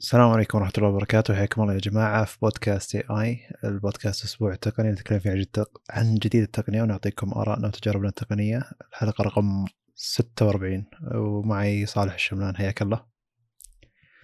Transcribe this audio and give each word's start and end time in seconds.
السلام 0.00 0.30
عليكم 0.30 0.58
ورحمة 0.58 0.72
الله 0.78 0.88
وبركاته. 0.88 1.34
حياكم 1.34 1.62
الله 1.62 1.74
يا 1.74 1.78
جماعة 1.78 2.24
في 2.24 2.38
بودكاست 2.42 2.94
اي 2.94 3.04
اي 3.10 3.40
البودكاست 3.64 4.24
أسبوع 4.24 4.52
التقني 4.52 4.90
نتكلم 4.90 5.18
فيه 5.18 5.30
عن 5.30 5.36
جد- 5.40 5.64
عن 5.90 6.14
جديد 6.14 6.42
التقنية 6.42 6.82
ونعطيكم 6.82 7.34
آرائنا 7.34 7.66
وتجاربنا 7.68 8.08
التقنية. 8.08 8.62
الحلقة 8.90 9.22
رقم 9.24 9.64
46 9.94 10.86
ومعي 11.14 11.86
صالح 11.86 12.14
الشملان. 12.14 12.56
حياك 12.56 12.82
الله. 12.82 13.06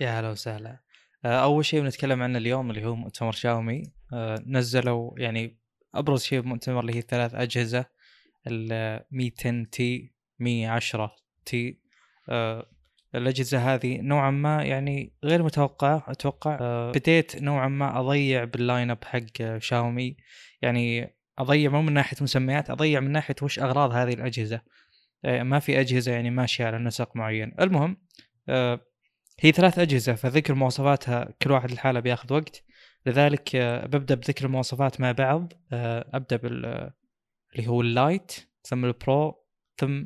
يا 0.00 0.20
هلا 0.20 0.30
وسهلا. 0.30 0.80
آه، 1.24 1.42
أول 1.44 1.64
شيء 1.64 1.80
بنتكلم 1.82 2.22
عنه 2.22 2.38
اليوم 2.38 2.70
اللي 2.70 2.84
هو 2.84 2.94
مؤتمر 2.94 3.32
شاومي. 3.32 3.82
آه، 4.12 4.42
نزلوا 4.46 5.10
يعني 5.18 5.58
أبرز 5.94 6.22
شيء 6.22 6.40
بمؤتمر 6.40 6.80
اللي 6.80 6.94
هي 6.96 7.00
ثلاث 7.02 7.34
أجهزة 7.34 7.84
ال 8.46 9.00
110 9.10 9.64
تي 9.72 10.14
110 10.38 11.16
تي. 11.44 11.80
آه، 12.28 12.66
الأجهزة 13.14 13.74
هذه 13.74 14.00
نوعا 14.00 14.30
ما 14.30 14.62
يعني 14.62 15.12
غير 15.24 15.42
متوقعه 15.42 16.04
أتوقع 16.08 16.58
آه، 16.60 16.92
بديت 16.92 17.42
نوعا 17.42 17.68
ما 17.68 18.00
أضيع 18.00 18.44
بال 18.44 18.59
line 18.59 18.90
up 18.90 19.04
حق 19.04 19.58
شاومي. 19.58 20.16
يعني 20.62 21.14
أضيع 21.38 21.70
مو 21.70 21.82
من 21.82 21.92
ناحية 21.92 22.16
مسميات 22.20 22.70
أضيع 22.70 23.00
من 23.00 23.12
ناحية 23.12 23.34
وش 23.42 23.58
أغراض 23.58 23.92
هذه 23.92 24.12
الأجهزة. 24.12 24.60
آه، 25.24 25.42
ما 25.42 25.58
في 25.58 25.80
أجهزة 25.80 26.12
يعني 26.12 26.30
ماشيه 26.30 26.64
على 26.64 26.78
نسق 26.78 27.16
معين. 27.16 27.54
المهم 27.60 27.96
آه، 28.48 28.80
هي 29.40 29.52
ثلاث 29.52 29.78
أجهزة 29.78 30.14
فذكر 30.14 30.54
مواصفاتها 30.54 31.28
كل 31.42 31.50
واحد 31.50 31.70
لحاله 31.70 32.00
بياخذ 32.00 32.32
وقت. 32.32 32.64
لذلك 33.06 33.56
ببدأ 33.56 34.14
بذكر 34.14 34.46
المواصفات 34.46 35.00
مع 35.00 35.12
بعض. 35.12 35.52
أبدأ 35.72 36.36
بال 36.36 36.90
اللي 37.54 37.68
هو 37.68 37.80
ال 37.80 37.91
Lite 37.91 38.32
ثم 38.62 38.84
ال 38.84 38.99
Pro 38.99 39.44
ثم 39.76 40.04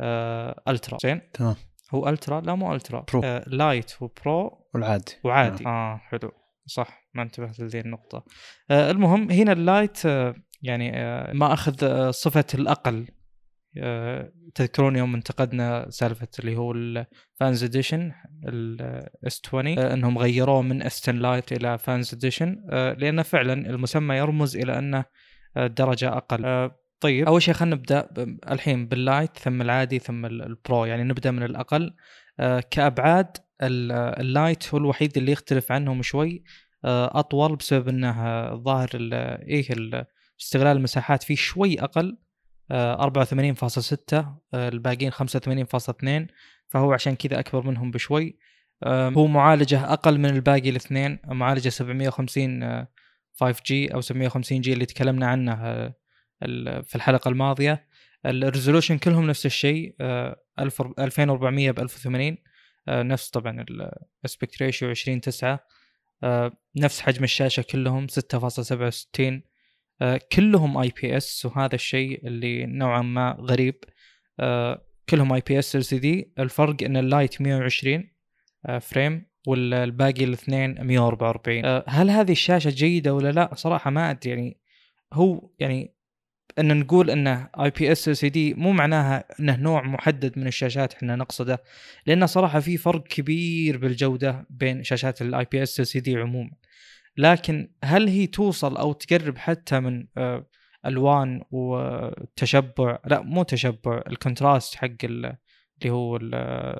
ال 0.00 0.16
Ultra 0.16 0.98
زين؟ 1.02 1.30
تمام. 1.32 1.56
هو 1.94 2.08
Ultra؟ 2.08 2.40
لا 2.40 2.54
مو 2.54 2.74
ألترا. 2.74 3.04
Pro. 3.12 3.20
آه 3.24 3.44
Lite 3.46 4.02
و 4.02 4.19
Pro 4.19 4.68
والعادي 4.74 5.12
وعادي 5.24 5.66
آه. 5.66 5.96
حلو. 5.96 6.32
صح 6.66 7.08
ما 7.14 7.22
انتبهت 7.22 7.60
لذي 7.60 7.80
النقطة. 7.80 8.24
آه 8.70 8.90
المهم 8.90 9.30
هنا 9.30 9.52
ال 9.52 9.63
Lite 9.63 10.06
آه 10.06 10.34
يعني 10.62 10.96
آه 10.96 11.32
ما 11.32 11.52
أخذ 11.52 11.84
آه 11.84 12.10
صفة 12.10 12.44
الأقل. 12.54 13.06
آه 13.78 14.32
تذكرون 14.54 14.96
يوم 14.96 15.14
انتقدنا 15.14 15.90
سالفة 15.90 16.28
اللي 16.38 16.56
هو 16.56 16.72
ال 16.72 16.90
Fans 16.90 17.64
Edition 17.64 18.06
ال 18.06 18.12
S20 18.48 19.78
آه 19.78 19.94
إنهم 19.94 20.18
غيروه 20.18 20.62
من 20.62 20.82
S10 20.82 21.16
Lite 21.16 21.52
إلى 21.52 21.78
Fans 21.78 22.14
Edition 22.14 22.64
آه 22.70 22.92
لأن 22.92 23.22
فعلا 23.22 23.52
المسمى 23.52 24.16
يرمز 24.16 24.56
إلى 24.56 24.78
أنه 24.78 25.04
آه 25.56 25.66
درجة 25.66 26.08
أقل. 26.16 26.44
آه 26.44 26.79
طيب. 27.00 27.26
أول 27.26 27.42
شيء 27.42 27.54
خلينا 27.54 27.76
نبدأ 27.76 28.08
الحين 28.50 28.86
بال 28.88 29.04
Lite 29.04 29.36
ثم 29.38 29.62
العادي 29.62 29.98
ثم 29.98 30.26
ال- 30.26 30.42
ال 30.42 30.52
Pro 30.52 30.84
يعني 30.84 31.02
نبدأ 31.04 31.30
من 31.30 31.42
الأقل. 31.42 31.94
آه 32.40 32.60
كأبعاد 32.70 33.36
ال- 33.62 33.92
ال 34.20 34.31
Lite 34.31 34.74
هو 34.74 34.78
الوحيد 34.78 35.16
اللي 35.18 35.32
يختلف 35.32 35.72
عنهم 35.72 36.02
شوي. 36.02 36.42
آه، 36.84 37.18
أطول 37.18 37.56
بسبب 37.56 37.88
إنه 37.88 38.22
الظاهر 38.52 38.88
ال- 38.94 39.14
إيه 39.48 39.72
ال- 39.72 40.04
استغلال 40.40 40.76
المساحات 40.76 41.22
فيه 41.22 41.34
شوي 41.34 41.80
أقل. 41.80 42.18
آه، 42.70 43.02
84.6 43.02 44.18
آه، 44.54 44.68
الباقيين 44.68 45.10
85.2 45.10 46.26
فهو 46.68 46.92
عشان 46.92 47.14
كذا 47.16 47.38
أكبر 47.40 47.66
منهم 47.66 47.90
بشوي. 47.90 48.38
هو 48.86 49.26
معالجه 49.26 49.92
أقل 49.92 50.18
من 50.18 50.26
الباقي 50.30 50.70
الاثنين. 50.70 51.18
معالجه 51.26 51.68
750 51.68 52.62
آه، 52.62 52.88
5G 53.34 53.94
أو 53.94 54.00
750G 54.00 54.72
اللي 54.72 54.86
تكلمنا 54.86 55.26
عنه 55.26 55.52
في 56.84 56.94
الحلقة 56.94 57.28
الماضية 57.28 57.86
ال 58.26 58.32
resolution 58.32 58.98
كلهم 58.98 59.26
نفس 59.26 59.46
الشيء 59.46 59.94
آه، 60.00 60.36
1000 60.58 60.82
2400 60.98 61.70
ب 61.70 61.78
1080 61.78 62.36
آه، 62.88 63.02
نفس 63.02 63.30
طبعا 63.30 63.64
ال 64.22 64.28
aspect 64.28 64.62
ratio 64.62 64.90
20 64.90 65.20
9 65.20 65.66
نفس 66.76 67.00
حجم 67.00 67.24
الشاشة 67.24 67.64
كلهم 67.70 68.06
6.67 68.08 69.42
آه، 70.02 70.20
كلهم 70.32 70.78
IPS 70.78 71.46
وهذا 71.46 71.74
الشيء 71.74 72.26
اللي 72.26 72.66
نوعا 72.66 73.02
ما 73.02 73.36
غريب 73.40 73.84
آه، 74.40 74.86
كلهم 75.08 75.32
اي 75.32 75.42
بي 75.46 75.58
اس 75.58 75.76
ال 75.76 75.84
سي 75.84 75.98
دي 75.98 76.32
الفرق 76.38 76.82
إن 76.82 76.96
ال 76.96 77.05
Lite 77.05 77.42
120 77.42 78.10
آه، 78.66 78.78
frame 78.78 79.26
والباقي 79.46 80.24
الاثنين 80.24 80.86
144 80.86 81.64
آه، 81.64 81.84
هل 81.88 82.10
هذه 82.10 82.32
الشاشة 82.32 82.70
جيدة 82.70 83.14
ولا 83.14 83.32
لا؟ 83.32 83.54
صراحة 83.54 83.90
ما 83.90 84.10
أدري 84.10 84.30
يعني 84.30 84.60
هو 85.12 85.50
يعني 85.58 85.94
إن 86.60 86.78
نقول 86.80 87.10
انه 87.10 87.48
IPS 87.60 88.10
LCD 88.10 88.54
مو 88.54 88.72
معناها 88.72 89.24
إنه 89.40 89.56
نوع 89.56 89.82
محدد 89.82 90.38
من 90.38 90.46
الشاشات 90.46 90.94
إحنا 90.94 91.16
نقصده 91.16 91.62
لأن 92.06 92.26
صراحة 92.26 92.60
في 92.60 92.76
فرق 92.76 93.02
كبير 93.06 93.78
بالجودة 93.78 94.46
بين 94.50 94.82
شاشات 94.84 95.22
ال 95.22 95.46
IPS 95.52 95.80
LCD 95.80 96.16
عموما. 96.16 96.50
لكن 97.16 97.70
هل 97.84 98.08
هي 98.08 98.26
توصل 98.26 98.76
أو 98.76 98.92
تقرب 98.92 99.38
حتى 99.38 99.80
من 99.80 100.06
آه، 100.16 100.46
ألوان 100.86 101.42
وتشبع؟ 101.50 102.98
لا 103.06 103.20
مو 103.22 103.42
تشبع 103.42 104.02
ال 104.06 104.14
contrast 104.14 104.74
حق 104.74 104.86
ال- 105.04 105.36
اللي 105.82 105.90
هو 105.92 106.16
ال- 106.16 106.34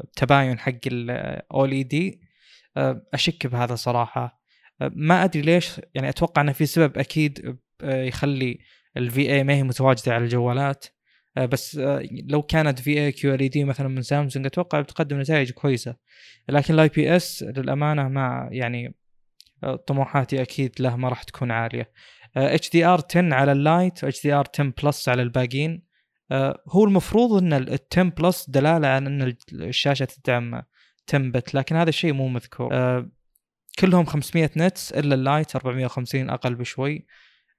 التباين 0.04 0.58
حق 0.58 0.72
ال 0.86 1.70
OLED 1.72 2.20
أشك 3.14 3.46
بهذا 3.46 3.74
صراحة. 3.74 4.40
آه، 4.80 4.90
ما 4.94 5.24
أدري 5.24 5.42
ليش 5.42 5.80
يعني 5.94 6.08
أتوقع 6.08 6.42
إنه 6.42 6.52
في 6.52 6.66
سبب 6.66 6.98
أكيد 6.98 7.58
آه، 7.82 8.02
يخلي 8.02 8.58
ال 8.96 9.32
VA 9.32 9.44
ما 9.44 9.54
هي 9.54 9.62
متواجدة 9.62 10.14
على 10.14 10.24
الجوالات. 10.24 10.86
آه، 11.36 11.46
بس 11.46 11.76
آه، 11.78 12.02
لو 12.28 12.42
كانت 12.42 12.78
في 12.80 13.00
QLED 13.00 13.64
مثلا 13.64 13.88
من 13.88 14.02
سامسونج 14.02 14.46
أتوقع 14.46 14.80
بتقدم 14.80 15.20
نتائج 15.20 15.50
كويسة. 15.50 15.96
لكن 16.48 16.74
ال 16.74 16.88
IPS 16.88 17.42
للأمانة 17.42 18.08
ما 18.08 18.48
يعني 18.52 18.94
آه، 19.64 19.76
طموحاتي 19.76 20.42
أكيد 20.42 20.74
له 20.80 20.96
ما 20.96 21.08
راح 21.08 21.22
تكون 21.22 21.50
عالية. 21.50 21.92
HDR 22.36 23.02
10 23.10 23.34
على 23.34 23.52
ال 23.52 23.63
Lite 23.63 24.04
و 24.04 24.22
HDR 24.22 24.46
10 24.54 24.72
Plus 24.82 25.08
على 25.08 25.22
الباقيين. 25.22 25.82
هو 26.68 26.84
المفروض 26.84 27.42
إن 27.42 27.52
ال 27.52 27.78
10 27.92 28.02
Plus 28.02 28.50
دلالة 28.50 28.88
عن 28.88 29.06
إن 29.06 29.36
الشاشة 29.52 30.04
تدعم 30.04 30.62
10 31.08 31.18
bit 31.18 31.54
لكن 31.54 31.76
هذا 31.76 31.88
الشيء 31.88 32.12
مو 32.12 32.28
مذكور. 32.28 32.70
كلهم 33.78 34.04
500 34.04 34.50
nits 34.56 34.92
إلا 34.92 35.14
ال 35.14 35.23
Lite 35.23 35.56
450 35.56 36.30
أقل 36.30 36.54
بشوي. 36.54 37.06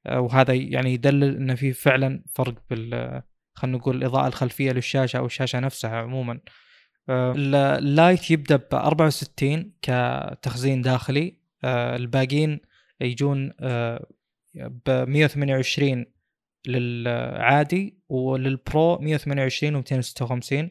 وهذا 0.09 0.53
يعني 0.53 0.93
يدلل 0.93 1.35
ان 1.35 1.55
في 1.55 1.73
فعلا 1.73 2.23
فرق 2.33 2.55
بال 2.69 3.21
خلينا 3.53 3.77
نقول 3.77 3.95
الاضاءه 3.95 4.27
الخلفية 4.27 4.71
للشاشة 4.71 5.17
أو 5.17 5.25
الشاشة 5.25 5.59
نفسها 5.59 5.95
عموما. 5.97 6.39
آه، 7.09 7.31
ال- 7.31 7.55
ال 7.55 7.70
Lite 7.70 8.31
يبدأ 8.31 8.55
ب 8.55 8.67
64 8.73 9.73
كتخزين 9.81 10.81
داخلي. 10.81 11.37
آه، 11.63 11.95
الباقيين 11.95 12.59
يجون 13.01 13.53
ب 14.55 14.89
128 14.89 16.05
للعادي 16.67 17.97
ولل 18.09 18.53
Pro 18.53 18.97
128 18.99 19.83
و256 19.83 20.69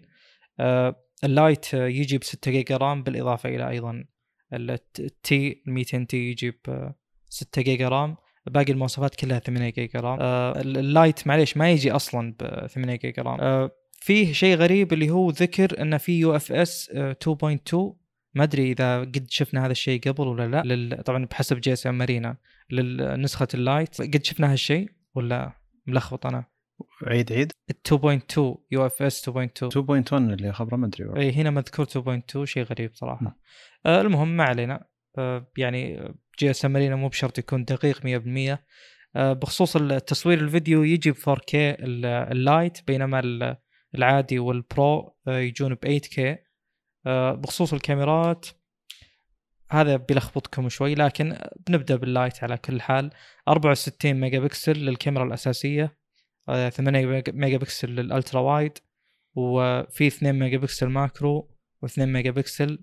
ال 1.24 1.34
Lite 1.34 1.74
آه، 1.74 1.86
يجي 1.86 2.18
ب 2.18 2.24
6 2.24 2.50
جيجا 2.50 2.76
RAM 2.76 3.02
بالإضافة 3.02 3.48
إلى 3.48 3.68
أيضا 3.68 4.04
ال 4.52 5.62
Mi 5.66 6.04
10T 6.06 6.16
يجي 6.30 6.50
ب 6.50 6.92
6 7.28 7.62
جيجا 7.62 7.88
RAM. 7.88 8.16
باقي 8.46 8.72
المواصفات 8.72 9.14
كلها 9.14 9.38
8 9.38 9.70
جيجا 9.70 10.00
RAM. 10.00 10.18
آه، 10.20 10.60
ال 10.60 10.73
Lite 10.73 11.26
معليش 11.26 11.56
ما 11.56 11.70
يجي 11.70 11.92
أصلا 11.92 12.34
ب 12.40 12.66
8 12.66 12.96
جيجا 12.96 13.22
RAM. 13.22 13.40
آه، 13.40 13.70
فيه 14.00 14.32
شيء 14.32 14.56
غريب 14.56 14.92
اللي 14.92 15.10
هو 15.10 15.30
ذكر 15.30 15.82
إنه 15.82 15.96
في 15.96 16.18
UFS 16.18 16.90
2.2 16.90 18.00
ما 18.34 18.44
أدري 18.44 18.72
إذا 18.72 19.00
قد 19.00 19.26
شفنا 19.28 19.66
هذا 19.66 19.72
الشيء 19.72 20.00
قبل 20.00 20.28
ولا 20.28 20.48
لا. 20.48 20.74
لل... 20.74 21.02
طبعا 21.02 21.24
بحسب 21.24 21.60
GSM 21.60 21.98
Arena. 21.98 22.36
لنسخه 22.70 23.48
ال 23.54 23.62
Lite. 23.62 24.02
قد 24.02 24.24
شفنا 24.24 24.52
هالشيء 24.52 24.90
ولا 25.14 25.52
ملخبط 25.86 26.26
أنا؟ 26.26 26.44
عيد 27.06 27.32
عيد. 27.32 27.52
ال 27.70 28.20
2.2 28.20 28.38
UFS 28.70 29.30
2.2 29.30 29.68
2.1 29.68 30.12
اللي 30.12 30.52
خبره 30.52 30.76
ما 30.76 30.86
أدري. 30.86 31.20
إي 31.20 31.32
هنا 31.32 31.50
مذكور 31.50 31.86
2.2 31.86 32.44
شيء 32.44 32.62
غريب. 32.62 32.90
صراحة. 32.94 33.36
آه 33.86 34.00
المهم 34.00 34.36
ما 34.36 34.44
علينا. 34.44 34.84
آه 35.18 35.46
يعني 35.56 36.12
GSM 36.40 36.72
مو 36.72 37.08
بشرط 37.08 37.38
يكون 37.38 37.64
دقيق 37.64 38.00
100% 38.56 38.58
آه 39.16 39.32
بخصوص 39.32 39.76
التصوير 39.76 40.38
الفيديو 40.40 40.82
يجي 40.82 41.10
ب 41.10 41.14
4K 41.16 41.54
ال- 41.54 42.06
ال 42.06 42.21
Lite 42.21 42.78
بينما 42.86 43.20
ال- 43.20 43.56
العادي 43.94 44.38
وال 44.38 44.69
Pro 44.69 45.16
آه 45.28 45.38
يجون 45.38 45.74
ب 45.74 45.78
8K 45.86 46.20
آه 47.06 47.32
بخصوص 47.32 47.72
الكاميرات 47.72 48.46
هذا 49.70 49.96
بيلخبطكم 49.96 50.68
شوي 50.68 50.94
لكن 50.94 51.38
بنبدأ 51.66 51.96
بال 51.96 52.12
Lite 52.12 52.44
على 52.44 52.56
كل 52.56 52.80
حال. 52.80 53.10
64 53.48 54.14
ميجا 54.14 54.38
بكسل 54.38 54.72
للكاميرا 54.72 55.24
الأساسية 55.24 55.96
آه، 56.48 56.68
8 56.68 57.06
ميجا- 57.32 57.56
بكسل 57.58 57.88
لل 57.88 58.03
ultra 58.03 58.40
wide 58.40 58.78
وفي 59.34 60.06
2 60.06 60.38
ميجا 60.38 60.58
بكسل 60.58 60.86
macro 60.86 61.50
و2 61.86 61.98
ميجا 61.98 62.30
بكسل 62.30 62.78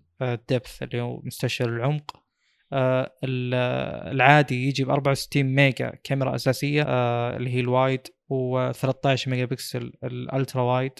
depth 0.49 0.83
اللي 0.83 1.01
هو 1.01 1.21
مستشعر 1.23 1.69
العمق. 1.69 2.17
ال- 2.17 2.26
العادي 2.73 4.67
يجي 4.67 4.83
ب 4.83 4.89
64 4.89 5.43
ميجا 5.43 5.93
كاميرا 6.03 6.35
أساسية 6.35 6.83
آه، 6.87 7.37
اللي 7.37 7.49
هي 7.49 7.59
ال 7.59 7.69
wide 7.69 8.07
و13 8.07 9.27
ميجا 9.27 9.45
بكسل 9.45 9.93
ال 10.03 10.13
ultra 10.13 10.61
wide 10.61 10.91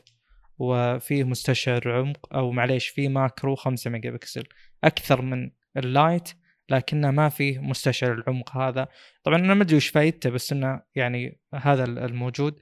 وفيه 0.59 1.23
مستشعر 1.23 1.91
عمق 1.91 2.35
أو 2.35 2.51
معليش 2.51 2.87
فيه 2.87 3.09
macro 3.09 3.55
5 3.55 3.89
ميجا 3.89 4.11
بكسل. 4.11 4.43
أكثر 4.83 5.21
من 5.21 5.51
ال 5.77 5.88
Lite 5.88 6.29
لكنه 6.69 7.11
ما 7.11 7.29
فيه 7.29 7.59
مستشعر 7.59 8.13
العمق 8.13 8.57
هذا. 8.57 8.87
طبعا 9.23 9.37
أنا 9.37 9.53
ما 9.53 9.63
أدري 9.63 9.75
وش 9.75 9.87
فايدته 9.87 10.29
بس 10.29 10.51
إنه 10.51 10.81
يعني 10.95 11.39
هذا 11.55 11.83
الموجود. 11.83 12.59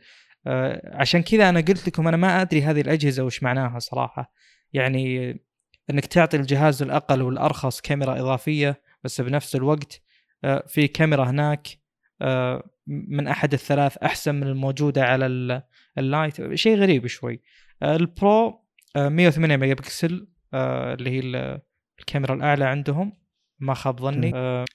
آه، 0.47 0.95
عشان 0.95 1.21
كذا 1.21 1.49
أنا 1.49 1.59
قلت 1.59 1.87
لكم 1.87 2.07
أنا 2.07 2.17
ما 2.17 2.41
أدري 2.41 2.61
هذه 2.61 2.81
الأجهزة 2.81 3.23
وش 3.23 3.43
معناها 3.43 3.79
صراحة. 3.79 4.33
يعني 4.73 5.35
إنك 5.89 6.05
تعطي 6.05 6.37
الجهاز 6.37 6.81
الأقل 6.81 7.21
والأرخص 7.21 7.81
كاميرا 7.81 8.19
إضافية 8.19 8.81
بس 9.05 9.21
بنفس 9.21 9.55
الوقت 9.55 10.01
آه، 10.43 10.63
في 10.67 10.87
كاميرا 10.87 11.29
هناك 11.29 11.67
آه، 12.21 12.69
من 12.87 13.27
أحد 13.27 13.53
الثلاث 13.53 13.97
أحسن 13.97 14.35
من 14.35 14.47
الموجودة 14.47 15.03
على 15.03 15.25
ال 15.97 16.08
Lite 16.08 16.53
شيء 16.53 16.77
غريب 16.77 17.07
شوي. 17.07 17.41
ال 17.83 18.04
Pro 18.04 18.65
108 18.95 19.57
ميجا 19.57 19.73
بكسل 19.73 20.27
اللي 20.53 21.09
هي 21.09 21.19
الكاميرا 21.99 22.33
الأعلى 22.33 22.65
عندهم 22.65 23.13
ما 23.59 23.73
خاب 23.73 23.99
ظني. 23.99 24.31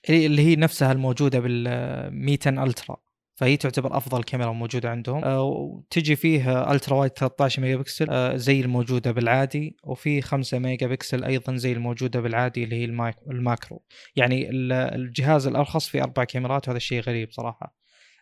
اللي 0.09 0.43
هي 0.43 0.57
نفسها 0.57 0.93
الموجودة 0.93 1.41
بال 1.41 2.15
Mi 2.15 2.65
10 2.65 2.73
Ultra. 2.73 2.97
فهي 3.41 3.57
تعتبر 3.57 3.97
أفضل 3.97 4.23
كاميرا 4.23 4.53
موجودة 4.53 4.91
عندهم. 4.91 5.25
آه، 5.25 5.43
وتجي 5.43 6.17
فيه 6.17 6.73
ultra 6.73 6.97
wide 6.97 7.11
13 7.11 7.63
ميجا 7.63 7.77
بكسل 7.77 8.07
آه، 8.11 8.37
زي 8.37 8.61
الموجودة 8.61 9.13
بالعادي 9.13 9.77
وفي 9.85 10.23
5 10.23 10.59
ميجا 10.59 10.87
بكسل 10.87 11.25
أيضا 11.25 11.57
زي 11.57 11.73
الموجودة 11.73 12.21
بالعادي 12.21 12.65
اللي 12.65 12.77
هي 12.77 12.85
ال 13.31 13.39
macro. 13.39 13.85
يعني 14.17 14.51
الجهاز 14.71 15.47
الأرخص 15.47 15.89
فيه 15.89 16.03
أربع 16.03 16.25
كاميرات 16.25 16.69
وهذا 16.69 16.77
الشيء 16.77 17.01
غريب 17.01 17.33
صراحة. 17.33 17.77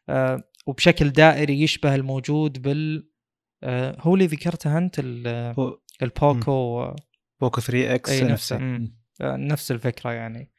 آه، 0.09 0.43
وبشكل 0.67 1.11
دائري 1.11 1.62
يشبه 1.62 1.94
الموجود 1.94 2.62
بال 2.62 3.09
هو 4.00 4.14
اللي 4.14 4.26
ذكرته 4.26 4.79
أنت 4.79 4.99
ال 6.03 6.21
POCO 6.21 6.95
POCO 7.41 7.61
3 7.61 7.94
X 7.95 8.23
نفسه. 8.23 8.88
نفس 9.23 9.73
الفكرة 9.73 10.12
يعني. 10.12 10.41
آه، 10.41 10.58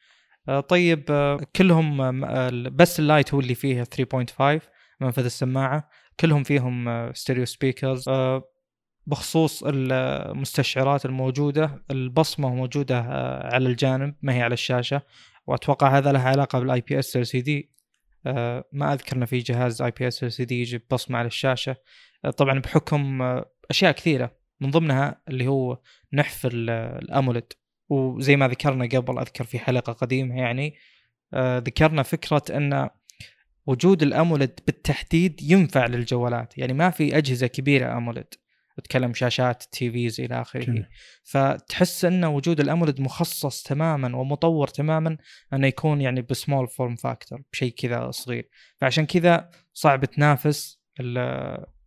طيب 0.58 1.04
آه، 1.10 1.40
كلهم 1.56 2.00
آه، 2.24 2.50
بس 2.50 3.00
ال 3.00 3.07
Lite 3.07 3.34
هو 3.34 3.40
اللي 3.40 3.54
فيه 3.54 3.84
3.5 3.84 4.60
منفذ 5.00 5.24
السماعة. 5.24 5.88
كلهم 6.20 6.42
فيهم 6.42 7.10
stereo 7.12 7.44
speakers 7.44 8.04
بخصوص 9.06 9.62
المستشعرات 9.66 11.06
الموجودة 11.06 11.84
البصمة 11.90 12.54
موجودة 12.54 13.00
على 13.44 13.68
الجانب 13.68 14.14
ما 14.22 14.34
هي 14.34 14.42
على 14.42 14.52
الشاشة. 14.52 15.02
وأتوقع 15.46 15.98
هذا 15.98 16.12
له 16.12 16.20
علاقة 16.20 16.58
بال 16.58 16.80
IPS 16.80 17.16
LCD 17.16 17.70
ما 18.72 18.92
أذكر 18.92 19.26
في 19.26 19.38
جهاز 19.38 19.82
اي 19.82 19.90
بي 19.90 20.08
اس 20.08 20.24
ال 20.24 20.32
سي 20.32 20.44
دي 20.44 20.60
يجيب 20.60 20.82
بصمه 20.90 21.18
على 21.18 21.26
الشاشة. 21.26 21.76
طبعا 22.36 22.58
بحكم 22.58 23.22
أشياء 23.70 23.92
كثيرة 23.92 24.36
من 24.60 24.70
ضمنها 24.70 25.22
اللي 25.28 25.46
هو 25.46 25.78
نحف 26.12 26.46
ال 26.52 26.66
AMOLED 26.66 27.52
وزي 27.90 28.36
ما 28.36 28.48
ذكرنا 28.48 28.84
قبل 28.84 29.18
أذكر 29.18 29.44
في 29.44 29.58
حلقة 29.58 29.92
قديمة 29.92 30.36
يعني 30.36 30.74
آه 31.34 31.58
ذكرنا 31.58 32.02
فكرة 32.02 32.42
أن 32.50 32.88
وجود 33.66 34.02
ال 34.02 34.10
AMOLED 34.10 34.60
بالتحديد 34.66 35.42
ينفع 35.42 35.86
للجوالات. 35.86 36.58
يعني 36.58 36.72
ما 36.72 36.90
في 36.90 37.18
أجهزة 37.18 37.46
كبيرة 37.46 37.96
AMOLED 37.96 38.34
أتكلم 38.78 39.14
شاشات 39.14 39.62
TVs 39.72 40.20
إلى 40.20 40.40
آخره. 40.40 40.86
فتحس 41.22 42.04
أن 42.04 42.24
وجود 42.24 42.60
ال 42.60 42.66
AMOLED 42.66 43.00
مخصص 43.00 43.62
تماما 43.62 44.16
ومطور 44.16 44.68
تماما 44.68 45.16
أنه 45.52 45.66
يكون 45.66 46.00
يعني 46.00 46.22
ب 46.22 46.30
small 46.30 46.68
form 46.68 46.96
factor 46.96 47.42
بشيء 47.52 47.72
كذا 47.72 48.10
صغير. 48.10 48.48
فعشان 48.80 49.06
كذا 49.06 49.50
صعب 49.72 50.04
تنافس 50.04 50.80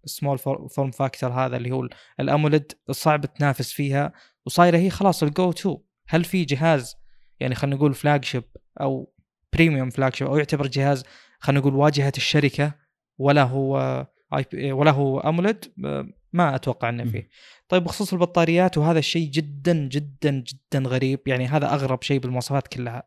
ال 0.06 0.11
small 0.11 0.38
form 0.70 0.92
factor 0.92 1.32
هذا 1.32 1.58
اللي 1.58 1.72
هو 1.72 1.90
ال 2.20 2.27
AMOLED 2.27 2.72
صعب 2.92 3.26
تنافس 3.26 3.72
فيها. 3.72 4.14
وصايرة 4.46 4.78
هي 4.78 4.90
خلاص 4.90 5.24
الجو 5.24 5.52
تو 5.52 5.82
هل 6.14 6.24
في 6.24 6.46
جهاز 6.46 6.96
يعني 7.40 7.56
خلينا 7.56 7.76
نقول 7.76 7.94
flagship 7.94 8.44
أو 8.82 9.14
premium 9.54 9.90
flagship 9.90 10.28
أو 10.28 10.38
يعتبر 10.38 10.68
جهاز 10.68 11.04
خلينا 11.40 11.60
نقول 11.60 11.76
واجهة 11.76 12.14
الشركة 12.18 12.74
ولا 13.18 13.44
هو 13.44 14.06
اي 14.34 14.72
إلا 14.72 14.92
هو 14.92 15.20
AMOLED 15.20 15.66
ما 16.34 16.56
أتوقع 16.56 16.90
إنه 16.90 17.04
فيه. 17.04 17.30
طيب 17.70 17.84
بخصوص 17.84 18.14
البطاريات 18.14 18.78
وهذا 18.78 19.00
الشيء 19.00 19.30
جدا 19.30 19.74
جدا 19.74 20.32
جدا 20.32 20.90
غريب 20.90 21.20
يعني 21.28 21.48
هذا 21.48 21.74
أغرب 21.74 22.04
شيء 22.04 22.20
بالمواصفات 22.20 22.68
كلها. 22.68 23.04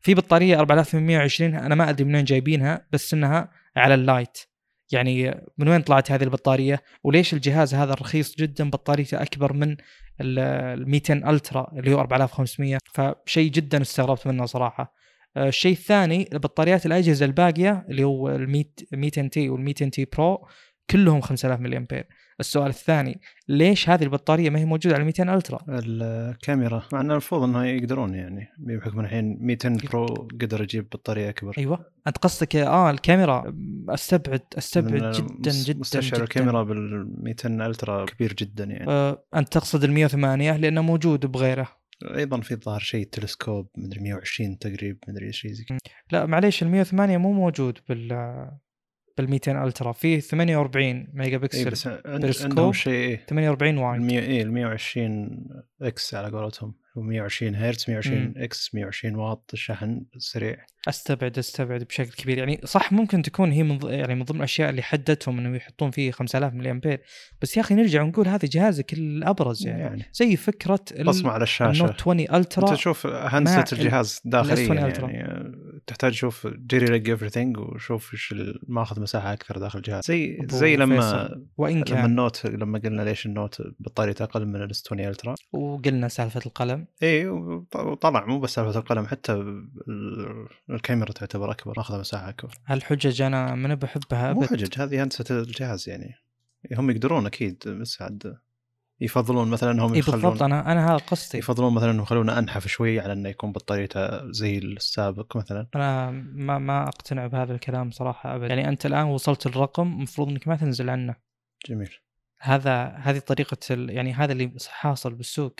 في 0.00 0.14
بطارية 0.14 0.60
4820 0.60 1.54
أنا 1.54 1.74
ما 1.74 1.90
أدري 1.90 2.04
من 2.04 2.14
وين 2.14 2.24
جايبينها 2.24 2.86
بس 2.92 3.14
إنها 3.14 3.50
على 3.76 3.94
اللايت 3.94 4.38
يعني 4.92 5.40
من 5.58 5.68
وين 5.68 5.82
طلعت 5.82 6.10
هذه 6.10 6.22
البطارية؟ 6.22 6.82
وليش 7.04 7.34
الجهاز 7.34 7.74
هذا 7.74 7.94
رخيص 7.94 8.36
جدا؟ 8.36 8.70
بطاريته 8.70 9.22
أكبر 9.22 9.52
من 9.52 9.76
ال 10.20 10.88
200 10.88 11.30
ألترا 11.30 11.72
اللي 11.78 11.94
هو 11.94 12.00
4500 12.00 12.78
فشيء 12.94 13.50
جدا 13.50 13.82
استغربت 13.82 14.26
منه 14.26 14.46
صراحة. 14.46 14.94
آه، 15.36 15.48
الشيء 15.48 15.72
الثاني 15.72 16.28
بطاريات 16.32 16.86
الأجهزة 16.86 17.26
الباقية 17.26 17.86
اللي 17.90 18.04
هو 18.04 18.28
ال 18.28 18.64
Mi 18.92 19.28
10T 19.28 19.48
وال 19.48 19.60
Mi 19.60 19.90
10T 19.90 20.04
Pro 20.04 20.46
كلهم 20.90 21.20
5000 21.20 21.60
ملي 21.60 21.76
امبير 21.76 22.06
السؤال 22.40 22.68
الثاني 22.68 23.20
ليش 23.48 23.88
هذه 23.88 24.02
البطارية 24.02 24.50
ما 24.50 24.58
هي 24.58 24.64
موجودة 24.64 24.94
على 24.94 25.04
Mi 25.04 25.34
10 25.34 25.40
Ultra؟ 25.40 25.58
الكاميرا 25.68 26.82
مع 26.92 27.00
انه 27.00 27.12
المفروض 27.12 27.42
انه 27.42 27.64
يقدرون 27.64 28.14
يعني 28.14 28.48
بحكم 28.58 29.00
الحين 29.00 29.38
Mi 29.40 29.76
10 29.92 29.98
Pro 29.98 30.06
قدر 30.40 30.62
يجيب 30.62 30.88
بطارية 30.88 31.28
أكبر. 31.28 31.54
أيوه. 31.58 31.86
انت 32.06 32.18
قصدك 32.18 32.56
آه 32.56 32.90
الكاميرا 32.90 33.54
أستبعد 33.88 34.42
أستبعد 34.58 35.12
جدا 35.12 35.50
جدا 35.50 35.78
مستشعر 35.78 36.22
الكاميرا 36.22 36.62
بال 36.62 37.08
Mi 37.22 37.48
10 37.48 37.64
Ultra 37.64 38.04
كبير 38.04 38.32
جدا 38.32 38.64
يعني. 38.64 38.90
آه 38.90 39.24
أنت 39.34 39.52
تقصد 39.52 39.84
ال 39.84 39.92
108 39.92 40.56
لأنه 40.56 40.82
موجود 40.82 41.26
بغيره. 41.26 41.68
أيضا 42.02 42.40
في 42.40 42.56
ظاهر 42.56 42.80
شيء 42.80 43.06
تلسكوب 43.06 43.68
مدري 43.76 44.00
120 44.00 44.58
تقريبا 44.58 44.98
مدري 45.08 45.32
شيء 45.32 45.52
زي 45.52 45.64
لا 46.12 46.26
معليش 46.26 46.62
ال 46.62 46.68
108 46.68 47.16
مو 47.16 47.32
موجود 47.32 47.78
بال 47.88 48.12
بال 49.18 49.30
Mi 49.30 49.64
10 49.64 49.71
Ultra. 49.71 49.92
فيه 49.92 50.20
48 50.20 51.06
ميجا 51.12 51.38
بكسل 51.38 51.58
إيه 51.58 51.70
بس 51.70 52.42
عندهم 52.44 52.72
شيء 52.72 53.18
48 53.28 53.78
wide. 53.78 54.10
اي 54.10 54.42
ال 54.42 54.52
120 54.52 55.46
X 55.82 56.14
على 56.14 56.30
قولتهم. 56.30 56.74
و 56.96 57.00
120 57.00 57.54
هرتز 57.54 57.84
120 57.88 58.34
X 58.36 58.74
120 58.74 59.14
واط 59.14 59.50
الشحن 59.52 60.02
السريع 60.16 60.56
أستبعد 60.88 61.38
أستبعد 61.38 61.82
بشكل 61.82 62.10
كبير. 62.10 62.38
يعني 62.38 62.60
صح 62.64 62.92
ممكن 62.92 63.22
تكون 63.22 63.52
هي 63.52 63.62
من 63.62 63.78
يعني 63.82 64.14
من 64.14 64.22
ضمن 64.22 64.38
الأشياء 64.38 64.70
اللي 64.70 64.82
حدتهم 64.82 65.38
انه 65.38 65.56
يحطون 65.56 65.90
فيه 65.90 66.10
5000 66.10 66.54
ملي 66.54 66.70
أمبير. 66.70 67.00
بس 67.42 67.56
يا 67.56 67.62
أخي 67.62 67.74
نرجع 67.74 68.02
ونقول 68.02 68.28
هذا 68.28 68.48
جهازك 68.52 68.92
الابرز 68.92 69.66
يعني, 69.66 69.80
يعني. 69.80 70.04
زي 70.12 70.36
فكرة 70.36 70.80
بصمة 71.04 71.30
على 71.30 71.42
الشاشة. 71.42 71.82
ال 71.82 71.86
Note 71.86 72.00
20 72.00 72.20
Ultra 72.20 72.68
أنت 72.68 72.74
تشوف 72.74 73.06
هندسه 73.06 73.64
الجهاز 73.72 74.20
داخليا 74.24 74.74
يعني 74.74 75.52
تحتاج 75.86 76.12
تشوف 76.12 76.46
JerryRigEverything 76.46 77.58
وشوف 77.58 78.12
إيش 78.12 78.34
ماخذ 78.68 79.00
مساحة 79.00 79.32
أكثر 79.32 79.58
داخل 79.58 79.78
الجهاز. 79.78 80.04
زي 80.06 80.46
زي 80.50 80.76
لما 80.76 81.30
وإن 81.56 81.84
كان. 81.84 81.98
لما 81.98 82.06
ال 82.06 82.14
Note 82.14 82.46
لما 82.46 82.78
قلنا 82.78 83.02
ليش 83.02 83.26
ال 83.26 83.33
Note 83.33 83.62
بطاريته 83.80 84.22
أقل 84.22 84.46
من 84.46 84.62
20 84.62 85.00
Ultra. 85.00 85.34
وقلنا 85.52 86.08
سالفة 86.08 86.40
القلم. 86.46 86.86
إي 87.02 87.26
وطلع 87.28 88.26
مو 88.26 88.40
بس 88.40 88.54
سالفة 88.54 88.78
القلم 88.78 89.06
حتى 89.06 89.44
الكاميرا 90.70 91.12
تعتبر 91.12 91.50
أكبر 91.50 91.74
ماخذة 91.76 91.98
مساحة 91.98 92.28
أكبر. 92.28 92.54
هالحجج 92.66 93.22
أنا 93.22 93.54
من 93.54 93.74
بحبها 93.74 94.32
مو 94.32 94.42
حجج 94.42 94.80
هذه 94.80 95.02
هندسه 95.02 95.40
الجهاز 95.40 95.88
يعني. 95.88 96.14
هم 96.72 96.90
يقدرون 96.90 97.26
أكيد 97.26 97.62
بس 97.66 98.02
عاد 98.02 98.36
يفضلون 99.00 99.48
مثلا 99.48 99.70
انهم 99.70 99.92
إيه 99.92 99.98
يخلون 99.98 100.20
بالضبط 100.20 100.42
أنا 100.42 100.72
أنا 100.72 100.86
هذا 100.86 100.96
قصدي. 100.96 101.38
يفضلون 101.38 101.74
مثلا 101.74 101.90
انهم 101.90 102.02
يخلونه 102.02 102.38
أنحف 102.38 102.66
شوي 102.66 103.00
على 103.00 103.12
إنه 103.12 103.28
يكون 103.28 103.52
بطاريته 103.52 104.30
زي 104.32 104.58
السابق 104.58 105.36
مثلا. 105.36 105.66
أنا 105.74 106.10
ما 106.10 106.58
ما 106.58 106.82
أقتنع 106.82 107.26
بهذا 107.26 107.54
الكلام 107.54 107.90
صراحة 107.90 108.36
ابدا. 108.36 108.46
يعني 108.54 108.68
أنت 108.68 108.86
الآن 108.86 109.06
وصلت 109.06 109.46
الرقم 109.46 109.92
المفروض 109.92 110.28
إنك 110.28 110.48
ما 110.48 110.56
تنزل 110.56 110.90
عنه. 110.90 111.14
جميل. 111.68 111.90
هذا 112.38 112.86
هذه 112.86 113.18
طريقة 113.18 113.56
يعني 113.70 114.12
هذا 114.12 114.32
اللي 114.32 114.52
حاصل 114.68 115.14
بالسوق. 115.14 115.54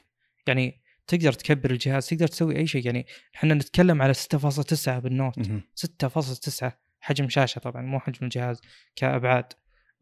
يعني 0.47 0.83
تقدر 1.07 1.33
تكبر 1.33 1.71
الجهاز 1.71 2.07
تقدر 2.07 2.27
تسوي 2.27 2.57
أي 2.57 2.67
شيء. 2.67 2.87
يعني 2.87 3.07
إحنا 3.35 3.55
نتكلم 3.55 4.03
على 4.03 4.15
6.9 4.15 4.89
بالنوت. 4.89 5.39
6.9 5.75 6.73
حجم 7.01 7.29
شاشة 7.29 7.59
طبعا 7.59 7.83
مو 7.83 8.01
حجم 8.01 8.19
الجهاز 8.23 8.61
كأبعاد. 8.97 9.53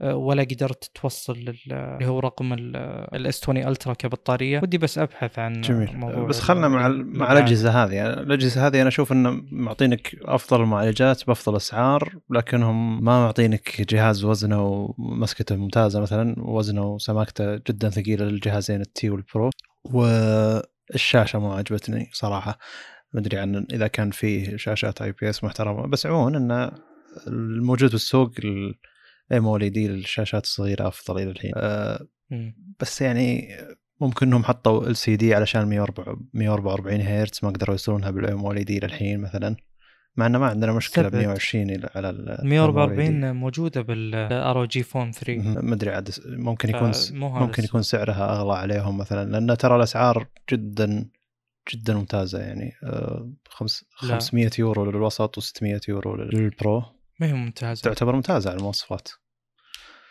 ولا 0.01 0.43
قدرت 0.43 0.91
توصل 0.95 1.33
اللي 1.33 2.07
هو 2.07 2.19
رقم 2.19 2.53
الاس 2.53 3.43
20 3.43 3.59
ألترا 3.59 3.95
كبطارية. 3.95 4.61
ودي 4.63 4.79
بس 4.79 4.99
أبحث 4.99 5.39
عن 5.39 5.61
جميل. 5.61 5.97
موضوع 5.97 6.25
بس 6.25 6.41
خلنا 6.41 6.69
مع 6.69 6.89
مع 6.89 7.33
الأجهزة 7.33 7.85
هذه. 7.85 7.93
يعني 7.93 8.13
الأجهزة 8.21 8.67
هذه 8.67 8.81
أنا 8.81 8.89
أشوف 8.89 9.13
إنه 9.13 9.43
معطينك 9.53 10.17
أفضل 10.23 10.61
المعالجات 10.61 11.27
بأفضل 11.27 11.57
أسعار 11.57 12.15
لكنهم 12.31 13.05
ما 13.05 13.25
معطينك 13.25 13.81
جهاز 13.81 14.25
وزنه 14.25 14.63
ومسكته 14.99 15.57
ممتازة 15.57 16.01
مثلا. 16.01 16.35
وزنه 16.39 16.87
وسماكته 16.87 17.55
جدا 17.57 17.91
ثقيلة 17.91 18.25
للجهازين 18.25 18.81
ال 18.81 18.96
T 18.96 19.11
وال 19.11 19.27
Pro 19.27 19.51
و 19.85 20.07
الشاشه 20.95 21.39
ما 21.39 21.55
عجبتني 21.55 22.11
صراحة. 22.13 22.59
ما 23.13 23.21
أدري 23.21 23.39
عن 23.39 23.67
إذا 23.73 23.87
كان 23.87 24.11
فيه 24.11 24.57
شاشات 24.57 25.03
IPS 25.03 25.45
محترمة. 25.45 25.87
بس 25.87 26.07
عموما 26.07 26.39
انه 26.39 26.71
الموجود 27.27 27.91
بالسوق 27.91 28.31
OLED 29.33 29.87
الشاشات 29.87 30.45
الصغيرة 30.45 30.89
أفضل 30.89 31.23
إلى 31.23 31.31
الحين. 31.31 31.53
أه 31.57 32.07
بس 32.81 33.03
يعني 33.03 33.49
ممكن 34.01 34.27
إنهم 34.27 34.45
حطوا 34.45 34.87
LCD 34.87 35.35
علشان 35.35 35.69
144 36.35 37.01
هرتز 37.01 37.41
ما 37.43 37.51
قدروا 37.51 37.75
يوصلونها 37.75 38.11
بال 38.11 38.45
AMOLED 38.45 38.81
للحين 38.81 39.21
مثلا. 39.21 39.57
مع 40.17 40.27
إنه 40.27 40.39
ما 40.39 40.47
عندنا 40.47 40.73
مشكلة 40.73 41.09
ب 41.09 41.17
120 41.17 41.81
على 41.95 42.11
ال 42.11 42.39
144 42.43 43.33
موجودة 43.33 43.83
بال 43.83 44.59
ROG 44.59 44.83
Phone 44.83 45.13
3 45.13 45.61
ما 45.63 45.75
أدري 45.75 45.91
عاد 45.91 46.11
ممكن 46.27 46.69
يكون 46.69 46.93
ممكن 47.11 47.65
يكون 47.65 47.83
سعرها 47.83 48.41
أغلى 48.41 48.53
عليهم 48.53 48.99
مثلا 48.99 49.31
لأن 49.31 49.57
ترى 49.57 49.77
الأسعار 49.77 50.27
جدا 50.51 51.11
جدا 51.73 51.95
ممتازة 51.95 52.39
يعني 52.39 52.73
آه، 52.85 53.33
خمس 53.49 53.85
500 53.91 54.51
يورو 54.59 54.85
للوسط 54.85 55.41
و600 55.41 55.81
يورو 55.89 56.17
لل 56.17 56.43
Pro 56.43 56.83
ما 57.21 57.27
هي 57.27 57.33
ممتازة. 57.33 57.83
تعتبر 57.83 58.15
ممتازة 58.15 58.51
على 58.51 58.59
المواصفات. 58.59 59.09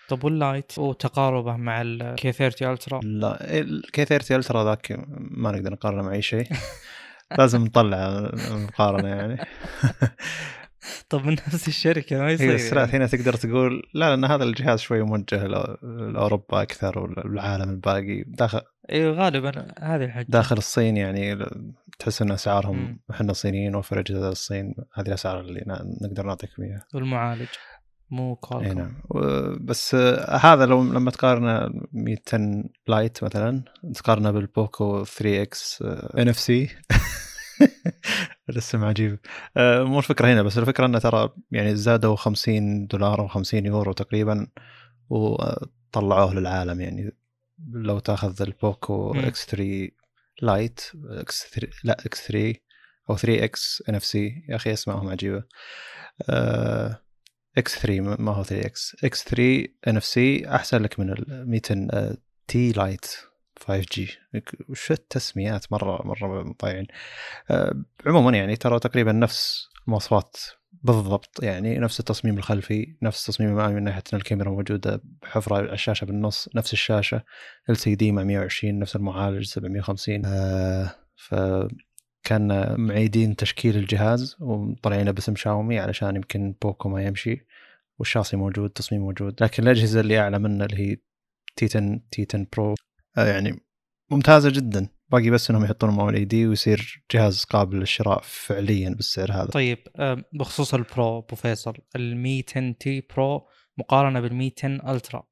طب 0.09 0.23
وال 0.23 0.39
Lite؟ 0.39 0.79
وتقاربه 0.79 1.55
مع 1.55 1.81
الكي 1.81 2.31
30 2.31 2.71
الترا 2.71 2.99
لا 3.03 3.59
الكي 3.59 4.05
30 4.05 4.37
الترا 4.37 4.63
ذاك 4.63 5.05
ما 5.17 5.51
نقدر 5.51 5.71
نقارنه 5.71 6.01
مع 6.03 6.13
أي 6.13 6.21
شيء. 6.21 6.47
لازم 7.37 7.63
نطلع 7.63 8.29
المقارنة 8.51 9.07
يعني. 9.07 9.37
طب 11.09 11.25
من 11.25 11.33
نفس 11.33 11.67
الشركة 11.67 12.17
ما 12.17 12.31
يصير 12.31 12.59
هي 12.59 12.77
يعني. 12.77 12.91
هنا 12.91 13.07
تقدر 13.07 13.33
تقول 13.33 13.83
لا 13.93 14.09
لأن 14.09 14.25
هذا 14.25 14.43
الجهاز 14.43 14.79
شوي 14.79 15.03
موجه 15.03 15.47
لأوروبا 15.47 16.61
أكثر 16.61 16.99
والعالم 16.99 17.69
الباقي. 17.69 18.23
داخل 18.27 18.61
أيوه 18.89 19.13
غالبا 19.13 19.51
هذه 19.79 20.03
الحاجة 20.03 20.25
داخل 20.29 20.57
الصين 20.57 20.97
يعني 20.97 21.45
تحس 21.99 22.21
إن 22.21 22.31
أسعارهم 22.31 22.99
إحنا 23.11 23.33
صينيين 23.33 23.75
وفر 23.75 23.99
اجهزه 23.99 24.29
الصين 24.29 24.75
هذه 24.93 25.07
الأسعار 25.07 25.39
اللي 25.39 25.63
نقدر 26.01 26.25
نعطيكم 26.25 26.63
إياها. 26.63 26.85
والمعالج. 26.93 27.47
مو 28.09 28.35
Qualcomm 28.35 28.67
اي 28.67 28.73
نعم. 28.73 28.95
بس 29.65 29.95
هذا 30.29 30.65
لو 30.65 30.83
لما 30.83 31.11
تقارنه 31.11 31.69
Mi 31.93 32.63
10 32.87 32.99
Lite 32.99 33.23
مثلا 33.23 33.63
تقارنه 33.95 34.31
بال 34.31 34.55
Poco 34.55 35.03
3 35.03 35.41
X 35.41 35.83
NFC. 36.17 36.69
الاسم 38.49 38.83
عجيب. 38.83 39.19
آه، 39.57 39.83
مو 39.83 39.97
الفكرة 39.97 40.33
هنا 40.33 40.41
بس 40.41 40.57
الفكرة 40.57 40.85
إنه 40.85 40.99
ترى 40.99 41.29
يعني 41.51 41.75
زادوا 41.75 42.15
50 42.15 42.87
دولار 42.87 43.19
أو 43.19 43.27
50 43.27 43.65
يورو 43.65 43.93
تقريبا 43.93 44.47
وطلعوه 45.09 46.33
للعالم 46.33 46.81
يعني. 46.81 47.15
لو 47.71 47.99
تأخذ 47.99 48.41
ال 48.41 48.56
Poco 48.56 49.13
X 49.15 49.45
3 49.45 49.89
Lite 50.41 50.81
X 51.05 51.47
3 51.53 51.73
لا 51.83 51.97
X 52.05 52.27
3 52.27 52.53
أو 53.09 53.17
3 53.17 53.43
X 53.43 53.83
NFC 53.89 54.45
يا 54.49 54.55
أخي 54.55 54.73
اسمائهم 54.73 55.09
عجيبة. 55.09 55.43
إكس 57.57 57.79
3 57.79 58.01
ما 58.01 58.31
هو 58.31 58.43
3 58.43 58.67
إكس 58.67 58.95
إكس 59.03 59.23
3 59.23 59.67
ان 59.87 59.97
اف 59.97 60.05
سي 60.05 60.49
أحسن 60.49 60.81
لك 60.81 60.99
من 60.99 61.09
ال 61.09 61.49
Mi 61.49 62.17
10 62.47 62.63
T 62.63 62.71
Lite 62.71 63.05
5 63.59 63.85
G 63.93 64.09
وش 64.69 64.91
التسميات؟ 64.91 65.71
مره 65.71 66.07
مرة 66.07 66.55
ضايعين 66.61 66.87
أه 67.51 67.73
عموما 68.05 68.37
يعني 68.37 68.55
ترى 68.55 68.79
تقريبا 68.79 69.11
نفس 69.11 69.67
المواصفات 69.87 70.37
بالضبط 70.83 71.43
يعني 71.43 71.77
نفس 71.79 71.99
التصميم 71.99 72.37
الخلفي 72.37 72.95
نفس 73.01 73.29
التصميم 73.29 73.49
الامامي 73.49 73.75
من 73.75 73.83
ناحية 73.83 74.03
إن 74.13 74.19
الكاميرا 74.19 74.49
موجودة 74.49 75.01
بحفرة 75.21 75.55
على 75.55 75.73
الشاشة 75.73 76.05
بالنص 76.05 76.49
نفس 76.55 76.73
الشاشة 76.73 77.23
LCD 77.69 78.11
مع 78.11 78.23
120 78.23 78.79
نفس 78.79 78.95
المعالج 78.95 79.45
750 79.45 80.25
أه 80.25 80.95
ف 81.15 81.35
كأن 82.23 82.75
معيدين 82.81 83.35
تشكيل 83.35 83.77
الجهاز 83.77 84.35
وطلعينه 84.39 85.11
باسم 85.11 85.35
شاومي 85.35 85.79
علشان 85.79 86.15
يمكن 86.15 86.55
Poco 86.61 86.89
ما 86.89 87.03
يمشي 87.03 87.45
والشاصي 87.99 88.37
موجود 88.37 88.65
التصميم 88.65 89.01
موجود 89.01 89.43
لكن 89.43 89.63
الأجهزة 89.63 89.99
اللي 89.99 90.19
أعلى 90.19 90.39
منه 90.39 90.65
اللي 90.65 90.77
هي 90.77 90.97
T 91.55 91.65
10 91.65 91.99
T 92.11 92.27
10 92.29 92.47
Pro 92.53 92.75
آه، 93.17 93.27
يعني 93.27 93.59
ممتازة 94.11 94.49
جدا. 94.49 94.87
باقي 95.13 95.29
بس 95.29 95.49
إنهم 95.49 95.63
يحطون 95.63 95.89
AMOLED 95.89 96.47
ويصير 96.47 97.03
جهاز 97.11 97.43
قابل 97.43 97.79
للشراء 97.79 98.21
فعليا 98.23 98.89
بالسعر 98.89 99.31
هذا. 99.31 99.45
طيب 99.45 99.77
بخصوص 100.33 100.73
ال 100.73 100.85
Pro 100.85 101.19
ابو 101.19 101.35
فيصل 101.35 101.73
ال 101.95 102.17
Mi 102.17 102.71
10 102.79 102.98
T 102.98 103.07
Pro 103.15 103.47
مقارنة 103.77 104.19
بال 104.19 104.35
Mi 104.35 104.91
10 104.91 105.02
Ultra 105.02 105.27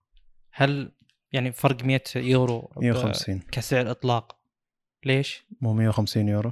هل 0.54 0.92
يعني 1.32 1.52
فرق 1.52 1.84
100 1.84 2.02
يورو 2.16 2.74
150 2.78 3.40
كسعر 3.52 3.92
إطلاق؟ 3.92 4.38
ليش؟ 5.06 5.46
مو 5.62 5.74
150 5.74 6.28
يورو. 6.28 6.52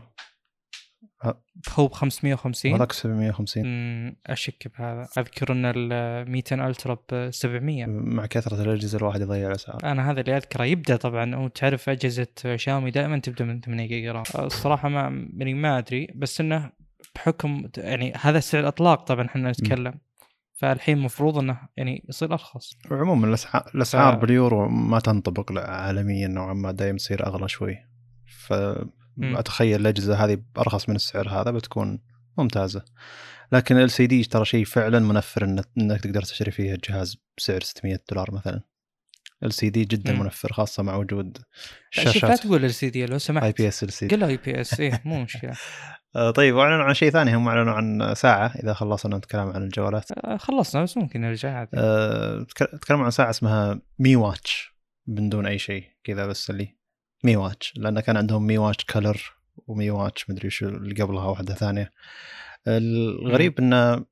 هو 1.73 1.87
ب 1.87 1.93
550 1.93 2.73
هذاك 2.73 2.91
750 2.91 4.15
أشك 4.27 4.71
بهذا. 4.77 5.07
أذكر 5.17 5.51
إن 5.51 5.65
ال 5.65 6.31
200 6.31 6.67
الترا 6.67 6.97
ب 7.11 7.31
700 7.31 7.85
مع 7.85 8.25
كثرة 8.25 8.63
الأجهزة 8.63 8.97
الواحد 8.97 9.21
يضيع 9.21 9.47
الأسعار. 9.47 9.79
أنا 9.83 10.11
هذا 10.11 10.21
اللي 10.21 10.37
أذكره. 10.37 10.63
يبدأ 10.63 10.95
طبعا. 10.95 11.35
وتعرف 11.35 11.89
أجهزة 11.89 12.27
شاومي 12.55 12.91
دائما 12.91 13.17
تبدأ 13.19 13.45
من 13.45 13.61
8 13.61 13.87
جيجا 13.87 14.11
رام. 14.11 14.23
الصراحة 14.39 14.89
ما 14.89 15.27
يعني 15.37 15.53
ما 15.53 15.77
أدري. 15.77 16.07
بس 16.15 16.41
إنه 16.41 16.71
بحكم 17.15 17.69
يعني 17.77 18.13
هذا 18.21 18.37
السعر 18.37 18.61
الاطلاق 18.61 19.03
طبعا 19.03 19.25
إحنا 19.25 19.51
نتكلم. 19.51 19.93
فالحين 20.53 20.97
المفروض 20.97 21.37
إنه 21.37 21.59
يعني 21.77 22.05
يصير 22.09 22.31
أرخص. 22.31 22.77
وعموما 22.91 23.27
الاسعار 23.27 23.71
الأسعار 23.75 24.15
ف... 24.15 24.19
باليورو 24.21 24.69
ما 24.69 24.99
تنطبق 24.99 25.59
عالميا 25.59 26.27
نوعا 26.27 26.53
ما. 26.53 26.71
دائما 26.71 26.97
تصير 26.97 27.27
أغلى 27.27 27.47
شوي. 27.47 27.77
ف 28.25 28.53
أتخيل 29.21 29.81
الأجهزة 29.81 30.25
هذه 30.25 30.37
بأرخص 30.55 30.89
من 30.89 30.95
السعر 30.95 31.29
هذا 31.29 31.51
بتكون 31.51 31.99
ممتازة. 32.37 32.85
لكن 33.51 33.77
ال 33.77 33.91
LCD 33.91 34.23
ترى 34.23 34.45
شيء 34.45 34.65
فعلا 34.65 34.99
منفر 34.99 35.43
إنك 35.77 36.01
تقدر 36.01 36.21
تشتري 36.21 36.51
فيه 36.51 36.73
الجهاز 36.73 37.17
بسعر 37.37 37.61
600 37.61 37.99
دولار 38.09 38.33
مثلا. 38.33 38.61
ال 39.43 39.53
LCD 39.53 39.85
جدا 39.85 40.13
مم. 40.13 40.19
منفر 40.19 40.53
خاصة 40.53 40.83
مع 40.83 40.95
وجود 40.95 41.37
الشاشات 41.89 42.29
لا 42.29 42.35
تقول 42.35 42.65
LCD 42.65 43.05
لو 43.05 43.17
سمحت. 43.17 43.43
آي 43.43 43.51
بي 43.51 43.67
إس 43.67 43.83
ال 43.83 43.93
سي 43.93 44.07
دي. 44.07 44.15
قل 44.15 44.23
IPS 44.23 44.79
إيه 44.79 45.01
مو 45.05 45.21
مشكلة. 45.21 45.53
آه، 46.15 46.31
طيب 46.31 46.55
وأعلنوا 46.55 46.83
عن 46.83 46.93
شيء 46.93 47.09
ثاني 47.09 47.35
هم 47.35 47.47
أعلنوا 47.47 47.73
عن 47.73 48.13
ساعة 48.15 48.47
إذا 48.47 48.73
خلصنا 48.73 49.17
نتكلم 49.17 49.47
عن 49.49 49.63
الجوالات. 49.63 50.11
آه، 50.11 50.37
خلصنا 50.37 50.83
بس 50.83 50.97
ممكن 50.97 51.21
نرجع 51.21 51.53
عادي. 51.53 51.71
أه 51.77 52.45
تكلموا 52.81 53.05
عن 53.05 53.11
ساعة 53.11 53.29
اسمها 53.29 53.81
Mi 53.99 54.15
Watch 54.15 54.75
من 55.07 55.29
دون 55.29 55.45
أي 55.45 55.57
شيء 55.57 55.83
كذا 56.03 56.25
بس 56.25 56.49
اللي 56.49 56.78
Mi 57.23 57.35
Watch 57.35 57.73
لأن 57.75 57.99
كان 57.99 58.17
عندهم 58.17 58.47
Mi 58.47 58.57
Watch 58.57 58.85
Color 58.85 59.33
و 59.67 59.75
Mi 59.75 59.91
Watch 59.91 60.29
مدري 60.29 60.49
شو 60.49 60.67
اللي 60.67 61.03
قبلها 61.03 61.25
واحدة 61.25 61.53
ثانية. 61.53 61.91
الغريب 62.67 63.59
انه 63.59 64.05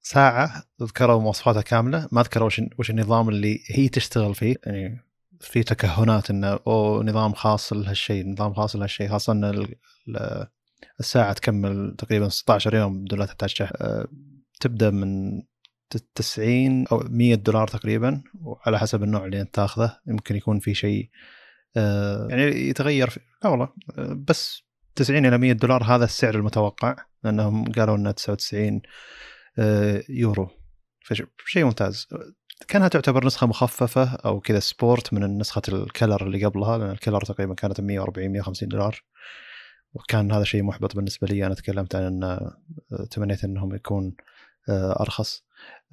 ساعة 0.00 0.64
ذكروا 0.82 1.20
مواصفاتها 1.20 1.62
كاملة 1.62 2.08
ما 2.12 2.22
ذكروا 2.22 2.46
وش, 2.46 2.60
وش 2.78 2.90
النظام 2.90 3.28
اللي 3.28 3.60
هي 3.66 3.88
تشتغل 3.88 4.34
فيه. 4.34 4.56
يعني 4.66 5.04
في 5.40 5.62
تكهنات 5.62 6.30
إنه 6.30 6.58
أو 6.66 7.02
نظام 7.02 7.32
خاص 7.32 7.72
لهالشيء 7.72 8.26
نظام 8.26 8.54
خاص 8.54 8.76
لهالشيء 8.76 9.08
خاصة 9.08 9.32
إن 9.32 9.66
الساعة 11.00 11.32
تكمل 11.32 11.94
تقريبا 11.98 12.28
16 12.28 12.74
يوم 12.74 13.04
بدون 13.04 13.18
لا 13.18 13.26
تحتاج 13.26 13.48
شحن 13.48 13.74
أه، 13.76 14.06
تبدأ 14.60 14.90
من 14.90 15.42
90 16.14 16.86
أو 16.86 17.04
100 17.08 17.34
دولار 17.34 17.68
تقريبا 17.68 18.22
وعلى 18.42 18.78
حسب 18.78 19.02
النوع 19.02 19.24
اللي 19.24 19.40
أنت 19.40 19.54
تاخذه. 19.54 19.98
يمكن 20.06 20.36
يكون 20.36 20.58
في 20.58 20.74
شيء 20.74 21.10
يعني 22.30 22.68
يتغير 22.68 23.10
في 23.10 23.20
لا 23.44 23.50
والله. 23.50 23.68
أه، 23.98 24.24
بس 24.28 24.62
90 24.94 25.26
إلى 25.26 25.38
100 25.38 25.52
دولار 25.52 25.84
هذا 25.84 26.04
السعر 26.04 26.34
المتوقع 26.34 26.96
لأنهم 27.24 27.72
قالوا 27.72 27.96
إنه 27.96 28.10
99 28.10 28.82
يورو. 30.08 30.50
فشيء 31.38 31.64
ممتاز. 31.64 32.08
كأنها 32.68 32.88
تعتبر 32.88 33.26
نسخة 33.26 33.46
مخففة 33.46 34.14
أو 34.14 34.40
كذا 34.40 34.60
sport 34.60 35.12
من 35.12 35.38
نسخة 35.38 35.62
ال 35.68 35.78
Color 35.78 36.26
اللي 36.26 36.44
قبلها 36.44 36.78
لأن 36.78 36.90
ال 36.90 36.95
Color 36.95 37.20
تقريبا 37.20 37.54
كانت 37.54 37.80
140 37.80 38.32
150 38.32 38.68
دولار. 38.68 39.04
وكان 39.94 40.32
هذا 40.32 40.44
شيء 40.44 40.62
محبط 40.62 40.96
بالنسبة 40.96 41.28
لي. 41.28 41.46
أنا 41.46 41.54
تكلمت 41.54 41.94
عن 41.94 42.02
ان 42.02 42.24
آه، 42.24 43.04
تمنيت 43.10 43.44
إنهم 43.44 43.74
يكون 43.74 44.16
آه، 44.68 45.00
أرخص. 45.00 45.44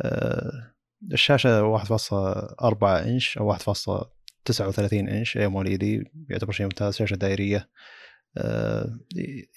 آه، 0.01 0.73
الشاشة 1.11 1.63
1.4 1.63 3.03
إنش 3.03 3.37
أو 3.37 3.55
1.39 4.49 4.93
إنش 4.93 5.37
AMOLED 5.37 6.11
يعتبر 6.29 6.51
شيء 6.51 6.65
ممتاز 6.65 6.95
شاشة 6.95 7.15
دائرية. 7.15 7.69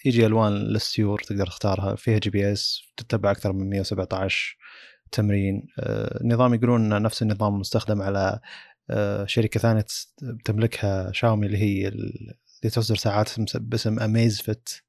يجي 0.04 0.26
ألوان 0.26 0.52
للسيور 0.52 1.18
تقدر 1.18 1.46
تختارها 1.46 1.94
فيها 1.94 2.18
GPS 2.18 2.82
تتبع 2.96 3.30
أكثر 3.30 3.52
من 3.52 3.70
117 3.70 4.56
تمرين. 5.12 5.66
نظام 6.24 6.54
يقولون 6.54 7.02
نفس 7.02 7.22
النظام 7.22 7.54
المستخدم 7.54 8.02
على 8.02 8.40
شركة 9.26 9.60
ثانية 9.60 9.86
تملكها 10.44 11.12
شاومي 11.12 11.46
اللي 11.46 11.58
هي 11.58 11.88
اللي 11.88 12.36
تصدر 12.62 12.96
ساعات 12.96 13.30
باسم 13.56 13.98
Amazfit 14.00 14.82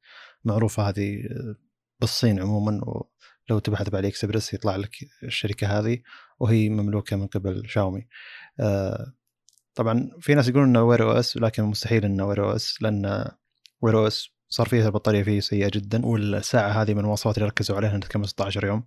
معروفة 0.44 0.90
هذه 0.90 1.24
بالصين 2.00 2.40
عموما. 2.40 2.82
ولو 3.50 3.60
تبحث 3.60 3.90
ب 3.90 4.08
AliExpress 4.08 4.54
يطلع 4.54 4.76
لك 4.76 4.96
الشركة 5.24 5.80
هذه 5.80 6.00
وهي 6.40 6.70
مملوكة 6.70 7.16
من 7.16 7.28
قبل 7.28 7.64
شاومي. 7.70 8.08
آه، 8.60 9.14
طبعا 9.76 10.10
في 10.20 10.34
ناس 10.36 10.48
يقولون 10.48 10.68
إنه 10.70 10.84
Wear 10.84 11.04
OS 11.04 11.38
لكن 11.38 11.64
مستحيل 11.64 12.06
إنه 12.06 12.26
Wear 12.28 12.44
OS 12.46 12.82
لأن 12.82 13.26
Wear 13.82 13.98
OS 13.98 14.30
صار 14.50 14.68
فيها 14.68 14.86
البطارية 14.86 15.24
فيه 15.24 15.40
سيئة 15.40 15.70
جدا 15.74 16.06
والساعة 16.06 16.70
هذه 16.82 16.94
من 16.94 17.00
المواصفات 17.00 17.38
اللي 17.38 17.48
ركزوا 17.50 17.76
عليها 17.78 17.90
إنها 17.90 18.00
تكمل 18.00 18.28
16 18.28 18.66
يوم. 18.66 18.84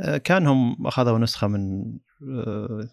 آه، 0.00 0.16
كأنهم 0.16 0.86
أخذوا 0.86 1.18
نسخة 1.18 1.46
من 1.46 1.82
آه، 2.22 2.88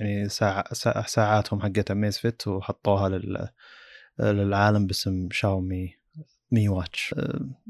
يعني 0.00 0.28
ساعة 0.28 0.74
ساعاتهم 1.06 1.60
حقت 1.60 1.90
Amazfit 1.90 2.46
وحطوها 2.48 3.08
لل 3.08 3.48
للعالم 4.20 4.86
باسم 4.86 5.28
شاومي 5.32 5.94
مي 6.52 6.68
واتش 6.68 7.14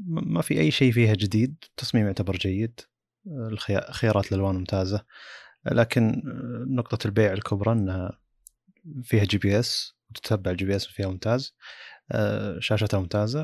ما 0.07 0.41
في 0.41 0.59
أي 0.59 0.71
شيء 0.71 0.91
فيها 0.91 1.13
جديد 1.13 1.55
التصميم 1.69 2.05
يعتبر 2.05 2.35
جيد 2.37 2.79
أه، 3.27 3.47
الخيا- 3.51 3.91
خيارات 3.91 4.31
الألوان 4.31 4.55
ممتازة. 4.55 5.05
لكن 5.65 6.21
نقطة 6.67 7.07
البيع 7.07 7.33
الكبرى 7.33 7.71
إنها 7.71 8.20
فيها 9.03 9.23
GPS 9.23 9.95
وتتبع 10.09 10.51
ال 10.51 10.65
GPS 10.65 10.85
فيها 10.85 11.07
ممتاز. 11.07 11.55
أه، 12.11 12.59
شاشتها 12.59 12.99
ممتازة 12.99 13.43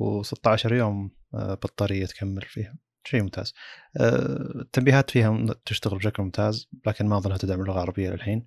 و16 0.00 0.72
يوم 0.72 1.10
أه، 1.34 1.54
بطارية 1.54 2.06
تكمل 2.06 2.42
فيها. 2.42 2.76
شيء 3.04 3.22
ممتاز. 3.22 3.54
أه، 4.00 4.60
التنبيهات 4.60 5.10
فيها 5.10 5.46
تشتغل 5.64 5.98
بشكل 5.98 6.22
ممتاز 6.22 6.68
لكن 6.86 7.06
ما 7.06 7.16
اظنها 7.16 7.36
تدعم 7.36 7.60
اللغة 7.60 7.74
العربية 7.74 8.10
للحين. 8.10 8.46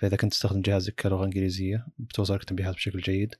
فإذا 0.00 0.16
كنت 0.16 0.32
تستخدم 0.32 0.60
جهازك 0.60 0.94
كلغه 0.94 1.24
إنجليزية 1.24 1.86
بتوصلك 1.98 2.44
تنبيهات 2.44 2.74
بشكل 2.74 3.00
جيد. 3.00 3.34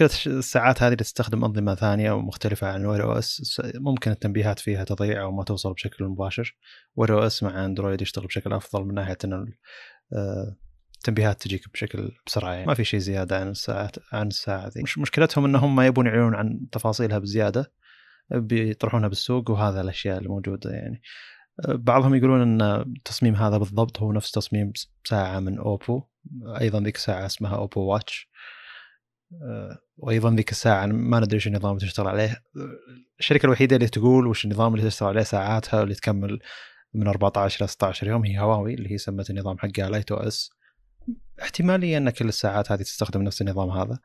الش- 0.00 0.28
الساعات 0.28 0.82
هذه 0.82 0.92
اللي 0.92 1.04
تستخدم 1.04 1.44
أنظمة 1.44 1.74
ثانية 1.74 2.12
ومختلفة 2.12 2.66
عن 2.66 2.86
Wear 2.86 3.02
OS 3.02 3.60
ممكن 3.74 4.10
التنبيهات 4.10 4.58
فيها 4.58 4.84
تضيع 4.84 5.22
أو 5.22 5.32
ما 5.32 5.44
توصل 5.44 5.72
بشكل 5.72 6.04
مباشر. 6.04 6.56
Wear 6.96 7.14
OS 7.14 7.42
مع 7.42 7.64
اندرويد 7.64 8.02
يشتغل 8.02 8.26
بشكل 8.26 8.52
أفضل 8.52 8.84
من 8.84 8.94
ناحية 8.94 9.18
إنه 9.24 9.46
التنبيهات 10.96 11.42
تجيك 11.42 11.72
بشكل 11.72 12.12
بسرعة 12.26 12.52
يعني. 12.52 12.66
ما 12.66 12.74
في 12.74 12.84
شيء 12.84 13.00
زيادة 13.00 13.40
عن 13.40 13.48
الساعات 13.48 13.96
عن 14.12 14.26
الساعة 14.26 14.68
ذي. 14.68 14.82
مش 14.82 14.98
مشكلتهم 14.98 15.44
إنهم 15.44 15.76
ما 15.76 15.86
يبون 15.86 16.06
يعلنون 16.06 16.34
عن 16.34 16.60
تفاصيلها 16.72 17.18
بزيادة 17.18 17.72
بيطرحونها 18.30 19.08
بالسوق 19.08 19.50
وهذا 19.50 19.80
الأشياء 19.80 20.18
الموجوده 20.18 20.70
يعني. 20.70 21.02
بعضهم 21.68 22.14
يقولون 22.14 22.42
إن 22.42 22.62
التصميم 22.96 23.34
هذا 23.34 23.58
بالضبط 23.58 23.98
هو 23.98 24.12
نفس 24.12 24.30
تصميم 24.30 24.72
ساعة 25.04 25.40
من 25.40 25.58
أوبو. 25.58 26.02
أيضا 26.60 26.80
ذيك 26.80 26.96
الساعة 26.96 27.26
اسمها 27.26 27.56
أوبو 27.56 27.80
واتش. 27.80 28.30
وأيضا 29.96 30.30
ذيك 30.30 30.50
الساعة 30.50 30.86
ما 30.86 31.20
ندري 31.20 31.34
إيش 31.34 31.46
النظام 31.46 31.76
اللي 31.76 31.86
تشتغل 31.86 32.08
عليه. 32.08 32.42
الشركة 33.18 33.46
الوحيدة 33.46 33.76
اللي 33.76 33.88
تقول 33.88 34.26
وش 34.26 34.44
النظام 34.44 34.74
اللي 34.74 34.86
تشتغل 34.86 35.08
عليه 35.08 35.22
ساعاتها 35.22 35.80
واللي 35.80 35.94
تكمل 35.94 36.40
من 36.94 37.08
14 37.08 37.60
إلى 37.60 37.68
16 37.68 38.06
يوم 38.06 38.24
هي 38.24 38.38
هواوي 38.40 38.74
اللي 38.74 38.92
هي 38.92 38.98
سمت 38.98 39.30
النظام 39.30 39.58
حقها 39.58 39.90
Lite 39.90 40.12
OS. 40.12 40.50
احتمالية 41.42 41.98
إن 41.98 42.10
كل 42.10 42.28
الساعات 42.28 42.72
هذه 42.72 42.82
تستخدم 42.82 43.22
نفس 43.22 43.42
النظام 43.42 43.70
هذا. 43.70 43.98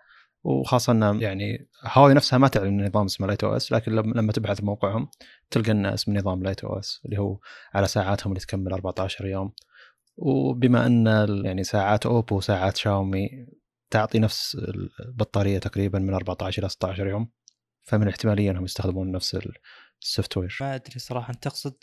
وخاصة 0.44 0.92
إن 0.94 1.22
يعني 1.22 1.68
هواوي 1.84 2.14
نفسها 2.14 2.38
ما 2.40 2.48
تعلن 2.48 2.86
نظام 2.88 3.06
اسمه 3.06 3.28
Lite 3.28 3.44
OS 3.44 3.72
لكن 3.72 3.92
لما 3.92 4.32
تبحث 4.32 4.62
بموقعهم 4.62 5.10
تلقى 5.52 5.72
ان 5.72 5.86
اسم 5.86 6.12
النظام 6.12 6.44
Lite 6.44 6.64
OS 6.64 7.02
اللي 7.06 7.18
هو 7.20 7.40
على 7.74 7.88
ساعاتهم 7.88 8.32
اللي 8.32 8.40
تكمل 8.42 8.74
14 8.74 9.26
يوم. 9.26 9.52
وبما 10.18 10.86
إن 10.86 11.08
يعني 11.46 11.64
ساعات 11.64 12.06
اوبو 12.06 12.38
وساعات 12.38 12.78
شاومي 12.78 13.30
تعطي 13.90 14.20
نفس 14.20 14.58
البطارية 15.00 15.60
تقريبا 15.60 16.00
من 16.00 16.14
14 16.14 16.62
إلى 16.62 16.70
16 16.70 17.08
يوم 17.08 17.30
فمن 17.84 18.04
الاحتماليه 18.04 18.52
إنهم 18.52 18.64
يستخدمون 18.66 19.12
نفس 19.12 19.36
ال- 19.36 19.54
ال 20.02 20.38
software 20.38 20.58
ما 20.62 20.76
أدري 20.76 21.00
صراحة 21.00 21.34
تقصد 21.34 21.74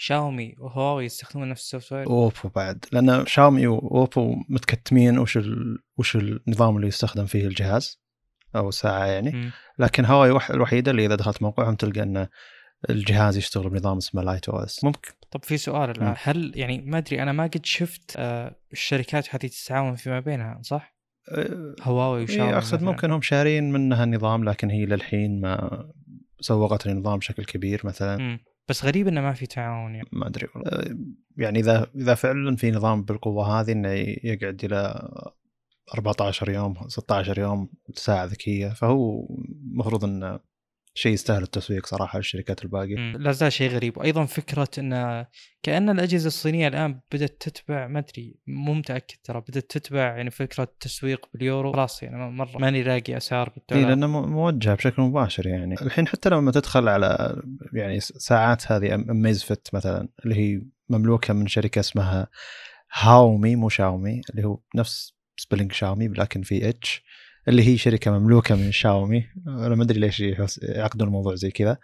شاومي 0.00 0.54
وهواوي 0.58 1.04
يستخدمون 1.04 1.48
نفس 1.48 1.62
ال 1.62 1.92
software 1.92 2.06
أوبو 2.06 2.48
بعد 2.56 2.84
لأن 2.92 3.26
شاومي 3.26 3.66
وأوبو 3.66 4.36
متكتمين 4.48 5.18
وش 5.18 5.36
ال... 5.36 5.78
وش 5.96 6.16
النظام 6.16 6.76
اللي 6.76 6.86
يستخدم 6.88 7.26
فيه 7.26 7.46
الجهاز 7.46 8.00
أو 8.56 8.68
الساعة 8.68 9.04
يعني 9.06 9.30
مم. 9.30 9.50
لكن 9.78 10.04
هواوي 10.04 10.30
وح- 10.30 10.50
الوحيدة 10.50 10.90
اللي 10.90 11.06
إذا 11.06 11.14
دخلت 11.14 11.42
موقعهم 11.42 11.74
تلقى 11.74 12.02
إن 12.02 12.28
الجهاز 12.90 13.36
يشتغل 13.36 13.70
بنظام 13.70 13.96
اسمه 13.96 14.22
Lite 14.22 14.48
OS 14.48 14.84
ممكن 14.84 15.10
طب 15.30 15.44
في 15.44 15.56
سؤال 15.56 15.90
الان. 15.90 16.14
هل 16.22 16.52
يعني 16.54 16.78
ما 16.80 16.98
أدري 16.98 17.22
أنا 17.22 17.32
ما 17.32 17.42
قد 17.44 17.66
شفت 17.66 18.14
آه 18.16 18.56
الشركات 18.72 19.34
هذه 19.34 19.46
تتعاون 19.46 19.96
فيما 19.96 20.20
بينها 20.20 20.60
صح؟ 20.62 20.94
أه، 21.32 21.74
هواوي 21.82 22.22
وشاومي 22.22 22.50
إيه، 22.50 22.58
أقصد. 22.58 22.82
ممكن 22.82 23.10
هم 23.10 23.22
شارين 23.22 23.72
منها 23.72 24.04
النظام 24.04 24.44
لكن 24.44 24.70
هي 24.70 24.86
للحين 24.86 25.40
ما 25.40 25.84
سوقت 26.40 26.86
النظام 26.86 27.18
بشكل 27.18 27.44
كبير 27.44 27.80
مثلا 27.84 28.16
مم. 28.16 28.38
بس 28.68 28.84
غريب 28.84 29.08
إنه 29.08 29.20
ما 29.20 29.32
في 29.32 29.46
تعاون 29.46 29.94
يعني 29.94 30.08
ما 30.12 30.26
أدري. 30.26 30.46
أه، 30.56 30.96
يعني 31.36 31.58
إذا 31.58 31.90
إذا 31.94 32.14
فعلا 32.14 32.56
في 32.56 32.70
نظام 32.70 33.02
بالقوة 33.02 33.60
هذه 33.60 33.72
إنه 33.72 33.88
يقعد 34.24 34.64
إلى 34.64 35.08
14 35.94 36.50
يوم 36.50 36.88
16 36.88 37.38
يوم 37.38 37.68
ساعة 37.94 38.24
ذكية 38.24 38.68
فهو 38.68 39.26
المفروض 39.72 40.04
إنه 40.04 40.40
شيء 40.98 41.12
يستاهل 41.12 41.42
التسويق 41.42 41.86
صراحة 41.86 42.16
للشركات 42.18 42.64
الباقية. 42.64 42.96
لا 42.96 43.32
زال 43.32 43.52
شيء 43.52 43.70
غريب. 43.70 43.98
وأيضا 43.98 44.24
فكرة 44.24 44.68
إن 44.78 45.26
كأن 45.62 45.90
الأجهزة 45.90 46.26
الصينية 46.26 46.68
الآن 46.68 47.00
بدأت 47.12 47.36
تتبع 47.40 47.86
ما 47.86 47.98
أدري 47.98 48.36
مو 48.46 48.74
متأكد 48.74 49.16
ترى 49.24 49.40
بدأت 49.48 49.70
تتبع 49.70 50.00
يعني 50.16 50.30
فكرة 50.30 50.62
التسويق 50.64 51.26
باليورو. 51.34 51.72
خلاص 51.72 52.02
يعني 52.02 52.30
مرة 52.30 52.58
ماني 52.58 52.82
لاقي 52.82 53.16
أسعار 53.16 53.48
اي 53.48 53.52
بالدولار 53.56 53.88
لأنه 53.88 54.06
مو- 54.06 54.26
موجه 54.26 54.74
بشكل 54.74 55.02
مباشر 55.02 55.46
يعني. 55.46 55.74
الحين 55.82 56.06
حتى 56.08 56.28
لما 56.28 56.50
تدخل 56.52 56.88
على 56.88 57.42
يعني 57.72 58.00
ساعات 58.00 58.72
هذه 58.72 58.94
اميز 58.94 59.42
فت 59.42 59.68
مثلا 59.74 60.08
اللي 60.24 60.34
هي 60.36 60.62
مملوكة 60.88 61.34
من 61.34 61.46
شركة 61.46 61.80
اسمها 61.80 62.28
هاومي 62.92 63.56
مو 63.56 63.68
شاومي 63.68 64.20
اللي 64.30 64.44
هو 64.46 64.60
نفس 64.74 65.12
سبيلنج 65.36 65.72
شاومي 65.72 66.08
لكن 66.08 66.42
في 66.42 66.68
اتش 66.68 67.02
اللي 67.48 67.68
هي 67.68 67.76
شركة 67.76 68.18
مملوكة 68.18 68.54
من 68.54 68.72
شاومي. 68.72 69.26
أنا 69.46 69.74
ما 69.74 69.82
أدري 69.82 70.00
ليش 70.00 70.20
يعقدون 70.62 71.08
الموضوع 71.08 71.34
زي 71.34 71.50
كذا. 71.50 71.78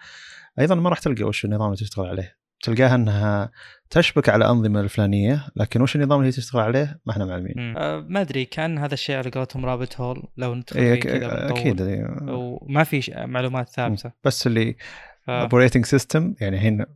أيضا 0.59 0.75
ما 0.75 0.91
راح 0.91 0.99
تلقى 0.99 1.25
وش 1.25 1.45
النظام 1.45 1.67
اللي 1.67 1.77
تشتغل 1.77 2.07
عليه. 2.07 2.37
تلقاها 2.63 2.95
أنها 2.95 3.51
تشبك 3.91 4.29
على 4.29 4.45
الانظمه 4.45 4.81
الفلانية 4.81 5.47
لكن 5.57 5.83
وش 5.83 5.97
النظام 5.97 6.19
اللي 6.19 6.29
هي 6.29 6.33
تشتغل 6.33 6.63
عليه؟ 6.63 7.01
ما 7.07 7.13
إحنا 7.13 7.25
معلمين. 7.25 7.77
أه 7.77 8.07
ما 8.09 8.21
أدري 8.21 8.45
كان 8.45 8.79
هذا 8.79 8.95
الشيء 8.95 9.17
على 9.17 9.31
قولتهم 9.31 9.67
رابط 9.67 10.01
هول 10.01 10.23
لو 10.37 10.55
ندخل 10.55 10.81
إيه، 10.81 11.01
كذا. 11.01 11.51
أكيد 11.51 11.81
إيه. 11.81 12.17
وما 12.29 12.85
في 12.85 13.03
ش- 13.03 13.11
معلومات 13.15 13.69
ثابتة. 13.69 14.13
بس 14.25 14.47
اللي 14.47 14.77
ف... 15.27 15.31
operating 15.31 15.85
system 15.85 16.35
يعني 16.41 16.57
الحين 16.57 16.87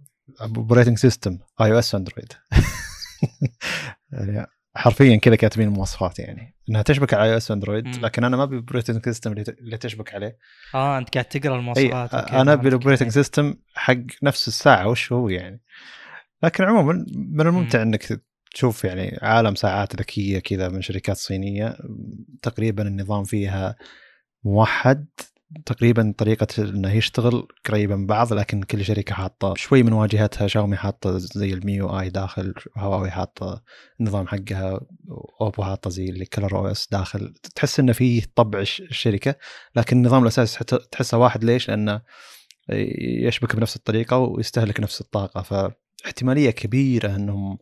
operating 0.41 0.99
system 0.99 1.39
iOS 1.61 1.95
اندرويد 1.95 2.33
حرفيا 4.79 5.17
كذا 5.17 5.37
كاتبين 5.37 5.69
المواصفات 5.69 6.19
يعني 6.19 6.55
إنها 6.71 6.83
تشبك 6.83 7.15
على 7.15 7.31
iOS 7.31 7.51
اندرويد 7.51 7.87
مم. 7.87 7.93
لكن 8.03 8.25
أنا 8.25 8.37
ما 8.37 8.43
أبي 8.43 8.57
operating 8.57 9.05
system 9.05 9.33
اللي 9.33 9.77
تشبك 9.77 10.15
عليه 10.15 10.39
آه 10.75 10.99
أنت 10.99 11.15
قاعد 11.15 11.25
تقرأ 11.25 11.57
المواصفات 11.57 12.15
okay، 12.15 12.41
أنا 12.41 12.53
أبي. 12.53 12.69
ال 12.69 12.73
operating 12.73 13.11
system 13.11 13.55
حق 13.75 13.97
نفس 14.23 14.49
الساعة 14.49 14.89
وش 14.89 15.13
هو 15.13 15.29
يعني 15.29 15.63
لكن 16.43 16.65
عموما 16.65 17.07
من 17.15 17.47
الممتع 17.47 17.83
إنك 17.83 18.21
تشوف 18.55 18.85
يعني 18.85 19.19
عالم 19.23 19.55
ساعات 19.55 19.97
ذكية 19.97 20.39
كذا 20.39 20.69
من 20.69 20.83
شركات 20.83 21.17
صينية 21.17 21.77
تقريبا 22.43 22.89
النظام 22.89 23.25
فيها 23.25 23.77
موحد 24.45 25.07
تقريبا 25.67 26.15
طريقة 26.19 26.47
إنه 26.59 26.93
يشتغل 26.93 27.49
قريبة 27.69 27.97
من 27.97 28.07
بعض 28.07 28.33
لكن 28.33 28.63
كل 28.63 28.85
شركة 28.85 29.15
حاطة 29.15 29.55
شوي 29.57 29.83
من 29.83 29.93
واجهتها. 29.93 30.47
شاومي 30.47 30.77
حاطة 30.77 31.19
زي 31.19 31.53
ال 31.53 32.01
MIUI 32.01 32.11
داخل 32.11 32.55
هواوي 32.77 33.11
حاطة 33.11 33.63
النظام 34.01 34.27
حقها 34.27 34.81
أوبو 35.41 35.63
حاطة 35.63 35.91
زي 35.91 36.09
اللي 36.09 36.25
ColorOS 36.25 36.89
داخل. 36.93 37.35
تحس 37.55 37.81
إنه 37.81 37.93
فيه 37.93 38.23
طبع 38.35 38.61
الش- 38.61 38.81
الشركة 38.81 39.35
لكن 39.77 39.97
النظام 39.97 40.23
الأساسي 40.23 40.65
تحسه 40.65 41.19
واحد. 41.19 41.45
ليش؟ 41.45 41.69
لأنه 41.69 42.03
يشبك 43.27 43.57
بنفس 43.57 43.77
الطريقة 43.77 44.19
ويستهلك 44.19 44.81
نفس 44.81 45.01
الطاقة. 45.01 45.43
فاحتمالية 45.43 46.51
كبيرة 46.51 47.17
إنهم 47.17 47.59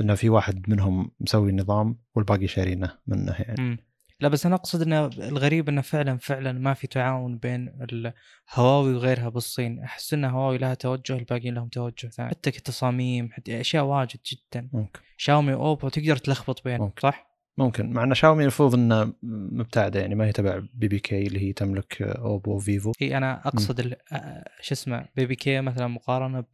إنه 0.00 0.14
في 0.14 0.28
واحد 0.28 0.70
منهم 0.70 1.10
مسوي 1.20 1.50
النظام 1.50 1.98
والباقي 2.14 2.46
شارينه 2.46 2.98
منه 3.06 3.32
يعني. 3.38 3.62
مم. 3.62 3.78
لا 4.20 4.28
بس 4.28 4.46
أنا 4.46 4.54
أقصد 4.54 4.82
انه 4.82 5.06
الغريب 5.06 5.68
إنه 5.68 5.80
فعلا 5.80 6.16
فعلا 6.16 6.52
ما 6.52 6.74
في 6.74 6.86
تعاون 6.86 7.38
بين 7.38 7.72
الهواوي 7.82 8.94
وغيرها 8.94 9.28
بالصين. 9.28 9.78
أحس 9.78 10.14
إن 10.14 10.24
هواوي 10.24 10.58
لها 10.58 10.74
توجه 10.74 11.16
الباقيين 11.16 11.54
لهم 11.54 11.68
توجه 11.68 12.08
ثاني. 12.08 12.30
حتى 12.30 12.50
كتصاميم 12.50 13.32
حتى 13.32 13.60
أشياء 13.60 13.84
واجد 13.84 14.18
جدا. 14.26 14.68
ممكن. 14.72 15.00
شاومي 15.16 15.54
واوبو 15.54 15.88
تقدر 15.88 16.16
تلخبط 16.16 16.64
بينهم 16.64 16.82
ممكن. 16.82 17.00
صح؟ 17.00 17.26
ممكن. 17.58 17.92
مع 17.92 18.04
إن 18.04 18.14
شاومي 18.14 18.42
المفروض 18.42 18.74
انها 18.74 19.12
مبتعدة 19.22 20.00
يعني 20.00 20.14
ما 20.14 20.26
هي 20.26 20.32
تبع 20.32 20.62
BBK 20.74 21.26
اللي 21.26 21.40
هي 21.40 21.52
تملك 21.52 22.02
أوبو 22.02 22.56
وفيفو. 22.56 22.92
إي 23.02 23.16
أنا 23.16 23.48
أقصد 23.48 23.96
شو 24.60 24.74
اسمه 24.74 25.08
BBK 25.16 25.60
مثلا 25.60 25.86
مقارنة 25.86 26.44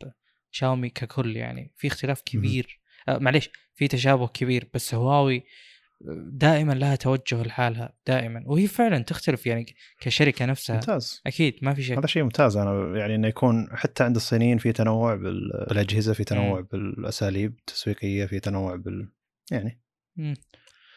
بشاومي 0.52 0.88
ككل 0.88 1.36
يعني 1.36 1.72
في 1.76 1.86
اختلاف 1.86 2.22
كبير. 2.26 2.80
آه 3.08 3.18
معليش 3.18 3.50
في 3.74 3.88
تشابه 3.88 4.26
كبير 4.26 4.68
بس 4.74 4.94
هواوي 4.94 5.44
دائما 6.32 6.72
لها 6.72 6.96
توجه 6.96 7.42
لحالها 7.42 7.94
دائما 8.06 8.42
وهي 8.46 8.66
فعلا 8.66 8.98
تختلف 8.98 9.46
يعني 9.46 9.66
كشركة 10.00 10.44
نفسها 10.44 10.74
ممتاز 10.76 11.22
أكيد 11.26 11.58
ما 11.62 11.74
في 11.74 11.82
شيء 11.82 11.98
هذا 11.98 12.06
شيء 12.06 12.22
ممتاز 12.22 12.56
أنا 12.56 12.98
يعني 12.98 13.14
إنه 13.14 13.28
يكون 13.28 13.68
حتى 13.72 14.04
عند 14.04 14.16
الصينيين 14.16 14.58
في 14.58 14.72
تنوع 14.72 15.14
بال- 15.14 15.66
بالأجهزة 15.68 16.12
في 16.12 16.24
تنوع 16.24 16.60
مم. 16.60 16.66
بالأساليب 16.72 17.54
التسويقية 17.58 18.26
في 18.26 18.40
تنوع 18.40 18.76
بال 18.76 19.12
يعني 19.50 19.80
مم. 20.16 20.34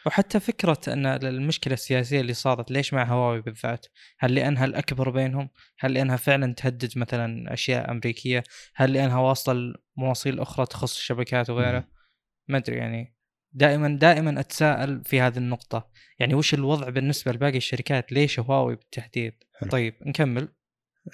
وحتى 0.06 0.40
فكرة 0.40 0.78
أن 0.88 1.06
المشكلة 1.06 1.74
السياسية 1.74 2.20
اللي 2.20 2.34
صارت 2.34 2.70
ليش 2.70 2.94
مع 2.94 3.04
هواوي 3.04 3.40
بالذات؟ 3.40 3.86
هل 4.18 4.34
لأنها 4.34 4.64
الأكبر 4.64 5.10
بينهم؟ 5.10 5.48
هل 5.78 5.94
لأنها 5.94 6.16
فعلا 6.16 6.54
تهدد 6.54 6.98
مثلا 6.98 7.52
أشياء 7.52 7.90
أمريكية؟ 7.90 8.42
هل 8.74 8.92
لأنها 8.92 9.18
واصلة 9.18 9.74
لمواصيل 9.98 10.40
أخرى 10.40 10.66
تخص 10.66 10.96
الشبكات 10.96 11.50
وغيره؟ 11.50 11.88
ما 12.48 12.58
أدري 12.58 12.76
يعني 12.76 13.15
دائما 13.52 13.98
دائما 14.00 14.40
أتساءل 14.40 15.04
في 15.04 15.20
هذه 15.20 15.36
النقطة. 15.38 15.90
يعني 16.18 16.34
وش 16.34 16.54
الوضع 16.54 16.88
بالنسبة 16.88 17.32
لباقي 17.32 17.56
الشركات؟ 17.56 18.12
ليش 18.12 18.40
هواوي 18.40 18.76
بالتحديد؟ 18.76 19.32
حلو. 19.60 19.70
طيب 19.70 19.94
نكمل. 20.06 20.48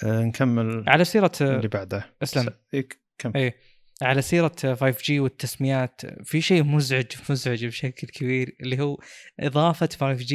آه 0.04 0.22
نكمل 0.22 0.84
على 0.88 1.04
سيرة 1.04 1.32
اللي 1.40 1.68
بعده. 1.68 2.14
أسلم. 2.22 2.52
إيه، 2.74 2.88
كم 3.18 3.32
إيه. 3.36 3.56
على 4.02 4.22
سيرة 4.22 4.52
5G 4.74 5.10
والتسميات 5.10 6.00
في 6.24 6.40
شيء 6.40 6.64
مزعج 6.64 7.06
مزعج 7.30 7.66
بشكل 7.66 8.06
كبير 8.08 8.56
اللي 8.60 8.80
هو 8.80 8.98
إضافة 9.40 9.88
5G 9.92 10.34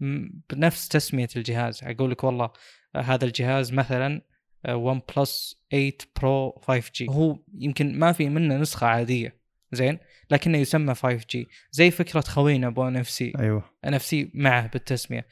م- 0.00 0.28
بنفس 0.50 0.88
تسمية 0.88 1.28
الجهاز. 1.36 1.80
أقول 1.82 2.10
لك 2.10 2.24
والله 2.24 2.50
هذا 2.96 3.24
الجهاز 3.24 3.72
مثلا 3.72 4.22
ون 4.68 5.00
بلس 5.16 5.62
8 5.70 5.92
برو 6.20 6.60
5G 6.70 7.10
هو 7.10 7.38
يمكن 7.54 7.98
ما 7.98 8.12
في 8.12 8.28
منه 8.28 8.56
نسخة 8.56 8.86
عادية. 8.86 9.39
زين؟ 9.72 9.98
لكنه 10.30 10.58
يسمى 10.58 10.94
5G 10.94 11.38
زي 11.70 11.90
فكرة 11.90 12.20
خوينا 12.20 12.66
أبو 12.66 12.88
ان 12.88 12.96
اف 12.96 13.10
سي 13.10 13.32
أيوه. 13.38 13.64
ان 13.84 13.94
اف 13.94 14.02
سي 14.02 14.30
معه 14.34 14.66
بالتسمية. 14.66 15.26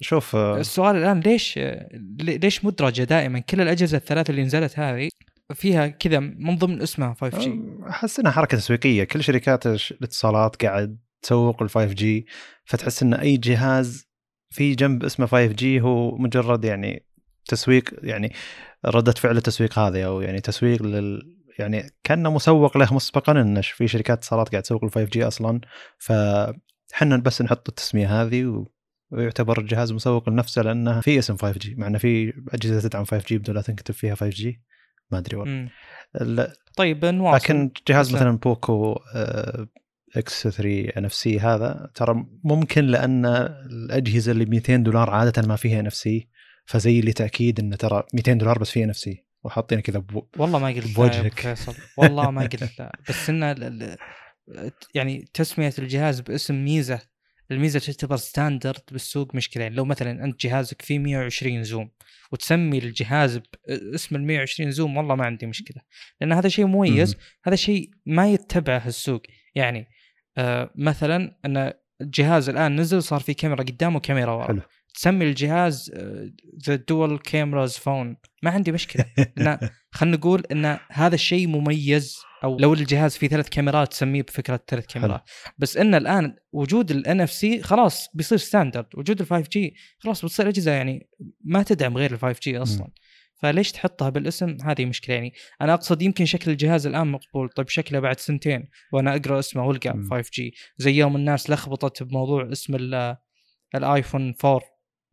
شوف 0.00 0.36
آه، 0.36 0.54
فالسؤال 0.54 0.96
الآن 0.96 1.20
ليش 1.20 1.58
ليش 2.20 2.64
مدرجة 2.64 3.02
دائما؟ 3.02 3.38
كل 3.38 3.60
الأجهزة 3.60 3.96
الثلاث 3.96 4.30
اللي 4.30 4.42
نزلت 4.42 4.78
هذه 4.78 5.08
فيها 5.54 5.86
كذا 5.86 6.18
من 6.20 6.58
ضمن 6.58 6.82
اسمها 6.82 7.14
5G 7.14 7.48
أحس 7.88 8.20
إنها 8.20 8.32
حركة 8.32 8.56
تسويقية. 8.56 9.04
كل 9.04 9.24
شركات 9.24 9.66
الاتصالات 9.66 10.64
قاعد 10.64 10.98
تسوق 11.22 11.62
ال 11.62 11.70
5G 11.70 12.26
فتحس 12.64 13.02
إن 13.02 13.14
أي 13.14 13.36
جهاز 13.36 14.08
في 14.50 14.74
جنب 14.74 15.04
اسمه 15.04 15.26
5G 15.26 15.80
هو 15.80 16.16
مجرد 16.16 16.64
يعني 16.64 17.06
تسويق 17.48 17.94
يعني 18.02 18.32
ردة 18.86 19.12
فعل 19.12 19.36
التسويق 19.36 19.78
هذه 19.78 20.06
أو 20.06 20.20
يعني 20.20 20.40
تسويق 20.40 20.82
لل 20.82 21.41
يعني 21.58 21.90
كأنه 22.04 22.30
مسوق 22.30 22.78
له 22.78 22.94
مسبقا 22.94 23.40
ان 23.40 23.60
في 23.60 23.88
شركات 23.88 24.18
اتصالات 24.18 24.48
قاعد 24.48 24.62
تسوق 24.62 24.84
ال 24.84 24.90
5G 24.90 25.24
أصلا. 25.24 25.60
فحنا 25.98 27.16
بس 27.16 27.42
نحط 27.42 27.68
التسمية 27.68 28.22
هذه 28.22 28.44
و... 28.44 28.66
ويعتبر 29.10 29.60
الجهاز 29.60 29.92
مسوق 29.92 30.28
لنفسه 30.28 30.62
لأنه 30.62 31.00
في 31.00 31.18
اسم 31.18 31.36
5G 31.36 31.74
مع 31.74 31.86
إنه 31.86 31.98
في 31.98 32.32
أجهزة 32.48 32.88
تدعم 32.88 33.04
5G 33.04 33.38
بدون 33.38 33.54
لا 33.54 33.62
تنكتب 33.62 33.94
فيها 33.94 34.14
5G 34.14 34.62
ما 35.10 35.18
أدري 35.18 35.36
والله. 35.36 36.52
طيب 36.76 37.04
نواصل. 37.04 37.44
لكن 37.44 37.70
جهاز. 37.88 38.14
مثلا 38.14 38.38
بوكو 38.38 38.98
آه، 39.14 39.68
X3 40.16 40.48
NFC 40.48 41.40
هذا 41.40 41.90
ترى 41.94 42.26
ممكن 42.44 42.84
لأن 42.84 43.26
الأجهزة 43.26 44.32
اللي 44.32 44.44
ب 44.44 44.50
200 44.50 44.76
دولار 44.76 45.10
عادة 45.10 45.48
ما 45.48 45.56
فيها 45.56 45.80
NFC 45.80 46.28
فزي 46.64 47.00
اللي 47.00 47.12
تأكيد 47.12 47.60
انه 47.60 47.76
ترى 47.76 48.02
200 48.14 48.32
دولار 48.32 48.58
بس 48.58 48.70
فيها 48.70 48.84
NFC. 48.84 49.24
وحاطين 49.44 49.80
كذا 49.80 49.98
بو- 49.98 50.26
والله 50.38 50.58
ما 50.58 50.68
قلت 50.68 50.96
بوجهك. 50.96 51.40
فيصل. 51.40 51.74
والله 51.96 52.30
ما 52.30 52.42
قلت. 52.42 52.78
لا 52.80 52.92
بس 53.08 53.30
إنه 53.30 53.52
ال- 53.52 53.96
يعني 54.94 55.24
تسمية 55.34 55.72
الجهاز 55.78 56.20
باسم 56.20 56.64
ميزة. 56.64 57.00
الميزة 57.50 57.78
تعتبر 57.80 58.16
standard 58.16 58.80
بالسوق 58.92 59.34
مشكلة. 59.34 59.62
يعني 59.62 59.74
لو 59.74 59.84
مثلا 59.84 60.24
أنت 60.24 60.46
جهازك 60.46 60.82
فيه 60.82 60.98
120 60.98 61.62
zoom 61.62 61.90
وتسمي 62.32 62.78
الجهاز 62.78 63.40
باسم 63.68 64.16
ال 64.16 64.22
120 64.26 64.70
zoom 64.70 64.96
والله 64.96 65.14
ما 65.14 65.24
عندي 65.26 65.46
مشكلة. 65.46 65.82
لأن 66.20 66.32
هذا 66.32 66.48
شيء 66.48 66.66
مميز. 66.66 67.16
هذا 67.44 67.56
شيء 67.56 67.90
ما 68.06 68.28
يتبعه 68.32 68.86
السوق. 68.86 69.22
يعني 69.54 69.86
آه 70.38 70.70
مثلا 70.76 71.38
إن 71.44 71.72
الجهاز 72.00 72.48
الآن 72.48 72.80
نزل 72.80 73.02
صار 73.02 73.20
في 73.20 73.34
كاميرا 73.34 73.62
قدام 73.62 73.96
وكاميرا 73.96 74.32
ورا. 74.32 74.46
حلو. 74.46 74.60
تسمي 74.94 75.24
الجهاز 75.24 75.92
ذا 76.66 76.74
dual 76.74 77.18
cameras 77.18 77.76
phone 77.76 78.16
ما 78.42 78.50
عندي 78.50 78.72
مشكلة. 78.72 79.04
خلينا 79.94 80.16
نقول 80.16 80.42
إن 80.52 80.78
هذا 80.90 81.14
الشيء 81.14 81.46
مميز 81.46 82.16
أو 82.44 82.58
لو 82.58 82.74
الجهاز 82.74 83.16
فيه 83.16 83.28
ثلاث 83.28 83.48
كاميرات 83.48 83.90
تسميه 83.90 84.22
بفكرة 84.22 84.60
ثلاث 84.68 84.86
كاميرات. 84.86 85.22
بس 85.58 85.76
إن 85.76 85.94
الآن 85.94 86.36
وجود 86.52 86.90
ال 86.90 87.20
NFC 87.20 87.62
خلاص 87.62 88.08
بيصير 88.14 88.38
standard 88.38 88.86
وجود 88.94 89.20
ال 89.20 89.26
5 89.26 89.48
G 89.52 89.74
خلاص 89.98 90.24
بتصير 90.24 90.48
أجهزة 90.48 90.70
يعني 90.72 91.08
ما 91.44 91.62
تدعم 91.62 91.96
غير 91.96 92.12
ال 92.12 92.18
5 92.18 92.40
G 92.42 92.58
أصلا. 92.58 92.88
فليش 93.34 93.72
تحطها 93.72 94.08
بالاسم؟ 94.08 94.56
هذه 94.64 94.84
مشكلة 94.84 95.14
يعني. 95.14 95.32
أنا 95.60 95.74
أقصد 95.74 96.02
يمكن 96.02 96.24
شكل 96.24 96.50
الجهاز 96.50 96.86
الآن 96.86 97.06
مقبول. 97.06 97.48
طيب 97.48 97.68
شكله 97.68 98.00
بعد 98.00 98.20
سنتين 98.20 98.68
وأنا 98.92 99.16
أقرأ 99.16 99.38
اسمه 99.38 99.66
وألقى 99.66 99.96
مم. 99.96 100.10
5 100.10 100.30
G 100.34 100.54
زي 100.76 100.92
يوم 100.92 101.16
الناس 101.16 101.50
لخبطت 101.50 102.02
بموضوع 102.02 102.52
اسم 102.52 102.74
ال- 102.74 103.16
الايفون 103.74 104.34
4 104.44 104.60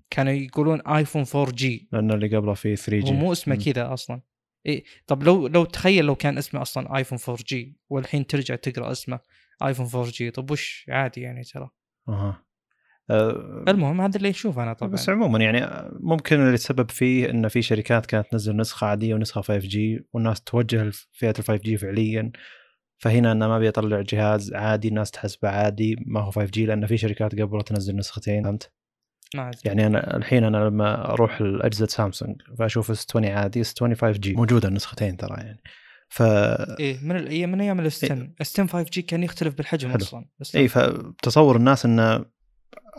كانوا 0.10 0.34
يقولون 0.34 0.82
آيفون 0.82 1.26
4 1.36 1.52
G. 1.52 1.90
لأن 1.92 2.12
اللي 2.12 2.38
قبله 2.38 2.54
فيه 2.54 2.76
3 2.76 3.00
G 3.06 3.12
هو 3.12 3.16
مو 3.16 3.32
اسمه 3.32 3.56
كذا 3.56 3.94
أصلا. 3.94 4.22
إيه 4.66 4.84
طب 5.08 5.24
لو 5.24 5.48
لو 5.48 5.66
تخيل 5.66 6.06
لو 6.06 6.16
كان 6.16 6.38
اسمه 6.38 6.62
أصلا 6.62 6.98
آيفون 6.98 7.20
4 7.30 7.44
G 7.48 7.78
والحين 7.90 8.28
ترجع 8.28 8.56
تقرأ 8.56 8.92
اسمه 8.92 9.20
آيفون 9.64 9.86
4 9.96 10.12
G 10.12 10.32
طب 10.32 10.52
وش؟ 10.52 10.86
عادي 10.90 11.22
يعني 11.22 11.44
ترى. 11.44 11.70
أها. 12.10 12.44
آه، 13.12 13.66
المهم 13.68 14.02
هذا 14.02 14.18
اللي 14.18 14.30
نشوفه 14.30 14.64
أنا 14.64 14.74
طبعا. 14.74 14.92
بس 14.92 15.10
عموما 15.10 15.40
يعني 15.40 15.90
ممكن 16.00 16.40
اللي 16.40 16.58
تسبب 16.58 16.92
فيه 16.92 17.30
إن 17.30 17.48
في 17.48 17.62
شركات 17.62 18.06
كانت 18.06 18.28
تنزل 18.32 18.58
نسخة 18.58 18.88
عادية 18.88 19.16
ونسخة 19.16 19.42
5 19.42 19.58
G 19.68 20.08
والناس 20.14 20.42
توجه 20.42 20.84
لفئه 20.84 21.30
ال 21.40 21.44
5 21.44 21.56
G 21.56 21.78
فعليا. 21.78 22.32
فهنا 22.98 23.32
انه 23.32 23.48
ما 23.48 23.60
بيطلع 23.60 24.02
جهاز 24.02 24.54
عادي 24.54 24.88
الناس 24.88 25.12
تحسبه 25.12 25.50
عادي 25.50 25.96
ما 26.06 26.20
هو 26.22 26.32
5 26.32 26.46
G 26.46 26.66
لأن 26.66 26.86
في 26.86 26.98
شركات 26.98 27.42
قبل 27.42 27.62
تنزل 27.62 27.96
نسختين 27.96 28.44
فهمت؟ 28.44 28.72
أدري. 29.36 29.60
يعني 29.66 29.86
أنا 29.86 30.18
الحين 30.18 30.44
أنا 30.44 30.58
لما 30.58 31.12
أروح 31.14 31.42
لاجهزه 31.42 31.88
سامسونج 31.88 32.42
فأشوف 32.60 32.92
S 32.92 33.06
20 33.10 33.26
عادي 33.26 33.62
S 33.62 33.74
20 33.78 33.96
5 33.96 34.20
G 34.20 34.34
موجودة 34.34 34.68
النسختين 34.68 35.18
ترى 35.18 35.36
يعني 35.38 35.62
ف 36.10 36.22
إيه 36.22 36.98
من 37.04 37.16
الأيام 37.16 37.52
من 37.52 37.62
أيام 37.62 37.80
ال 37.80 37.91
S 37.91 38.01
ten 38.01 38.34
S 38.42 38.48
ten 38.48 38.68
5 38.68 38.90
G 38.90 39.02
كان 39.02 39.24
يختلف 39.24 39.56
بالحجم 39.56 39.88
إيه. 39.88 39.96
حلو. 39.98 40.06
أصلا 40.06 40.26
بس 40.40 40.56
اي 40.56 40.68
فتصور 40.68 41.56
الناس 41.56 41.86
إن 41.86 42.26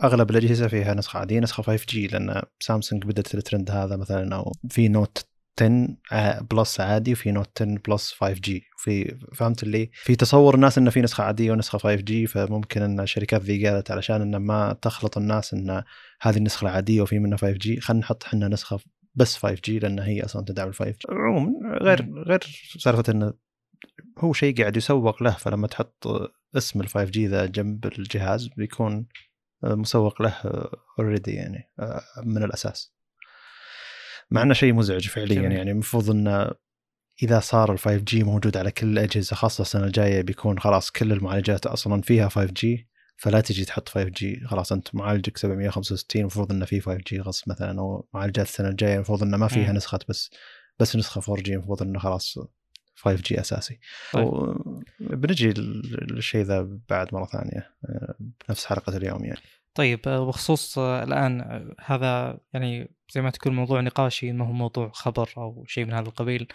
أغلب 0.03 0.31
الأجهزة 0.31 0.67
فيها 0.67 0.93
نسخة 0.93 1.19
عادية 1.19 1.39
نسخة 1.39 1.63
5 1.63 1.85
G 1.89 2.07
لأن 2.07 2.41
سامسونج 2.59 3.03
بدأت 3.03 3.35
الترند 3.35 3.71
هذا 3.71 3.95
مثلا 3.95 4.35
أو 4.35 4.51
في 4.69 4.87
Note 4.87 5.25
10 5.59 5.87
ع- 6.11 6.39
Plus 6.41 6.79
عادي 6.79 7.11
وفي 7.13 7.31
Note 7.31 7.61
10 7.61 7.77
Plus 7.87 8.11
5 8.13 8.33
G 8.33 8.63
في 8.77 9.17
فهمت 9.35 9.63
اللي؟ 9.63 9.89
في 9.93 10.15
تصور 10.15 10.55
الناس 10.55 10.77
إنه 10.77 10.89
في 10.89 11.01
نسخة 11.01 11.23
عادية 11.23 11.51
ونسخة 11.51 11.77
5 11.77 11.95
G 11.95 12.27
فممكن 12.27 12.81
إن 12.81 12.99
الشركات 12.99 13.41
ذي 13.41 13.67
قالت 13.67 13.91
علشان 13.91 14.21
إنه 14.21 14.37
ما 14.37 14.73
تخلط 14.81 15.17
الناس 15.17 15.53
إن 15.53 15.83
هذه 16.21 16.37
النسخة 16.37 16.65
العادية 16.65 17.01
وفي 17.01 17.19
منها 17.19 17.37
5 17.37 17.51
G 17.57 17.79
خلينا 17.79 18.01
نحط 18.01 18.23
إحنا 18.25 18.47
نسخة 18.47 18.79
بس 19.15 19.37
5 19.37 19.61
G 19.65 19.79
لأن 19.79 19.99
هي 19.99 20.25
أصلا 20.25 20.45
تدعم 20.45 20.67
ال 20.67 20.73
5 20.73 20.91
G 20.91 20.97
عموما 21.09 21.77
غير 21.81 22.09
غير 22.27 22.39
سالفة 22.79 23.03
إنه 23.13 23.33
هو 24.19 24.33
شيء 24.33 24.61
قاعد 24.61 24.77
يسوق 24.77 25.23
له 25.23 25.31
فلما 25.31 25.67
تحط 25.67 26.07
اسم 26.57 26.81
ال 26.81 26.87
5 26.87 27.09
G 27.11 27.27
ذا 27.27 27.45
جنب 27.45 27.85
الجهاز 27.85 28.47
بيكون 28.57 29.07
مسوق 29.63 30.21
له 30.21 30.33
already 30.99 31.31
يعني 31.31 31.69
آه، 31.79 32.01
من 32.23 32.43
الأساس. 32.43 32.93
مع 34.31 34.41
إنه 34.41 34.53
شيء 34.53 34.73
مزعج 34.73 35.07
فعليا 35.07 35.41
جميل. 35.41 35.51
يعني 35.51 35.71
المفروض 35.71 36.09
انه 36.09 36.51
إذا 37.23 37.39
صار 37.39 37.73
ال 37.73 37.79
5 37.79 37.97
G 37.97 38.23
موجود 38.23 38.57
على 38.57 38.71
كل 38.71 38.87
الأجهزة 38.87 39.35
خاصة 39.35 39.61
السنة 39.61 39.85
الجاية 39.85 40.21
بيكون 40.21 40.59
خلاص 40.59 40.91
كل 40.91 41.11
المعالجات 41.11 41.65
أصلا 41.65 42.01
فيها 42.01 42.29
5 42.29 42.53
G 42.53 42.87
فلا 43.17 43.41
تجي 43.41 43.65
تحط 43.65 43.89
5 43.89 44.09
G 44.09 44.41
خلاص 44.45 44.71
أنت 44.71 44.95
معالجك 44.95 45.37
765 45.37 46.21
المفروض 46.21 46.51
انه 46.51 46.65
في 46.65 46.81
5 46.81 46.97
G 47.07 47.19
غصب 47.19 47.49
مثلا 47.49 47.79
أو 47.79 48.07
معالجات 48.13 48.45
السنة 48.45 48.69
الجاية 48.69 48.95
المفروض 48.95 49.23
انه 49.23 49.37
ما 49.37 49.47
فيها. 49.47 49.71
نسخة 49.71 49.99
بس 50.09 50.31
بس 50.79 50.95
نسخة 50.95 51.21
4 51.31 51.43
G 51.43 51.53
المفروض 51.53 51.81
انه 51.81 51.99
خلاص 51.99 52.39
5 52.95 53.21
G 53.21 53.39
أساسي 53.39 53.79
طيب. 54.13 54.53
بنجي 54.99 55.53
للشيء 55.53 56.41
ذا 56.41 56.79
بعد 56.89 57.13
مرة 57.13 57.25
ثانية 57.25 57.73
آه، 57.85 58.15
بنفس 58.47 58.65
حلقة 58.65 58.97
اليوم 58.97 59.25
يعني 59.25 59.41
طيب 59.73 59.99
آه، 60.07 60.25
بخصوص 60.25 60.77
آه، 60.77 61.03
الآن 61.03 61.41
آه، 61.41 61.75
هذا 61.85 62.39
يعني 62.53 62.95
زي 63.11 63.21
ما 63.21 63.29
تقول 63.29 63.53
موضوع 63.53 63.81
نقاشي 63.81 64.31
ما 64.31 64.47
هو 64.47 64.51
موضوع 64.51 64.91
خبر 64.93 65.29
أو 65.37 65.65
شيء 65.67 65.85
من 65.85 65.93
هذا 65.93 66.07
القبيل. 66.07 66.47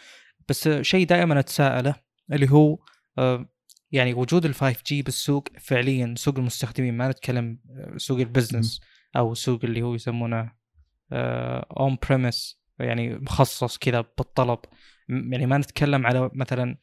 بس 0.48 0.68
شيء 0.68 1.06
دائما 1.06 1.40
أتساءله 1.40 1.94
اللي 2.32 2.50
هو 2.50 2.78
يعني 3.92 4.14
وجود 4.14 4.44
ال 4.44 4.54
5 4.54 4.82
G 4.86 5.02
بالسوق 5.02 5.48
فعليا 5.60 6.14
سوق 6.18 6.38
المستخدمين 6.38 6.96
ما 6.96 7.08
نتكلم 7.08 7.58
سوق 7.96 8.18
ال 8.18 8.25
business 8.25 8.80
أو 9.16 9.34
سوق 9.34 9.60
اللي 9.64 9.82
هو 9.82 9.94
يسمونه 9.94 10.52
on 11.12 11.98
premise 12.08 12.60
يعني 12.78 13.14
مخصص 13.14 13.78
كذا 13.78 14.00
بالطلب. 14.18 14.58
يعني 15.08 15.46
ما 15.46 15.58
نتكلم 15.58 16.06
على 16.06 16.30
مثلا 16.34 16.76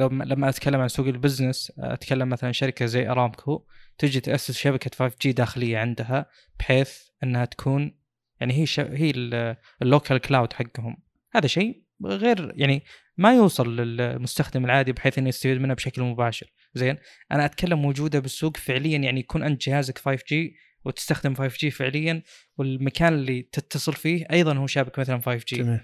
لما 0.00 0.48
أتكلم 0.48 0.80
عن 0.80 0.88
سوق 0.88 1.06
ال 1.06 1.13
business 1.13 1.72
أتكلم 1.78 2.28
مثلا 2.28 2.52
شركة 2.52 2.86
زي 2.86 3.08
أرامكو 3.08 3.66
تجي 3.98 4.20
تأسس 4.20 4.58
شبكة 4.58 4.90
5 4.96 5.16
G 5.22 5.32
داخلية 5.32 5.78
عندها 5.78 6.26
بحيث 6.58 6.98
إنها 7.22 7.44
تكون 7.44 7.98
يعني 8.40 8.54
هي. 8.54 8.64
هي 8.78 9.10
ال- 9.10 9.56
ال 9.82 9.88
local 9.88 10.18
cloud 10.18 10.52
حقهم. 10.52 10.96
هذا 11.34 11.46
شيء 11.46 11.82
غير 12.04 12.52
يعني 12.56 12.82
ما 13.16 13.34
يوصل 13.34 13.76
للمستخدم 13.76 14.64
العادي 14.64 14.92
بحيث 14.92 15.18
إنه 15.18 15.28
يستفيد 15.28 15.60
منه 15.60 15.74
بشكل 15.74 16.02
مباشر. 16.02 16.52
زين؟ 16.74 16.96
أنا 17.32 17.44
أتكلم 17.44 17.82
موجودة 17.82 18.18
بالسوق 18.18 18.56
فعليا 18.56 18.98
يعني 18.98 19.20
يكون 19.20 19.42
أنت 19.42 19.62
جهازك 19.68 19.98
5 19.98 20.22
G 20.28 20.54
وتستخدم 20.84 21.34
5 21.34 21.56
G 21.58 21.70
فعليا 21.70 22.22
والمكان 22.56 23.12
اللي 23.14 23.42
تتصل 23.42 23.92
فيه 23.92 24.26
أيضا 24.32 24.54
هو 24.56 24.66
شابك 24.66 24.98
مثلا 24.98 25.20
5 25.20 25.44
G 25.48 25.56
جميل 25.62 25.80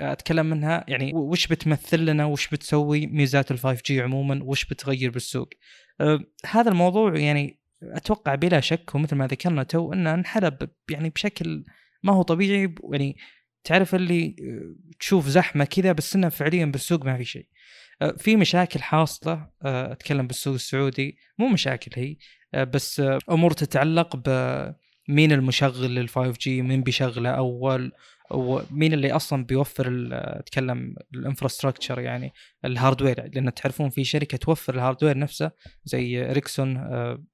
أتكلم 0.00 0.46
منها 0.46 0.84
يعني 0.88 1.12
وش 1.14 1.46
بتمثل 1.46 2.04
لنا؟ 2.04 2.24
وش 2.24 2.48
بتسوي؟ 2.48 3.06
ميزات 3.06 3.50
ال 3.50 3.58
5 3.58 3.82
G 3.86 4.00
عموما 4.00 4.40
وش 4.42 4.64
بتغير 4.64 5.10
بالسوق؟ 5.10 5.48
أه 6.00 6.20
هذا 6.46 6.70
الموضوع 6.70 7.16
يعني 7.18 7.60
أتوقع 7.82 8.34
بلا 8.34 8.60
شك 8.60 8.94
ومثل 8.94 9.16
ما 9.16 9.26
ذكرنا 9.26 9.62
تو 9.62 9.92
إنه 9.92 10.14
انحلب 10.14 10.70
يعني 10.90 11.10
بشكل 11.10 11.64
ما 12.02 12.12
هو 12.12 12.22
طبيعي 12.22 12.74
يعني 12.92 13.16
تعرف 13.64 13.94
اللي 13.94 14.36
تشوف 15.00 15.28
زحمة 15.28 15.64
كذا 15.64 15.92
بس 15.92 16.16
إنه 16.16 16.28
فعليا 16.28 16.64
بالسوق 16.64 17.04
ما 17.04 17.16
في 17.16 17.24
شيء. 17.24 17.46
أه 18.02 18.14
في 18.18 18.36
مشاكل 18.36 18.82
حاصلة 18.82 19.48
أه 19.62 19.92
أتكلم 19.92 20.26
بالسوق 20.26 20.54
السعودي 20.54 21.18
مو 21.38 21.48
مشاكل 21.48 21.90
هي 21.94 22.16
أه 22.54 22.64
بس 22.64 23.02
أمور 23.30 23.50
تتعلق 23.50 24.16
بمين 24.16 25.32
المشغل 25.32 25.94
لل 25.94 26.08
5 26.08 26.38
G 26.40 26.62
مين 26.62 26.82
بيشغله 26.82 27.30
أول؟ 27.30 27.92
ومين 28.30 28.92
اللي 28.92 29.12
أصلا 29.12 29.44
بيوفر 29.44 30.08
اتكلم 30.12 30.94
ال 31.14 31.20
infrastructure 31.20 32.00
يعني 32.00 32.32
ال 32.64 32.71
hardware؟ 32.71 33.30
لأن 33.34 33.54
تعرفون 33.54 33.90
في 33.90 34.04
شركة 34.04 34.38
توفر 34.38 34.74
ال 34.74 34.79
hardware 34.79 35.18
نفسه 35.18 35.50
زي 35.84 36.22
اريكسون 36.22 36.88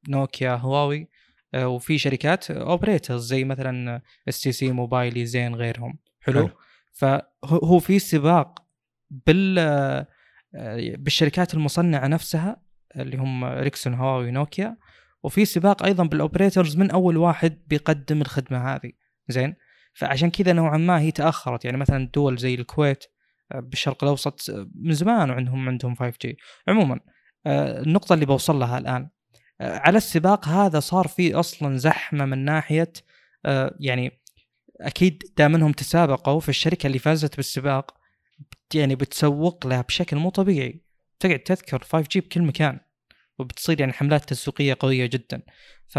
نوكيا 0.08 0.54
هواوي 0.54 1.08
وفي 1.56 1.98
شركات 1.98 2.50
operators 2.50 3.26
زي 3.26 3.44
مثلا 3.44 4.02
STC 4.28 4.72
موبايلي 4.72 5.26
زين 5.26 5.54
غيرهم. 5.54 5.98
حلو, 6.20 6.46
حلو. 6.46 6.56
فهو 6.92 7.78
في 7.78 7.98
سباق 7.98 8.64
بال 9.10 10.06
بالشركات 10.98 11.54
المصنعة 11.54 12.06
نفسها 12.06 12.62
اللي 12.96 13.16
هم 13.16 13.44
اريكسون 13.44 13.94
هواوي 13.94 14.30
نوكيا. 14.30 14.76
وفي 15.22 15.44
سباق 15.44 15.82
أيضا 15.82 16.04
بال 16.04 16.17
operators 16.17 16.76
من 16.76 16.90
أول 16.90 17.16
واحد 17.16 17.62
بيقدم 17.66 18.20
الخدمة 18.20 18.74
هذه. 18.74 18.92
زين؟ 19.28 19.54
فعشان 19.92 20.30
كذا 20.30 20.52
نوعا 20.52 20.76
ما 20.78 21.00
هي 21.00 21.10
تأخرت. 21.10 21.64
يعني 21.64 21.76
مثلا 21.76 22.10
دول 22.14 22.36
زي 22.38 22.54
الكويت 22.54 23.04
آه، 23.52 23.60
بالشرق 23.60 24.04
الأوسط 24.04 24.50
آه، 24.50 24.70
من 24.74 24.92
زمان 24.92 25.30
وعندهم 25.30 25.68
عندهم 25.68 25.94
5 25.94 26.16
G 26.22 26.36
عموما 26.68 27.00
آه، 27.46 27.80
النقطة 27.80 28.14
اللي 28.14 28.26
بوصل 28.26 28.58
لها 28.58 28.78
الآن 28.78 29.08
على 29.60 29.96
السباق 29.96 30.48
هذا 30.48 30.80
صار 30.80 31.08
في 31.08 31.34
أصلا 31.34 31.76
زحمة 31.76 32.24
من 32.24 32.44
ناحية 32.44 32.92
يعني 33.80 34.20
أكيد 34.80 35.22
دام 35.36 35.54
إنهم 35.54 35.72
تسابقوا 35.72 36.40
في 36.40 36.48
الشركة 36.48 36.86
اللي 36.86 36.98
فازت 36.98 37.36
بالسباق 37.36 37.94
يعني 38.74 38.94
بتسوق 38.94 39.66
لها 39.66 39.80
بشكل 39.80 40.16
مو 40.16 40.30
طبيعي. 40.30 40.84
تقعد 41.20 41.38
تذكر 41.38 41.82
5 41.84 42.08
جي 42.10 42.20
بكل 42.20 42.42
مكان 42.42 42.80
وبتصير 43.38 43.80
يعني 43.80 43.92
حملات 43.92 44.24
تسويقية 44.28 44.76
قوية 44.80 45.06
جدا. 45.06 45.42
ف 45.88 45.98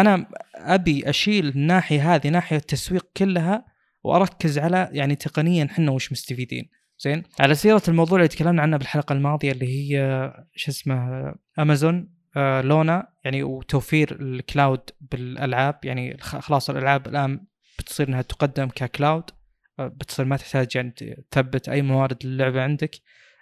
أنا 0.00 0.26
أبي 0.54 1.10
أشيل 1.10 1.48
الناحيه 1.48 2.14
هذه 2.14 2.28
ناحية 2.28 2.56
التسويق 2.56 3.06
كلها 3.16 3.64
وأركز 4.04 4.58
على 4.58 4.88
يعني 4.92 5.14
تقنيا 5.14 5.64
إحنا 5.64 5.90
وش 5.90 6.12
مستفيدين. 6.12 6.68
زين؟ 7.00 7.22
على 7.40 7.54
سيرة 7.54 7.82
الموضوع 7.88 8.18
اللي 8.18 8.28
تكلمنا 8.28 8.62
عنه 8.62 8.76
بالحلقة 8.76 9.12
الماضية 9.12 9.52
اللي 9.52 9.66
هي 9.66 10.32
شو 10.54 10.70
اسمه 10.70 11.34
امازون 11.58 12.08
آه 12.36 12.60
لونا 12.60 13.08
يعني 13.24 13.42
وتوفير 13.42 14.16
الكلاود 14.20 14.80
بالألعاب. 15.00 15.78
يعني 15.84 16.16
خلاص 16.20 16.70
الألعاب 16.70 17.06
الآن 17.08 17.40
بتصير 17.78 18.08
إنها 18.08 18.22
تقدم 18.22 18.68
ككلاود 18.68 19.24
آه 19.78 19.86
بتصير 19.86 20.24
ما 20.24 20.36
تحتاج 20.36 20.76
يعني 20.76 20.94
تثبت 21.30 21.68
أي 21.68 21.82
موارد 21.82 22.26
للعبة 22.26 22.62
عندك. 22.62 22.90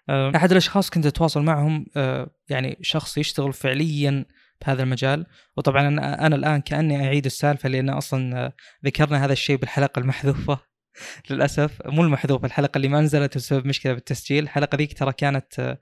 آه 0.09 0.33
أحد 0.37 0.51
الأشخاص 0.51 0.91
كنت 0.91 1.07
أتواصل 1.07 1.43
معهم 1.43 1.87
آه 1.97 2.31
يعني 2.49 2.79
شخص 2.83 3.19
يشتغل 3.19 3.53
فعليا 3.53 4.25
بهذا 4.63 4.83
المجال. 4.83 5.27
وطبعا 5.57 5.89
أنا, 5.89 6.27
أنا 6.27 6.37
الآن 6.37 6.61
كأني 6.61 7.07
أعيد 7.07 7.25
السالفة 7.25 7.69
لأن 7.69 7.91
أصلا 7.91 8.53
ذكرنا 8.85 9.25
هذا 9.25 9.33
الشيء 9.33 9.57
بالحلقة 9.57 10.01
المحذوفة. 10.01 10.59
للأسف. 11.31 11.83
مو 11.87 12.03
المحذوفه 12.03 12.47
الحلقة 12.47 12.77
اللي 12.79 12.89
ما 12.89 13.01
نزلت 13.01 13.37
بسبب 13.37 13.67
مشكلة 13.67 13.93
بالتسجيل. 13.93 14.43
الحلقة 14.43 14.77
ذيك 14.77 14.99
ترى 14.99 15.13
كانت 15.13 15.79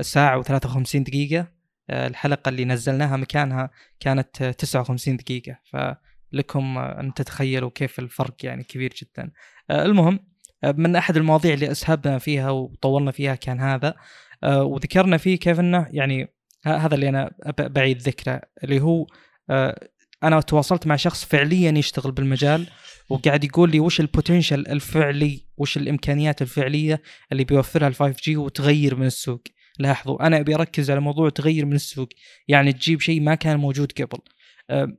ساعة 0.00 0.42
و53 0.42 0.96
دقيقة. 0.96 1.46
الحلقة 1.90 2.48
اللي 2.48 2.64
نزلناها 2.64 3.16
مكانها 3.16 3.70
كانت 4.00 4.42
59 4.42 5.16
دقيقة. 5.16 5.58
فلكم 5.64 6.78
أن 6.78 7.14
تتخيلوا 7.14 7.70
كيف 7.74 7.98
الفرق 7.98 8.36
يعني 8.42 8.64
كبير 8.64 8.94
جدا. 9.02 9.30
المهم 9.70 10.20
من 10.64 10.96
أحد 10.96 11.16
المواضيع 11.16 11.54
اللي 11.54 11.70
أسهبنا 11.70 12.18
فيها 12.18 12.50
وطولنا 12.50 13.10
فيها 13.10 13.34
كان 13.34 13.60
هذا. 13.60 13.94
وذكرنا 14.44 15.16
فيه 15.16 15.38
كيف 15.38 15.60
إنه 15.60 15.86
يعني 15.90 16.35
هذا 16.66 16.94
اللي 16.94 17.08
أنا 17.08 17.30
بعيد 17.58 18.02
ذكره 18.02 18.40
اللي 18.64 18.80
هو 18.80 19.06
آه، 19.50 19.88
أنا 20.22 20.40
تواصلت 20.40 20.86
مع 20.86 20.96
شخص 20.96 21.24
فعليا 21.24 21.70
يشتغل 21.70 22.12
بالمجال 22.12 22.66
وقاعد 23.08 23.44
يقول 23.44 23.70
لي 23.70 23.80
وش 23.80 24.00
البوتنشل 24.00 24.66
الفعلي 24.68 25.46
وش 25.56 25.76
الإمكانيات 25.76 26.42
الفعلية 26.42 27.02
اللي 27.32 27.44
بيوفرها 27.44 27.88
ال 27.88 27.94
5 27.94 28.16
جي 28.24 28.36
وتغير 28.36 28.96
من 28.96 29.06
السوق. 29.06 29.42
لاحظوا 29.78 30.26
أنا 30.26 30.40
أبي 30.40 30.54
أركز 30.54 30.90
على 30.90 31.00
موضوع 31.00 31.28
تغير 31.28 31.66
من 31.66 31.72
السوق. 31.72 32.08
يعني 32.48 32.72
تجيب 32.72 33.00
شيء 33.00 33.20
ما 33.20 33.34
كان 33.34 33.56
موجود 33.56 33.92
قبل. 33.92 34.18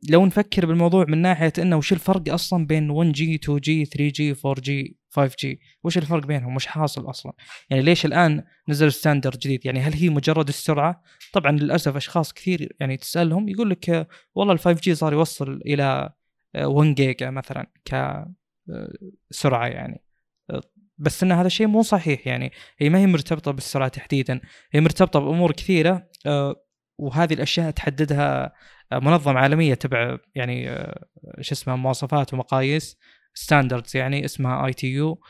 لو 0.09 0.25
نفكر 0.25 0.65
بالموضوع 0.65 1.05
من 1.07 1.17
ناحية 1.17 1.53
إنه 1.59 1.77
وش 1.77 1.93
الفرق 1.93 2.33
أصلا 2.33 2.65
بين 2.65 2.89
1 2.89 3.11
جي 3.11 3.35
2 3.35 3.59
جي 3.59 3.85
3 3.85 4.07
جي 4.07 4.35
4 4.45 4.61
جي 4.63 4.97
5 5.09 5.35
جي 5.39 5.59
وش 5.83 5.97
الفرق 5.97 6.25
بينهم؟ 6.25 6.55
وش 6.55 6.65
حاصل 6.65 7.09
أصلا؟ 7.09 7.33
يعني 7.69 7.83
ليش 7.83 8.05
الآن 8.05 8.43
نزل 8.69 8.91
standard 8.91 9.39
جديد؟ 9.39 9.65
يعني 9.65 9.79
هل 9.79 9.93
هي 9.93 10.09
مجرد 10.09 10.47
السرعة؟ 10.47 11.01
طبعا 11.33 11.51
للأسف 11.51 11.95
أشخاص 11.95 12.33
كثير 12.33 12.75
يعني 12.79 12.97
تسألهم 12.97 13.49
يقول 13.49 13.69
لك 13.69 14.07
والله 14.35 14.53
ال 14.53 14.59
5 14.59 14.81
G 14.81 14.95
صار 14.95 15.13
يوصل 15.13 15.61
إلى 15.65 16.09
1 16.57 16.95
جيجا 16.95 17.29
مثلا 17.29 17.71
كسرعه 19.31 19.67
يعني. 19.67 20.03
بس 20.97 21.23
إن 21.23 21.31
هذا 21.31 21.47
الشيء 21.47 21.67
مو 21.67 21.81
صحيح 21.81 22.27
يعني. 22.27 22.51
هي 22.77 22.89
ما 22.89 22.99
هي 22.99 23.07
مرتبطة 23.07 23.51
بالسرعة 23.51 23.87
تحديدا. 23.87 24.41
هي 24.71 24.81
مرتبطة 24.81 25.19
بأمور 25.19 25.51
كثيرة 25.51 26.09
وهذه 26.99 27.33
الأشياء 27.33 27.71
تحددها 27.71 28.53
منظمة 28.93 29.39
عالمية 29.39 29.73
تبع 29.73 30.17
يعني 30.35 30.65
شو 31.41 31.53
اسمه 31.53 31.75
مواصفات 31.75 32.33
ومقاييس 32.33 32.97
standards 33.33 33.97
يعني 33.97 34.25
اسمها 34.25 34.65
ITU 34.65 35.21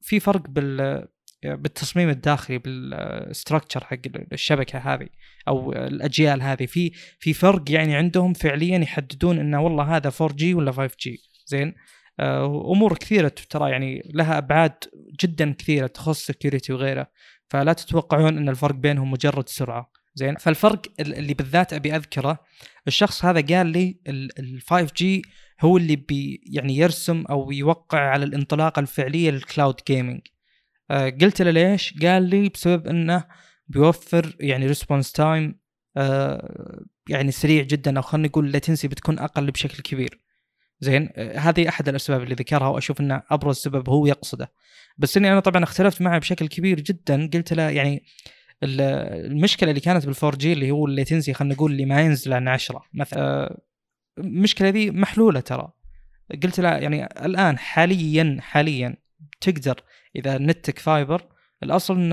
في 0.00 0.20
فرق 0.20 0.48
بال 0.48 1.08
بالتصميم 1.42 2.08
الداخلي 2.08 2.58
بال 2.58 2.81
structure 2.81 3.84
حق 3.84 3.98
الشبكة 4.32 4.78
هذه 4.78 5.08
أو 5.48 5.72
الأجيال 5.72 6.42
هذه. 6.42 6.66
في 6.66 6.90
في 7.18 7.32
فرق 7.32 7.62
يعني 7.70 7.96
عندهم 7.96 8.32
فعليا 8.32 8.78
يحددون 8.78 9.38
انه 9.38 9.62
والله 9.62 9.96
هذا 9.96 10.12
4 10.20 10.36
G 10.36 10.54
ولا 10.54 10.72
5 10.72 10.96
G 11.00 11.18
زين؟ 11.46 11.74
امور 12.20 12.96
كثيرة 12.96 13.32
ترى 13.50 13.70
يعني 13.70 14.02
لها 14.14 14.38
أبعاد 14.38 14.84
جدا 15.20 15.52
كثيرة 15.52 15.86
تخص 15.86 16.26
security 16.26 16.72
وغيره. 16.72 17.06
فلا 17.48 17.72
تتوقعون 17.72 18.38
إن 18.38 18.48
الفرق 18.48 18.74
بينهم 18.74 19.10
مجرد 19.10 19.48
سرعة. 19.48 19.90
زين 20.18 20.36
فالفرق 20.36 20.82
اللي 21.00 21.34
بالذات 21.34 21.72
أبي 21.72 21.96
أذكره 21.96 22.38
الشخص 22.86 23.24
هذا 23.24 23.56
قال 23.56 23.66
لي 23.66 24.00
ال 24.08 24.60
5 24.66 24.92
G 24.96 25.22
هو 25.60 25.76
اللي 25.76 25.96
بي 25.96 26.40
يعني 26.52 26.76
يرسم 26.76 27.24
أو 27.30 27.50
يوقع 27.50 27.98
على 27.98 28.24
الانطلاقة 28.24 28.80
الفعلية 28.80 29.30
لل 29.30 29.44
cloud 29.44 29.80
gaming 29.88 30.20
آه 30.90 31.10
قلت 31.10 31.42
له 31.42 31.50
ليش؟ 31.50 31.94
قال 32.02 32.22
لي 32.22 32.48
بسبب 32.48 32.86
إنه 32.86 33.24
بيوفر 33.68 34.36
يعني 34.40 34.66
response 34.66 35.12
time 35.12 35.60
آه 35.96 36.84
يعني 37.08 37.30
سريع 37.30 37.62
جدا 37.62 37.96
أو 37.96 38.02
خلينا 38.02 38.28
نقول 38.28 38.46
ال 38.46 38.51
latency 38.51 38.88
بتكون 38.88 39.18
أقل 39.18 39.50
بشكل 39.50 39.82
كبير. 39.82 40.20
زين 40.80 41.08
آه 41.16 41.38
هذه 41.38 41.68
أحد 41.68 41.88
الأسباب 41.88 42.22
اللي 42.22 42.34
ذكرها 42.34 42.68
وأشوف 42.68 43.00
إنه 43.00 43.22
أبرز 43.30 43.56
سبب 43.56 43.88
هو 43.88 44.06
يقصده. 44.06 44.52
بس 44.98 45.16
إني 45.16 45.32
أنا 45.32 45.40
طبعا 45.40 45.64
اختلفت 45.64 46.02
معه 46.02 46.18
بشكل 46.18 46.48
كبير 46.48 46.80
جدا 46.80 47.30
قلت 47.34 47.52
له 47.52 47.70
يعني 47.70 48.04
المشكلة 48.62 49.70
اللي 49.70 49.80
كانت 49.80 50.06
بال 50.06 50.15
four 50.15 50.34
G 50.34 50.52
اللي 50.52 50.70
هو 50.70 50.86
ال 50.86 50.92
latency 50.92 51.34
خلينا 51.34 51.54
نقول 51.54 51.72
اللي 51.72 51.84
ما 51.84 52.00
ينزل 52.00 52.32
عن 52.32 52.48
10 52.48 52.84
مثلا. 52.94 53.22
آه، 53.22 53.60
المشكلة 54.18 54.68
ذي 54.68 54.90
محلولة 54.90 55.40
ترى. 55.40 55.72
قلت 56.42 56.60
له 56.60 56.68
يعني 56.68 57.04
الآن 57.04 57.58
حاليا 57.58 58.36
حاليا 58.40 58.96
تقدر 59.40 59.82
إذا 60.16 60.38
نتك 60.38 60.78
fiber. 60.78 61.28
الأصل 61.62 61.94
إن 61.94 62.12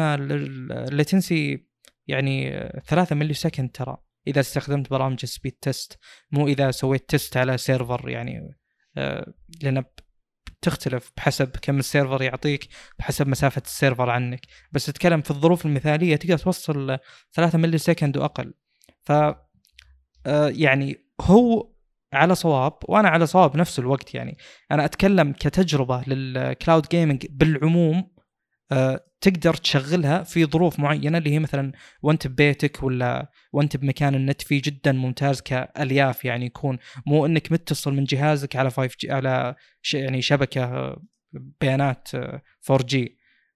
ال 0.72 0.84
latency 0.84 1.68
يعني 2.08 2.60
3 2.88 3.16
millisecond 3.16 3.72
ترى. 3.72 3.98
إذا 4.28 4.40
استخدمت 4.40 4.90
برامج 4.90 5.26
speed 5.26 5.54
test 5.62 6.00
مو 6.32 6.48
إذا 6.48 6.72
سويت 6.72 7.10
test 7.10 7.38
على 7.38 7.58
server 7.58 8.10
يعني 8.10 8.58
آه، 8.98 9.34
لأن 9.62 9.84
تختلف 10.62 11.12
بحسب 11.18 11.50
كم 11.62 11.80
ال 11.80 11.86
server 11.86 12.22
يعطيك 12.22 12.68
بحسب 13.00 13.28
مسافة 13.28 13.62
ال 13.66 13.72
server 13.72 14.10
عنك. 14.10 14.42
بس 14.72 14.86
تتكلم 14.86 15.22
في 15.22 15.32
الظروف 15.32 15.66
المثالية 15.66 16.16
تقدر 16.16 16.38
توصل 16.38 16.98
3 17.34 17.58
millisecond 17.58 18.18
وأقل. 18.18 18.54
ف 19.04 19.12
آه، 19.12 20.50
يعني 20.50 20.98
هو 21.22 21.72
على 22.14 22.36
صواب 22.36 22.74
وأنا 22.84 23.10
على 23.10 23.26
صواب 23.26 23.58
نفس 23.58 23.80
الوقت 23.80 24.14
يعني. 24.14 24.38
أنا 24.72 24.86
أتكلم 24.86 25.32
كتجربة 25.32 26.04
لل 26.08 26.31
cloud 26.31 26.88
gaming 26.92 27.26
بالعموم 27.30 28.15
تقدر 29.22 29.54
تشغلها 29.54 30.24
في 30.24 30.46
ظروف 30.46 30.80
معينة 30.80 31.18
اللي 31.18 31.32
هي 31.32 31.40
مثلا 31.40 31.72
وانت 32.02 32.28
ببيتك 32.28 32.84
ولا 32.84 33.32
وانت 33.54 33.78
بمكان 33.78 34.16
النت 34.16 34.42
فيه 34.42 34.62
جدا 34.66 34.92
ممتاز 34.92 35.42
كألياف 35.42 36.26
يعني 36.26 36.46
يكون 36.46 36.78
مو 37.06 37.26
إنك 37.26 37.52
متصل 37.52 37.94
من 37.94 38.04
جهازك 38.04 38.56
على 38.56 38.72
5 38.72 38.96
G 39.00 39.12
على 39.12 39.56
يعني 39.94 40.22
شبكة 40.22 40.96
بيانات 41.62 42.08
4G 42.72 42.98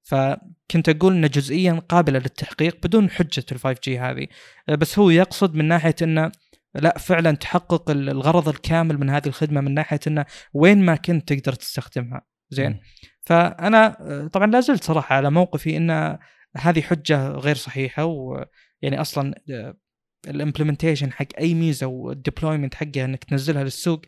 فكنت 0.02 0.90
أقول 0.90 1.14
إنه 1.14 1.28
جزئيا 1.28 1.74
قابلة 1.90 2.20
للتحقيق 2.20 2.78
بدون 2.84 3.10
حجة 3.10 3.46
ال 3.52 3.60
5 3.60 3.80
G 3.84 4.00
هذه. 4.00 4.28
بس 4.70 5.00
هو 5.00 5.10
يقصد 5.10 5.56
من 5.56 5.66
ناحية 5.66 5.96
إنه 6.02 6.32
لا 6.76 6.98
فعلا 6.98 7.32
تحقق 7.32 7.92
الغرض 7.92 8.50
الكامل 8.50 8.98
من 9.00 9.10
هذه 9.10 9.28
الخدمة 9.28 9.62
من 9.62 9.74
ناحية 9.74 10.00
إنه 10.08 10.26
وين 10.54 10.86
ما 10.86 10.96
كنت 10.96 11.34
تقدر 11.34 11.54
تستخدمها. 11.54 12.22
زين. 12.50 12.80
فأنا 13.30 14.30
طبعا 14.34 14.48
لا 14.48 14.60
زلت 14.60 14.84
صراحة 14.84 15.16
على 15.16 15.32
موقفي 15.32 15.78
إن 15.78 16.18
هذه 16.58 16.82
حجة 16.82 17.28
غير 17.28 17.56
صحيحة 17.56 18.06
ويعني 18.06 19.02
أصلا 19.02 19.34
ال 20.28 20.33
implementation 20.33 21.12
حق 21.12 21.28
أي 21.40 21.54
ميزة 21.54 21.88
وال 21.88 22.02
deployment 22.02 22.76
حقها 22.76 23.06
إنك 23.06 23.24
تنزلها 23.24 23.64
للسوق 23.64 24.02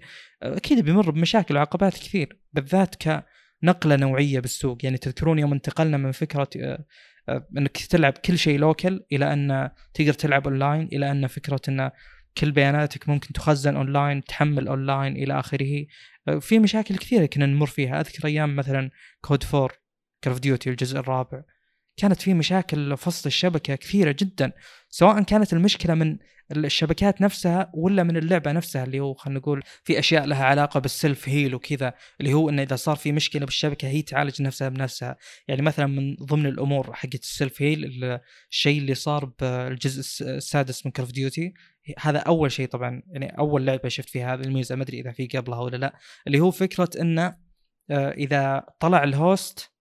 أكيد 0.44 0.86
بيمر 0.86 1.12
بمشاكل 1.12 1.56
وعقبات 1.56 1.94
كثير 1.94 2.40
بالذات 2.54 2.96
كنقلة 2.96 3.96
نوعية 3.96 4.40
بالسوق. 4.40 4.78
يعني 4.86 4.98
تذكرون 4.98 5.40
يوم 5.40 5.54
انتقلنا 5.54 5.98
من 5.98 6.12
فكرة 6.12 6.50
آه، 6.58 6.86
آه، 7.30 7.48
إنك 7.58 7.78
تلعب 7.78 8.14
كل 8.14 8.38
شيء 8.38 8.60
local 8.60 9.04
إلى 9.12 9.34
أن 9.34 9.70
تقدر 9.94 10.14
تلعب 10.14 10.48
اونلاين 10.48 10.90
إلى 10.94 11.12
أن 11.12 11.28
فكرة 11.28 11.62
إن 11.70 11.92
كل 12.38 12.52
بياناتك 12.52 13.10
ممكن 13.10 13.34
تخزن 13.34 13.76
اونلاين 13.76 14.24
تحمل 14.24 14.68
اونلاين 14.68 15.16
إلى 15.16 15.40
آخره. 15.40 15.80
آه، 15.82 15.86
في 16.40 16.60
مشاكل 16.60 16.98
كثيرة 16.98 17.26
كنا 17.26 17.46
نمر 17.46 17.68
فيها. 17.68 18.02
أذكر 18.02 18.28
أيام 18.28 18.56
مثلا 18.56 18.92
COD 19.22 19.44
4 19.54 19.70
Call 20.24 20.36
of 20.36 20.47
Duty 20.47 20.70
الجزء 20.70 21.00
الرابع. 21.00 21.44
كانت 22.02 22.22
في 22.22 22.34
مشاكل 22.34 22.98
فصل 22.98 23.28
الشبكة 23.28 23.76
كثيرة 23.76 24.16
جدا 24.20 24.52
سواء 24.90 25.24
كانت 25.24 25.54
المشكلة 25.54 25.94
من 25.94 26.18
الشبكات 26.52 27.22
نفسها 27.22 27.72
ولا 27.74 28.04
من 28.04 28.18
اللعبة 28.18 28.52
نفسها 28.52 28.84
اللي 28.84 29.00
هو 29.00 29.14
خلينا 29.14 29.40
نقول 29.40 29.64
في 29.84 30.00
أشياء 30.00 30.26
لها 30.26 30.46
علاقة 30.46 30.80
بال 30.80 30.97
self 30.97 31.30
heal 31.30 31.56
وكذا 31.56 31.94
اللي 32.20 32.34
هو 32.34 32.50
انه 32.50 32.62
إذا 32.62 32.76
صار 32.76 32.96
في 32.96 33.12
مشكلة 33.12 33.46
بالشبكة 33.46 33.88
هي 33.88 34.02
تعالج 34.02 34.42
نفسها 34.42 34.70
بنفسها. 34.70 35.18
يعني 35.48 35.62
مثلا 35.62 35.86
من 35.86 36.16
ضمن 36.16 36.46
الأمور 36.46 36.94
حقت 36.94 37.24
ال 37.24 37.32
self 37.32 37.62
heal 37.62 38.20
الشيء 38.50 38.80
اللي 38.80 38.96
صار 38.96 39.26
بالجزء 39.26 40.26
السادس 40.26 40.86
من 40.86 40.92
Call 40.92 41.05
of 41.05 41.12
Duty 41.12 41.54
هذا 42.00 42.20
أول 42.20 42.52
شيء 42.52 42.68
طبعا 42.68 43.04
يعني 43.08 43.38
أول 43.40 43.66
لعبة 43.66 43.90
شفت 43.90 44.10
فيها 44.10 44.34
هذه 44.34 44.42
الميزة 44.42 44.76
ما 44.76 44.84
أدري 44.84 45.00
إذا 45.00 45.12
في 45.12 45.28
قبلها 45.28 45.60
ولا 45.60 45.78
لا 45.78 46.00
اللي 46.28 46.40
هو 46.40 46.52
فكرة 46.52 46.90
إنه 47.02 47.38
آه، 47.92 48.12
إذا 48.12 48.66
طلع 48.80 49.04
ال 49.04 49.17
host 49.17 49.72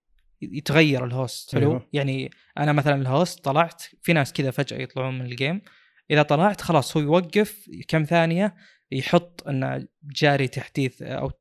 يتغير 0.41 1.05
ال 1.05 1.13
host. 1.13 1.55
حلو 1.55 1.69
أيوه. 1.69 1.87
يعني 1.93 2.31
أنا 2.57 2.71
مثلا 2.71 2.95
ال 2.95 3.05
host 3.05 3.43
طلعت 3.43 3.83
في 4.01 4.13
ناس 4.13 4.33
كذا 4.33 4.51
فجأة 4.51 4.77
يطلعون 4.77 5.19
من 5.19 5.25
ال 5.25 5.31
game. 5.31 5.61
إذا 6.11 6.21
طلعت 6.21 6.61
خلاص 6.61 6.97
هو 6.97 7.03
يوقف 7.03 7.69
كم 7.87 8.03
ثانية 8.03 8.55
يحط 8.91 9.47
إنه 9.47 9.87
جاري 10.03 10.47
تحديث 10.47 11.01
أو 11.01 11.31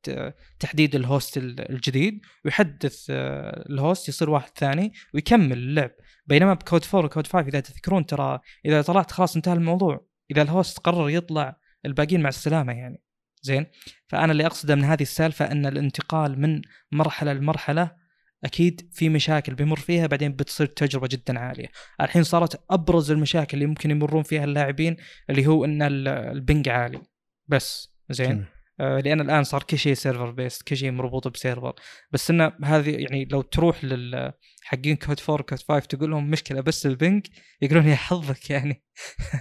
تحديد 0.61 0.95
ال 0.95 1.03
host 1.03 1.37
الجديد 1.39 2.21
ويحدث 2.45 3.07
آه، 3.11 3.67
ال 3.71 3.78
host 3.78 4.09
يصير 4.09 4.31
واحد 4.31 4.51
ثاني 4.57 4.93
ويكمل 5.15 5.59
اللعب. 5.59 5.91
بينما 6.27 6.55
ب 6.55 6.62
COD 6.62 6.85
4 6.95 7.05
و 7.05 7.10
COD 7.10 7.27
5 7.27 7.49
إذا 7.49 7.61
تذكرون 7.61 8.07
ترى 8.07 8.41
إذا 8.65 8.83
طلعت 8.83 9.11
خلاص 9.13 9.37
انتهى 9.37 9.55
الموضوع. 9.55 10.07
إذا 10.31 10.43
ال 10.43 10.50
host 10.50 10.79
قرر 10.79 11.11
يطلع 11.11 11.57
الباقيين 11.87 12.21
مع 12.21 12.29
السلامة 12.29 12.73
يعني. 12.73 13.03
زين؟ 13.43 13.67
فأنا 14.09 14.33
اللي 14.33 14.47
أقصده 14.47 14.75
من 14.75 14.85
هذه 14.85 15.03
السالفة 15.03 15.53
إن 15.53 15.67
الانتقال 15.67 16.41
من 16.41 16.63
مرحلة 16.93 17.33
لمرحلة 17.33 18.00
أكيد 18.44 18.88
في 18.92 19.09
مشاكل 19.09 19.55
بيمر 19.55 19.79
فيها 19.79 20.07
بعدين 20.07 20.33
بتصير 20.33 20.66
تجربة 20.66 21.09
جدا 21.11 21.38
عالية. 21.38 21.68
الحين 22.00 22.22
صارت 22.22 22.64
أبرز 22.70 23.11
المشاكل 23.11 23.57
اللي 23.57 23.66
ممكن 23.66 23.90
يمرون 23.90 24.22
فيها 24.22 24.44
اللاعبين 24.44 24.96
اللي 25.31 25.46
هو 25.46 25.64
إن 25.64 25.83
ال 26.09 26.21
ping 26.21 26.69
عالي. 26.68 27.00
بس 27.48 27.94
زين؟ 28.11 28.44
لأن 28.81 29.21
الآن 29.21 29.45
صار 29.45 29.62
كل 29.62 29.79
شيء 29.79 29.95
server 29.95 30.31
based 30.31 30.62
كل 30.62 30.77
شيء 30.77 30.90
مربوط 30.90 31.29
ب 31.29 31.35
server 31.35 31.75
بس 32.12 32.31
إنه 32.31 32.53
هذه 32.64 32.90
يعني 32.90 33.25
لو 33.25 33.43
تروح 33.43 33.85
لل 33.85 34.33
حقين 34.71 34.97
COD 34.97 35.21
4 35.29 35.47
COD 35.47 35.59
5 35.59 35.79
تقول 35.79 36.11
لهم 36.11 36.31
مشكلة 36.31 36.61
بس 36.61 36.87
ال 36.87 36.95
ping 36.95 37.27
يقولون 37.62 37.87
يا 37.87 37.95
حظك 37.95 38.51
يعني. 38.51 38.85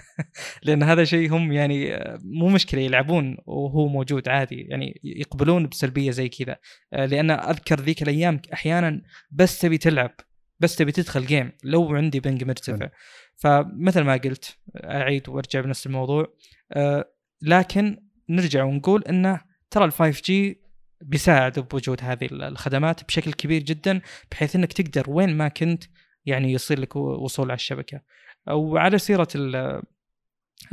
لأن 0.64 0.82
هذا 0.82 1.04
شيء 1.04 1.32
هم 1.32 1.52
يعني 1.52 1.98
مو 2.24 2.48
مشكلة 2.48 2.80
يلعبون 2.80 3.36
وهو 3.46 3.88
موجود 3.88 4.28
عادي 4.28 4.60
يعني 4.60 5.00
يقبلون 5.04 5.66
بسلبية 5.66 6.10
زي 6.10 6.28
كذا. 6.28 6.56
آه، 6.92 7.06
لأن 7.06 7.30
أذكر 7.30 7.80
ذيك 7.80 8.02
الأيام 8.02 8.42
أحيانا 8.52 9.02
بس 9.30 9.58
تبي 9.58 9.78
تلعب 9.78 10.14
بس 10.60 10.76
تبي 10.76 10.92
تدخل 10.92 11.26
جيم 11.26 11.52
لو 11.64 11.94
عندي 11.94 12.20
بنج 12.20 12.44
مرتفع. 12.44 12.90
فمثل 13.36 14.00
ما 14.00 14.16
قلت 14.16 14.58
أعيد 14.76 15.28
وأرجع 15.28 15.60
بنفس 15.60 15.86
الموضوع. 15.86 16.26
آه، 16.72 17.04
لكن 17.42 18.09
نرجع 18.30 18.64
ونقول 18.64 19.04
إنه 19.04 19.40
ترى 19.70 19.84
ال 19.84 19.92
5 19.92 20.22
جي 20.24 20.60
بيساعد 21.00 21.58
بوجود 21.58 21.98
هذه 22.02 22.28
الخدمات 22.32 23.04
بشكل 23.04 23.32
كبير 23.32 23.62
جدا 23.62 24.00
بحيث 24.30 24.56
إنك 24.56 24.72
تقدر 24.72 25.10
وين 25.10 25.36
ما 25.36 25.48
كنت 25.48 25.84
يعني 26.26 26.52
يصير 26.52 26.80
لك 26.80 26.96
وصول 26.96 27.50
على 27.50 27.56
الشبكة. 27.56 28.00
وعلى 28.48 28.98
سيرة 28.98 29.28
ال 29.34 29.82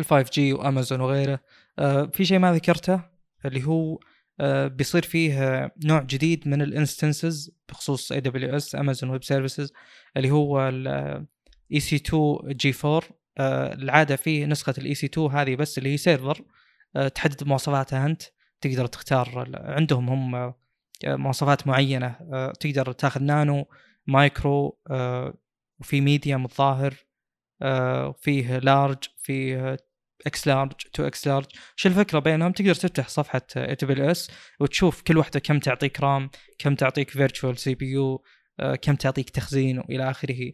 5 0.01 0.29
G 0.33 0.53
وأمازون 0.53 1.01
وغيره 1.01 1.39
آه، 1.79 2.05
في 2.13 2.25
شيء 2.25 2.39
ما 2.39 2.53
ذكرته 2.53 3.01
اللي 3.45 3.67
هو 3.67 3.99
آه، 4.39 4.67
بيصير 4.67 5.01
فيه 5.01 5.71
نوع 5.83 6.01
جديد 6.01 6.47
من 6.47 6.61
ال 6.61 6.70
instances 6.70 7.51
بخصوص 7.69 8.11
AWS 8.11 8.75
Amazon 8.75 9.09
Web 9.09 9.23
Services 9.23 9.73
اللي 10.17 10.31
هو 10.31 10.69
ال 10.69 11.79
EC 11.79 11.95
2 11.95 12.37
G 12.45 12.73
4 12.85 13.01
العادة 13.73 14.15
فيه 14.15 14.45
نسخة 14.45 14.73
ال 14.77 14.95
EC 14.95 15.05
2 15.05 15.27
هذه 15.27 15.55
بس 15.55 15.77
اللي 15.77 15.93
هي 15.93 15.97
server 15.97 16.43
تحدد 17.15 17.43
مواصفاتها 17.43 18.05
أنت 18.05 18.23
تقدر 18.61 18.85
تختار 18.87 19.51
عندهم 19.55 20.09
هم 20.09 20.35
آه، 20.35 20.55
مواصفات 21.05 21.67
معينة 21.67 22.15
آه، 22.33 22.53
تقدر 22.59 22.91
تاخذ 22.91 23.23
nano 23.23 23.65
micro 24.07 24.79
وفي 25.79 26.01
medium 26.01 26.45
الظاهر 26.45 26.93
فيه 28.21 28.57
large 28.57 28.97
فيه 29.17 29.77
X 30.25 30.47
large 30.47 30.71
two 30.93 31.07
X 31.07 31.27
large. 31.27 31.45
شو 31.75 31.89
الفكرة 31.89 32.19
بينهم؟ 32.19 32.51
تقدر 32.51 32.75
تفتح 32.75 33.07
صفحة 33.07 33.41
AWS 33.55 34.31
وتشوف 34.59 35.01
كل 35.01 35.17
واحدة 35.17 35.39
كم 35.39 35.59
تعطيك 35.59 35.99
RAM 36.01 36.29
كم 36.59 36.75
تعطيك 36.75 37.09
virtual 37.09 37.57
CPU 37.57 38.23
كم 38.81 38.95
تعطيك 38.95 39.29
تخزين 39.29 39.79
وإلى 39.79 40.09
آخره. 40.09 40.51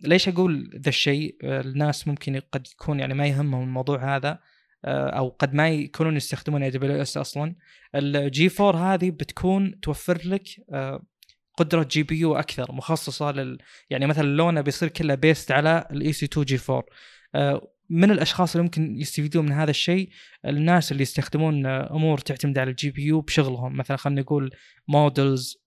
ليش 0.00 0.28
أقول 0.28 0.70
ذا 0.76 0.88
الشيء؟ 0.88 1.36
الناس 1.42 2.08
ممكن 2.08 2.40
قد 2.52 2.66
يكون 2.72 3.00
يعني 3.00 3.14
ما 3.14 3.26
يهمهم 3.26 3.62
الموضوع 3.62 4.16
هذا. 4.16 4.28
آه، 4.30 4.38
أو 4.84 5.28
قد 5.28 5.54
ما 5.54 5.68
يكونون 5.68 6.16
يستخدمون 6.16 6.62
AWS 6.62 7.16
أصلا. 7.16 7.54
ال 7.94 8.22
G 8.22 8.50
4 8.60 8.94
هذه 8.94 9.10
بتكون 9.10 9.80
توفر 9.80 10.20
لك 10.24 10.48
آه، 10.72 11.02
قدرة 11.56 11.82
GPU 11.90 12.34
أكثر 12.34 12.72
مخصصة 12.72 13.32
لل 13.32 13.58
يعني 13.90 14.06
مثلا 14.06 14.26
لونا 14.26 14.60
بيصير 14.60 14.88
كله 14.88 15.14
based 15.14 15.52
على 15.52 15.88
ال 15.90 16.12
EC 16.12 16.26
2 16.26 16.44
G 16.44 16.58
4 16.70 17.60
من 17.90 18.10
الأشخاص 18.10 18.52
اللي 18.52 18.62
ممكن 18.62 19.00
يستفيدون 19.00 19.44
من 19.44 19.52
هذا 19.52 19.70
الشيء 19.70 20.08
الناس 20.46 20.92
اللي 20.92 21.02
يستخدمون 21.02 21.66
آه، 21.66 21.94
أمور 21.94 22.18
تعتمد 22.18 22.58
على 22.58 22.70
ال 22.70 22.90
GPU 22.90 23.20
بشغلهم. 23.20 23.76
مثلا 23.76 23.96
خلينا 23.96 24.20
نقول 24.20 24.50
models 24.88 25.66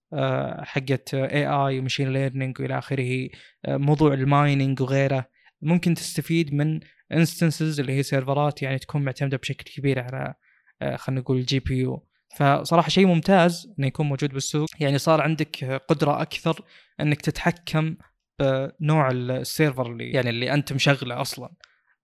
حقت 0.59 1.13
AI 1.13 1.47
و 1.47 1.79
machine 1.79 2.13
learning 2.13 2.59
وإلى 2.59 2.77
آخره 2.77 3.29
موضوع 3.67 4.13
ال 4.13 4.23
mining 4.23 4.81
وغيره. 4.81 5.25
ممكن 5.61 5.93
تستفيد 5.93 6.53
من 6.53 6.79
instances 7.13 7.79
اللي 7.79 7.93
هي 7.93 8.03
سيرفرات 8.03 8.61
يعني 8.61 8.79
تكون 8.79 9.01
معتمدة 9.01 9.37
بشكل 9.37 9.71
كبير 9.73 9.99
على 9.99 10.33
آه، 10.81 10.95
خلينا 10.95 11.21
نقول 11.21 11.37
ال 11.37 11.59
GPU. 11.59 12.05
فصراحة 12.37 12.89
شيء 12.89 13.05
ممتاز 13.07 13.73
إنه 13.79 13.87
يكون 13.87 14.05
موجود 14.09 14.33
بالسوق. 14.33 14.67
يعني 14.79 14.97
صار 14.97 15.21
عندك 15.21 15.65
قدرة 15.87 16.21
أكثر 16.21 16.65
إنك 16.99 17.21
تتحكم 17.21 17.95
بنوع 18.39 19.11
ال 19.11 19.23
server 19.23 19.91
اللي 19.91 20.11
يعني 20.11 20.29
اللي 20.29 20.53
أنت 20.53 20.73
مشغله 20.73 21.21
أصلا. 21.21 21.53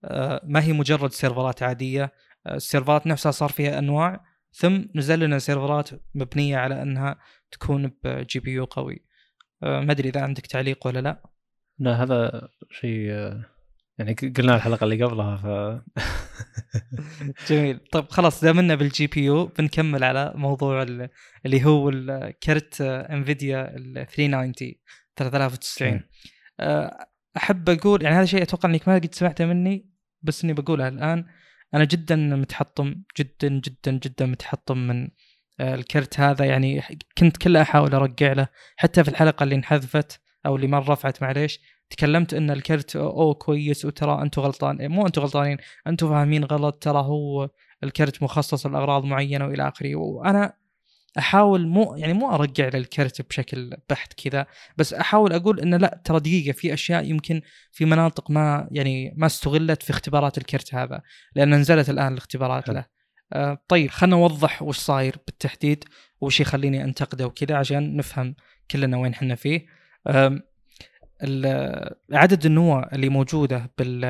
آه، 0.06 0.42
ما 0.44 0.64
هي 0.64 0.74
مجرد 0.74 1.12
سيرفرات 1.12 1.64
عادية. 1.64 2.14
آه، 2.48 2.56
السيرفرات 2.56 3.08
نفسها 3.08 3.32
صار 3.32 3.50
فيها 3.50 3.80
أنواع. 3.80 4.26
ثم 4.54 4.82
نزل 4.96 5.20
لنا 5.20 5.40
سيرفرات 5.40 5.90
مبنية 6.16 6.58
على 6.58 6.82
إنها 6.82 7.20
تكون 7.52 7.92
ب 8.04 8.40
GPU 8.40 8.66
قوي. 8.66 9.06
ما 9.62 9.92
أدري 9.92 10.10
إذا 10.10 10.22
عندك 10.22 10.46
تعليق 10.48 10.88
ولا 10.88 11.00
لا. 11.00 11.35
لا 11.80 12.04
هذا 12.04 12.50
شيء 12.72 13.10
يعني 13.98 14.14
قلنا 14.14 14.56
الحلقة 14.56 14.84
اللي 14.84 15.04
قبلها 15.04 15.36
ف 15.36 15.46
جميل. 17.50 17.80
طيب 17.92 18.10
خلاص 18.10 18.44
دامنا 18.44 18.76
بال 18.76 19.08
GPU 19.08 19.46
بنكمل 19.46 20.04
على 20.04 20.34
موضوع 20.36 20.82
اللي 21.46 21.66
هو 21.66 21.90
الكرت 21.90 22.82
Nvidia 22.82 23.76
ال 23.76 24.08
390 24.08 24.74
3090 25.16 26.02
آه، 26.60 27.08
أحب 27.38 27.70
أقول 27.70 28.04
يعني 28.04 28.16
هذا 28.16 28.26
شيء 28.26 28.42
أتوقع 28.42 28.70
إنك 28.70 28.88
ما 28.88 28.96
قد 28.96 29.16
سمعته 29.16 29.46
مني 29.46 29.90
بس 30.22 30.44
إني 30.44 30.54
بقولها 30.54 30.88
الآن 30.88 31.26
أنا 31.74 31.84
جدا 31.84 32.16
متحطم 32.16 32.96
جدا 33.20 33.48
جدا 33.50 33.92
جدا 33.92 34.26
متحطم 34.26 34.78
من 34.78 35.10
آه، 35.60 35.76
الكرت 35.76 36.20
هذا. 36.20 36.46
يعني 36.46 36.82
كنت 37.18 37.38
كله 37.38 37.62
أحاول 37.62 37.96
أرجع 37.96 38.34
له 38.34 38.48
حتى 38.78 39.04
في 39.04 39.10
الحلقة 39.10 39.44
اللي 39.44 39.56
انحذفت. 39.56 40.22
أو 40.46 40.56
اللي 40.56 40.68
ما 40.68 40.80
رفعت 40.80 41.22
معليش. 41.22 41.60
تكلمت 41.90 42.34
إن 42.34 42.52
الكرت 42.52 42.96
أو 42.96 43.34
كويس 43.34 43.86
وترى 43.86 44.22
أنتم 44.22 44.42
غلطان 44.42 44.92
مو 44.92 45.08
أنتم 45.08 45.22
غلطانين 45.22 45.58
أنتم 45.88 46.10
فاهمين 46.10 46.44
غلط 46.44 46.76
ترى 46.84 47.00
هو 47.00 47.50
الكرت 47.84 48.24
مخصص 48.24 48.66
لأغراض 48.66 49.04
معينة 49.04 49.46
وإلى 49.46 49.68
آخره. 49.68 49.96
وأنا 49.96 50.54
أحاول 51.18 51.68
مو 51.68 51.96
يعني 51.96 52.14
مو 52.14 52.36
أرجع 52.36 52.70
للكرت 52.74 53.22
بشكل 53.30 53.78
بحت 53.90 54.14
كذا 54.14 54.46
بس 54.78 54.94
أحاول 54.94 55.34
أقول 55.34 55.60
انه 55.60 55.78
لا 55.78 56.02
ترى 56.04 56.20
دقيقة 56.20 56.52
في 56.52 56.74
أشياء 56.74 57.06
يمكن 57.06 57.42
في 57.72 57.86
مناطق 57.86 58.32
ما 58.32 58.68
يعني 58.72 59.14
ما 59.18 59.26
استغلت 59.26 59.84
في 59.84 59.90
اختبارات 59.90 60.38
الكرت 60.38 60.76
هذا 60.76 61.02
لأن 61.36 61.54
نزلت 61.56 61.90
الآن 61.90 62.14
الاختبارات 62.14 62.70
له. 62.70 62.86
آه 63.34 63.58
طيب 63.68 63.90
خلينا 63.90 64.16
نوضح 64.16 64.62
وش 64.62 64.78
صاير 64.78 65.16
بالتحديد 65.28 65.84
وش 66.22 66.40
يخليني 66.40 66.84
أنتقده 66.84 67.26
وكذا 67.28 67.56
عشان 67.56 67.96
نفهم 67.96 68.36
كلنا 68.72 68.98
وين 68.98 69.14
إحنا 69.14 69.36
فيه. 69.36 69.66
عدد 72.12 72.46
النواه 72.46 72.90
اللي 72.94 73.10
موجودة 73.10 73.72
بال 73.78 74.02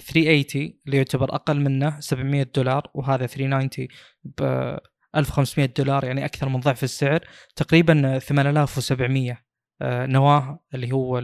380 0.00 0.78
اللي 0.86 0.96
يعتبر 0.96 1.34
أقل 1.34 1.60
منه 1.60 2.00
700 2.00 2.46
دولار 2.54 2.90
وهذا 2.94 3.26
390 3.26 3.88
ب 4.24 4.78
1500 5.16 5.72
دولار 5.78 6.04
يعني 6.04 6.24
أكثر 6.24 6.48
من 6.48 6.60
ضعف 6.60 6.84
السعر 6.84 7.20
تقريبا 7.56 8.18
8700 8.18 9.44
آه، 9.82 10.06
نواة 10.06 10.64
اللي 10.74 10.92
هو 10.92 11.22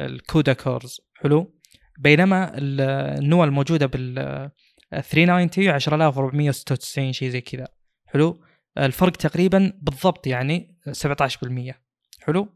الكودا 0.00 0.52
كورز. 0.52 1.00
حلو. 1.14 1.58
بينما 1.98 2.52
النواه 2.58 3.44
الموجودة 3.44 3.86
بال 3.86 4.50
390 4.90 5.68
10496 5.68 7.12
شيء 7.12 7.28
زي 7.28 7.40
كذا. 7.40 7.68
حلو. 8.06 8.44
الفرق 8.78 9.12
تقريبا 9.12 9.72
بالضبط 9.82 10.26
يعني 10.26 10.78
17% 10.92 11.74
حلو. 12.20 12.48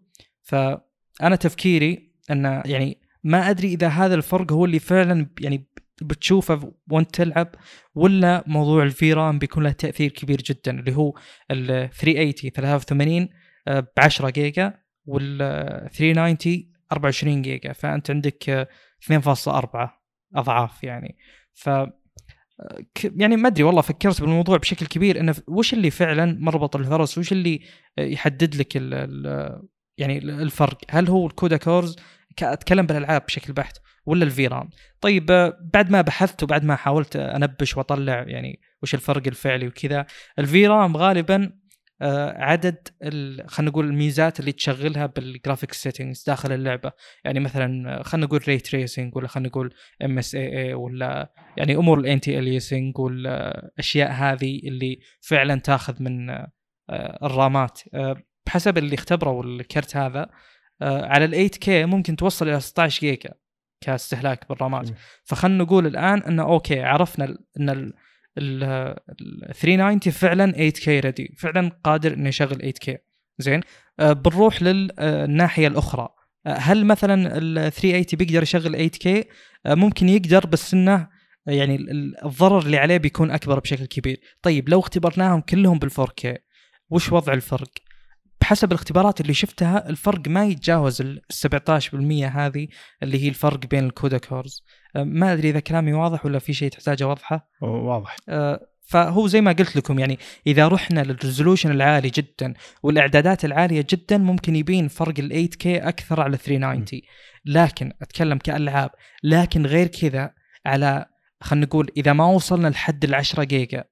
فانا 1.20 1.36
تفكيري 1.36 2.12
أن 2.30 2.62
يعني 2.66 3.00
ما 3.24 3.50
أدري 3.50 3.68
إذا 3.68 3.88
هذا 3.88 4.14
الفرق 4.14 4.52
هو 4.52 4.64
اللي 4.64 4.78
فعلا 4.78 5.26
يعني 5.40 5.66
بتشوفه 6.02 6.72
وأنت 6.90 7.14
تلعب 7.14 7.54
ولا 7.94 8.44
موضوع 8.46 8.82
الفي 8.82 9.12
رام 9.12 9.38
بيكون 9.38 9.62
له 9.62 9.70
تأثير 9.70 10.10
كبير 10.10 10.42
جدا 10.42 10.80
اللي 10.80 10.96
هو 10.96 11.14
ال 11.50 11.90
380 11.90 12.50
83 12.50 13.28
ب 13.66 13.86
10 13.98 14.30
جيجا 14.30 14.78
وال 15.06 15.38
390 15.92 16.72
24 16.92 17.42
جيجا. 17.42 17.72
فأنت 17.72 18.10
عندك 18.10 18.68
2.4 19.12 19.88
أضعاف 20.34 20.84
يعني. 20.84 21.16
ف 21.54 21.70
يعني 23.04 23.36
ما 23.36 23.48
أدري 23.48 23.62
والله 23.62 23.82
فكرت 23.82 24.20
بالموضوع 24.20 24.56
بشكل 24.56 24.86
كبير. 24.86 25.20
انه 25.20 25.34
وش 25.48 25.74
اللي 25.74 25.90
فعلا 25.90 26.38
مربط 26.40 26.76
الفرس؟ 26.76 27.18
وش 27.18 27.32
اللي 27.32 27.60
يحدد 27.98 28.54
لك 28.54 28.76
يعني 29.98 30.18
الفرق. 30.18 30.78
هل 30.90 31.08
هو 31.08 31.26
ال 31.26 31.32
CUDA 31.32 31.56
cores؟ 31.56 31.96
أتكلم 32.42 32.86
بالألعاب 32.86 33.22
بشكل 33.26 33.52
بحت 33.52 33.78
ولا 34.06 34.24
ال 34.24 34.46
VRAM 34.46 34.70
طيب 35.00 35.26
بعد 35.74 35.90
ما 35.90 36.00
بحثت 36.00 36.42
وبعد 36.42 36.64
ما 36.64 36.76
حاولت 36.76 37.16
أنبش 37.16 37.76
وأطلع 37.76 38.24
يعني 38.28 38.60
وش 38.82 38.94
الفرق 38.94 39.22
الفعلي 39.26 39.66
وكذا 39.66 40.06
ال 40.38 40.66
VRAM 40.66 40.96
غالبا 40.96 41.52
آه، 42.02 42.42
عدد 42.42 42.88
خلينا 43.46 43.70
نقول 43.70 43.86
الميزات 43.86 44.40
اللي 44.40 44.52
تشغلها 44.52 45.06
بال 45.06 45.19
graphics 45.19 45.72
settings 45.72 46.24
داخل 46.26 46.52
اللعبة. 46.52 46.92
يعني 47.24 47.40
مثلا 47.40 48.02
خلينا 48.02 48.26
نقول 48.26 48.40
ray 48.48 48.58
tracing 48.58 49.16
ولا 49.16 49.28
خلينا 49.28 49.48
نقول 49.48 49.74
MSAA 50.04 50.74
ولا 50.74 51.32
يعني 51.56 51.76
أمور 51.76 51.98
ال 51.98 52.38
anti-aliasing 52.38 52.98
والاشياء 52.98 54.12
هذه 54.12 54.60
اللي 54.64 54.98
فعلا 55.20 55.60
تاخذ 55.60 56.02
من 56.02 56.30
آه، 56.30 56.52
الرامات. 57.22 57.80
آه، 57.94 58.22
بحسب 58.46 58.78
اللي 58.78 58.94
اختبروا 58.94 59.44
الكرت 59.44 59.96
هذا 59.96 60.26
على 60.82 61.24
ال 61.24 61.30
8K 61.30 61.84
ممكن 61.84 62.16
توصل 62.16 62.48
إلى 62.48 62.60
16 62.60 63.00
جيجا 63.00 63.30
كاستهلاك 63.80 64.48
بالرامات. 64.48 64.88
فخلنا 65.24 65.64
نقول 65.64 65.86
الآن 65.86 66.22
إنه 66.22 66.42
أوكي 66.42 66.82
عرفنا 66.82 67.38
إن 67.60 67.92
ال 68.38 68.96
390 69.54 70.00
فعلا 70.00 70.52
8K 70.52 70.88
ready 70.88 71.34
فعلا 71.38 71.70
قادر 71.84 72.14
إنه 72.14 72.28
يشغل 72.28 72.72
8K 72.72 72.96
زين؟ 73.38 73.60
آه 74.00 74.12
بنروح 74.12 74.62
للناحيه 74.62 75.66
الأخرى. 75.68 76.08
آه 76.46 76.54
هل 76.54 76.86
مثلا 76.86 77.38
ال 77.38 77.72
380 77.72 78.04
بيقدر 78.12 78.42
يشغل 78.42 78.90
8K 78.90 79.06
آه 79.66 79.74
ممكن 79.74 80.08
يقدر 80.08 80.46
بس 80.46 80.74
إنه 80.74 81.08
يعني 81.46 81.76
الضرر 82.24 82.58
اللي 82.58 82.78
عليه 82.78 82.96
بيكون 82.96 83.30
أكبر 83.30 83.58
بشكل 83.58 83.86
كبير. 83.86 84.20
طيب 84.42 84.68
لو 84.68 84.80
اختبرناهم 84.80 85.40
كلهم 85.40 85.78
بال 85.78 85.90
4K 85.90 86.36
وش 86.90 87.12
وضع 87.12 87.32
الفرق؟ 87.32 87.70
بحسب 88.46 88.72
الاختبارات 88.72 89.20
اللي 89.20 89.34
شفتها 89.34 89.88
الفرق 89.88 90.28
ما 90.28 90.44
يتجاوز 90.44 91.00
ال 91.00 91.20
17% 91.32 91.94
هذه 92.24 92.68
اللي 93.02 93.24
هي 93.24 93.28
الفرق 93.28 93.66
بين 93.66 93.84
ال 93.84 93.91
CUDA 93.91 94.18
cores 94.18 94.62
أه، 94.96 95.04
ما 95.04 95.32
أدري 95.32 95.50
إذا 95.50 95.60
كلامي 95.60 95.92
واضح 95.92 96.26
ولا 96.26 96.38
في 96.38 96.52
شيء 96.52 96.70
تحتاجه 96.70 97.08
واضحة. 97.08 97.48
واضح. 97.60 98.16
أه، 98.28 98.60
فهو 98.82 99.26
زي 99.26 99.40
ما 99.40 99.52
قلت 99.52 99.76
لكم 99.76 99.98
يعني 99.98 100.18
إذا 100.46 100.68
رحنا 100.68 101.00
لل 101.00 101.12
resolution 101.12 101.70
العالي 101.70 102.10
جدا 102.10 102.54
والإعدادات 102.82 103.44
العالية 103.44 103.86
جدا 103.90 104.18
ممكن 104.18 104.56
يبين 104.56 104.88
فرق 104.88 105.14
ال 105.18 105.28
8K 105.28 105.78
أكثر 105.78 106.20
على 106.20 106.36
390 106.36 107.00
لكن 107.44 107.92
أتكلم 108.02 108.38
كألعاب 108.38 108.90
لكن 109.22 109.66
غير 109.66 109.86
كذا 109.86 110.30
على 110.66 111.06
خلينا 111.40 111.66
نقول 111.66 111.90
إذا 111.96 112.12
ما 112.12 112.26
وصلنا 112.26 112.68
لحد 112.68 113.04
ال 113.04 113.14
10 113.14 113.44
جيجا 113.44 113.84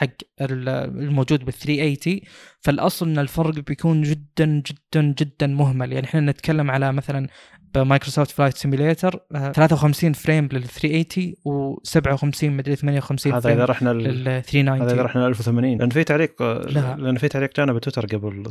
حق 0.00 0.08
الموجود 0.40 1.44
بال 1.44 1.52
380 1.52 2.20
فالأصل 2.60 3.08
إن 3.08 3.18
الفرق 3.18 3.54
بيكون 3.54 4.02
جدا 4.02 4.62
جدا 4.66 5.14
جدا 5.18 5.46
مهمل. 5.46 5.92
يعني 5.92 6.06
إحنا 6.06 6.20
نتكلم 6.20 6.70
على 6.70 6.92
مثلا 6.92 7.28
ب 7.74 7.80
Microsoft 7.80 8.30
Flight 8.30 8.56
Simulator 8.56 9.20
53 9.32 10.12
frame 10.12 10.48
لل 10.52 10.64
380 10.64 11.34
و57 11.78 12.44
مدري 12.44 12.76
58 12.76 13.32
هذا 13.32 13.52
إذا 13.52 13.64
رحنا 13.64 13.90
لل 13.90 14.42
390 14.42 14.82
هذا 14.82 14.94
إذا 14.94 15.02
رحنا 15.02 15.26
1080 15.26 15.78
لأن 15.78 15.90
في 15.90 16.04
تعليق 16.04 16.42
لا. 16.42 16.96
لأن 16.98 17.18
في 17.18 17.28
تعليق 17.28 17.56
جانا 17.56 17.72
بتويتر 17.72 18.06
قبل 18.06 18.42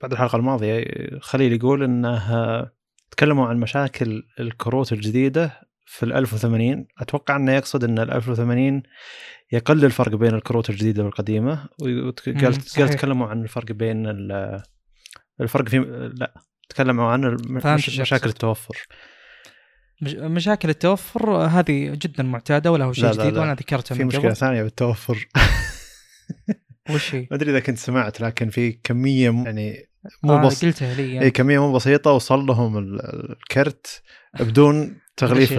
بعد 0.00 0.12
الحلقة 0.12 0.36
الماضية 0.36 0.84
خليل 1.20 1.52
يقول 1.52 1.82
انه 1.82 2.70
تكلموا 3.10 3.46
عن 3.46 3.56
مشاكل 3.56 4.22
الكروت 4.40 4.92
الجديدة 4.92 5.60
في 5.86 6.02
ال 6.02 6.12
1080 6.12 6.86
أتوقع 6.98 7.36
إنه 7.36 7.52
يقصد 7.52 7.84
إن 7.84 7.98
ال 7.98 8.10
1080 8.10 8.82
يقل 9.52 9.84
الفرق 9.84 10.14
بين 10.14 10.34
الكروت 10.34 10.70
الجديدة 10.70 11.04
والقديمة. 11.04 11.68
وقال 11.80 12.54
قال 12.76 12.88
تكلموا 12.88 13.26
عن 13.26 13.42
الفرق 13.42 13.72
بين 13.72 14.06
الفرق 15.40 15.68
في 15.68 15.78
لا 16.14 16.34
تكلموا 16.68 17.04
عن 17.04 17.36
مش 17.48 18.00
مشاكل 18.00 18.28
التوفر. 18.28 18.86
مشاكل 20.02 20.70
التوفر 20.70 21.36
هذه 21.36 21.90
جدا 21.94 22.22
معتادة 22.22 22.72
ولا 22.72 22.84
هو 22.84 22.92
شيء 22.92 23.12
جديد؟ 23.12 23.38
وأنا 23.38 23.54
ذكرتها 23.54 23.94
في 23.94 24.04
مشكلة 24.04 24.32
ثانية 24.34 24.62
بالتوفر. 24.62 25.28
وش 26.90 27.14
هي؟ 27.14 27.28
ما 27.30 27.36
أدري 27.36 27.50
إذا 27.50 27.60
كنت 27.60 27.78
سمعت 27.78 28.20
لكن 28.20 28.50
في 28.50 28.72
كمية 28.72 29.30
يعني 29.30 29.88
مو 30.22 30.32
آه 30.32 30.46
بس 30.46 30.64
قلتها 30.64 30.94
لي 30.94 31.14
يعني. 31.14 31.30
كمية 31.30 31.66
مو 31.66 31.72
بسيطة 31.72 32.12
وصل 32.12 32.46
لهم 32.46 32.78
الكرت 32.78 34.02
بدون 34.40 34.98
تغليف 35.16 35.52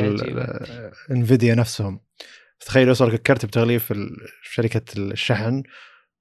انفيديا 1.12 1.56
نفسهم. 1.56 2.05
تخيل 2.60 2.88
يوصلك 2.88 3.14
الكرت 3.14 3.46
بتغليف 3.46 3.94
شركة 4.44 4.82
الشحن 4.98 5.64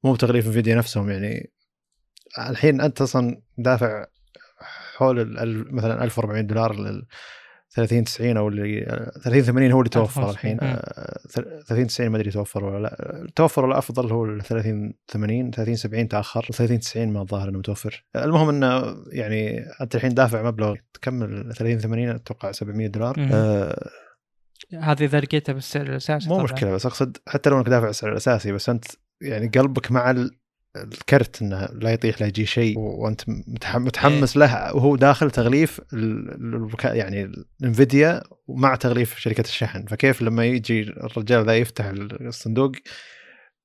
مو 0.04 0.12
بتغليف 0.12 0.46
انفيديا 0.46 0.76
نفسهم 0.76 1.10
يعني. 1.10 1.52
الحين 2.38 2.80
أنت 2.80 3.02
أصلا 3.02 3.42
دافع 3.58 4.06
حول 4.96 5.34
مثلا 5.72 6.04
1400 6.04 6.40
دولار 6.40 6.74
لل 6.74 7.06
30 7.70 8.04
90 8.04 8.36
أو 8.36 8.48
اللي 8.48 8.84
30 9.24 9.42
80 9.42 9.72
هو 9.72 9.80
اللي 9.80 9.90
توفر 9.90 10.30
الحين. 10.30 10.58
30 10.58 11.86
90 11.86 12.10
ما 12.10 12.16
أدري 12.16 12.30
توفر 12.30 12.64
ولا 12.64 12.82
لا. 12.82 13.22
التوفر 13.22 13.66
الافضل 13.66 14.12
هو 14.12 14.24
ال 14.24 14.42
30 14.42 14.94
80 15.08 15.50
30 15.50 15.76
70 15.76 16.08
تأخر. 16.08 16.46
30 16.52 16.80
90 16.80 17.12
ما 17.12 17.22
الظاهر 17.22 17.48
إنه 17.48 17.58
متوفر. 17.58 18.04
المهم 18.16 18.48
إنه 18.48 18.96
يعني 19.12 19.66
أنت 19.80 19.94
الحين 19.94 20.14
دافع 20.14 20.42
مبلغ 20.42 20.74
تكمل 20.94 21.54
30 21.54 21.78
80 21.78 22.08
أتوقع 22.08 22.52
700 22.52 22.86
دولار. 22.86 23.14
آه 23.32 23.90
هذه 24.72 25.04
اذا 25.04 25.20
لقيتها 25.20 25.52
بالسعر 25.52 25.86
الأساسي 25.86 26.28
مو 26.28 26.34
طبعا. 26.34 26.44
مشكلة 26.44 26.70
بس 26.70 26.86
أقصد 26.86 27.16
حتى 27.26 27.50
لو 27.50 27.58
إنك 27.58 27.68
دافع 27.68 27.88
السعر 27.88 28.12
الأساسي 28.12 28.52
بس 28.52 28.68
أنت 28.68 28.84
يعني 29.20 29.48
قلبك 29.48 29.92
مع 29.92 30.26
الكرت 30.76 31.42
إنه 31.42 31.68
لا 31.72 31.90
يطيح 31.90 32.20
لا 32.20 32.26
يجي 32.26 32.46
شيء 32.46 32.78
وأنت 32.78 33.20
متحمس 33.76 34.36
له. 34.36 34.76
وهو 34.76 34.96
داخل 34.96 35.30
تغليف 35.30 35.80
يعني 36.84 37.32
الانفيديا 37.60 38.22
مع 38.48 38.74
تغليف 38.74 39.18
شركة 39.18 39.40
الشحن. 39.40 39.86
فكيف 39.86 40.22
لما 40.22 40.44
يجي 40.44 40.80
الرجال 40.82 41.46
ذا 41.46 41.56
يفتح 41.56 41.84
الصندوق 42.20 42.72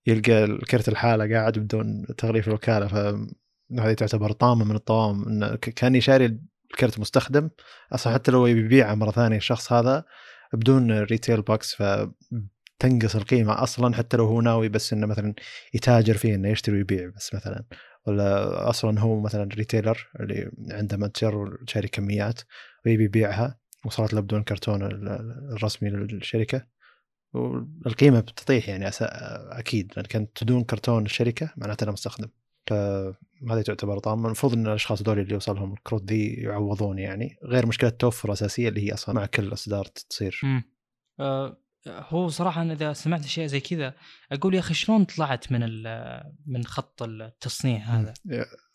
يلقى 0.07 0.43
الكرت 0.43 0.89
الحالة 0.89 1.35
قاعد 1.35 1.59
بدون 1.59 2.05
تغليف 2.17 2.47
الوكالة. 2.47 2.87
فهذه 2.87 3.93
تعتبر 3.93 4.31
طامة 4.31 4.65
من 4.65 4.75
الطوام 4.75 5.27
إنه 5.27 5.55
كاني 5.55 6.01
شاري 6.01 6.39
الكرت 6.71 6.99
مستخدم. 6.99 7.49
أصلا 7.91 8.13
حتى 8.13 8.31
لو 8.31 8.47
يبيعه 8.47 8.95
مرة 8.95 9.11
ثانية 9.11 9.37
الشخص 9.37 9.73
هذا 9.73 10.03
بدون 10.53 10.99
retail 10.99 11.41
box 11.41 11.75
ف 11.75 11.83
تنقص 12.79 13.15
القيمة 13.15 13.63
أصلا 13.63 13.95
حتى 13.95 14.17
لو 14.17 14.25
هو 14.25 14.41
ناوي 14.41 14.69
بس 14.69 14.93
إنه 14.93 15.07
مثلا 15.07 15.33
يتاجر 15.73 16.13
فيه 16.13 16.35
إنه 16.35 16.49
يشتري 16.49 16.75
ويبيع 16.77 17.11
بس 17.15 17.33
مثلا. 17.35 17.63
ولا 18.07 18.69
أصلا 18.69 18.99
هو 18.99 19.21
مثلا 19.21 19.49
retailer 19.53 20.09
اللي 20.19 20.51
عنده 20.71 20.97
متجر 20.97 21.35
وشاري 21.35 21.87
كميات 21.87 22.41
ويبي 22.85 23.03
يبيعها 23.03 23.59
وصارت 23.85 24.13
له 24.13 24.21
بدون 24.21 24.43
كرتون 24.43 24.83
الرسمي 25.53 25.89
للشركة. 25.89 26.67
والقيمة 27.33 28.19
بتطيح 28.19 28.69
يعني 28.69 28.89
أكيد 29.01 29.93
لأن 29.95 30.05
كانت 30.05 30.43
بدون 30.43 30.63
كرتون 30.63 31.05
الشركة 31.05 31.53
معناته 31.57 31.83
انه 31.83 31.91
مستخدم. 31.91 32.29
فهذه 32.67 33.61
تعتبر 33.65 33.99
طامه 33.99 34.25
المفروض 34.25 34.53
إن 34.53 34.67
الأشخاص 34.67 35.01
هذول 35.01 35.19
اللي 35.19 35.33
يوصلهم 35.33 35.73
الكروت 35.73 36.03
ذي 36.03 36.33
يعوضون 36.33 36.99
يعني. 36.99 37.37
غير 37.43 37.65
مشكلة 37.65 37.89
توفر 37.89 38.33
اساسيه 38.33 38.69
اللي 38.69 38.87
هي 38.87 38.93
أصلا 38.93 39.15
مع 39.15 39.25
كل 39.25 39.43
الأصدار 39.43 39.85
تصير. 39.85 40.41
آه 41.19 41.57
هو 41.87 42.27
صراحة 42.27 42.61
أنا 42.61 42.73
إذا 42.73 42.93
سمعت 42.93 43.25
اشياء 43.25 43.47
زي 43.47 43.59
كذا 43.59 43.93
أقول 44.31 44.55
يا 44.55 44.59
أخي 44.59 44.73
شلون 44.73 45.03
طلعت 45.03 45.51
من 45.51 45.83
من 46.45 46.63
خط 46.65 47.03
التصنيع 47.03 47.79
هذا؟ 47.79 48.13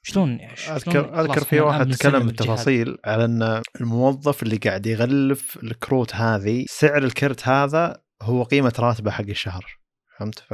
شلون 0.03 0.41
يعني 0.41 0.57
شلون 0.57 0.76
أذكر 0.76 1.20
أذكر 1.20 1.45
في 1.45 1.61
واحد 1.61 1.91
تكلم. 1.91 2.26
بالتفاصيل 2.26 2.99
على 3.05 3.24
إن 3.24 3.62
الموظف 3.80 4.43
اللي 4.43 4.57
قاعد 4.57 4.87
يغلف 4.87 5.59
الكروت 5.62 6.14
هذه 6.14 6.64
سعر 6.68 7.05
الكرت 7.05 7.49
هذا 7.49 8.03
هو 8.22 8.43
قيمة 8.43 8.72
راتبه 8.78 9.11
حق 9.11 9.28
الشهر. 9.28 9.78
فهمت؟ 10.18 10.45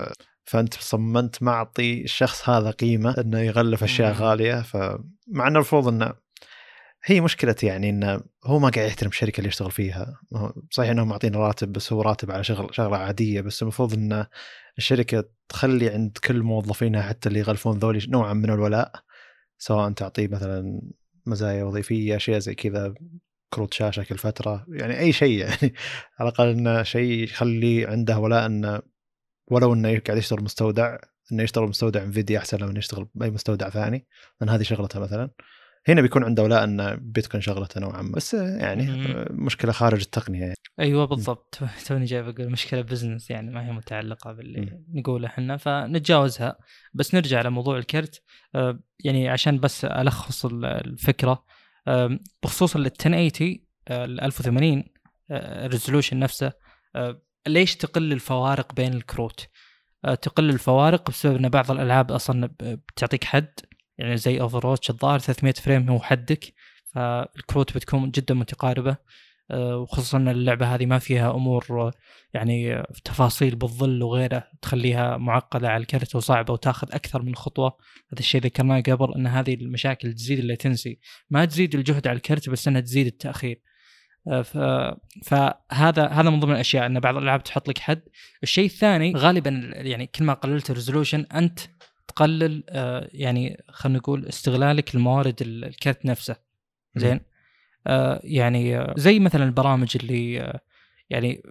فأنت 0.50 0.74
صممت 0.74 1.42
معطي 1.42 2.02
الشخص 2.02 2.48
هذا 2.48 2.70
قيمة 2.70 3.14
إنه 3.18 3.40
يغلف 3.40 3.84
أشياء. 3.84 4.12
غالية 4.12 4.62
فمع 4.62 4.98
إنه 5.48 5.48
المفروض 5.48 5.88
إنه 5.88 6.14
هي 7.04 7.20
مشكلة 7.20 7.54
يعني 7.62 7.90
إنه 7.90 8.20
هو 8.44 8.58
ما 8.58 8.68
قاعد 8.68 8.88
يحترم 8.88 9.10
الشركة 9.10 9.38
اللي 9.38 9.48
يشتغل 9.48 9.70
فيها 9.70 10.20
صحيح 10.70 10.90
إنهم 10.90 11.08
معطينا 11.08 11.38
راتب 11.38 11.72
بس 11.72 11.92
هو 11.92 12.02
راتب 12.02 12.30
على 12.30 12.44
شغل 12.44 12.74
شغلة 12.74 12.96
عادية 12.96 13.40
بس 13.40 13.62
المفروض 13.62 13.94
ان 13.94 14.26
الشركة 14.78 15.24
تخلي 15.48 15.90
عند 15.90 16.18
كل 16.24 16.42
موظفينها 16.42 17.02
حتى 17.02 17.28
اللي 17.28 17.40
يغلفون 17.40 17.78
ذولي 17.78 18.06
نوعا 18.08 18.32
من 18.32 18.50
الولاء 18.50 18.92
سواء 19.58 19.92
تعطيه 19.92 20.28
مثلا 20.28 20.80
مزايا 21.26 21.64
وظيفية 21.64 22.16
أشياء 22.16 22.38
زي 22.38 22.54
كذا 22.54 22.94
كروت 23.54 23.74
شاشة 23.74 24.02
كل 24.02 24.18
فترة 24.18 24.66
يعني 24.68 24.98
أي 24.98 25.12
شيء 25.12 25.38
يعني 25.38 25.74
على 26.18 26.28
الأقل 26.28 26.48
إنه 26.48 26.82
شيء 26.82 27.24
يخلي 27.24 27.86
عنده 27.86 28.18
ولاء 28.18 28.46
إنه 28.46 28.80
ولو 29.50 29.74
إنه 29.74 29.98
قاعد 29.98 30.18
يشتغل 30.18 30.42
مستودع 30.44 30.96
إنه 31.32 31.42
يشتغل 31.42 31.68
مستودع 31.68 32.02
انفيديا 32.02 32.38
أحسن 32.38 32.58
لو 32.58 32.70
إنه 32.70 32.78
يشتغل 32.78 33.06
بأي 33.14 33.30
مستودع 33.30 33.68
ثاني 33.70 34.06
لأن 34.40 34.50
هذه 34.50 34.62
شغلته 34.62 35.00
مثلا. 35.00 35.30
هنا 35.88 36.02
بيكون 36.02 36.24
عنده 36.24 36.42
ولاء 36.42 36.64
انه 36.64 36.94
بيتكون 36.94 37.40
شغلته 37.40 37.80
نوعا 37.80 38.02
ما. 38.02 38.12
بس 38.12 38.34
يعني 38.34 38.86
مم. 38.86 39.26
مشكلة 39.30 39.72
خارج 39.72 40.00
التقنية. 40.00 40.40
يعني. 40.40 40.54
أيوه 40.80 41.04
بالضبط. 41.04 41.58
توني 41.86 42.04
جاي 42.04 42.22
بقول 42.22 42.50
مشكلة 42.50 42.80
business 42.82 43.30
يعني 43.30 43.50
ما 43.50 43.66
هي 43.66 43.72
متعلقة 43.72 44.32
باللي 44.32 44.60
مم. 44.60 44.84
نقوله 45.00 45.26
إحنا. 45.26 45.56
فنتجاوزها. 45.56 46.58
بس 46.94 47.14
نرجع 47.14 47.42
لموضوع 47.42 47.78
الكرت. 47.78 48.22
آه، 48.54 48.80
يعني 49.04 49.28
عشان 49.28 49.60
بس 49.60 49.84
ألخص 49.84 50.44
ال- 50.46 50.64
الفكرة 50.64 51.44
آه، 51.88 52.18
بخصوص 52.42 52.76
ال 52.76 52.86
1080 52.86 53.64
آه، 53.88 54.04
ال 54.04 54.20
1080 54.20 54.84
ال 55.30 55.38
resolution 55.38 56.18
نفسه 56.18 56.52
آه، 56.96 57.22
ليش 57.46 57.76
تقل 57.76 58.12
الفوارق 58.12 58.74
بين 58.74 58.94
الكروت؟ 58.94 59.48
آه، 60.04 60.14
تقل 60.14 60.50
الفوارق 60.50 61.10
بسبب 61.10 61.36
إن 61.36 61.48
بعض 61.48 61.70
الألعاب 61.70 62.12
أصلا 62.12 62.50
بتعطيك 62.62 63.24
حد 63.24 63.60
يعني 63.98 64.16
زي 64.16 64.40
Overwatch 64.40 64.76
الظاهر 64.90 65.18
300 65.18 65.52
frame 65.52 65.88
هو 65.88 66.00
حدك 66.00 66.54
فالكروت 66.94 67.74
بتكون 67.74 68.10
جدا 68.10 68.34
متقاربة 68.34 68.96
آه، 69.50 69.76
وخصوصا 69.76 70.18
إن 70.18 70.28
اللعبة 70.28 70.74
هذه 70.74 70.86
ما 70.86 70.98
فيها 70.98 71.30
أمور 71.30 71.66
آه، 71.70 71.92
يعني 72.34 72.82
تفاصيل 73.04 73.56
بالظل 73.56 74.02
وغيره 74.02 74.44
تخليها 74.62 75.16
معقدة 75.16 75.68
على 75.68 75.80
الكرت 75.80 76.14
وصعبة 76.16 76.52
وتاخذ 76.52 76.88
أكثر 76.92 77.22
من 77.22 77.34
خطوة 77.34 77.76
هذا 78.12 78.20
الشيء 78.20 78.40
ذكرناه 78.40 78.80
قبل 78.80 79.14
إن 79.14 79.26
هذه 79.26 79.54
المشاكل 79.54 80.12
تزيد 80.12 80.38
ال 80.38 80.46
latency 80.46 80.98
ما 81.30 81.44
تزيد 81.44 81.74
الجهد 81.74 82.06
على 82.06 82.16
الكرت 82.16 82.48
بس 82.50 82.68
إنها 82.68 82.80
تزيد 82.80 83.06
التأخير. 83.06 83.62
فهذا 85.22 86.06
هذا 86.08 86.30
من 86.30 86.40
ضمن 86.40 86.52
الأشياء 86.52 86.86
إن 86.86 87.00
بعض 87.00 87.16
الألعاب 87.16 87.42
تحط 87.42 87.68
لك 87.68 87.78
حد. 87.78 88.02
الشيء 88.42 88.64
الثاني 88.64 89.12
غالبا 89.16 89.70
يعني 89.74 90.06
كل 90.06 90.24
ما 90.24 90.32
قللت 90.32 90.70
ال 90.70 90.76
resolution 90.76 91.26
أنت 91.34 91.60
تقلل 92.08 92.64
آه، 92.68 93.08
يعني 93.12 93.64
خلينا 93.68 93.98
نقول 93.98 94.26
استغلالك 94.26 94.96
لموارد 94.96 95.42
ال- 95.42 95.64
الكرت 95.64 96.06
نفسه. 96.06 96.36
زين؟ 96.96 97.20
آه 97.86 98.20
يعني 98.24 98.78
آه، 98.78 98.94
زي 98.96 99.18
مثلا 99.18 99.44
البرامج 99.44 99.96
اللي 100.00 100.40
آه 100.40 100.60
يعني 101.10 101.42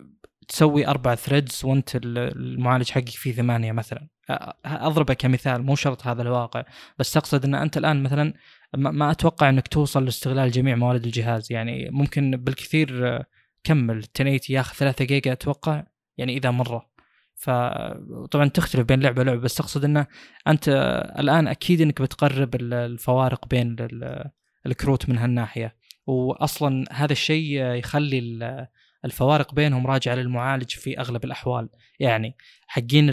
تسوي 0.47 0.87
أربع 0.87 1.15
threads 1.15 1.61
وأنت 1.65 1.95
ال- 1.95 2.17
المعالج 2.17 2.89
حقك 2.91 3.09
فيه 3.09 3.31
ثمانية 3.33 3.71
مثلا. 3.71 4.07
آه، 4.29 4.55
اضربه 4.65 5.13
كمثال 5.13 5.63
مو 5.63 5.75
شرط 5.75 6.07
هذا 6.07 6.21
الواقع 6.21 6.63
بس 6.99 7.17
اقصد 7.17 7.45
إن 7.45 7.55
أنت 7.55 7.77
الآن 7.77 8.03
مثلا 8.03 8.33
ما 8.77 9.11
أتوقع 9.11 9.49
إنك 9.49 9.67
توصل 9.67 10.05
لاستغلال 10.05 10.51
جميع 10.51 10.75
موارد 10.75 11.05
الجهاز. 11.05 11.51
يعني 11.51 11.89
ممكن 11.91 12.31
بالكثير 12.31 13.07
آه، 13.07 13.25
كمل. 13.63 13.97
1080 13.97 14.39
ياخذ 14.49 14.75
3 14.77 15.05
جيجا 15.05 15.31
أتوقع 15.31 15.83
يعني 16.17 16.37
إذا 16.37 16.51
مرة. 16.51 16.89
فطبعا 17.35 18.47
تختلف 18.49 18.85
بين 18.85 18.99
لعبة 18.99 19.21
ولعبة 19.21 19.39
بس 19.41 19.59
اقصد 19.59 19.83
إنه 19.85 20.07
أنت 20.47 20.69
آه، 20.69 21.19
الآن 21.21 21.47
أكيد 21.47 21.81
إنك 21.81 22.01
بتقرب 22.01 22.55
ال- 22.55 22.73
الفوارق 22.73 23.47
بين 23.47 23.75
ال- 23.79 24.29
الكروت 24.65 25.09
من 25.09 25.17
هالناحية. 25.17 25.75
واصلا 26.07 26.85
هذا 26.91 27.11
الشيء 27.11 27.61
يخلي 27.63 28.19
ال- 28.19 28.67
الفوارق 29.05 29.53
بينهم 29.53 29.87
راجعة 29.87 30.15
للمعالج 30.15 30.69
في 30.69 30.99
أغلب 30.99 31.25
الأحوال. 31.25 31.69
يعني 31.99 32.35
حقين 32.67 33.09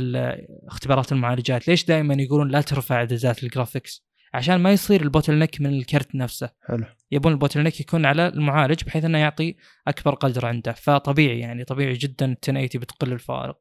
اختبارات 0.68 1.12
المعالجات. 1.12 1.68
ليش 1.68 1.84
دائما 1.84 2.14
يقولون 2.14 2.48
لا 2.48 2.60
ترفع 2.60 2.94
إعدادات 2.94 3.42
ال 3.42 3.49
graphics؟ 3.49 4.06
عشان 4.34 4.56
ما 4.56 4.72
يصير 4.72 5.02
ال 5.02 5.38
bottleneck 5.38 5.60
من 5.60 5.70
الكرت 5.70 6.14
نفسه. 6.14 6.50
حلو. 6.66 6.84
يبون 7.10 7.32
ال 7.32 7.62
bottleneck 7.62 7.80
يكون 7.80 8.06
على 8.06 8.28
المعالج 8.28 8.84
بحيث 8.84 9.04
إنه 9.04 9.18
يعطي 9.18 9.56
أكبر 9.88 10.14
قدر 10.14 10.46
عنده. 10.46 10.72
فطبيعي 10.72 11.38
يعني 11.38 11.64
طبيعي 11.64 11.92
جدا 11.92 12.26
1080 12.26 12.68
بتقل 12.74 13.12
الفوارق 13.12 13.58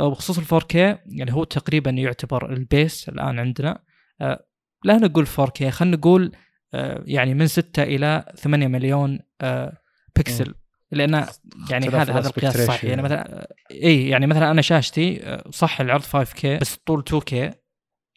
وبخصوص 0.00 0.38
ال 0.38 0.60
4K 0.60 0.74
يعني 1.06 1.32
هو 1.32 1.44
تقريبا 1.44 1.90
يعتبر 1.90 2.52
ال 2.52 2.63
base 2.63 3.08
الآن 3.08 3.38
عندنا. 3.38 3.82
آه، 4.20 4.46
لا 4.84 4.96
نقول 4.96 5.26
4K 5.26 5.64
خلينا 5.64 5.96
نقول 5.96 6.32
آه، 6.74 7.02
يعني 7.06 7.34
من 7.34 7.46
6 7.46 7.82
إلى 7.82 8.32
8 8.36 8.66
مليون 8.66 9.18
آه، 9.40 9.78
بكسل 10.16 10.54
لأن 10.92 11.26
يعني 11.70 11.88
هذا 11.88 12.12
هذا 12.12 12.28
القياس 12.28 12.56
صح 12.56 12.84
يعني. 12.84 13.02
مثلا 13.02 13.48
اي 13.70 14.08
يعني 14.08 14.26
مثلا 14.26 14.50
أنا 14.50 14.62
شاشتي 14.62 15.20
آه، 15.22 15.44
صح 15.50 15.80
العرض 15.80 16.02
5K 16.02 16.46
بس 16.60 16.74
الطول 16.74 17.04
2K 17.10 17.34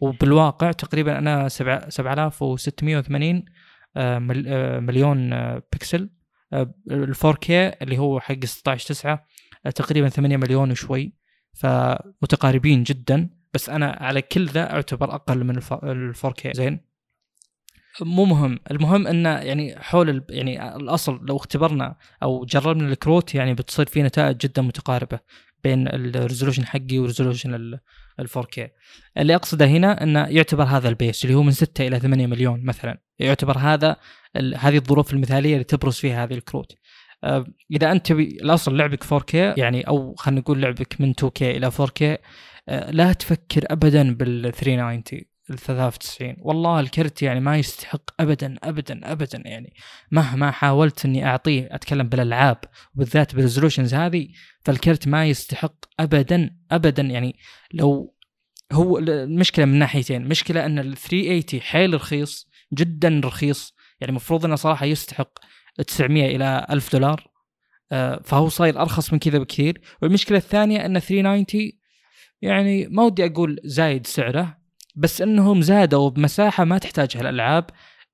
وبالواقع 0.02 0.72
تقريبا 0.72 1.18
أنا 1.18 1.48
7 1.48 1.89
7680 1.89 3.45
آه، 3.98 4.16
آه، 4.48 4.80
مليون 4.80 5.34
آه، 5.34 5.64
بكسل 5.74 6.10
ال 6.91 7.16
4K 7.16 7.50
اللي 7.50 7.98
هو 7.98 8.20
حق 8.20 8.45
16 8.45 8.88
9 8.88 9.26
تقريبا 9.76 10.10
8 10.10 10.38
مليون 10.38 10.72
وشوي 10.72 11.14
فمتقاربين 11.54 12.84
جدا. 12.84 13.30
بس 13.54 13.70
أنا 13.70 13.98
على 14.02 14.22
كل 14.22 14.45
ذا 14.45 14.74
أعتبر 14.74 15.16
أقل 15.16 15.43
من 15.43 15.58
ال 15.84 16.16
4K 16.16 16.52
زين. 16.52 16.88
مو 18.02 18.26
مهم. 18.26 18.60
المهم 18.72 19.08
انه 19.08 19.30
يعني 19.30 19.76
حول 19.80 20.10
ال- 20.10 20.26
يعني 20.30 20.76
الأصل 20.76 21.26
لو 21.26 21.36
اختبرنا 21.38 21.95
أو 22.24 22.45
جربنا 22.45 22.88
الكروت 22.88 23.36
يعني 23.36 23.54
بتصير 23.54 23.86
في 23.86 24.04
نتائج 24.04 24.38
جدا 24.38 24.62
متقاربة 24.62 25.20
بين 25.64 25.88
ال 25.88 25.95
resolution 25.95 26.66
حقي 26.66 27.00
و 26.99 27.07
resolution 27.07 27.80
ال 28.20 28.30
4K 28.30 28.61
اللي 29.18 29.36
أقصده 29.36 29.65
هنا 29.65 30.03
إنه 30.03 30.28
يعتبر 30.28 30.63
هذا 30.63 30.89
ال 30.89 30.97
base 30.97 31.26
اللي 31.26 31.36
هو 31.36 31.43
من 31.43 31.51
6 31.51 31.88
إلى 31.88 31.99
8 31.99 32.28
مليون 32.28 32.65
مثلا. 32.65 33.01
يعتبر 33.20 33.57
هذا 33.57 33.95
هذه 34.36 34.78
الظروف 34.78 35.13
المثالية 35.13 35.53
اللي 35.53 35.63
تبرز 35.63 35.95
فيها 35.95 36.24
هذه 36.24 36.34
الكروت. 36.34 36.76
آه، 37.24 37.45
إذا 37.72 37.91
أنت 37.91 38.05
تبي 38.05 38.24
الاصل 38.24 38.78
لعبك 38.78 39.03
4K 39.03 39.34
يعني 39.34 39.88
أو 39.88 40.15
خلينا 40.15 40.41
نقول 40.41 40.61
لعبك 40.61 41.01
من 41.01 41.13
2K 41.13 41.41
إلى 41.41 41.72
4K 41.72 42.18
آه، 42.70 42.91
لا 42.91 43.13
تفكر 43.13 43.63
ابدا 43.65 44.13
بال 44.13 44.53
390 44.53 45.37
ال 45.50 45.58
93 45.58 46.36
والله 46.39 46.80
الكرت 46.80 47.22
يعني 47.22 47.39
ما 47.39 47.58
يستحق 47.58 48.22
ابدا 48.22 48.56
ابدا 48.64 49.12
ابدا 49.12 49.41
يعني. 49.45 49.74
مهما 50.12 50.52
حاولت 50.52 51.06
إني 51.06 51.26
أعطيه 51.26 51.70
أتكلم 51.72 52.10
بالألعاب 52.10 52.58
وبالذات 52.95 53.36
بالريزولوشنز 53.36 53.93
هذه 53.93 54.28
فالكرت 54.66 55.08
ما 55.08 55.26
يستحق 55.26 55.76
ابدا 56.00 56.50
ابدا 56.72 57.04
يعني. 57.04 57.36
لو 57.74 58.16
هو 58.72 58.98
المشكلة 58.98 59.66
من 59.66 59.80
ناحيتين. 59.80 60.28
مشكله 60.28 60.66
إن 60.66 60.80
ال 60.80 60.98
380 60.98 61.62
حيل 61.62 61.93
رخيص 61.93 62.48
جدا 62.74 63.22
رخيص. 63.24 63.74
يعني 64.00 64.10
المفروض 64.10 64.45
إنه 64.45 64.56
صراحة 64.56 64.86
يستحق 64.86 65.39
900 65.88 66.36
إلى 66.36 66.68
1000 66.70 66.91
دولار. 66.93 67.28
آه، 67.91 68.22
فهو 68.24 68.50
صاير 68.50 68.82
أرخص 68.82 69.14
من 69.14 69.20
كذا 69.20 69.38
بكثير. 69.38 69.82
والمشكلة 70.02 70.38
الثانية 70.38 70.86
إن 70.86 71.00
390 71.00 71.72
يعني 72.41 72.88
ما 72.88 73.04
ودي 73.04 73.26
أقول 73.26 73.60
زايد 73.64 74.08
سعره. 74.08 74.57
بس 74.98 75.22
إنهم 75.22 75.62
زادوا 75.62 76.10
بمساحة 76.10 76.64
ما 76.64 76.78
تحتاجها 76.78 77.22
الالعاب 77.22 77.66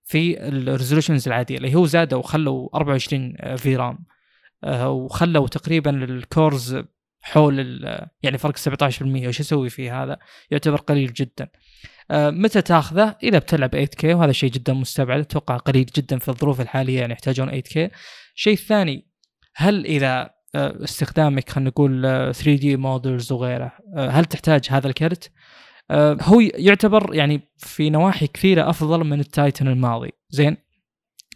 في 0.06 0.48
ال 0.48 0.55
resolutions 0.55 1.28
العادية 1.28 1.58
اللي 1.58 1.76
هو 1.76 1.86
زادوا 1.86 2.20
وخلوا 2.20 2.70
24 2.76 3.36
في 3.58 3.76
RAM 3.76 3.98
آه، 4.64 4.90
وخلوا 4.90 5.48
تقريبا 5.48 6.04
ال 6.04 6.16
cores 6.16 6.78
حول 7.22 7.60
ال- 7.60 8.08
يعني 8.24 8.38
فرق 8.38 8.58
17% 8.58 9.28
وش 9.28 9.40
أسوي 9.40 9.70
فيه 9.70 10.04
هذا؟ 10.04 10.18
يعتبر 10.52 10.78
قليل 10.78 11.14
جدا. 11.14 11.48
آه، 12.12 12.30
متى 12.30 12.62
تاخذه؟ 12.62 13.16
إذا 13.24 13.40
بتلعب 13.40 13.70
8K 13.76 14.04
وهذا 14.06 14.32
شيء 14.32 14.52
جدا 14.52 14.74
مستبعد. 14.74 15.20
أتوقع 15.20 15.58
قليل 15.58 15.86
جدا 15.86 16.20
في 16.20 16.30
الظروف 16.30 16.62
الحالية 16.62 17.00
يعني 17.00 17.14
يحتاجون 17.14 17.50
8K 17.52 17.78
الشيء 18.36 18.54
الثاني 18.54 19.08
هل 19.56 19.86
إذا 19.86 20.30
آه، 20.56 20.84
استخدامك 20.84 21.50
خلينا 21.50 21.70
نقول 21.70 22.02
3D 22.34 22.78
models 22.78 23.32
وغيره 23.32 23.72
آه، 23.98 24.10
هل 24.10 24.26
تحتاج 24.26 24.66
هذا 24.70 24.88
الكرت؟ 24.88 25.26
آه، 25.28 25.32
هو 26.22 26.40
يعتبر 26.40 27.16
يعني 27.16 27.42
في 27.58 27.90
نواحي 27.90 28.28
كثيرة 28.28 28.70
أفضل 28.70 29.04
من 29.04 29.20
التايتن 29.20 29.68
الماضي. 29.68 30.12
زين؟ 30.30 30.58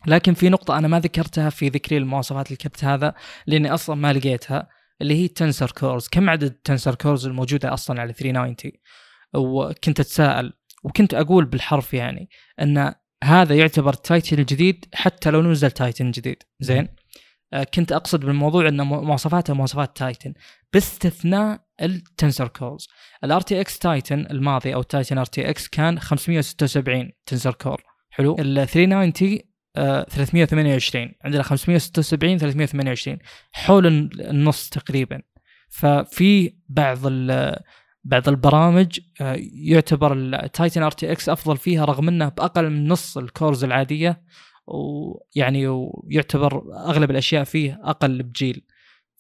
لكن 0.08 0.34
في 0.34 0.50
نقطة 0.50 0.78
أنا 0.78 0.88
ما 0.88 1.00
ذكرتها 1.00 1.50
في 1.50 1.70
ذكري 1.70 1.98
المواصفات 1.98 2.52
الكرت 2.52 2.84
هذا 2.84 3.14
لأني 3.48 3.74
أصلا 3.74 3.96
ما 3.96 4.14
لقيتها 4.14 4.68
اللي 5.02 5.24
هي 5.24 5.28
tensor 5.28 5.72
cores 5.72 6.08
كم 6.08 6.30
عدد 6.30 6.44
ال 6.44 6.51
tensor 6.51 6.96
cores 6.96 7.26
الموجودة 7.28 7.74
أصلا 7.74 8.02
على 8.02 8.14
3090 8.14 8.72
وكنت 9.36 10.00
أتساءل 10.00 10.54
وكنت 10.84 11.14
أقول 11.14 11.46
بالحرف 11.46 11.94
يعني 11.94 12.30
أن 12.62 12.94
هذا 13.24 13.56
يعتبر 13.56 13.94
تايتن 13.94 14.40
الجديد 14.40 14.86
حتى 14.94 15.32
لو 15.32 15.42
نزل 15.42 15.72
تايتن 15.72 16.12
جديد. 16.12 16.44
زين؟ 16.60 16.88
آه، 17.54 17.64
كنت 17.64 17.92
أقصد 17.92 18.26
بالموضوع 18.26 18.68
أن 18.68 18.82
مواصفاتها 18.82 19.54
مواصفات 19.54 19.98
تايتن. 19.98 20.34
باستثناء 20.74 21.67
ال 21.82 22.48
tensor 22.48 22.88
cores 23.24 23.42
ال 23.42 23.62
RTX 23.62 23.80
تايتن 23.80 24.20
الماضي 24.32 24.74
أو 24.74 24.82
تايتن 24.82 25.18
RTX 25.18 25.68
كان 25.68 26.00
576 26.00 27.12
tensor 27.26 27.54
core 27.54 27.84
حلو. 28.10 28.36
ال 28.40 28.68
3090 28.68 29.40
328 29.76 31.14
عندنا 31.24 31.44
576 31.44 32.38
328 32.38 33.18
حول 33.52 33.88
النص 33.88 34.70
تقريبا. 34.70 35.22
ففي 35.70 36.54
بعض 36.70 36.98
بعض 38.04 38.30
البرامج 38.30 39.00
آه، 39.22 39.36
يعتبر 39.54 40.14
التايتن 40.14 40.84
RTX 40.84 41.30
أفضل 41.30 41.58
فيها 41.58 41.86
رغم 41.86 42.08
انه 42.08 42.30
بأقل 42.30 42.70
من 42.70 42.88
نص 42.88 43.18
ال 43.18 43.25
cores 43.25 43.64
العادية. 43.64 44.22
ويعني 44.68 45.68
ويعتبر 45.68 46.64
أغلب 46.76 47.12
الأشياء 47.12 47.44
فيه 47.44 47.80
أقل 47.84 48.24
بجيل. 48.24 48.66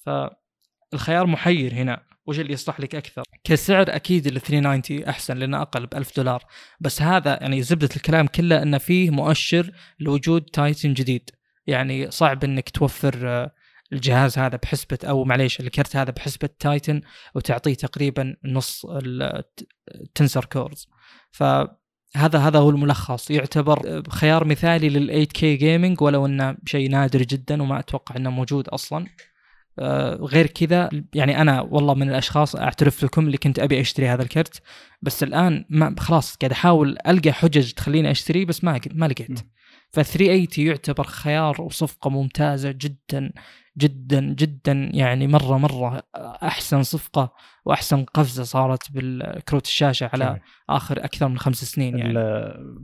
فالخيار 0.05 1.27
محير 1.27 1.73
هنا. 1.73 2.06
وش 2.27 2.39
اللي 2.39 2.53
يصلح 2.53 2.79
لك 2.79 2.95
أكثر؟ 2.95 3.23
كسعر 3.43 3.95
أكيد 3.95 4.27
ال 4.27 4.41
3090 4.41 5.03
أحسن 5.03 5.37
لأنه 5.37 5.61
أقل 5.61 5.85
ب 5.85 5.95
1000 5.95 6.17
دولار. 6.17 6.43
بس 6.79 7.01
هذا 7.01 7.39
يعني 7.41 7.61
زبدة 7.61 7.89
الكلام 7.95 8.27
كله 8.27 8.61
انه 8.61 8.77
فيه 8.77 9.09
مؤشر 9.09 9.71
لوجود 9.99 10.41
تايتن 10.41 10.93
جديد. 10.93 11.29
يعني 11.67 12.11
صعب 12.11 12.43
إنك 12.43 12.69
توفر 12.69 13.29
آه، 13.29 13.51
الجهاز 13.93 14.37
هذا 14.37 14.57
بحسبة 14.63 14.97
أو 15.03 15.23
معليش 15.23 15.59
الكرت 15.59 15.95
هذا 15.95 16.11
بحسبة 16.11 16.49
تايتن 16.59 17.01
وتعطيه 17.35 17.73
تقريبا 17.73 18.35
نص 18.45 18.85
ال 19.95 20.03
tensor 20.03 20.45
cores. 20.45 20.87
فهذا 21.31 22.39
هذا 22.39 22.59
هو 22.59 22.69
الملخص. 22.69 23.31
يعتبر 23.31 24.01
خيار 24.09 24.45
مثالي 24.45 24.89
لل 24.89 25.07
8K 25.07 25.55
gaming 25.55 26.01
ولو 26.01 26.25
إنه 26.25 26.57
شيء 26.65 26.89
نادر 26.89 27.21
جدا 27.21 27.61
وما 27.61 27.79
أتوقع 27.79 28.15
إنه 28.15 28.29
موجود 28.29 28.67
أصلا. 28.69 29.05
آه، 29.05 29.26
غير 30.21 30.47
كذا 30.47 30.89
يعني 31.13 31.41
أنا 31.41 31.61
والله 31.61 31.93
من 31.93 32.09
الأشخاص 32.09 32.55
أعترف 32.55 33.03
لكم 33.03 33.25
اللي 33.25 33.37
كنت 33.37 33.59
أبي 33.59 33.81
أشتري 33.81 34.07
هذا 34.07 34.23
الكرت 34.23 34.61
بس 35.01 35.23
الآن 35.23 35.65
ما 35.69 35.95
خلاص 35.99 36.35
قاعد 36.35 36.51
أحاول 36.51 36.97
ألقى 37.07 37.31
حجج 37.31 37.71
تخليني 37.71 38.11
اشتريه 38.11 38.45
بس 38.45 38.63
ما 38.63 38.79
ما 38.93 39.05
لقيت. 39.05 39.39
ف 39.89 39.99
380 39.99 40.67
يعتبر 40.67 41.03
خيار 41.03 41.61
وصفقة 41.61 42.09
ممتازة 42.09 42.71
جدا 42.71 43.31
جدا 43.77 44.19
جدا 44.21 44.91
يعني 44.93 45.27
مرة 45.27 45.57
مرة 45.57 46.03
أحسن 46.43 46.83
صفقة 46.83 47.33
وأحسن 47.65 48.03
قفزة 48.03 48.43
صارت 48.43 48.91
بالكروت 48.91 49.65
الشاشة 49.65 50.09
على. 50.13 50.39
آخر 50.69 51.05
أكثر 51.05 51.27
من 51.27 51.37
خمس 51.37 51.63
سنين 51.63 51.97
يعني. 51.97 52.13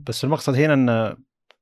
بس 0.07 0.23
المقصد 0.23 0.55
هنا 0.55 0.73
إن 0.73 1.15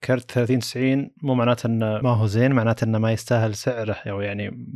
كرت 0.03 0.31
30 0.31 0.59
90 0.59 1.11
مو 1.23 1.35
معناته 1.35 1.67
إنه 1.67 2.01
ما 2.01 2.09
هو 2.09 2.27
زين 2.27 2.51
معناته 2.51 2.85
إنه 2.85 2.97
ما 2.97 3.11
يستاهل 3.11 3.55
سعره 3.55 3.93
أو 3.93 4.21
يعني 4.21 4.67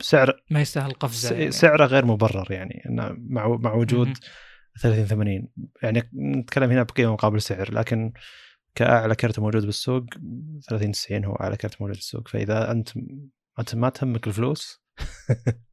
سعر 0.00 0.42
ما 0.50 0.60
يستاهل 0.60 0.92
قفزه 0.92 1.34
يعني. 1.34 1.50
سعره 1.50 1.86
غير 1.86 2.04
مبرر 2.04 2.52
يعني 2.52 2.82
إنه 2.86 3.16
مع 3.18 3.48
مع 3.48 3.74
وجود 3.74 4.16
30 4.80 5.04
80 5.04 5.48
يعني 5.82 6.10
نتكلم 6.14 6.70
هنا 6.70 6.82
بقيمة 6.82 7.12
مقابل 7.12 7.42
سعر 7.42 7.72
لكن 7.72 8.12
كأعلى 8.74 9.14
كرت 9.14 9.38
موجود 9.38 9.66
بالسوق 9.66 10.04
30 10.68 10.92
90 10.92 11.24
هو 11.24 11.34
أعلى 11.34 11.56
كرت 11.56 11.80
موجود 11.80 11.96
بالسوق. 11.96 12.28
فإذا 12.28 12.70
أنت 12.70 12.88
أنت 13.58 13.74
ما 13.74 13.88
تهمك 13.88 14.26
الفلوس 14.26 14.82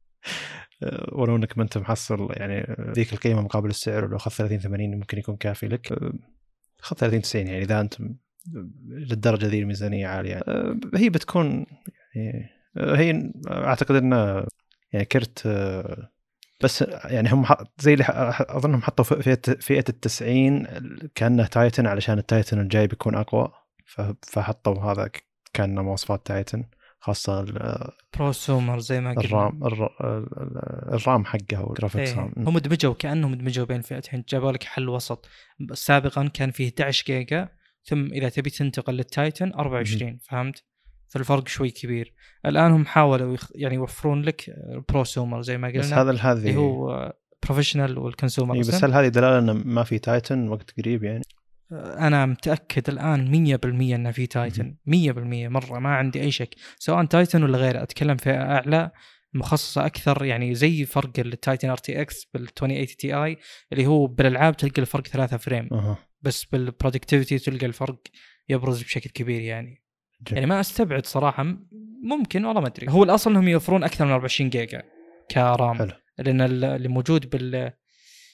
ولو 1.12 1.36
إنك 1.36 1.58
ما 1.58 1.64
أنت 1.64 1.78
محصل 1.78 2.28
يعني 2.30 2.76
ذيك 2.94 3.12
القيمة 3.12 3.42
مقابل 3.42 3.70
السعر 3.70 4.04
ولو 4.04 4.16
اخذت 4.16 4.34
30 4.34 4.58
80 4.58 4.90
ممكن 4.90 5.18
يكون 5.18 5.36
كافي 5.36 5.68
لك. 5.68 5.98
خذ 6.78 6.96
30 6.96 7.22
90 7.22 7.46
يعني 7.46 7.62
إذا 7.62 7.80
أنت 7.80 7.94
للدرجة 8.88 9.46
ذي 9.46 9.60
الميزانية 9.60 10.06
عالية. 10.06 10.42
هي 10.94 11.08
بتكون 11.08 11.66
يعني 12.14 12.50
هي 12.76 13.32
أعتقد 13.48 13.94
إنه 13.94 14.46
يعني 14.92 15.04
كرت 15.04 15.48
بس 16.62 16.84
يعني 17.04 17.32
هم 17.32 17.46
زي 17.78 17.92
اللي 17.92 18.04
أظنهم 18.40 18.82
حطوا 18.82 19.04
فئة 19.04 19.54
فئة 19.60 19.84
التسعين 19.88 20.66
كأنه 21.14 21.46
تايتن 21.46 21.86
علشان 21.86 22.18
التايتن 22.18 22.60
الجاي 22.60 22.86
بيكون 22.86 23.14
أقوى 23.14 23.52
فحطوا 24.22 24.92
هذا 24.92 25.10
كان 25.52 25.78
مواصفات 25.78 26.26
تايتن 26.26 26.64
خاصة 27.02 27.46
prosumer 28.18 28.78
زي 28.78 29.00
ما 29.00 29.10
قلنا. 29.10 29.22
ال 29.22 29.31
RAM 29.31 29.60
ال 30.92 31.00
RAM 31.00 31.24
حقه 31.24 31.62
وال 31.62 31.72
graphics 31.72 32.10
إيه. 32.10 32.32
هم. 32.36 32.58
دمجوا 32.58 32.94
كأنهم 32.94 33.34
دمجوا 33.34 33.66
بين 33.66 33.80
فئتين. 33.80 34.24
جابوا 34.28 34.52
لك 34.52 34.62
حل 34.62 34.88
وسط. 34.88 35.28
سابقا 35.72 36.28
كان 36.28 36.50
فيه 36.50 36.68
11 36.68 37.04
جيجا 37.06 37.48
ثم 37.90 38.12
إذا 38.12 38.28
تبي 38.28 38.50
تنتقل 38.50 38.94
للتايتن 38.94 39.52
24 39.52 40.18
فهمت؟ 40.18 40.64
فالفرق 41.08 41.48
شوي 41.48 41.70
كبير. 41.70 42.14
الآن 42.46 42.72
هم 42.72 42.86
حاولوا 42.86 43.34
يخ... 43.34 43.50
يعني 43.54 43.74
يوفرون 43.74 44.22
لك 44.22 44.54
prosumer 44.88 45.42
زي 45.42 45.58
ما 45.58 45.68
قلنا 45.68 45.80
بس 45.80 45.92
هذا 45.92 46.12
هذه 46.12 46.38
اللي 46.38 46.56
هو 46.56 47.12
professional 47.42 47.98
وال 47.98 48.09
consumer 48.09 48.54
إيه 48.54 48.60
بس 48.60 48.84
هل 48.84 48.92
هذه 48.92 49.08
دلالة 49.08 49.38
انه 49.38 49.52
ما 49.52 49.84
في 49.84 49.98
تايتن 49.98 50.48
وقت 50.48 50.80
قريب 50.80 51.04
يعني؟ 51.04 51.22
أنا 51.72 52.26
متأكد 52.26 52.88
الآن 52.88 53.58
100% 53.58 53.64
انه 53.64 54.10
في 54.10 54.26
تايتن. 54.26 54.76
100% 54.86 54.90
مرة 55.48 55.78
ما 55.78 55.88
عندي 55.88 56.20
أي 56.20 56.30
شك. 56.30 56.54
سواء 56.78 57.04
تايتن 57.04 57.42
ولا 57.42 57.58
غيره 57.58 57.82
أتكلم 57.82 58.16
فئة 58.16 58.42
أعلى 58.42 58.90
مخصصة 59.34 59.86
أكثر 59.86 60.24
يعني 60.24 60.54
زي 60.54 60.84
فرق 60.84 61.10
التايتن 61.18 61.70
RTX 61.70 62.24
بال 62.34 62.42
2080 62.42 62.86
Ti 62.86 63.36
اللي 63.72 63.86
هو 63.86 64.06
بالألعاب 64.06 64.56
تلقى 64.56 64.82
الفرق 64.82 65.06
ثلاثة 65.06 65.36
frame. 65.36 65.68
أه. 65.72 65.98
بس 66.22 66.44
بال 66.44 66.57
productivity 66.57 67.38
تلقى 67.38 67.66
الفرق 67.66 68.02
يبرز 68.48 68.82
بشكل 68.82 69.10
كبير 69.10 69.40
يعني. 69.40 69.82
جل. 70.22 70.34
يعني 70.34 70.46
ما 70.46 70.60
أستبعد 70.60 71.06
صراحة 71.06 71.56
ممكن 72.02 72.44
والله 72.44 72.60
ما 72.60 72.66
أدري. 72.66 72.86
هو 72.88 73.04
الأصل 73.04 73.30
إنهم 73.30 73.48
يوفرون 73.48 73.84
أكثر 73.84 74.04
من 74.04 74.10
24 74.10 74.50
جيجا 74.50 74.82
ك 75.30 75.41
RAM 75.41 75.74
حلو. 75.74 75.92
لأن 76.18 76.40
اللي 76.40 76.88
موجود 76.88 77.30
بال 77.30 77.72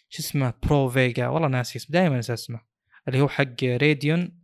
شو 0.08 0.22
اسمه 0.22 0.54
Pro 0.62 0.88
Vega 0.88 1.28
والله 1.28 1.48
ناسي 1.48 1.78
اسمه 1.78 1.92
دائما 1.92 2.16
انسى 2.16 2.32
اسمه. 2.32 2.60
اللي 3.08 3.20
هو 3.20 3.28
حق 3.28 3.64
Radeon 3.64 4.38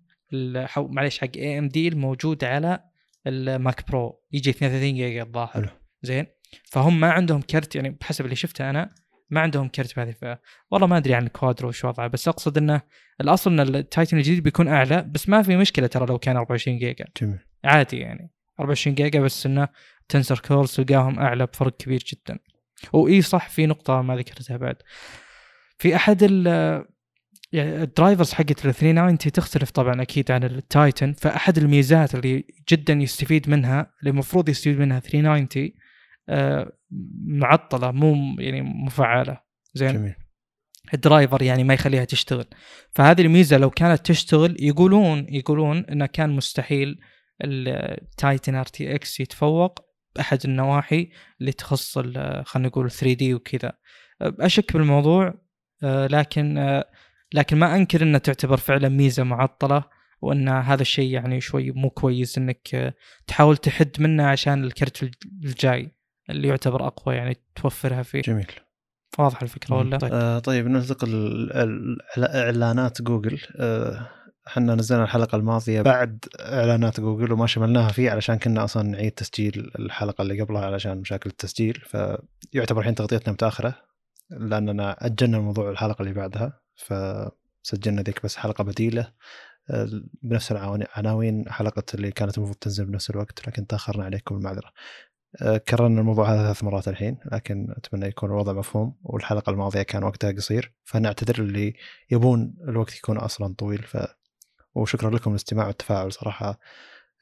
معليش 0.76 1.18
حق 1.18 1.36
AMD 1.36 1.88
الموجود 1.88 2.44
على 2.44 2.84
ال 3.26 3.42
Mac 3.42 3.88
Pro 3.90 4.20
يجي 4.32 4.50
32 4.50 4.94
جيجا 4.94 5.22
الظاهر. 5.22 5.78
زين؟ 6.02 6.26
فهم 6.64 7.00
ما 7.00 7.10
عندهم 7.10 7.40
كرت 7.40 7.76
يعني 7.76 7.90
بحسب 7.90 8.24
اللي 8.24 8.36
شفته 8.36 8.70
أنا 8.70 8.94
ما 9.32 9.40
عندهم 9.40 9.68
كرت 9.68 9.96
بهذه 9.96 10.08
الفئة. 10.08 10.40
والله 10.70 10.86
ما 10.86 10.96
أدري 10.96 11.14
عن 11.14 11.26
ال 11.26 11.32
Quadro 11.32 11.68
وش 11.68 11.84
وضعه 11.84 12.06
بس 12.06 12.28
أقصد 12.28 12.58
إنه 12.58 12.80
الأصل 13.20 13.50
إن 13.50 13.60
التايتن 13.76 14.16
الجديد 14.16 14.42
بيكون 14.42 14.68
أعلى 14.68 15.02
بس 15.02 15.28
ما 15.28 15.42
في 15.42 15.56
مشكلة 15.56 15.86
ترى 15.86 16.06
لو 16.06 16.18
كان 16.18 16.36
24 16.36 16.78
جيجا. 16.78 17.04
جميل. 17.20 17.38
عادي 17.64 17.98
يعني. 17.98 18.30
24 18.60 18.94
جيجا 18.94 19.20
بس 19.20 19.46
إنه 19.46 19.68
tensor 20.08 20.38
cores 20.38 20.72
تلقاهم 20.72 21.18
أعلى 21.18 21.46
بفرق 21.46 21.76
كبير 21.76 22.04
جدا. 22.12 22.38
واي 22.92 23.22
صح 23.22 23.48
في 23.48 23.66
نقطة 23.66 24.02
ما 24.02 24.16
ذكرتها 24.16 24.56
بعد. 24.56 24.76
في 25.78 25.96
أحد 25.96 26.22
ال 26.22 26.46
يعني 27.52 27.82
ال 27.82 27.88
drivers 27.88 28.32
حقت 28.32 28.50
ال 28.50 28.56
3090 28.56 29.18
تختلف 29.18 29.70
طبعا 29.70 30.02
أكيد 30.02 30.30
عن 30.30 30.44
التايتن 30.44 31.12
فأحد 31.12 31.58
الميزات 31.58 32.14
اللي 32.14 32.44
جدا 32.68 32.92
يستفيد 32.92 33.50
منها 33.50 33.92
اللي 34.00 34.10
المفروض 34.10 34.48
يستفيد 34.48 34.78
منها 34.78 35.00
3090 35.00 35.70
آه، 36.28 36.72
معطلة 37.24 37.90
مو 37.90 38.36
يعني 38.38 38.62
مفعلة. 38.62 39.40
زين؟ 39.74 39.92
جميل. 39.92 40.14
ال 40.94 41.01
driver 41.01 41.42
يعني 41.42 41.64
ما 41.64 41.74
يخليها 41.74 42.04
تشتغل. 42.04 42.44
فهذه 42.90 43.20
الميزة 43.22 43.56
لو 43.56 43.70
كانت 43.70 44.06
تشتغل 44.06 44.56
يقولون 44.60 45.26
يقولون 45.28 45.78
إنه 45.78 46.06
كان 46.06 46.30
مستحيل 46.30 47.00
التايتن 47.44 48.54
RTX 48.54 49.20
يتفوق 49.20 49.80
بأحد 50.16 50.38
النواحي 50.44 51.10
اللي 51.40 51.52
تخص 51.52 51.98
خلينا 51.98 52.68
نقول 52.68 52.90
3D 52.90 53.34
وكذا. 53.34 53.72
أشك 54.22 54.72
بالموضوع 54.72 55.34
آه، 55.82 56.06
لكن 56.06 56.58
آه، 56.58 56.90
لكن 57.34 57.56
ما 57.56 57.76
أنكر 57.76 58.02
انها 58.02 58.18
تعتبر 58.18 58.56
فعلا 58.56 58.88
ميزة 58.88 59.22
معطلة 59.22 59.84
وإن 60.20 60.48
هذا 60.48 60.82
الشيء 60.82 61.10
يعني 61.10 61.40
شوي 61.40 61.70
مو 61.70 61.90
كويس 61.90 62.38
إنك 62.38 62.94
تحاول 63.26 63.56
تحد 63.56 63.90
منه 63.98 64.26
عشان 64.26 64.64
الكرت 64.64 65.10
الجاي. 65.44 65.94
اللي 66.32 66.48
يعتبر 66.48 66.86
أقوى 66.86 67.14
يعني 67.14 67.36
توفرها 67.54 68.02
فيه. 68.02 68.20
جميل. 68.20 68.50
واضح 69.18 69.42
الفكرة 69.42 69.76
ولا؟ 69.76 69.98
طيب, 69.98 70.12
آه 70.12 70.38
طيب 70.38 70.66
ننتقل 70.66 71.48
إعلانات 72.18 73.02
جوجل. 73.02 73.40
آه 73.56 74.08
إحنا 74.46 74.74
نزلنا 74.74 75.04
الحلقة 75.04 75.36
الماضية 75.36 75.82
بعد 75.82 76.24
إعلانات 76.40 77.00
جوجل 77.00 77.32
وما 77.32 77.46
شملناها 77.46 77.88
فيه 77.88 78.10
علشان 78.10 78.38
كنا 78.38 78.64
أصلا 78.64 78.82
نعيد 78.82 79.12
تسجيل 79.12 79.72
الحلقة 79.78 80.22
اللي 80.22 80.40
قبلها 80.40 80.66
علشان 80.66 80.98
مشاكل 80.98 81.30
التسجيل. 81.30 81.82
فيعتبر 81.84 82.80
الحين 82.80 82.94
تغطيتنا 82.94 83.32
متأخرة 83.32 83.74
لأننا 84.30 85.06
أجلنا 85.06 85.36
الموضوع 85.36 85.70
الحلقة 85.70 86.02
اللي 86.02 86.12
بعدها 86.14 86.60
فسجلنا 86.76 88.02
ذيك 88.02 88.24
بس 88.24 88.36
حلقة 88.36 88.64
بديلة. 88.64 89.12
آه، 89.70 89.88
بنفس 90.22 90.52
العناوين 90.52 91.48
حلقة 91.48 91.82
اللي 91.94 92.10
كانت 92.10 92.38
المفروض 92.38 92.56
تنزل 92.56 92.84
بنفس 92.84 93.10
الوقت 93.10 93.48
لكن 93.48 93.66
تأخرنا 93.66 94.04
عليكم 94.04 94.36
المعذره 94.36 94.66
آه، 94.66 94.72
كررنا 95.68 96.00
الموضوع 96.00 96.32
هذا 96.32 96.44
ثلاث 96.44 96.64
مرات 96.64 96.88
الحين 96.88 97.18
لكن 97.32 97.74
أتمنى 97.76 98.06
يكون 98.06 98.30
الوضع 98.30 98.52
مفهوم 98.52 98.96
والحلقة 99.02 99.50
الماضية 99.50 99.82
كان 99.82 100.04
وقتها 100.04 100.32
قصير 100.32 100.72
فنعتذر 100.84 101.42
اللي 101.42 101.74
يبون 102.10 102.54
الوقت 102.68 102.96
يكون 102.96 103.16
أصلا 103.16 103.54
طويل 103.54 103.82
ف 103.82 103.96
وشكرا 104.74 105.10
لكم 105.10 105.30
الاستماع 105.30 105.66
والتفاعل 105.66 106.12
صراحة 106.12 106.58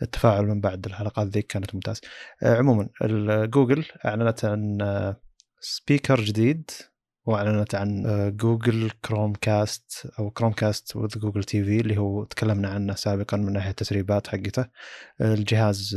التفاعل 0.03 0.47
من 0.47 0.61
بعد 0.61 0.87
الحلقات 0.87 1.27
ذيك 1.27 1.47
كانت 1.47 1.75
ممتاز. 1.75 2.01
آه، 2.43 2.57
عموما 2.57 2.89
جوجل 3.47 3.85
أعلنت 4.05 4.45
عن 4.45 4.79
سبيكر 5.61 6.21
جديد 6.21 6.71
وأعلنت 7.25 7.75
عن 7.75 8.03
جوجل 8.37 8.91
Chromecast 9.05 10.13
أو 10.19 10.31
Chromecast 10.31 10.97
with 10.97 11.19
Google 11.19 11.45
TV 11.45 11.81
اللي 11.81 11.99
هو 11.99 12.25
تكلمنا 12.25 12.69
عنه 12.69 12.95
سابقا 12.95 13.37
من 13.37 13.53
ناحية 13.53 13.71
التسريبات 13.71 14.27
حقته. 14.27 14.67
الجهاز 15.21 15.97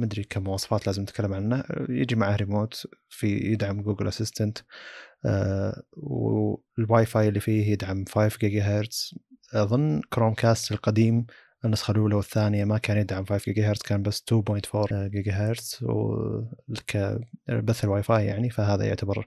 آه، 0.00 0.04
مدري 0.04 0.24
كم 0.24 0.44
مواصفات 0.44 0.86
لازم 0.86 1.02
نتكلم 1.02 1.34
عنه. 1.34 1.64
يجي 1.88 2.14
معه 2.14 2.36
ريموت 2.36 2.86
في 3.08 3.38
يدعم 3.38 3.82
Google 3.82 4.08
Assistant 4.08 4.58
وال 5.92 7.06
Wi-Fi 7.06 7.28
اللي 7.28 7.40
فيه 7.40 7.72
يدعم 7.72 8.04
5 8.04 8.38
جيجا 8.38 8.62
هرتز 8.62 9.14
أظن 9.54 10.00
Chromecast 10.12 10.72
القديم 10.72 11.26
النسخة 11.64 11.92
الأولى 11.92 12.14
والثانية 12.14 12.64
ما 12.64 12.78
كان 12.78 12.96
يدعم 12.96 13.24
5 13.24 13.52
جيجا 13.52 13.70
هرتز 13.70 13.82
كان 13.82 14.02
بس 14.02 14.20
2.4 14.20 14.92
جيجا 14.92 15.32
هرتز 15.32 15.78
وكبث 15.82 17.84
الواي 17.84 18.02
فاي 18.02 18.26
يعني 18.26 18.50
فهذا 18.50 18.84
يعتبر 18.84 19.26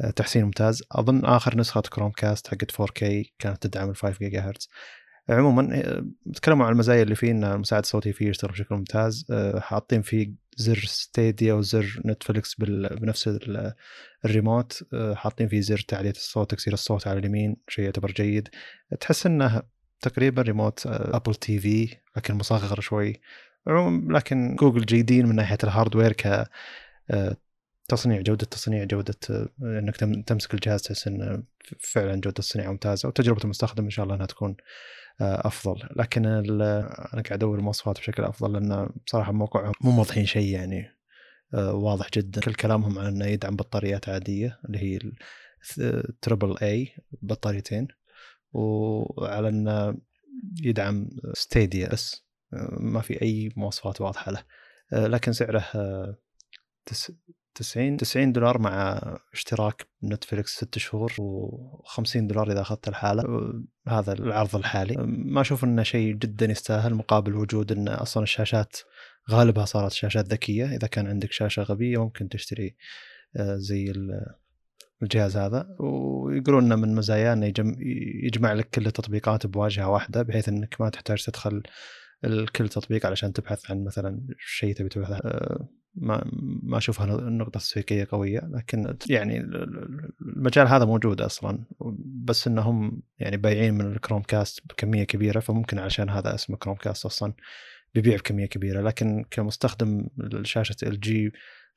آه، 0.00 0.10
تحسين 0.10 0.44
ممتاز. 0.44 0.82
أظن 0.92 1.24
آخر 1.24 1.58
نسخة 1.58 1.80
Chromecast 1.80 2.48
حقت 2.48 2.72
4K 2.72 3.24
كانت 3.38 3.66
تدعم 3.66 3.90
ال 3.90 3.96
5 3.96 4.18
جيجا 4.18 4.40
هرتز 4.40 4.68
عموما 5.30 5.68
آه، 5.74 6.06
تكلموا 6.34 6.66
عن 6.66 6.72
المزايا 6.72 7.02
اللي 7.02 7.14
فيه 7.14 7.30
إن 7.30 7.44
المساعد 7.44 7.82
الصوتي 7.82 8.12
فيه 8.12 8.28
يشتغل 8.28 8.50
بشكل 8.50 8.74
ممتاز. 8.74 9.26
آه، 9.30 9.60
حاطين 9.60 10.02
فيه 10.02 10.32
زر 10.56 10.84
Stadia 10.86 11.54
وزر 11.54 12.02
Netflix 12.06 12.54
بنفس 12.60 13.38
الريموت. 14.24 14.82
حاطين 15.14 15.48
فيه 15.48 15.60
زر 15.60 15.78
تعليه 15.88 16.10
الصوت 16.10 16.50
تكسير 16.50 16.72
الصوت 16.72 17.06
على 17.06 17.18
اليمين 17.18 17.56
شيء 17.68 17.84
يعتبر 17.84 18.12
جيد. 18.12 18.48
تحس 19.00 19.26
إنه 19.26 19.62
تقريبا 20.00 20.42
remote 20.42 20.86
Apple 20.86 21.34
TV 21.34 21.96
لكن 22.16 22.34
مصغر 22.34 22.80
شوي. 22.80 23.20
لكن 24.08 24.56
جوجل 24.56 24.84
جيدين 24.86 25.26
من 25.26 25.34
ناحية 25.34 25.58
ال 25.64 25.69
hardware 25.69 26.12
ك 26.12 26.48
تصنيع 27.88 28.20
جودة 28.20 28.46
تصنيع 28.46 28.84
جودة 28.84 29.14
إنك 29.62 29.96
تمسك 30.26 30.54
الجهاز 30.54 30.82
تحس 30.82 31.08
انه 31.08 31.42
فعلا 31.80 32.12
جودة 32.12 32.28
التصنيع 32.28 32.70
ممتازة. 32.70 33.08
وتجربة 33.08 33.44
المستخدم 33.44 33.84
إن 33.84 33.90
شاء 33.90 34.04
الله 34.04 34.14
إنها 34.14 34.26
تكون 34.26 34.50
آه، 34.50 34.62
أفضل. 35.20 35.88
لكن 35.96 36.26
أنا 36.26 36.88
قاعد 37.12 37.32
أدور 37.32 37.58
المواصفات 37.58 37.98
بشكل 37.98 38.24
أفضل 38.24 38.52
لأن 38.52 38.90
بصراحة 39.06 39.32
موقعهم 39.32 39.72
مو 39.80 39.90
موضحين 39.90 40.26
شيء 40.26 40.52
يعني 40.54 40.98
آه، 41.54 41.74
واضح 41.74 42.08
جدا. 42.14 42.40
كل 42.40 42.54
كلامهم 42.54 42.98
عن 42.98 43.06
إنه 43.06 43.26
يدعم 43.26 43.56
بطاريات 43.56 44.08
عادية 44.08 44.60
اللي 44.64 44.78
هي 44.78 44.98
تربل 46.22 46.58
اي 46.58 46.92
بطاريتين 47.22 47.88
وعلى 48.52 49.48
إنه 49.48 49.96
يدعم 50.62 51.08
ستيديا 51.34 51.88
بس 51.88 52.24
آه، 52.52 52.76
ما 52.80 53.00
في 53.00 53.22
أي 53.22 53.52
مواصفات 53.56 54.00
واضحة 54.00 54.32
له. 54.32 54.44
لكن 54.92 55.32
سعره 55.32 55.64
90 57.58 57.96
90 57.96 58.32
دولار 58.32 58.58
مع 58.58 59.00
اشتراك 59.32 59.86
نتفلكس 60.04 60.56
ست 60.56 60.78
شهور 60.78 61.12
و50 61.12 62.16
دولار 62.16 62.52
إذا 62.52 62.60
أخذت 62.60 62.88
الحالة. 62.88 63.52
هذا 63.88 64.12
العرض 64.12 64.56
الحالي. 64.56 64.94
ما 65.06 65.40
أشوف 65.40 65.64
إنه 65.64 65.82
شيء 65.82 66.14
جدا 66.14 66.46
يستاهل 66.46 66.94
مقابل 66.94 67.34
وجود 67.34 67.72
إن 67.72 67.88
أصلا 67.88 68.22
الشاشات 68.22 68.76
غالبها 69.30 69.64
صارت 69.64 69.92
شاشات 69.92 70.28
ذكية. 70.28 70.66
إذا 70.66 70.86
كان 70.86 71.06
عندك 71.06 71.32
شاشة 71.32 71.62
غبية 71.62 72.04
ممكن 72.04 72.28
تشتري 72.28 72.76
آه، 73.36 73.56
زي 73.56 73.92
الجهاز 75.02 75.36
هذا. 75.36 75.76
ويقولون 75.80 76.64
إنه 76.64 76.76
من 76.76 76.94
مزاياه 76.94 77.32
إنه 77.32 77.52
يجمع 78.24 78.52
لك 78.52 78.70
كل 78.70 78.86
التطبيقات 78.86 79.46
بواجهة 79.46 79.88
واحدة 79.88 80.22
بحيث 80.22 80.48
إنك 80.48 80.80
ما 80.80 80.88
تحتاج 80.90 81.24
تدخل 81.24 81.62
الكل 82.24 82.68
تطبيق 82.68 83.06
علشان 83.06 83.32
تبحث 83.32 83.70
عن 83.70 83.84
مثلا 83.84 84.26
شيء 84.38 84.74
تبي 84.74 84.88
تبحث 84.88 85.10
آه، 85.24 85.68
ما 86.00 86.30
ما 86.62 86.78
اشوفها 86.78 87.06
نقطه 87.06 87.60
تسويقيه 87.60 88.08
قوية 88.10 88.40
لكن 88.52 88.96
يعني 89.10 89.38
المجال 90.36 90.68
هذا 90.68 90.84
موجود 90.84 91.20
أصلا 91.20 91.64
بس 92.24 92.46
إنهم 92.46 93.02
يعني 93.18 93.36
بايعين 93.36 93.74
من 93.74 93.92
ال 93.92 94.22
Chromecast 94.22 94.60
بكمية 94.68 95.04
كبيرة 95.04 95.40
فممكن 95.40 95.78
عشان 95.78 96.10
هذا 96.10 96.34
اسمه 96.34 96.56
Chromecast 96.56 97.06
أصلا 97.06 97.32
بيبيع 97.94 98.16
بكمية 98.16 98.46
كبيرة. 98.46 98.82
لكن 98.82 99.24
كمستخدم 99.30 100.08
شاشه 100.42 100.76
LG 100.82 101.32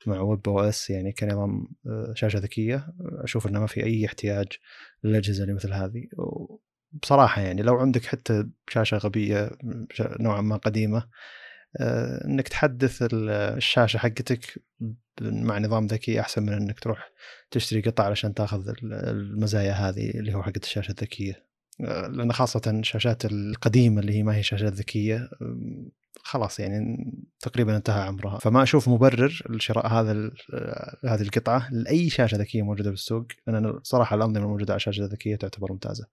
مع 0.06 0.20
webOS 0.20 0.90
يعني 0.90 1.12
كنظام 1.12 1.68
آه، 1.86 2.12
شاشة 2.16 2.38
ذكية 2.38 2.94
أشوف 3.00 3.46
إنه 3.46 3.60
ما 3.60 3.66
في 3.66 3.84
أي 3.84 4.06
احتياج 4.06 4.46
للأجهزة 5.04 5.42
اللي 5.42 5.54
مثل 5.54 5.72
هذه. 5.72 6.08
بصراحه 6.92 7.42
يعني 7.42 7.62
لو 7.62 7.76
عندك 7.76 8.04
حتى 8.04 8.46
شاشة 8.68 8.96
غبية 8.96 9.50
نوعا 10.00 10.40
ما 10.40 10.56
قديمة 10.56 11.08
إنك 11.80 12.48
تحدث 12.48 13.08
الشاشة 13.12 13.98
حقتك 13.98 14.62
مع 15.20 15.58
نظام 15.58 15.86
ذكي 15.86 16.20
أحسن 16.20 16.42
من 16.42 16.52
إنك 16.52 16.80
تروح 16.80 17.10
تشتري 17.50 17.80
قطع 17.80 18.04
علشان 18.04 18.34
تأخذ 18.34 18.74
المزايا 18.82 19.72
هذه 19.72 20.10
اللي 20.10 20.34
هو 20.34 20.42
حقت 20.42 20.64
الشاشة 20.64 20.90
الذكية. 20.90 21.46
آه، 21.80 22.06
لأن 22.06 22.32
خاصة 22.32 22.62
الشاشات 22.66 23.24
القديمة 23.24 24.00
اللي 24.00 24.14
هي 24.14 24.22
ما 24.22 24.36
هي 24.36 24.42
شاشات 24.42 24.72
ذكية 24.72 25.30
خلاص 26.24 26.60
يعني 26.60 27.12
تقريبا 27.40 27.76
انتهى 27.76 28.02
عمرها. 28.02 28.38
فما 28.38 28.62
أشوف 28.62 28.88
مبرر 28.88 29.42
لشراء 29.50 29.86
هذا 29.86 30.30
هذه 31.04 31.22
القطعة 31.22 31.68
لأي 31.72 32.10
شاشة 32.10 32.36
ذكية 32.36 32.62
موجودة 32.62 32.90
بالسوق. 32.90 33.26
لأن 33.46 33.80
صراحة 33.82 34.16
الأنظمة 34.16 34.44
الموجودة 34.44 34.72
على 34.72 34.76
الشاشة 34.76 35.00
الذكية 35.00 35.36
تعتبر 35.36 35.72
ممتازة. 35.72 36.06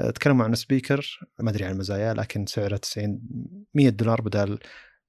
آه، 0.00 0.10
تكلموا 0.10 0.44
عن 0.44 0.54
speaker 0.54 1.18
ما 1.40 1.50
أدري 1.50 1.64
عن 1.64 1.72
المزايا 1.72 2.14
لكن 2.14 2.46
سعره 2.46 2.76
90 2.76 3.20
100 3.74 3.88
دولار 3.88 4.20
بدل 4.20 4.58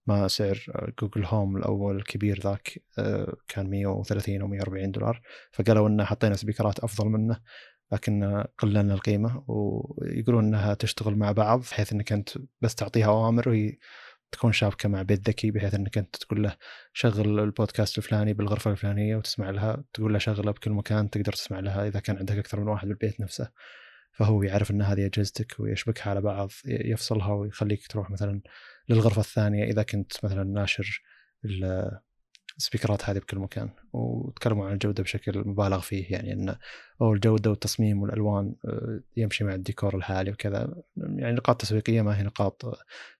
ما 0.07 0.27
سعر 0.27 0.91
Google 1.01 1.25
Home 1.25 1.57
الأول 1.57 1.95
الكبير 1.95 2.39
ذاك 2.39 2.83
آه، 2.99 3.35
كان 3.47 3.69
130 3.69 4.41
أو 4.41 4.47
140 4.47 4.91
دولار. 4.91 5.21
فقالوا 5.51 5.87
إنه 5.87 6.03
حطينا 6.03 6.35
سبيكرات 6.35 6.79
أفضل 6.79 7.07
منه 7.07 7.39
لكن 7.91 8.43
قللنا 8.57 8.93
القيمة 8.93 9.43
ويقولون 9.47 10.45
إنها 10.45 10.73
تشتغل 10.73 11.15
مع 11.15 11.31
بعض 11.31 11.59
بحيث 11.59 11.93
إنك 11.93 12.11
أنت 12.11 12.29
بس 12.61 12.75
تعطيها 12.75 13.07
أوامر 13.07 13.49
وهي 13.49 13.77
تكون 14.31 14.51
شابكة 14.51 14.89
مع 14.89 15.01
بيت 15.01 15.29
ذكي 15.29 15.51
بحيث 15.51 15.73
إنك 15.73 15.97
أنت 15.97 16.15
تقول 16.15 16.43
له 16.43 16.55
شغل 16.93 17.39
البودكاست 17.39 17.97
الفلاني 17.97 18.33
بالغرفة 18.33 18.71
الفلانية 18.71 19.15
وتسمع 19.15 19.49
لها 19.49 19.83
تقول 19.93 20.13
له 20.13 20.19
شغله 20.19 20.51
بكل 20.51 20.71
مكان 20.71 21.09
تقدر 21.09 21.33
تسمع 21.33 21.59
لها 21.59 21.87
إذا 21.87 21.99
كان 21.99 22.17
عندك 22.17 22.37
أكثر 22.37 22.59
من 22.59 22.67
واحد 22.67 22.87
بالبيت 22.87 23.21
نفسه. 23.21 23.49
فهو 24.13 24.43
يعرف 24.43 24.71
إن 24.71 24.81
هذه 24.81 25.05
أجهزتك 25.05 25.55
ويشبكها 25.59 26.09
على 26.09 26.21
بعض 26.21 26.49
يفصلها 26.65 27.33
ويخليك 27.33 27.87
تروح 27.87 28.11
مثلا 28.11 28.41
للغرفة 28.89 29.19
الثانية 29.19 29.63
إذا 29.63 29.83
كنت 29.83 30.25
مثلا 30.25 30.43
ناشر 30.43 31.01
السبيكرات 32.57 33.09
هذه 33.09 33.17
بكل 33.17 33.39
مكان. 33.39 33.69
وتكلموا 33.93 34.67
عن 34.67 34.73
الجودة 34.73 35.03
بشكل 35.03 35.47
مبالغ 35.47 35.79
فيه 35.79 36.11
يعني 36.11 36.33
إن 36.33 36.55
أو 37.01 37.13
الجودة 37.13 37.49
والتصميم 37.49 38.01
والألوان 38.01 38.55
آه، 38.65 39.01
يمشي 39.17 39.43
مع 39.43 39.53
الديكور 39.53 39.95
الحالي 39.95 40.31
وكذا. 40.31 40.83
يعني 40.97 41.35
نقاط 41.35 41.61
تسويقية 41.61 42.01
ما 42.01 42.19
هي 42.19 42.23
نقاط 42.23 42.63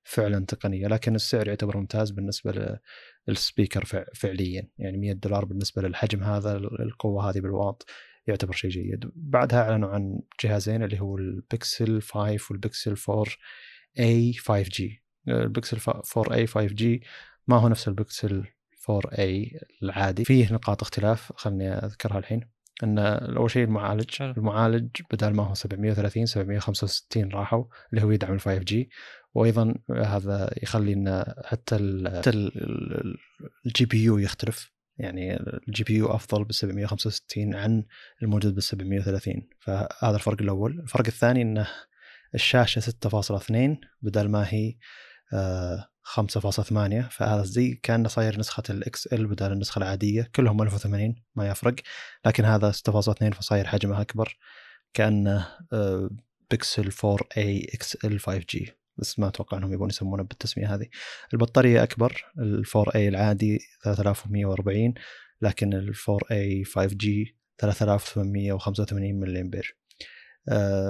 فعلا 0.04 0.46
تقنية 0.46 0.88
لكن 0.88 1.16
السعر 1.16 1.48
يعتبر 1.48 1.78
ممتاز 1.78 2.12
بالنسبة 2.12 2.80
للسبيكر 3.28 3.86
فعليا. 4.16 4.70
يعني 4.78 4.98
100 4.98 5.14
دولار 5.14 5.46
بالنسبة 5.46 5.82
للحجم 5.82 6.24
هذا 6.24 6.58
القوه 6.58 7.30
هذه 7.30 7.40
بالواط. 7.40 7.86
يعتبر 8.28 8.54
شيء 8.54 8.70
جيد. 8.70 9.12
بعدها 9.16 9.62
أعلنوا 9.62 9.90
عن 9.90 10.20
جهازين 10.44 10.84
اللي 10.84 11.00
هو 11.00 11.18
البكسل 11.18 12.02
5 12.02 12.48
والبكسل 12.50 12.96
4 13.10 13.26
a 14.00 14.34
5 14.34 14.70
G. 14.70 15.04
ال 15.28 15.36
Pixel 15.36 15.78
4 16.18 16.36
a 16.36 16.48
5 16.48 16.66
G 16.68 17.04
ما 17.48 17.58
هو 17.58 17.68
نفس 17.68 17.88
البكسل 17.88 18.44
4 18.90 19.12
a 19.20 19.60
العادي. 19.84 20.26
فيه 20.26 20.54
نقاط 20.54 20.82
اختلاف 20.82 21.34
خلني 21.36 21.70
أذكرها 21.70 22.18
الحين. 22.18 22.42
إن 22.84 22.98
أول 22.98 23.52
شيء 23.52 23.64
المعالج 23.64 24.16
حلو. 24.16 24.34
المعالج 24.38 24.90
بدل 25.12 25.34
ما 25.34 25.44
هو 25.44 25.54
730 25.54 26.26
765 26.26 27.30
راحوا 27.30 27.66
اللي 27.94 28.04
هو 28.04 28.12
يدعم 28.12 28.34
ال 28.34 28.40
5 28.42 28.58
G. 28.58 28.90
وأيضا 29.34 29.74
هذا 29.92 30.54
يخلي 30.64 30.94
إن 30.94 31.24
حتى 31.46 31.76
ال 33.66 33.86
GPU 33.86 34.18
يختلف. 34.18 34.73
يعني 34.98 35.38
ال 35.68 35.84
GPU 35.84 36.08
أفضل 36.08 36.44
بال 36.44 36.56
765 36.56 37.56
عن 37.56 37.84
الموجود 38.22 38.54
بال 38.54 38.64
730 38.64 39.50
فهذا 39.60 40.16
الفرق 40.16 40.42
الأول. 40.42 40.80
الفرق 40.80 41.06
الثاني 41.08 41.42
إنه 41.42 41.68
الشاشة 42.36 42.80
6.2 42.80 43.78
بدل 44.02 44.30
ما 44.30 44.48
هي 44.50 44.76
5.8 46.04 47.10
فهذا 47.12 47.44
زي 47.44 47.74
كأنه 47.84 48.10
صاير 48.10 48.40
نسخة 48.40 48.64
ال 48.70 49.08
XL 49.08 49.28
بدل 49.28 49.52
النسخة 49.52 49.80
العادية. 49.80 50.30
كلهم 50.36 50.62
1080 50.62 51.16
ما 51.36 51.48
يفرق. 51.48 51.76
لكن 52.26 52.46
هذا 52.46 52.72
6.2 52.72 53.34
فصاير 53.34 53.68
حجمه 53.68 54.02
أكبر 54.02 54.38
كأنه 54.94 55.48
آه، 55.74 56.10
بيكسل 56.52 56.90
4 57.04 57.18
a 57.38 57.68
XL 57.74 58.20
5 58.20 58.38
G. 58.50 58.83
بس 58.98 59.20
ما 59.20 59.28
أتوقع 59.28 59.58
إنهم 59.58 59.74
يبون 59.74 59.90
يسمونه 59.90 60.24
بالتسمية 60.24 60.76
هذه. 60.76 60.88
البطارية 61.34 61.84
أكبر 61.84 62.26
ال 62.40 62.64
4 62.76 62.96
a 62.96 63.08
العادي 63.08 63.60
3140 63.84 64.94
لكن 65.42 65.74
ال 65.74 65.94
4 66.10 66.20
اي 66.32 66.64
5 66.64 66.86
جي 66.96 67.38
3885 67.60 69.20
ملي 69.20 69.42
امبير 69.42 69.78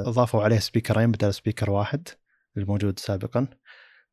أضافوا 0.05 0.43
عليه 0.43 0.59
سبيكرين 0.59 1.11
بدل 1.11 1.33
speaker 1.33 1.71
واحد 1.71 2.07
الموجود 2.57 2.99
سابقا 2.99 3.47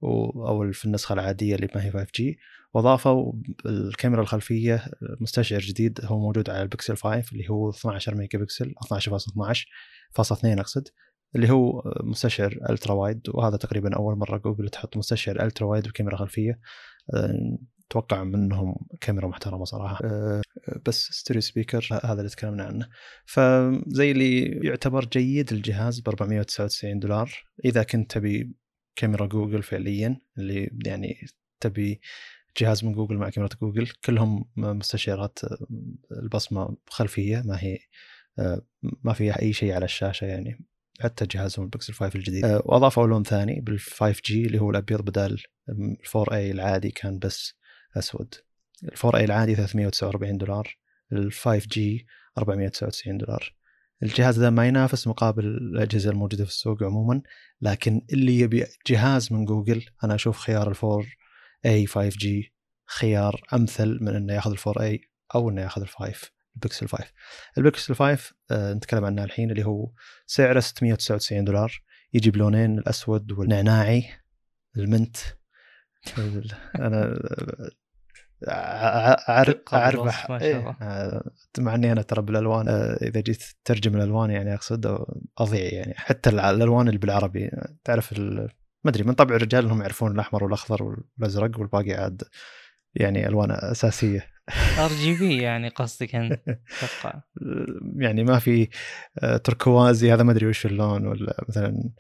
أو 0.03 0.73
في 0.73 0.85
النسخه 0.85 1.13
العادية 1.13 1.55
اللي 1.55 1.69
ما 1.75 1.85
هي 1.85 1.91
5 1.91 2.07
G 2.15 2.39
وأضافوا 2.75 3.33
الكاميرا 3.67 4.23
الخلفية 4.23 4.85
مستشعر 5.21 5.61
جديد 5.61 6.01
هو 6.05 6.19
موجود 6.19 6.51
على 6.51 6.63
البكسل 6.63 6.97
5 6.97 7.33
اللي 7.33 7.51
هو 7.51 7.71
12 7.71 8.15
ميجا 8.15 8.39
بكسل 8.39 8.75
12.12 8.95 9.65
أقصد. 10.45 10.89
اللي 11.37 11.51
هو 11.51 11.83
مستشعر 12.03 12.59
ultra 12.71 12.93
wide 12.93 13.29
وهذا 13.29 13.57
تقريبا 13.57 13.97
أول 13.97 14.19
مرة 14.19 14.39
جوجل 14.39 14.69
تحط 14.69 14.97
مستشعر 14.97 15.43
ultra 15.43 15.67
wide 15.67 15.89
بكاميرا 15.89 16.17
خلفية. 16.17 16.61
أتوقع 17.91 18.25
منهم 18.25 18.77
كاميرا 19.01 19.29
محترمة 19.29 19.65
صراحة. 19.65 20.05
أه، 20.05 20.43
بس 20.87 21.09
stereo 21.11 21.41
speaker 21.41 21.89
هذا 22.05 22.21
اللي 22.21 22.29
تكلمنا 22.29 22.65
عنه. 22.65 22.89
فزي 23.27 24.11
اللي 24.11 24.45
يعتبر 24.67 25.05
جيد 25.05 25.53
الجهاز 25.53 26.01
ب 26.01 26.09
499 26.09 26.99
دولار. 26.99 27.45
إذا 27.65 27.83
كنت 27.83 28.11
تبي 28.11 28.55
كاميرا 28.97 29.27
جوجل 29.27 29.63
فعليا 29.63 30.17
اللي 30.39 30.71
يعني 30.87 31.27
تبي 31.61 32.01
جهاز 32.59 32.85
من 32.85 32.93
جوجل 32.93 33.17
مع 33.17 33.31
كاميرا 33.31 33.55
جوجل 33.63 33.89
كلهم 34.05 34.45
مستشعرات 34.57 35.39
البصمة 36.13 36.77
خلفية 36.87 37.43
ما 37.47 37.63
هي 37.63 37.79
أه، 38.39 38.63
ما 38.83 39.13
فيها 39.13 39.43
أي 39.43 39.53
شيء 39.53 39.73
على 39.73 39.85
الشاشة 39.85 40.25
يعني. 40.25 40.70
حتى 41.01 41.27
جهازهم 41.27 41.65
البكسل 41.65 41.93
5 41.93 42.17
الجديد 42.17 42.45
أه، 42.45 42.63
واضافوا 42.65 43.07
لون 43.07 43.23
ثاني 43.23 43.61
بال 43.61 43.81
5 43.81 44.21
G 44.25 44.47
اللي 44.47 44.61
هو 44.61 44.71
الابيض 44.71 45.01
بدال 45.01 45.43
ال 45.69 45.97
4 46.17 46.37
a 46.37 46.51
العادي 46.51 46.91
كان 46.91 47.19
بس 47.19 47.55
اسود 47.97 48.35
ال 48.85 48.97
4 49.05 49.21
a 49.21 49.25
العادي 49.25 49.55
349 49.55 50.39
دولار 50.39 50.79
ال 51.13 51.33
5 51.33 51.69
G 51.69 52.07
499 52.39 53.19
دولار 53.19 53.55
الجهاز 54.03 54.41
ذا 54.41 54.51
ما 54.51 54.69
ينافس 54.69 55.07
مقابل 55.07 55.45
الاجهزه 55.45 56.11
الموجوده 56.11 56.45
في 56.45 56.51
السوق 56.51 56.83
عموما 56.83 57.23
لكن 57.61 58.07
اللي 58.13 58.39
يبي 58.39 58.67
جهاز 58.87 59.33
من 59.33 59.45
جوجل 59.45 59.85
أنا 60.05 60.15
أشوف 60.15 60.39
خيار 60.39 60.71
ال 60.71 60.77
4 60.85 61.05
a 61.67 61.87
5 61.87 62.09
جي 62.09 62.55
خيار 62.87 63.41
امثل 63.53 63.99
من 64.01 64.17
انه 64.17 64.35
ياخذ 64.35 64.51
ال 64.51 64.59
4 64.67 64.83
اي 64.85 65.01
أو 65.35 65.51
انه 65.51 65.63
ياخذ 65.63 65.83
ال 65.83 65.89
5 65.89 66.31
البكسل 66.65 66.89
5 66.89 67.05
البكسل 67.59 67.95
5 67.95 68.35
آه 68.51 68.73
نتكلم 68.73 69.05
عنه 69.05 69.25
الحين 69.25 69.51
اللي 69.51 69.67
هو 69.67 69.91
سعره 70.27 70.61
699 70.61 71.45
دولار. 71.45 71.83
يجي 72.13 72.31
بلونين 72.31 72.79
الأسود 72.79 73.33
والنعناعي 73.33 74.05
ال 74.77 74.85
mint 74.85 75.17
أنا 76.77 77.19
اعرف 79.29 79.57
اعرف 79.73 80.31
إيه 80.31 80.77
مع 81.59 81.75
إني 81.75 81.93
أنا 81.93 82.03
ترى 82.03 82.23
بالألوان 82.23 82.69
آه، 82.69 82.99
إذا 83.03 83.21
جيت 83.21 83.45
ترجم 83.65 83.97
الألوان 83.97 84.31
يعني 84.31 84.55
أقصد 84.55 85.05
أضيع 85.39 85.73
يعني. 85.73 85.95
حتى 85.97 86.31
الألوان 86.31 86.89
اللي 86.89 86.99
بالعربي 86.99 87.51
تعرف 87.85 88.19
ما 88.85 88.91
أدري 88.91 89.05
من 89.05 89.13
طبع 89.13 89.37
الرجال 89.37 89.65
انهم 89.65 89.81
يعرفون 89.81 90.13
الأحمر 90.13 90.45
والأخضر 90.45 90.83
والأزرق 90.83 91.59
والباقي 91.59 91.93
عاد 91.93 92.23
يعني 92.95 93.29
الوان 93.29 93.51
أساسية. 93.51 94.27
RGB 94.79 95.37
يعني 95.37 95.69
قصدك 95.69 96.15
أنت 96.15 96.41
أتوقع. 96.49 97.21
يعني 98.05 98.25
ما 98.25 98.39
في 98.39 98.69
آه، 99.19 99.37
تركوازي 99.37 100.13
هذا 100.13 100.23
ما 100.23 100.33
أدري 100.33 100.47
وش 100.47 100.67
اللون 100.67 101.07
ولا 101.07 101.45
مثلا 101.49 101.91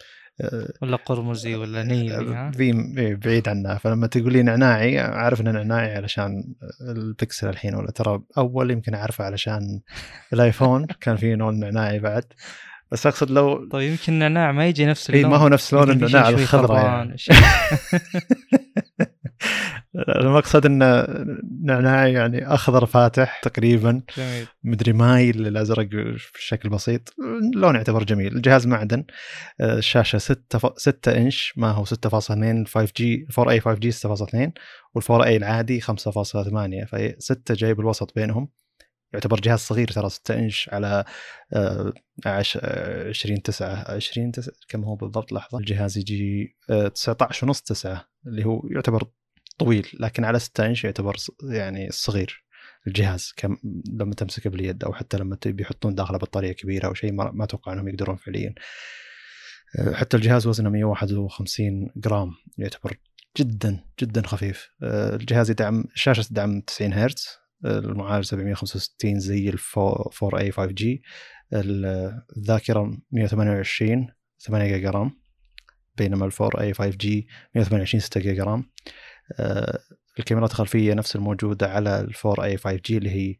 ولا 0.82 0.96
قرمزي 0.96 1.54
ولا 1.54 1.82
نيلي 1.82 2.50
ذي 2.56 2.70
إيه، 2.98 3.14
بعيد 3.14 3.48
عنها 3.48 3.78
فلما 3.78 4.06
تقول 4.06 4.32
لي 4.32 4.42
نعناعي 4.42 5.00
أعرف 5.00 5.40
انه 5.40 5.50
نعناعي 5.50 5.94
علشان 5.94 6.54
البكسل 6.80 7.48
الحين 7.48 7.74
ولا 7.74 7.90
ترى 7.90 8.22
أول 8.38 8.70
يمكن 8.70 8.94
أعرفه 8.94 9.24
علشان 9.24 9.80
الآيفون 10.32 10.86
كان 11.00 11.16
في 11.16 11.34
لون 11.34 11.60
نعناعي 11.60 11.98
بعد. 11.98 12.24
بس 12.92 13.06
أقصد 13.06 13.30
لو 13.30 13.68
طيب 13.68 13.90
يمكن 13.90 14.12
النعناع 14.12 14.52
ما 14.52 14.66
يجي 14.66 14.86
نفس 14.86 15.10
اللون 15.10 15.30
ما 15.30 15.36
هو 15.36 15.48
نفس 15.48 15.74
لون 15.74 15.90
النعناع 15.90 16.28
الخضراء 16.28 16.84
يعني. 16.84 17.16
المقصد 19.94 20.66
انه 20.66 21.06
نعناع 21.62 22.06
يعني 22.06 22.46
أخضر 22.46 22.86
فاتح 22.86 23.40
تقريبا. 23.42 24.02
جميل. 24.16 24.46
مدري 24.64 24.92
مايل 24.92 25.42
للازرق 25.42 25.88
بشكل 26.34 26.68
بسيط. 26.68 27.14
اللون 27.54 27.74
يعتبر 27.74 28.04
جميل. 28.04 28.36
الجهاز 28.36 28.66
معدن. 28.66 29.04
الشاشة 29.60 30.18
6 30.18 30.72
6 30.76 31.16
إنش. 31.16 31.52
ما 31.56 31.70
هو 31.70 31.84
6.2 31.84 32.66
5 32.66 32.92
جي 32.96 33.26
4 33.38 33.52
إي 33.52 33.60
5 33.60 33.78
جي 33.78 33.92
6.2 33.92 34.52
وال4 34.98 35.10
إي 35.10 35.36
العادي 35.36 35.80
5.8 35.80 36.84
فهي 36.88 37.16
6 37.18 37.54
جاي 37.54 37.74
بالوسط 37.74 38.14
بينهم. 38.14 38.48
يعتبر 39.12 39.40
جهاز 39.40 39.58
صغير 39.58 39.88
ترى 39.88 40.08
6 40.08 40.38
إنش 40.38 40.70
على 40.72 41.04
20 42.26 43.42
9 43.42 43.90
20 43.90 44.32
9 44.32 44.54
كم 44.68 44.84
هو 44.84 44.96
بالضبط؟ 44.96 45.32
لحظة. 45.32 45.58
الجهاز 45.58 45.98
يجي 45.98 46.56
19 46.94 47.46
ونص 47.46 47.62
9 47.62 48.08
اللي 48.26 48.44
هو 48.44 48.68
يعتبر 48.70 49.04
طويل 49.60 49.88
لكن 50.00 50.24
على 50.24 50.38
6 50.38 50.66
إنش 50.66 50.84
يعتبر 50.84 51.16
يعني 51.42 51.90
صغير. 51.90 52.44
الجهاز 52.86 53.32
كم 53.36 53.56
لما 53.92 54.14
تمسكه 54.14 54.50
باليد 54.50 54.84
أو 54.84 54.92
حتى 54.92 55.16
لما 55.16 55.36
تبي 55.36 55.62
يحطون 55.62 55.94
داخله 55.94 56.18
بطارية 56.18 56.52
كبيرة 56.52 56.86
أو 56.86 56.94
شيء 56.94 57.12
ما 57.12 57.44
أتوقع 57.44 57.72
إنهم 57.72 57.88
يقدرون 57.88 58.16
فعليا. 58.16 58.54
آه، 59.78 59.94
حتى 59.94 60.16
الجهاز 60.16 60.46
وزنه 60.46 60.70
151 60.70 61.90
جرام 61.96 62.32
يعتبر 62.58 62.96
جدا 63.38 63.84
جدا 64.00 64.26
خفيف. 64.26 64.70
آه، 64.82 65.16
الجهاز 65.16 65.50
يدعم 65.50 65.84
الشاشة 65.94 66.22
تدعم 66.22 66.60
90 66.60 66.92
هرتز. 66.92 67.28
المعالج 67.64 68.24
765 68.24 69.18
زي 69.20 69.48
ال 69.48 69.58
4 70.22 70.48
a 70.48 70.50
5 70.50 70.74
g 70.80 70.84
الذاكرة 72.36 72.98
128 73.12 74.06
8 74.38 74.76
جيجا 74.76 74.90
RAM. 74.90 75.20
بينما 75.96 76.26
ال 76.26 76.32
4 76.40 76.72
a 76.72 76.76
5 76.76 76.90
g 76.90 77.06
128 77.54 78.00
6 78.00 78.20
جيجا 78.20 78.44
RAM. 78.44 78.58
آه، 78.58 79.09
الكاميرات 80.18 80.50
الخلفية 80.50 80.94
نفس 80.94 81.16
الموجودة 81.16 81.68
على 81.68 82.00
ال 82.00 82.14
4 82.26 82.56
a 82.56 82.56
5 82.56 82.76
g 82.76 82.90
اللي 82.90 83.10
هي 83.10 83.36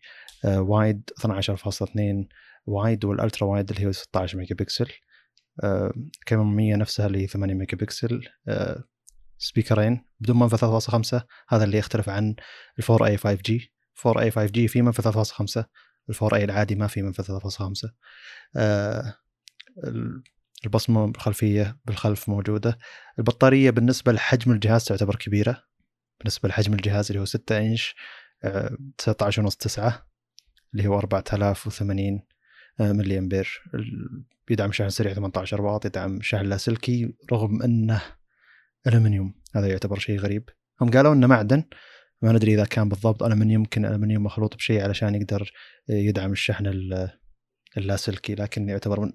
wide 0.59 1.11
12.2 1.21 2.29
wide 2.67 3.05
وال 3.05 3.17
ultra 3.17 3.49
wide 3.49 3.71
اللي 3.71 3.87
هو 3.87 3.93
16 3.93 4.39
ميجا 4.39 4.55
بكسل 4.55 4.89
آه، 5.63 5.93
الكاميرا 6.21 6.47
الأمامية 6.47 6.77
نفسها 6.77 7.07
اللي 7.07 7.23
هي 7.23 7.27
8 7.27 7.55
ميجا 7.55 7.77
بكسل 7.77 8.21
آه، 8.49 8.85
سبيكرين 9.39 10.05
بدون 10.21 10.39
منفذ 10.39 10.81
3.5 10.81 11.27
هذا 11.49 11.65
اللي 11.65 11.79
يختلف 11.79 12.09
عن 12.09 12.35
ال 12.79 12.85
4 12.91 13.17
a 13.17 13.19
5 13.19 13.37
g. 13.37 13.61
4 14.07 14.31
a 14.31 14.33
5 14.33 14.47
g 14.47 14.71
في 14.71 14.83
منفذ 14.83 15.13
3.5 15.13 15.65
ال 16.11 16.15
4 16.23 16.41
a 16.41 16.43
العادي 16.43 16.75
ما 16.75 16.87
في 16.87 17.03
منفذ 17.03 17.39
3.5 17.39 17.91
آه 18.57 19.15
البصمة 20.65 21.05
الخلفيه 21.05 21.79
بالخلف 21.85 22.29
موجودة. 22.29 22.79
البطارية 23.19 23.71
بالنسبة 23.71 24.13
لحجم 24.13 24.53
الجهاز 24.53 24.85
تعتبر 24.85 25.17
كبيرة. 25.17 25.70
بالنسبة 26.21 26.49
لحجم 26.49 26.73
الجهاز 26.73 27.11
اللي 27.11 27.21
هو 27.21 27.25
6 27.25 27.59
إنش 27.59 27.95
19 28.99 29.43
ونص 29.43 29.57
9 29.57 30.07
اللي 30.75 30.89
هو 30.89 30.99
4080 30.99 32.21
آه، 32.81 32.93
ملي 32.93 33.19
أمبير. 33.19 33.63
بيدعم 34.49 34.73
شحن 34.73 34.89
سريع 34.89 35.15
18 35.15 35.63
واط 35.63 35.87
يدعم 35.87 36.23
شحن 36.23 36.45
لاسلكي 36.45 37.15
رغم 37.33 37.63
أنه 37.63 38.03
الومنيوم 38.87 39.35
هذا 39.55 39.67
يعتبر 39.67 39.99
شيء 39.99 40.19
غريب. 40.19 40.49
هم 40.81 40.91
قالوا 40.91 41.15
إنه 41.15 41.27
معدن. 41.27 41.65
ما 42.23 42.33
ندري 42.33 42.55
إذا 42.55 42.65
كان 42.65 42.89
بالضبط. 42.89 43.23
المنيوم 43.23 43.61
يمكن 43.61 43.85
ألمنيوم 43.85 44.25
مخلوط 44.25 44.57
بشيء 44.57 44.83
علشان 44.83 45.15
يقدر 45.15 45.53
يدعم 45.89 46.33
الشحن 46.33 46.99
اللاسلكي 47.77 48.35
لكن 48.35 48.69
يعتبر 48.69 49.01
من 49.01 49.13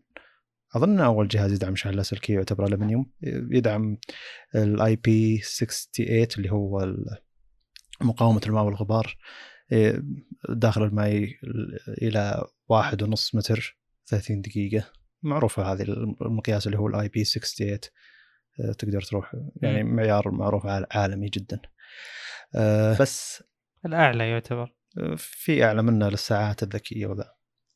أظن 0.76 1.00
أول 1.00 1.28
جهاز 1.28 1.54
يدعم 1.54 1.76
شحن 1.76 1.90
لاسلكي 1.90 2.34
يعتبر 2.34 2.68
ألمنيوم 2.68 3.12
يدعم 3.52 3.98
ال 4.56 4.96
IP 4.96 5.38
68 5.38 6.28
اللي 6.38 6.52
هو 6.52 6.96
مقاومة 8.02 8.42
الماء 8.46 8.64
والغبار 8.64 9.18
داخل 10.50 10.84
الماء 10.84 11.28
إلى 12.02 12.44
واحد 12.70 13.04
ونص 13.04 13.36
متر 13.36 13.80
30 14.06 14.42
دقيقة. 14.42 14.92
معروفة 15.24 15.74
هذه 15.74 15.82
المقياس 16.22 16.68
اللي 16.68 16.78
هو 16.78 16.88
ال 16.88 17.10
IP 17.10 17.24
68 17.24 17.80
تقدر 18.78 19.02
تروح 19.02 19.36
يعني 19.62 19.84
معيار 19.84 20.32
معروف 20.32 20.66
عالمي 20.92 21.30
جدا. 21.30 21.62
آه 22.56 22.98
بس 23.02 23.44
الأعلى 23.86 24.30
يعتبر. 24.30 24.76
آه، 24.98 25.16
في 25.18 25.64
أعلى 25.64 25.82
منه 25.82 26.10
للساعات 26.10 26.64
الذكية 26.64 27.08
وذا. 27.08 27.35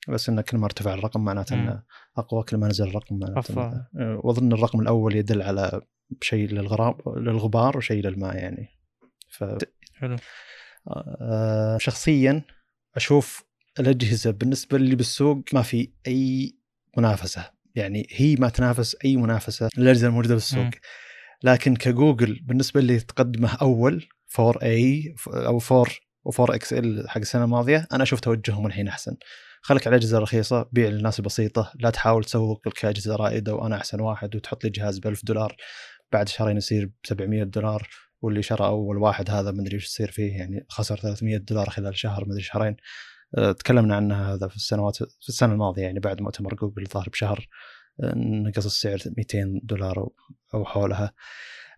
بس 0.09 0.29
انه 0.29 0.41
كل 0.41 0.57
ما 0.57 0.65
ارتفع 0.65 0.93
الرقم 0.93 1.23
معناته 1.23 1.53
انه 1.53 1.83
أقوى 2.17 2.43
كل 2.43 2.57
ما 2.57 2.67
نزل 2.67 2.87
الرقم 2.87 3.19
معناته 3.19 3.61
آه، 3.61 4.21
وأظن 4.23 4.53
الرقم 4.53 4.79
الأول 4.79 5.15
يدل 5.15 5.41
على 5.41 5.81
شيء 6.21 6.49
للغراب 6.49 7.17
للغبار 7.17 7.77
وشيء 7.77 8.03
للماء 8.03 8.35
يعني. 8.35 8.67
ف 9.29 9.43
حلو. 9.93 10.15
آه 10.87 11.77
شخصيا 11.77 12.41
أشوف 12.95 13.43
الأجهزة 13.79 14.31
بالنسبة 14.31 14.77
لي 14.77 14.95
بالسوق 14.95 15.43
ما 15.53 15.61
في 15.61 15.91
أي 16.07 16.55
منافسة. 16.97 17.51
يعني 17.75 18.07
هي 18.11 18.35
ما 18.35 18.49
تنافس 18.49 18.95
أي 19.05 19.17
منافسة 19.17 19.69
للأجهزة 19.77 20.07
الموجودة 20.07 20.33
بالسوق. 20.33 20.63
مم. 20.63 20.71
لكن 21.43 21.75
كجوجل 21.75 22.39
بالنسبة 22.43 22.79
اللي 22.79 22.99
تقدمه 22.99 23.55
أول 23.61 24.07
4 24.39 24.63
a 24.63 25.15
أو 25.27 25.59
4 25.71 25.85
و4 26.29 26.39
XL 26.39 27.09
حق 27.09 27.17
السنة 27.17 27.43
الماضية 27.43 27.87
أنا 27.93 28.03
أشوف 28.03 28.19
توجههم 28.19 28.67
الحين 28.67 28.87
أحسن. 28.87 29.15
خليك 29.61 29.87
على 29.87 29.95
أجهزة 29.95 30.19
رخيصة 30.19 30.69
بيع 30.71 30.89
للناس 30.89 31.19
البسيطه 31.19 31.71
لا 31.79 31.89
تحاول 31.89 32.23
تسوق 32.23 32.67
لك 32.67 32.85
أجهزة 32.85 33.15
رائدة 33.15 33.55
وأنا 33.55 33.75
أحسن 33.75 33.99
واحد 34.01 34.35
وتحط 34.35 34.63
لي 34.63 34.69
جهاز 34.69 34.99
ب 34.99 35.07
1000 35.07 35.25
دولار 35.25 35.55
بعد 36.11 36.29
شهرين 36.29 36.57
يصير 36.57 36.85
ب 36.85 36.91
700 37.03 37.43
دولار 37.43 37.89
واللي 38.21 38.41
شرى 38.41 38.65
أول 38.65 38.97
واحد 38.97 39.29
هذا 39.29 39.51
ما 39.51 39.61
أدري 39.61 39.75
إيش 39.75 39.85
يصير 39.85 40.11
فيه 40.11 40.37
يعني 40.37 40.65
خسر 40.69 40.97
300 40.97 41.37
دولار 41.37 41.69
خلال 41.69 41.97
شهر 41.97 42.25
ما 42.25 42.31
أدري 42.31 42.43
شهرين. 42.43 42.75
أه، 43.37 43.51
تكلمنا 43.51 43.95
عنها 43.95 44.33
هذا 44.33 44.47
في 44.47 44.55
السنوات 44.55 44.95
في 44.95 45.29
السنة 45.29 45.53
الماضية 45.53 45.81
يعني 45.81 45.99
بعد 45.99 46.21
مؤتمر 46.21 46.55
جوجل 46.55 46.87
ظهر 46.87 47.09
بشهر 47.09 47.47
أه، 48.03 48.13
نقص 48.15 48.65
السعر 48.65 48.99
200 49.17 49.59
دولار 49.63 50.09
أو 50.53 50.65
حولها. 50.65 51.13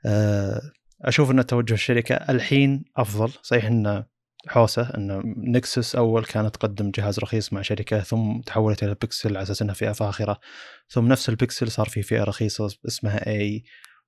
أه، 0.06 0.62
أشوف 1.02 1.32
إن 1.32 1.46
توجه 1.46 1.74
الشركة 1.74 2.16
الحين 2.16 2.84
أفضل. 2.98 3.34
صحيح 3.44 3.66
انه 3.66 4.06
حوسة 4.48 4.82
إن 4.82 5.22
Nexus 5.38 5.96
أول 5.96 6.26
كانت 6.26 6.56
تقدم 6.56 6.92
جهاز 6.92 7.20
رخيص 7.20 7.54
مع 7.54 7.62
شركة 7.62 8.00
ثم 8.00 8.42
تحولت 8.42 8.84
إلى 8.84 8.96
بيكسل 9.02 9.30
على 9.30 9.44
أساس 9.44 9.62
انها 9.62 9.74
فئة 9.74 9.92
فاخرة. 9.92 10.40
ثم 10.90 11.08
نفس 11.08 11.30
البيكسل 11.30 11.72
صار 11.72 11.90
في 11.90 12.02
فئة 12.02 12.24
رخيصة 12.24 12.68
اسمها 12.88 13.28
A 13.28 13.64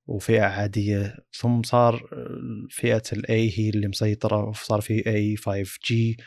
وفئة 0.07 0.41
عادية. 0.41 1.15
ثم 1.39 1.63
صار 1.63 2.03
فئة 2.69 3.03
ال 3.13 3.36
A 3.36 3.59
هي 3.59 3.69
اللي 3.69 3.87
مسيطرة 3.87 4.49
وصار 4.49 4.81
في 4.81 5.07
A 5.07 5.35
5G 5.35 5.79
وال 5.87 6.17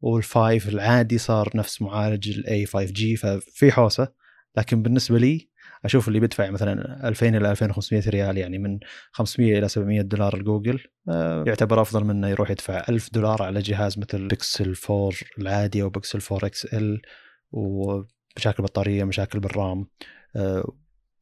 Five 0.00 0.68
العادي 0.68 1.18
صار 1.18 1.50
نفس 1.54 1.82
معالج 1.82 2.38
ال 2.38 2.66
A 2.66 2.84
5G 2.92 3.16
ففي 3.16 3.72
حوسة. 3.72 4.08
لكن 4.56 4.82
بالنسبة 4.82 5.18
لي 5.18 5.51
أشوف 5.84 6.08
اللي 6.08 6.20
بيدفع 6.20 6.50
مثلا 6.50 7.08
2000 7.08 7.28
إلى 7.28 7.50
2500 7.50 8.08
ريال 8.08 8.38
يعني 8.38 8.58
من 8.58 8.78
500 9.12 9.58
إلى 9.58 9.68
700 9.68 10.00
دولار 10.00 10.38
لجوجل 10.38 10.80
آه، 11.08 11.44
يعتبر 11.46 11.80
أفضل 11.82 12.04
من 12.04 12.10
إنه 12.10 12.28
يروح 12.28 12.50
يدفع 12.50 12.84
1000 12.88 13.12
دولار 13.12 13.42
على 13.42 13.60
جهاز 13.60 13.98
مثل 13.98 14.28
بيكسل 14.28 14.74
4 14.90 15.12
العادي 15.38 15.82
أو 15.82 15.88
بيكسل 15.88 16.18
4 16.32 16.46
XL 16.46 17.02
ومشاكل 17.50 18.62
بطارية 18.62 19.04
مشاكل 19.04 19.40
بال 19.40 19.58
RAM 19.58 19.86
آه، 20.36 20.72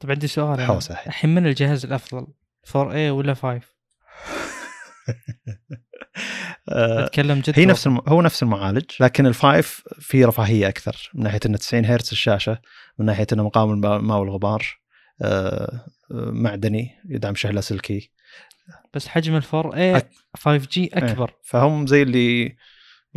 طب 0.00 0.10
عندي 0.10 0.26
سؤال. 0.26 0.60
حوسه 0.60 0.94
الحين. 1.06 1.34
من 1.34 1.46
الجهاز 1.46 1.84
الأفضل 1.84 2.26
4A 2.68 3.10
ولا 3.10 3.34
5 3.34 3.60
آه، 6.68 7.04
أتكلم 7.04 7.40
جد 7.40 7.58
هي 7.58 7.66
نفس 7.66 7.86
الم... 7.86 8.00
هو 8.08 8.22
نفس 8.22 8.42
المعالج 8.42 8.84
لكن 9.00 9.26
الفايف 9.26 9.82
فيه 10.00 10.26
رفاهية 10.26 10.68
أكثر 10.68 11.10
من 11.14 11.22
ناحية 11.22 11.40
إنه 11.46 11.56
90 11.56 11.84
هرتز 11.84 12.10
الشاشة 12.10 12.60
من 12.98 13.06
ناحية 13.06 13.26
إنه 13.32 13.44
مقاوم 13.44 13.84
الماء 13.84 14.18
والغبار 14.18 14.80
آه، 15.22 15.86
آه، 16.10 16.30
معدني 16.30 16.90
يدعم 17.08 17.34
شحن 17.34 17.54
لاسلكي 17.54 18.10
بس 18.94 19.08
حجم 19.08 19.36
ال 19.36 19.42
4A 19.42 20.02
5G 20.38 20.78
أكبر. 20.78 21.34
فهم 21.42 21.86
زي 21.86 22.02
اللي 22.02 22.56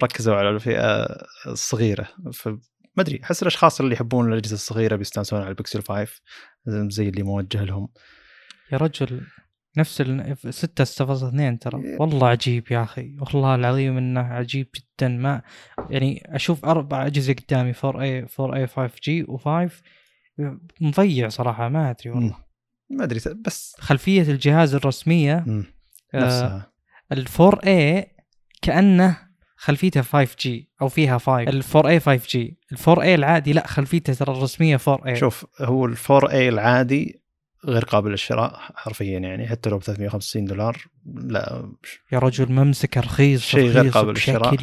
ركزوا 0.03 0.35
على 0.35 0.49
الفئة 0.49 1.07
الصغيرة. 1.47 2.07
فما 2.33 2.59
أدري 2.99 3.19
أحس 3.23 3.41
الأشخاص 3.41 3.81
اللي 3.81 3.93
يحبون 3.93 4.33
الأجهزة 4.33 4.53
الصغيرة 4.53 4.95
بيستانسون 4.95 5.39
على 5.39 5.49
البكسل 5.49 5.83
5 5.83 6.21
زي 6.67 7.09
اللي 7.09 7.23
موجه 7.23 7.63
لهم. 7.63 7.89
يا 8.71 8.77
رجل. 8.77 9.21
نفس 9.77 10.01
ال 10.01 10.37
6 10.49 10.83
6.2 10.83 11.59
ترى. 11.59 11.97
والله 11.99 12.27
عجيب 12.27 12.71
يا 12.71 12.83
أخي. 12.83 13.15
والله 13.19 13.55
العظيم 13.55 13.97
إنه 13.97 14.21
عجيب 14.21 14.67
جدا. 14.75 15.07
ما 15.07 15.41
يعني 15.89 16.35
أشوف 16.35 16.65
أربع 16.65 17.05
أجهزة 17.05 17.33
قدامي 17.33 17.73
4A 17.73 18.27
4A 18.27 18.67
5G 18.67 19.25
و5 19.27 19.71
مضيع 20.81 21.29
صراحة 21.29 21.69
ما 21.69 21.89
أدري 21.89 22.09
والله. 22.09 22.37
ما 22.89 23.03
أدري 23.03 23.19
بس 23.45 23.75
خلفية 23.79 24.21
الجهاز 24.21 24.75
الرسمية 24.75 25.43
مم. 25.47 25.65
آه، 26.13 26.25
نفسها. 26.25 26.71
ال 27.11 27.27
4A 27.27 28.07
كأنه 28.61 29.17
خلفيته 29.55 30.01
5G 30.01 30.49
أو 30.81 30.89
فيها 30.89 31.17
5 31.17 31.39
ال 31.39 31.63
4A 31.63 32.03
5G 32.03 32.35
ال 32.71 32.77
4A 32.77 33.05
العادي 33.05 33.53
لا 33.53 33.67
خلفيته 33.67 34.13
ترى 34.13 34.37
الرسمية 34.37 34.77
4A 34.77 35.13
شوف 35.13 35.45
هو 35.61 35.85
ال 35.85 35.95
4 36.11 36.29
a 36.29 36.33
العادي 36.33 37.22
غير 37.65 37.83
قابل 37.85 38.11
للشراء 38.11 38.59
حرفيا 38.75 39.19
يعني 39.19 39.47
حتى 39.47 39.69
لو 39.69 39.77
ب 39.77 39.83
350 39.83 40.45
دولار 40.45 40.85
لا 41.05 41.71
يا 42.11 42.19
رجل 42.19 42.51
ممسكه 42.51 43.01
رخيص 43.01 43.41
شيء 43.41 43.69
غير 43.69 43.89
قابل 43.89 44.09
للشراء. 44.09 44.57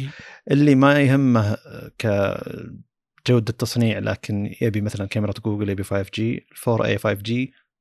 اللي 0.51 0.75
ما 0.75 1.01
يهمه 1.01 1.57
كجودة 1.97 3.53
تصنيع 3.53 3.99
لكن 3.99 4.55
يبي 4.61 4.81
مثلا 4.81 5.07
كاميرا 5.07 5.33
جوجل 5.45 5.69
يبي 5.69 5.83
5G 5.83 6.39
4A 6.69 6.97
5G 7.01 7.31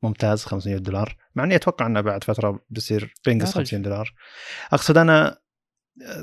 ممتاز 0.02 0.44
500 0.44 0.76
دولار 0.78 1.16
مع 1.34 1.44
إني 1.44 1.56
أتوقع 1.56 1.86
إنه 1.86 2.00
بعد 2.00 2.24
فترة 2.24 2.60
بيصير 2.70 3.14
بينقص 3.26 3.48
يا 3.48 3.60
رجل. 3.60 3.64
50 3.64 3.82
دولار 3.82 4.14
أقصد 4.72 4.98
أنا 4.98 5.38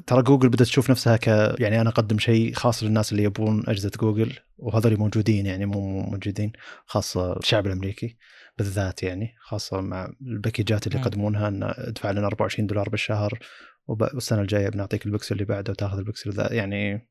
ترى 0.08 0.22
جوجل 0.22 0.50
بدأت 0.50 0.68
تشوف 0.68 0.90
نفسها 0.90 1.18
ك 1.18 1.28
يعني 1.60 1.82
أنا 1.82 1.90
أقدم 1.90 2.20
شيء 2.20 2.54
خاص 2.54 2.84
للناس 2.84 3.12
اللي 3.12 3.24
يبون 3.24 3.64
أجهزة 3.68 3.92
جوجل 4.00 4.34
وهذول 4.58 4.98
موجودين 4.98 5.46
يعني 5.46 5.66
مو 5.66 6.02
موجودين 6.02 6.52
خاصة 6.86 7.38
الشعب 7.38 7.68
الأمريكي 7.68 8.18
بالذات 8.58 9.04
يعني 9.04 9.36
خاصة 9.40 9.82
مع 9.82 10.10
الباكيجات 10.22 10.88
اللي. 10.88 11.00
يقدمونها 11.00 11.48
إن 11.48 11.64
ادفع 11.64 12.12
لنا 12.12 12.28
24 12.28 12.68
دولار 12.68 12.90
بالشهر 12.90 13.40
والسنة 13.88 14.42
الجاية 14.42 14.70
بنعطيك 14.70 15.06
البكسل 15.06 15.36
اللي 15.36 15.46
بعده 15.46 15.72
وتاخذ 15.72 15.98
البكسل 15.98 16.32
ذا 16.32 16.54
يعني 16.54 17.08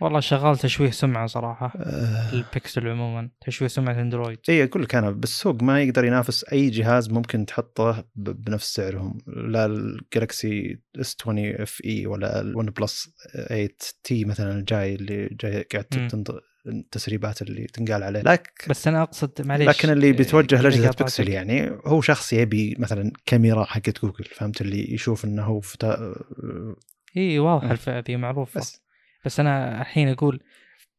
والله 0.00 0.20
شغال 0.20 0.58
تشويه 0.58 0.90
سمعة 0.90 1.26
صراحة 1.26 1.72
آه. 1.76 2.32
البكسل 2.32 2.88
عموما 2.88 3.30
تشويه 3.40 3.68
سمعة 3.68 4.00
أندرويد. 4.00 4.38
اي 4.48 4.64
أقول 4.64 4.82
لك 4.82 4.94
أنا 4.94 5.10
بالسوق 5.10 5.62
ما 5.62 5.82
يقدر 5.82 6.04
ينافس 6.04 6.44
أي 6.44 6.70
جهاز 6.70 7.10
ممكن 7.10 7.46
تحطه 7.46 8.04
بنفس 8.14 8.74
سعرهم. 8.74 9.18
لا 9.26 9.66
ال 9.66 9.82
Galaxy 9.82 10.80
S 11.00 11.16
20 11.20 11.38
FE 11.38 12.06
ولا 12.06 12.40
ال 12.40 12.66
OnePlus 12.66 13.10
8 13.48 13.68
T 14.02 14.24
مثلا 14.24 14.58
الجاي 14.58 14.94
اللي 14.94 15.28
جاي 15.40 15.62
قاعد 15.62 15.84
التسريبات 16.66 17.42
اللي 17.42 17.64
تنقال 17.64 18.02
عليه 18.02 18.20
لك 18.20 18.64
بس 18.68 18.88
أنا 18.88 19.02
أقصد 19.02 19.46
معليش 19.46 19.68
لكن 19.68 19.90
اللي 19.90 20.12
بيتوجه 20.12 20.56
كذا 20.56 20.62
لاجهزه. 20.62 20.90
بيكسل 20.98 21.28
يعني 21.28 21.70
هو 21.86 22.00
شخص 22.00 22.32
يبي 22.32 22.76
مثلا 22.78 23.12
كاميرا 23.26 23.64
حقت 23.64 24.02
جوجل 24.02 24.24
فهمت 24.24 24.60
اللي 24.60 24.94
يشوف 24.94 25.24
إنه 25.24 25.42
هو 25.42 25.60
فتا... 25.60 26.14
إي 27.16 27.38
واضحه. 27.38 27.70
الفئة 27.72 27.98
ذي 27.98 28.16
معروفة 28.16 28.60
بس. 28.60 28.82
بس 29.24 29.40
أنا 29.40 29.80
الحين 29.80 30.08
أقول 30.08 30.40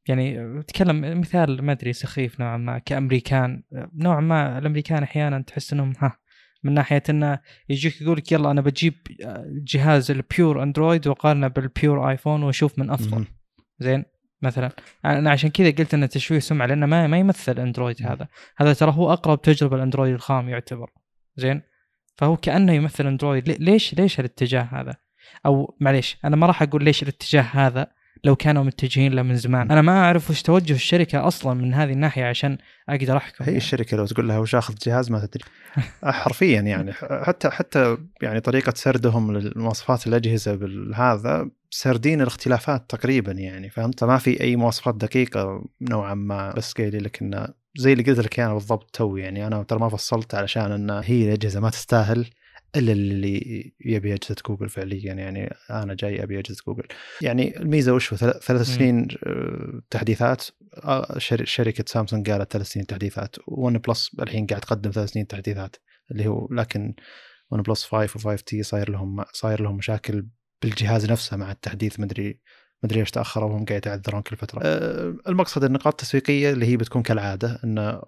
يعني 0.07 0.59
أتكلم 0.59 1.19
مثال 1.19 1.61
ما 1.61 1.71
أدري 1.71 1.93
سخيف 1.93 2.39
نوعا 2.39 2.57
ما 2.57 2.77
كأمريكان 2.77 3.63
نوعا 3.95 4.21
ما 4.21 4.57
الأمريكان 4.57 5.03
أحيانا 5.03 5.41
تحس 5.41 5.73
إنهم 5.73 5.93
ها 5.99 6.17
من 6.63 6.73
ناحية 6.73 7.03
إنه 7.09 7.39
يجيك 7.69 8.01
يقول 8.01 8.17
لك 8.17 8.31
يلا 8.31 8.51
أنا 8.51 8.61
بجيب 8.61 8.93
جهاز 9.49 10.11
ال 10.11 10.22
pure 10.22 10.63
Android 10.63 11.07
واقارنه 11.07 11.47
بال 11.47 11.68
pure 11.68 12.09
iPhone 12.09 12.43
وأشوف 12.43 12.79
من 12.79 12.89
أفضل. 12.89 13.25
زين 13.79 14.05
مثلا. 14.41 14.71
أنا 15.05 15.31
عشان 15.31 15.49
كذا 15.49 15.71
قلت 15.71 15.93
انه 15.93 16.05
تشويه 16.05 16.39
سمعة 16.39 16.65
لأنه 16.65 16.85
ما 16.85 17.07
ما 17.07 17.17
يمثل 17.17 17.59
أندرويد. 17.59 18.01
هذا. 18.01 18.27
هذا 18.57 18.73
ترى 18.73 18.91
هو 18.91 19.13
أقرب 19.13 19.41
تجربة 19.41 19.75
الاندرويد 19.75 20.13
الخام 20.13 20.49
يعتبر. 20.49 20.89
زين؟ 21.35 21.61
فهو 22.17 22.37
كأنه 22.37 22.73
يمثل 22.73 23.07
أندرويد. 23.07 23.47
لي- 23.49 23.57
ليش 23.59 23.93
ليش 23.93 24.19
الاتجاه 24.19 24.61
هذا؟ 24.71 24.95
أو 25.45 25.77
معليش 25.79 26.17
أنا 26.25 26.35
ما 26.35 26.47
راح 26.47 26.61
أقول 26.61 26.83
ليش 26.83 27.03
الاتجاه 27.03 27.41
هذا. 27.41 27.87
لو 28.27 28.35
كانوا 28.35 28.63
متجهين 28.63 29.13
له 29.13 29.21
من 29.21 29.35
زمان. 29.35 29.71
أنا 29.71 29.81
ما 29.81 29.91
أعرف 29.91 30.29
وش 30.29 30.41
توجه 30.41 30.73
الشركة 30.73 31.27
أصلا 31.27 31.53
من 31.53 31.73
هذه 31.73 31.91
الناحية 31.91 32.25
عشان 32.25 32.57
أقدر 32.89 33.17
أحكم. 33.17 33.43
هي 33.43 33.47
يعني. 33.47 33.57
الشركة 33.57 33.97
لو 33.97 34.05
تقول 34.05 34.27
لها 34.27 34.39
وش 34.39 34.55
أخذ 34.55 34.75
جهاز 34.85 35.11
ما 35.11 35.25
تدري. 35.25 35.43
حرفيا 36.21 36.61
يعني 36.61 36.93
حتى 36.93 37.49
حتى 37.49 37.97
يعني 38.21 38.39
طريقة 38.39 38.73
سردهم 38.75 39.37
لمواصفات 39.37 40.07
الأجهزة 40.07 40.55
بالهذا 40.55 41.49
سردين 41.69 42.21
الاختلافات 42.21 42.89
تقريبا 42.89 43.31
يعني 43.31 43.69
فهمت؟ 43.69 44.03
ما 44.03 44.17
في 44.17 44.41
أي 44.41 44.55
مواصفات 44.55 44.95
دقيقة 44.95 45.65
نوعا 45.81 46.13
ما. 46.13 46.53
بس 46.53 46.73
قايل 46.73 47.03
لك 47.03 47.21
انه 47.21 47.47
زي 47.77 47.93
اللي 47.93 48.03
قلت 48.03 48.19
لك 48.19 48.39
أنا 48.39 48.53
بالضبط 48.53 48.89
تو 48.95 49.17
يعني 49.17 49.47
أنا 49.47 49.63
ترى 49.63 49.79
ما 49.79 49.89
فصلت 49.89 50.35
علشان 50.35 50.71
إن 50.71 50.89
هي 50.89 51.25
الأجهزة 51.25 51.59
ما 51.59 51.69
تستاهل. 51.69 52.25
إلا 52.75 52.91
اللي 52.91 53.73
يبي 53.85 54.13
اجهزه 54.13 54.35
جوجل 54.47 54.69
فعليا 54.69 55.13
يعني 55.13 55.55
أنا 55.69 55.93
جاي 55.93 56.23
أبي 56.23 56.39
اجهزه 56.39 56.61
جوجل. 56.67 56.83
يعني 57.21 57.57
الميزة 57.59 57.93
وش 57.93 58.13
هو؟ 58.13 58.17
ثل- 58.17 58.39
ثلاث. 58.41 58.61
سنين 58.61 59.07
آه، 59.27 59.81
تحديثات. 59.89 60.45
آه، 60.83 61.17
شر- 61.17 61.45
شركة 61.45 61.83
سامسونج 61.87 62.29
قالت 62.31 62.53
ثلاث 62.53 62.67
سنين 62.67 62.85
تحديثات. 62.85 63.35
OnePlus 63.47 64.11
الحين 64.21 64.45
قاعد 64.45 64.61
تقدم 64.61 64.91
ثلاث 64.91 65.09
سنين 65.09 65.27
تحديثات. 65.27 65.75
اللي 66.11 66.27
هو 66.27 66.47
لكن 66.51 66.93
OnePlus 67.51 67.83
5 67.85 68.19
و5 68.19 68.43
T 68.43 68.63
صاير 68.63 68.89
لهم 68.91 69.23
صاير 69.33 69.61
لهم 69.61 69.77
مشاكل 69.77 70.27
بالجهاز 70.61 71.11
نفسه 71.11 71.37
مع 71.37 71.51
التحديث. 71.51 71.99
مدري 71.99 72.41
مدري 72.83 72.99
إيش 72.99 73.11
تأخروا 73.11 73.49
وهم 73.49 73.65
قاعد 73.65 73.85
يعذرون 73.85 74.21
كل 74.21 74.35
فترة. 74.37 74.59
أه 74.63 75.15
المقصد 75.27 75.63
النقاط 75.63 75.93
التسويقية 75.93 76.51
اللي 76.51 76.65
هي 76.65 76.77
بتكون 76.77 77.01
كالعادة 77.01 77.59
إنه 77.63 78.01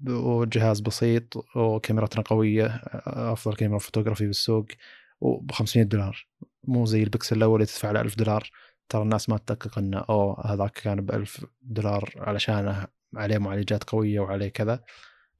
جهاز 0.00 0.80
بسيط 0.80 1.56
وكاميرتنا 1.56 2.22
قوية 2.22 2.66
أفضل 3.06 3.56
كاميرا 3.56 3.78
فوتوغرافي 3.78 4.26
بالسوق 4.26 4.66
وب 5.20 5.52
500 5.52 5.86
دولار. 5.86 6.26
مو 6.64 6.86
زي 6.86 7.02
البكسل 7.02 7.36
الأول 7.36 7.54
اللي 7.54 7.66
تدفع 7.66 7.90
له 7.90 8.00
1000 8.00 8.16
دولار. 8.16 8.50
ترى 8.88 9.02
الناس 9.02 9.28
ما 9.28 9.38
تدقق 9.38 9.78
انه 9.78 9.98
أوه 9.98 10.46
هذاك 10.46 10.72
كان 10.72 11.00
ب 11.00 11.10
1000 11.10 11.46
دولار 11.62 12.14
علشانه 12.16 12.86
عليه 13.14 13.38
معالجات 13.38 13.84
قوية 13.84 14.20
وعليه 14.20 14.48
كذا. 14.48 14.84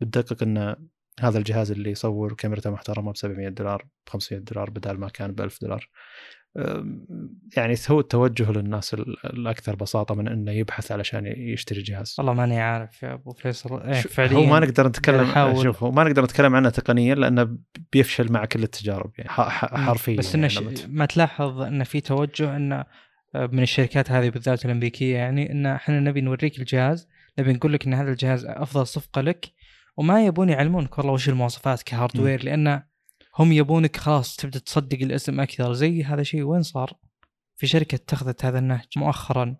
بتدقق 0.00 0.42
إن 0.42 0.76
هذا 1.20 1.38
الجهاز 1.38 1.70
اللي 1.70 1.90
يصور 1.90 2.34
كاميرته 2.34 2.70
محترمة 2.70 3.12
ب 3.12 3.16
700 3.16 3.48
دولار 3.48 3.86
ب 4.06 4.10
500 4.10 4.40
دولار 4.40 4.70
بدل 4.70 4.98
ما 4.98 5.08
كان 5.08 5.32
ب 5.32 5.40
1000 5.40 5.60
دولار. 5.62 5.88
يعني 7.56 7.74
هو 7.90 8.00
التوجه 8.00 8.52
للناس 8.52 8.94
الأكثر 9.24 9.76
بساطة 9.76 10.14
من 10.14 10.28
إنه 10.28 10.52
يبحث 10.52 10.92
علشان 10.92 11.26
يشتري 11.26 11.82
جهاز 11.82 12.14
والله 12.18 12.32
ماني 12.32 12.60
عارف 12.60 13.02
يا 13.02 13.12
أبو 13.12 13.32
فيصل 13.32 13.82
إيه 13.82 13.92
فعليا 14.00 14.36
هو 14.36 14.44
ما 14.46 14.60
نقدر 14.60 14.88
نتكلم. 14.88 15.62
شوف 15.62 15.82
هو 15.82 15.90
ما 15.90 16.04
نقدر 16.04 16.24
نتكلم 16.24 16.54
عنه 16.54 16.70
تقنيا 16.70 17.14
لأنه 17.14 17.58
بيفشل 17.92 18.32
مع 18.32 18.44
كل 18.44 18.62
التجارب 18.62 19.10
يعني. 19.18 19.30
حرفيا 19.30 20.16
بس 20.16 20.34
إنه 20.34 20.48
يعني 20.54 20.74
ت- 20.74 20.86
ما 20.90 21.06
تلاحظ 21.06 21.60
إنه 21.60 21.84
في 21.84 22.00
توجه 22.00 22.56
إنه 22.56 22.84
آه، 23.34 23.46
من 23.52 23.62
الشركات 23.62 24.10
هذه 24.10 24.28
بالذات 24.30 24.64
الأمريكية 24.64 25.16
يعني 25.16 25.52
ان 25.52 25.66
إحنا 25.66 26.00
نبي 26.00 26.20
نوريك 26.20 26.58
الجهاز 26.58 27.08
نبي 27.38 27.52
نقول 27.52 27.72
لك 27.72 27.86
إن 27.86 27.94
هذا 27.94 28.10
الجهاز 28.10 28.44
أفضل 28.44 28.86
صفقة 28.86 29.20
لك 29.20 29.46
وما 29.96 30.26
يبون 30.26 30.48
يعلمونك 30.48 30.98
والله 30.98 31.12
وش 31.12 31.28
المواصفات 31.28 31.82
ك 31.82 31.89
hardware 31.89 32.44
لأن 32.44 32.82
هم 33.38 33.52
يبونك 33.52 33.96
خلاص 33.96 34.36
تبدأ 34.36 34.58
تصدق 34.58 34.98
الاسم 35.02 35.40
أكثر. 35.40 35.72
زي 35.72 36.04
هذا 36.04 36.20
الشيء 36.20 36.42
وين 36.42 36.62
صار؟ 36.62 36.92
في 37.56 37.66
شركة 37.66 37.94
اتخذت 37.94 38.44
هذا 38.44 38.58
النهج 38.58 38.86
مؤخرا. 38.96 39.56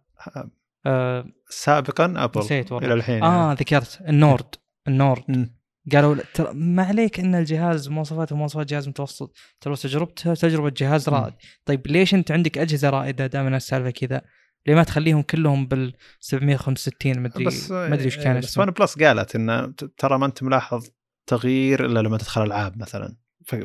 آه 0.87 1.27
سابقا 1.49 2.05
Apple 2.17 2.41
نسيت 2.41 2.73
والله. 2.73 2.87
إلى 2.87 2.95
الحين 2.95 3.23
آه 3.23 3.53
ذكرت. 3.53 4.01
ال 4.09 4.16
Nord. 4.16 4.55
ال 4.89 4.95
Nord. 4.95 5.23
مم. 5.29 5.57
قالوا 5.93 6.17
ترى 6.35 6.55
ما 6.55 6.83
عليك 6.85 7.21
إن 7.21 7.35
الجهاز 7.35 7.89
مواصفاته 7.89 8.37
مواصفات 8.37 8.67
جهاز 8.67 8.89
متوسط. 8.89 9.37
ترى 9.61 9.77
تجربته 9.77 10.35
تجربة 10.35 10.73
جهاز. 10.77 11.09
رائد. 11.09 11.35
طيب 11.65 11.87
ليش 11.87 12.15
أنت 12.15 12.31
عندك 12.31 12.59
أجهزة 12.59 12.91
رائدة 12.91 13.27
دائما 13.27 13.57
السالفة 13.57 13.91
كذا؟ 13.91 14.23
ليه 14.67 14.75
ما 14.75 14.83
تخليهم 14.83 15.23
كلهم 15.23 15.67
بال 15.67 15.95
765 16.21 17.21
مدري 17.23 17.45
بس 17.45 17.71
ما 17.71 17.95
أدري 17.95 18.05
إيش 18.05 18.17
كان 18.17 18.39
بس 18.39 18.45
اسمه. 18.45 18.65
One 18.65 18.71
Plus 18.71 18.99
قالت 18.99 19.35
انه 19.35 19.67
ترى 19.99 20.19
ما 20.19 20.27
أنت 20.27 20.43
ملاحظ 20.43 20.89
تغيير 21.27 21.87
إلا 21.87 22.01
لما 22.01 22.19
تدخل 22.19 22.43
ألعاب 22.43 22.79
مثلا. 22.79 23.17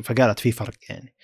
فقالت 0.02 0.40
في 0.40 0.52
فرق 0.52 0.74
يعني 0.88 1.14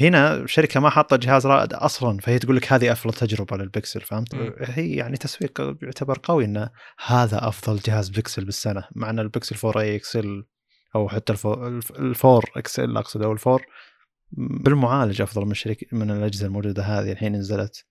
هنا 0.00 0.46
شركة 0.46 0.80
ما 0.80 0.90
حاطة 0.90 1.16
جهاز 1.16 1.46
رائد 1.46 1.72
أصلا 1.72 2.18
فهي 2.18 2.38
تقول 2.38 2.56
لك 2.56 2.72
هذه 2.72 2.92
أفضل 2.92 3.12
تجربة 3.14 3.56
للبكسل 3.56 4.00
فهمت؟ 4.00 4.34
مم. 4.34 4.54
هي 4.60 4.94
يعني 4.94 5.16
تسويق 5.16 5.76
يعتبر 5.82 6.18
قوي 6.22 6.44
انه 6.44 6.70
هذا 7.06 7.48
أفضل 7.48 7.78
جهاز 7.78 8.08
بكسل 8.08 8.44
بالسنة 8.44 8.84
مع 8.94 9.10
إن 9.10 9.18
البكسل 9.18 9.68
4 9.68 9.82
A 9.82 9.96
XL 9.96 10.44
أو 10.94 11.08
حتى 11.08 11.32
الفو- 11.32 11.66
الف- 11.66 11.90
ال 11.90 12.01
Four 12.01 12.44
XL 12.56 12.96
أقصد 12.96 13.22
أو 13.22 13.32
ال 13.32 13.38
Four 13.38 13.62
بالمعالج 14.38 15.22
أفضل 15.22 15.44
من 15.44 15.50
الشركة 15.50 15.86
من 15.92 16.10
الأجهزة 16.10 16.46
الموجودة 16.46 16.82
هذه 16.82 17.12
الحين 17.12 17.32
نزلت 17.36 17.84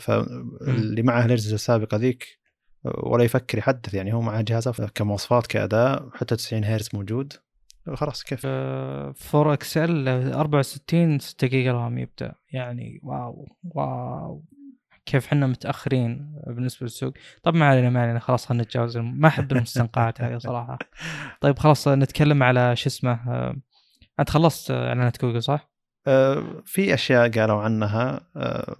فاللي 0.00 1.02
معه 1.02 1.24
الأجهزة 1.24 1.54
السابقة 1.54 1.96
ذيك 1.96 2.38
ولا 2.84 3.24
يفكر 3.24 3.58
يحدث 3.58 3.94
يعني 3.94 4.12
هو 4.12 4.20
معه 4.20 4.40
جهاز 4.40 4.68
كمواصفات 4.68 5.46
كأداء 5.46 6.08
حتى 6.14 6.36
90 6.36 6.64
هرتز 6.64 6.88
موجود 6.94 7.32
خلاص 7.94 8.22
كيف؟ 8.22 8.46
4 8.46 9.52
XL 9.52 10.08
64 10.08 11.18
6 11.18 11.46
جيجا 11.46 11.72
RAM 11.72 11.98
يبدأ. 11.98 12.34
يعني 12.52 13.00
wow 13.02 13.48
wow. 13.64 14.44
كيف 15.06 15.26
إحنا 15.26 15.46
متأخرين 15.46 16.40
بالنسبة 16.46 16.84
للسوق. 16.84 17.12
طب 17.42 17.54
ما 17.54 17.66
علينا 17.66 17.90
ما 17.90 18.02
علينا 18.02 18.18
خلاص 18.18 18.46
خلينا 18.46 18.64
نتجاوز. 18.64 18.96
ما 18.98 19.28
أحب 19.28 19.52
المستنقعات 19.52 20.20
هذه 20.20 20.38
صراحة. 20.38 20.78
طيب 21.40 21.58
خلاص 21.58 21.88
نتكلم 21.88 22.42
على 22.42 22.76
شو 22.76 22.86
اسمه 22.86 23.12
آه، 23.12 23.56
أنت 24.20 24.30
خلصت 24.30 24.70
آه، 24.70 24.88
إعلانات 24.88 25.22
جوجل 25.22 25.42
صح؟ 25.42 25.70
آه، 26.06 26.62
في 26.64 26.94
أشياء 26.94 27.30
قالوا 27.30 27.62
عنها. 27.62 28.20
آه، 28.36 28.76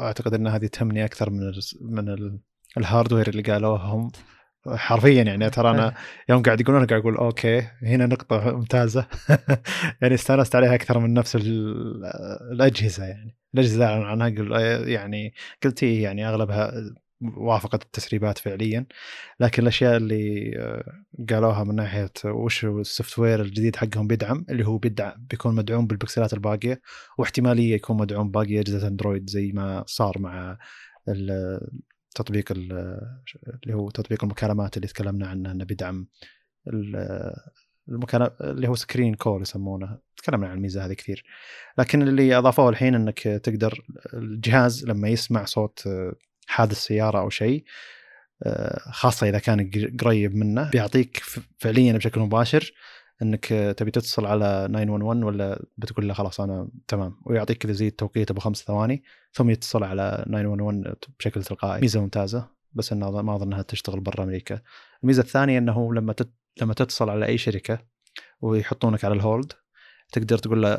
أعتقد 0.00 0.34
إن 0.34 0.46
هذه 0.46 0.66
تهمني 0.66 1.04
أكثر 1.04 1.30
من 1.30 1.40
ال 1.40 1.60
من 1.80 2.08
ال 2.08 2.40
ال 2.76 2.82
hardware 2.82 3.28
اللي 3.28 3.42
قالوه 3.42 3.76
هم. 3.76 4.10
حرفيا 4.68 5.22
يعني 5.22 5.50
ترى 5.50 5.70
أنا 5.70 5.94
يوم 6.28 6.42
قاعد 6.42 6.60
يقولون 6.60 6.86
قاعد 6.86 7.00
أقول 7.00 7.16
okay 7.16 7.60
هنا 7.82 8.06
نقطة 8.06 8.52
ممتازة. 8.56 9.06
يعني 10.02 10.14
استانست 10.14 10.56
عليها 10.56 10.74
أكثر 10.74 10.98
من 10.98 11.14
نفس 11.14 11.36
ال- 11.36 12.04
الأجهزة 12.52 13.04
يعني. 13.04 13.36
الأجهزة 13.54 13.86
عنها 13.86 14.28
قل 14.28 14.52
يعني 14.88 15.34
قلت 15.64 15.82
إيه 15.82 16.02
يعني 16.02 16.28
أغلبها 16.28 16.72
وافقت 17.36 17.82
التسريبات 17.82 18.38
فعليا. 18.38 18.86
لكن 19.40 19.62
الأشياء 19.62 19.96
اللي 19.96 20.52
آه، 20.58 21.04
قالوها 21.30 21.64
من 21.64 21.74
ناحية 21.74 22.10
وش 22.24 22.64
ال 22.64 23.18
software 23.18 23.40
الجديد 23.40 23.76
حقهم 23.76 24.06
بيدعم 24.06 24.46
اللي 24.50 24.66
هو 24.66 24.78
بيدعم 24.78 25.26
بيكون 25.30 25.54
مدعوم 25.54 25.86
بالبكسلات 25.86 26.32
الباقية 26.32 26.80
واحتمالية 27.18 27.74
يكون 27.74 27.96
مدعوم 27.96 28.30
باقي 28.30 28.60
أجهزة 28.60 28.88
أندرويد 28.88 29.30
زي 29.30 29.52
ما 29.52 29.84
صار 29.86 30.18
مع 30.18 30.58
تطبيق 32.14 32.52
ال- 32.52 33.00
اللي 33.64 33.74
هو 33.74 33.90
تطبيق 33.90 34.24
المكالمات 34.24 34.76
اللي 34.76 34.88
تكلمنا 34.88 35.26
عنه 35.26 35.50
إنه 35.52 35.64
بيدعم 35.64 36.06
ال- 36.68 37.34
المكالمة 37.88 38.30
اللي 38.40 38.68
هو 38.68 38.74
screen 38.74 39.14
call 39.14 39.42
يسمونه. 39.42 39.98
تكلمنا 40.16 40.48
عن 40.48 40.56
الميزة 40.56 40.84
هذه 40.84 40.92
كثير. 40.92 41.24
لكن 41.78 42.02
اللي 42.02 42.38
أضافوه 42.38 42.68
الحين 42.68 42.94
إنك 42.94 43.20
تقدر 43.20 43.84
الجهاز 44.14 44.84
لما 44.84 45.08
يسمع 45.08 45.44
صوت 45.44 45.88
حادث 46.46 46.76
سياره 46.76 47.18
أو 47.18 47.30
شيء 47.30 47.64
آه، 48.42 48.78
خاصة 48.90 49.28
إذا 49.28 49.38
كان 49.38 49.70
قريب 50.00 50.34
منه 50.34 50.70
بيعطيك 50.70 51.22
فعليا 51.58 51.92
بشكل 51.92 52.20
مباشر 52.20 52.72
إنك 53.22 53.46
تبي 53.76 53.90
تتصل 53.90 54.26
على 54.26 54.68
911 54.72 55.24
ولا 55.26 55.66
بتقول 55.76 56.08
له 56.08 56.14
خلاص 56.14 56.40
أنا 56.40 56.68
تمام 56.88 57.20
ويعطيك 57.26 57.58
كذا 57.58 57.72
زي 57.72 57.88
التوقيت 57.88 58.30
أبو 58.30 58.40
خمس 58.40 58.62
ثواني 58.62 59.02
ثم 59.32 59.50
يتصل 59.50 59.84
على 59.84 60.24
911 60.26 60.94
بشكل 61.18 61.42
تلقائي. 61.42 61.80
ميزة 61.80 62.00
ممتازة 62.00 62.48
بس 62.72 62.92
انه 62.92 63.22
ما 63.22 63.36
أظن 63.36 63.46
إنها 63.46 63.62
تشتغل 63.62 64.00
برا 64.00 64.24
أمريكا. 64.24 64.60
الميزة 65.02 65.22
الثانية 65.22 65.58
إنه 65.58 65.94
لما 65.94 66.12
تت... 66.12 66.30
لما 66.62 66.74
تتصل 66.74 67.10
على 67.10 67.26
أي 67.26 67.38
شركة 67.38 67.78
ويحطونك 68.40 69.04
على 69.04 69.14
الهولد 69.14 69.52
تقدر 70.12 70.38
تقول 70.38 70.62
له 70.62 70.74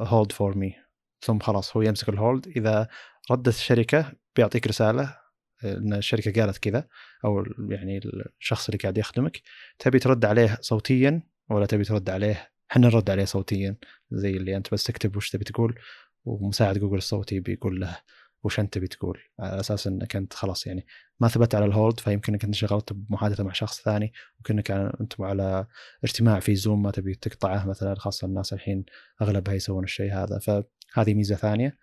hold 0.00 0.32
for 0.32 0.58
me 0.58 0.74
ثم 1.20 1.38
خلاص 1.38 1.76
هو 1.76 1.82
يمسك 1.82 2.08
ال 2.08 2.15
hold. 2.15 2.48
إذا 2.48 2.88
ردت 3.30 3.48
الشركة 3.48 4.12
بيعطيك 4.36 4.66
رسالة 4.66 5.16
إن 5.64 5.94
الشركة 5.94 6.42
قالت 6.42 6.58
كذا 6.58 6.88
أو 7.24 7.44
يعني 7.70 8.00
الشخص 8.40 8.68
اللي 8.68 8.78
قاعد 8.78 8.98
يخدمك 8.98 9.40
تبي 9.78 9.98
ترد 9.98 10.24
عليه 10.24 10.58
صوتيا 10.60 11.22
ولا 11.50 11.66
تبي 11.66 11.84
ترد 11.84 12.10
عليه. 12.10 12.50
إحنا 12.72 12.88
نرد 12.88 13.10
عليه 13.10 13.24
صوتيا 13.24 13.76
زي 14.10 14.30
اللي 14.30 14.56
أنت 14.56 14.72
بس 14.72 14.84
تكتب 14.84 15.16
وش 15.16 15.30
تبي 15.30 15.44
تقول 15.44 15.78
ومساعد 16.24 16.78
جوجل 16.78 16.96
الصوتي 16.96 17.40
بيقول 17.40 17.80
له 17.80 17.98
وش 18.44 18.60
أنت 18.60 18.78
بتقول 18.78 19.18
على 19.40 19.60
أساس 19.60 19.86
إنك 19.86 20.16
أنت 20.16 20.32
خلاص 20.34 20.66
يعني 20.66 20.86
ما 21.20 21.28
ثبت 21.28 21.54
على 21.54 21.64
ال 21.64 21.71
hold 21.71 22.00
فيمكن 22.00 22.32
إنك 22.32 22.44
أنت 22.44 22.54
شغلت 22.54 22.92
بمحادثة 22.92 23.44
مع 23.44 23.52
شخص 23.52 23.82
ثاني 23.82 24.12
وكأنك 24.40 24.70
أنتم 24.70 25.24
على 25.24 25.66
اجتماع 26.04 26.40
في 26.40 26.54
زوم 26.54 26.82
ما 26.82 26.90
تبي 26.90 27.14
تقطعه 27.14 27.68
مثلا 27.68 27.94
خاصة 27.94 28.26
الناس 28.26 28.52
الحين 28.52 28.84
أغلبها 29.22 29.54
يسوون 29.54 29.84
الشيء 29.84 30.12
هذا. 30.12 30.38
فهذه 30.38 31.14
ميزة 31.14 31.36
ثانية. 31.36 31.78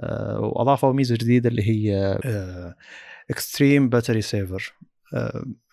آه، 0.00 0.40
وأضافوا 0.40 0.92
ميزة 0.92 1.14
جديدة 1.14 1.48
اللي 1.48 1.62
هي 1.68 2.18
extreme 3.30 3.88
battery 3.88 4.22
saver 4.22 4.74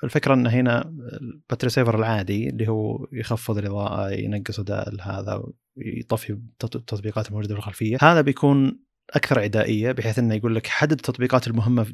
الفكرة 0.04 0.34
إن 0.34 0.48
هنا 0.48 0.82
ال 1.22 1.28
battery 1.28 1.70
saver 1.70 2.00
العادي 2.00 2.50
اللي 2.50 2.68
هو 2.68 3.08
يخفض 3.12 3.58
الإضاءة 3.58 4.10
ينقص 4.10 4.60
اداء 4.60 4.96
هذا 5.02 5.44
يطفي 5.78 6.40
التطبيقات 6.64 7.28
الموجودة 7.28 7.54
في 7.54 7.60
الخلفيه 7.60 7.98
هذا 8.02 8.22
بيكون 8.22 8.80
أكثر 9.10 9.40
عدائيه 9.40 9.92
بحيث 9.92 10.20
إنه 10.20 10.36
يقول 10.36 10.56
لك 10.56 10.68
حدد 10.68 10.92
التطبيقات 10.92 11.48
المهمة 11.48 11.94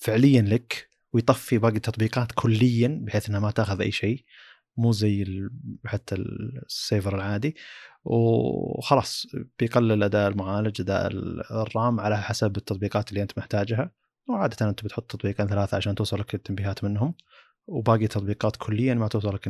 فعليا 0.00 0.42
لك 0.42 0.88
ويطفي 1.12 1.58
باقي 1.58 1.76
التطبيقات 1.76 2.32
كليا 2.34 3.00
بحيث 3.02 3.28
إنها 3.28 3.40
ما 3.40 3.50
تأخذ 3.50 3.80
أي 3.80 3.92
شيء. 3.92 4.24
مو 4.76 4.92
زي 4.92 5.48
حتى 5.84 6.14
السيفر 6.66 7.14
العادي. 7.14 7.56
وخلاص 8.04 9.26
بيقلل 9.58 10.02
أداء 10.02 10.28
المعالج 10.28 10.80
أداء 10.80 11.06
الرام 11.50 12.00
على 12.00 12.22
حسب 12.22 12.56
التطبيقات 12.56 13.10
اللي 13.10 13.22
أنت 13.22 13.38
محتاجها. 13.38 13.90
وعادة 14.28 14.68
أنت 14.68 14.84
بتحط 14.84 15.10
تطبيقين 15.10 15.46
ثلاثة 15.46 15.76
عشان 15.76 15.94
توصل 15.94 16.20
لك 16.20 16.34
التنبيهات 16.34 16.84
منهم 16.84 17.14
وباقي 17.66 18.04
التطبيقات 18.04 18.56
كليا 18.56 18.94
ما 18.94 19.08
توصل 19.08 19.34
لك 19.34 19.48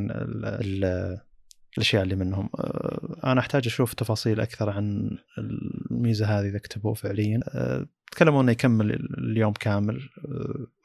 الأشياء 1.79 2.03
اللي 2.03 2.17
منهم. 2.17 2.51
أنا 3.25 3.41
أحتاج 3.41 3.67
أشوف 3.67 3.95
تفاصيل 3.95 4.41
أكثر 4.41 4.71
عن 4.71 5.11
الميزة 5.91 6.27
هذه 6.27 6.49
إذا 6.49 6.59
كتبوه 6.59 6.95
فعليا. 6.95 7.41
تكلموا 8.13 8.43
إنه 8.43 8.53
يكمل 8.53 9.09
اليوم 9.19 9.53
كامل 9.53 10.01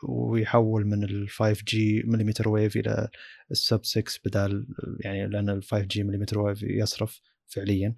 ويحول 0.09 0.85
من 0.85 1.03
ال 1.03 1.29
5 1.29 1.63
G 1.67 2.03
millimeter 2.05 2.49
wave 2.49 2.77
إلى 2.77 3.07
ال 3.51 3.58
sub 3.58 3.79
6 3.83 4.03
بدال 4.25 4.67
يعني 4.99 5.27
لأن 5.27 5.49
ال 5.49 5.63
5 5.63 5.79
G 5.79 6.03
millimeter 6.03 6.39
wave 6.39 6.63
يصرف 6.63 7.21
فعليا. 7.47 7.95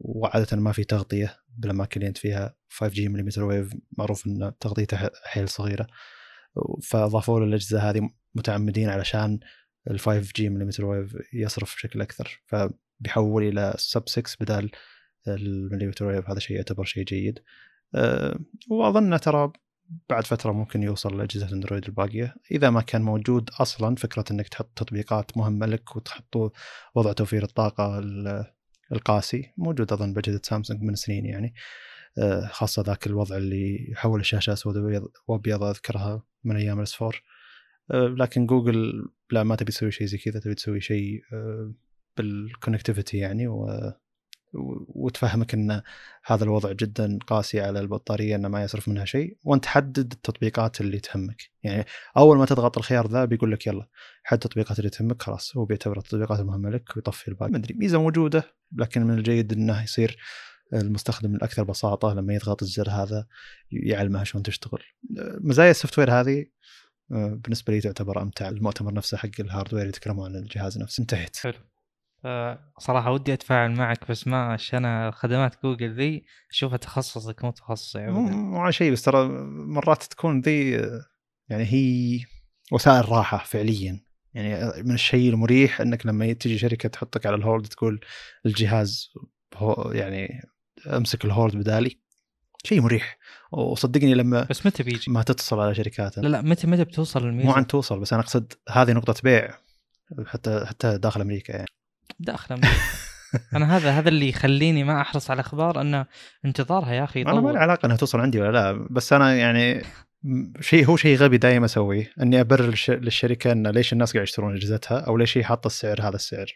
وعادة 0.00 0.56
ما 0.56 0.72
في 0.72 0.84
تغطية 0.84 1.36
بالأماكن 1.58 2.00
اللي 2.00 2.08
أنت 2.08 2.18
فيها. 2.18 2.54
5 2.68 2.92
G 2.94 3.08
millimeter 3.08 3.44
wave 3.44 3.72
معروف 3.98 4.26
إن 4.26 4.52
تغطيته 4.60 5.10
حيل 5.24 5.48
صغيرة. 5.48 5.86
فأضافوا 6.82 7.40
له 7.40 7.46
الأجهزة 7.46 7.90
هذه 7.90 8.10
متعمدين 8.34 8.88
علشان 8.88 9.40
ال 9.90 10.00
5 10.00 10.32
G 10.36 10.48
millimeter 10.48 10.84
wave 10.84 11.16
يصرف 11.32 11.74
بشكل 11.74 12.00
أكثر. 12.00 12.42
فبيحول 12.46 13.42
إلى 13.42 13.74
sub 13.78 14.08
6 14.08 14.36
بدال 14.40 14.70
ال 15.28 15.35
millimeter 15.35 16.04
wave 16.06 16.30
هذا 16.30 16.38
شيء 16.38 16.56
يعتبر 16.56 16.84
شيء 16.84 17.04
جيد. 17.04 17.38
أه 17.94 18.38
وأظن 18.70 19.20
ترى 19.20 19.52
بعد 20.10 20.26
فترة 20.26 20.52
ممكن 20.52 20.82
يوصل 20.82 21.18
لاجهزه 21.18 21.46
الاندرويد 21.46 21.84
الباقية. 21.84 22.34
إذا 22.50 22.70
ما 22.70 22.80
كان 22.80 23.02
موجود 23.02 23.50
أصلا 23.60 23.96
فكرة 23.96 24.24
إنك 24.30 24.48
تحط 24.48 24.70
تطبيقات 24.76 25.36
مهمة 25.36 25.66
لك 25.66 25.96
وتحط 25.96 26.52
وضع 26.94 27.12
توفير 27.12 27.42
الطاقة 27.42 27.98
ال- 27.98 28.44
القاسي 28.94 29.52
موجود 29.56 29.92
أظن 29.92 30.12
بأجهزة 30.12 30.40
سامسونج 30.44 30.82
من 30.82 30.94
سنين 30.94 31.26
يعني. 31.26 31.54
آه، 32.18 32.46
خاصة 32.46 32.82
ذاك 32.82 33.06
الوضع 33.06 33.36
اللي 33.36 33.90
يحول 33.90 34.20
الشاشة 34.20 34.52
أسود 34.52 35.02
وابيض 35.28 35.62
أذكرها 35.62 36.22
من 36.44 36.56
أيام 36.56 36.78
ال 36.78 36.90
S 36.90 37.02
4 37.02 37.18
آه، 37.90 38.06
لكن 38.06 38.46
جوجل 38.46 39.08
لا 39.30 39.42
ما 39.42 39.56
تبي 39.56 39.72
تسوي 39.72 39.90
شيء 39.90 40.06
زي 40.06 40.18
كذا 40.18 40.40
تبي 40.40 40.54
تسوي 40.54 40.80
شيء 40.80 41.22
آه، 41.32 41.74
بال 42.16 42.31
connectivity 42.31 43.18
يعني 43.18 43.46
وتفهمك 44.88 45.54
إن 45.54 45.82
هذا 46.24 46.44
الوضع 46.44 46.72
جدا 46.72 47.18
قاسي 47.26 47.60
على 47.60 47.80
البطارية 47.80 48.36
إنه 48.36 48.48
ما 48.48 48.62
يصرف 48.62 48.88
منها 48.88 49.04
شيء 49.04 49.36
وأنت 49.44 49.66
حدد 49.66 50.12
التطبيقات 50.12 50.80
اللي 50.80 51.00
تهمك. 51.00 51.42
يعني 51.62 51.84
أول 52.16 52.38
ما 52.38 52.46
تضغط 52.46 52.78
الخيار 52.78 53.06
ذا 53.06 53.24
بيقول 53.24 53.52
لك 53.52 53.66
يلا 53.66 53.88
حدد 54.24 54.34
التطبيقات 54.34 54.78
اللي 54.78 54.90
تهمك 54.90 55.22
خلاص 55.22 55.56
هو 55.56 55.64
بيعتبر 55.64 55.98
التطبيقات 55.98 56.40
المهمة 56.40 56.70
لك 56.70 56.96
ويطفي 56.96 57.28
الباقي. 57.28 57.50
ما 57.50 57.58
أدري 57.58 57.74
ميزة 57.74 58.00
موجودة 58.00 58.44
لكن 58.72 59.04
من 59.04 59.18
الجيد 59.18 59.52
إنه 59.52 59.82
يصير 59.82 60.16
المستخدم 60.72 61.34
الأكثر 61.34 61.64
بساطة 61.64 62.14
لما 62.14 62.34
يضغط 62.34 62.62
الزر 62.62 62.90
هذا 62.90 63.26
يعلمها 63.70 64.24
شلون 64.24 64.42
تشتغل. 64.42 64.82
مزايا 65.40 65.70
ال 65.70 65.98
software 65.98 66.10
هذه 66.10 66.46
آه، 67.12 67.40
بالنسبة 67.44 67.72
لي 67.72 67.80
تعتبر 67.80 68.22
أمتع. 68.22 68.48
المؤتمر 68.48 68.94
نفسه 68.94 69.16
حق 69.16 69.28
ال 69.40 69.45
hardware 69.45 69.86
يتكلمون 69.86 70.30
عن 70.30 70.36
الجهاز 70.36 70.78
نفسه. 70.78 71.00
انتهت 71.00 71.36
حلو. 71.36 71.73
صراحة 72.78 73.12
ودي 73.12 73.32
أتفاعل 73.32 73.70
معك 73.70 74.10
بس 74.10 74.26
ما 74.26 74.52
عشان 74.52 75.10
خدمات 75.10 75.62
جوجل 75.62 75.94
ذي 75.94 76.24
اشوفها 76.50 76.76
تخصصك 76.76 77.44
مو 77.44 77.50
تخصصي 77.50 78.06
مو 78.06 78.20
مو 78.20 78.60
على 78.60 78.72
شيء 78.72 78.92
بس 78.92 79.02
ترى 79.02 79.28
مرات 79.48 80.02
تكون 80.02 80.40
ذي 80.40 80.70
يعني 81.48 81.64
هي 81.64 82.20
وسائل 82.72 83.08
راحة 83.08 83.38
فعليا. 83.38 84.00
يعني 84.34 84.82
من 84.82 84.94
الشيء 84.94 85.30
المريح 85.30 85.80
إنك 85.80 86.06
لما 86.06 86.32
تجي 86.32 86.58
شركة 86.58 86.88
تحطك 86.88 87.26
على 87.26 87.36
الهولد 87.36 87.66
تقول 87.66 88.00
الجهاز 88.46 89.14
هو 89.54 89.92
يعني 89.92 90.42
أمسك 90.86 91.24
الهولد 91.24 91.56
بدالي. 91.56 92.00
شيء 92.64 92.80
مريح. 92.80 93.18
وصدقني 93.52 94.14
لما 94.14 94.46
بس 94.50 94.66
متى 94.66 94.82
بيجي؟ 94.82 95.12
ما 95.12 95.22
تتصل 95.22 95.60
على 95.60 95.74
شركات 95.74 96.18
لا 96.18 96.28
لا 96.28 96.42
متى 96.42 96.66
متى 96.66 96.84
بتوصل 96.84 97.26
الميزة؟ 97.26 97.48
مو 97.48 97.54
عن 97.54 97.66
توصل 97.66 98.00
بس 98.00 98.12
أنا 98.12 98.22
أقصد 98.22 98.52
هذه 98.70 98.92
نقطة 98.92 99.14
بيع 99.24 99.58
حتى 100.26 100.66
حتى 100.66 100.98
داخل 100.98 101.20
أمريكا 101.20 101.52
يعني. 101.52 101.68
داخل 102.20 102.54
أمريكا. 102.54 102.74
أنا 103.56 103.76
هذا 103.76 103.90
هذا 103.90 104.08
اللي 104.08 104.28
يخليني 104.28 104.84
ما 104.84 105.00
أحرص 105.00 105.30
على 105.30 105.40
أخبار 105.40 105.80
إنه 105.80 106.06
انتظارها 106.44 106.92
يا 106.92 107.04
أخي 107.04 107.22
أنا 107.22 107.40
ما 107.40 107.50
لي 107.50 107.58
علاقة 107.58 107.86
إنها 107.86 107.96
توصل 107.96 108.20
عندي 108.20 108.40
ولا 108.40 108.50
لا 108.52 108.86
بس 108.90 109.12
أنا 109.12 109.34
يعني 109.34 109.82
شيء 110.60 110.84
هو 110.86 110.96
شيء 110.96 111.16
غبي 111.16 111.38
دائما 111.38 111.64
أسويه 111.64 112.12
إني 112.20 112.40
أبرر 112.40 112.70
للش- 112.76 112.90
للشركة 112.90 113.52
إنه 113.52 113.70
ليش 113.70 113.92
الناس 113.92 114.12
قاعد 114.12 114.22
يشترون 114.26 114.54
أجهزتها 114.56 114.98
أو 115.00 115.16
ليش 115.16 115.38
هي 115.38 115.44
حاطة 115.44 115.66
السعر 115.66 116.02
هذا 116.02 116.16
السعر. 116.16 116.46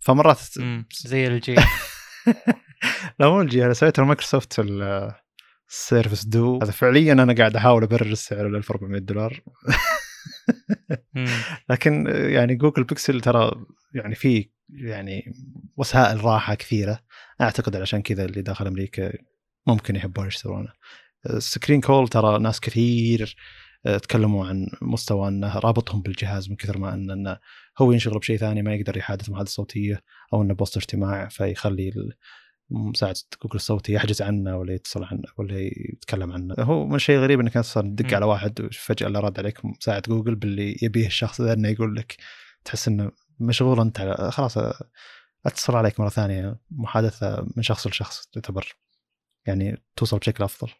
فمرات 0.00 0.40
زي 1.04 1.26
الجي 1.26 1.54
لا 3.20 3.28
مو 3.28 3.40
الجي 3.40 3.64
أنا 3.64 3.72
سويت 3.72 4.00
مايكروسوفت 4.00 4.58
ال- 4.58 5.12
السيرفس 5.70 6.24
ديو. 6.24 6.58
هذا 6.62 6.70
فعليا 6.72 7.12
أنا 7.12 7.34
قاعد 7.34 7.56
أحاول 7.56 7.82
أبرر 7.82 8.06
السعر 8.06 8.48
ل 8.48 8.56
1400 8.56 9.00
دولار. 9.00 9.40
لكن 11.70 12.06
يعني 12.06 12.54
جوجل 12.54 12.84
بيكسل 12.84 13.20
ترى 13.20 13.50
يعني 13.94 14.14
في 14.14 14.48
يعني 14.68 15.32
وسائل 15.76 16.24
راحة 16.24 16.54
كثيرة. 16.54 17.00
أعتقد 17.40 17.76
علشان 17.76 18.02
كذا 18.02 18.24
اللي 18.24 18.42
داخل 18.42 18.66
أمريكا 18.66 19.12
ممكن 19.66 19.96
يحبون 19.96 20.26
يشترونه. 20.26 20.72
ال 21.30 21.37
screen 21.37 21.80
call 21.80 22.08
ترى 22.08 22.38
ناس 22.38 22.60
كثير 22.60 23.36
آه، 23.86 23.98
تكلموا 23.98 24.46
عن 24.46 24.66
مستوى 24.82 25.28
إنه 25.28 25.58
رابطهم 25.58 26.02
بالجهاز 26.02 26.50
من 26.50 26.56
كثر 26.56 26.78
ما 26.78 26.94
ان 26.94 27.10
إنه 27.10 27.38
هو 27.78 27.92
ينشغل 27.92 28.18
بشيء 28.18 28.36
ثاني 28.36 28.62
ما 28.62 28.74
يقدر 28.74 28.96
يحادث 28.96 29.30
محادثه 29.30 29.50
صوتية 29.50 30.02
أو 30.32 30.42
إنه 30.42 30.54
بوسط 30.54 30.76
اجتماع 30.76 31.28
فيخلي 31.28 31.92
مساعد 32.70 33.14
جوجل 33.42 33.56
الصوتي 33.56 33.92
يحجز 33.92 34.22
عنه 34.22 34.56
ولا 34.56 34.74
يتصل 34.74 35.04
عنه 35.04 35.22
ولا 35.38 35.58
يتكلم 35.92 36.32
عنه. 36.32 36.54
هو 36.58 36.86
من 36.86 36.98
شيء 36.98 37.18
غريب 37.18 37.40
إنك 37.40 37.56
أصلا 37.56 37.82
تدق. 37.82 38.14
على 38.14 38.24
واحد 38.24 38.60
وفجأة 38.60 39.08
لا 39.08 39.20
رد 39.20 39.38
عليك 39.38 39.64
مساعد 39.64 40.02
جوجل 40.02 40.34
باللي 40.34 40.76
يبيه 40.82 41.06
الشخص 41.06 41.40
ذا 41.40 41.52
إنه 41.52 41.68
يقول 41.68 41.96
لك 41.96 42.16
تحس 42.64 42.88
إنه 42.88 43.10
مشغول 43.40 43.80
انت 43.80 44.16
خلاص 44.30 44.58
اتصل 45.46 45.76
عليك 45.76 46.00
مرة 46.00 46.08
ثانية 46.08 46.56
محادثة 46.70 47.46
من 47.56 47.62
شخص 47.62 47.86
لشخص 47.86 48.26
تعتبر 48.26 48.76
يعني 49.46 49.82
توصل 49.96 50.18
بشكل 50.18 50.44
أفضل. 50.44 50.72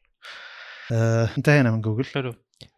آه 0.92 1.28
انتهينا 1.38 1.70
من 1.70 1.80
جوجل 1.80 2.04
حلو 2.04 2.34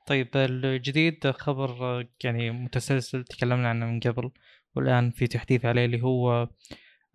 طيب 0.06 0.28
الجديد 0.36 1.30
خبر 1.30 1.70
آه، 1.70 2.08
يعني 2.24 2.50
متسلسل 2.50 3.24
تكلمنا 3.24 3.68
عنه 3.68 3.86
من 3.86 4.00
قبل 4.00 4.30
والآن 4.74 5.10
في 5.10 5.26
تحديث 5.26 5.64
عليه 5.64 5.84
اللي 5.84 6.02
هو 6.02 6.48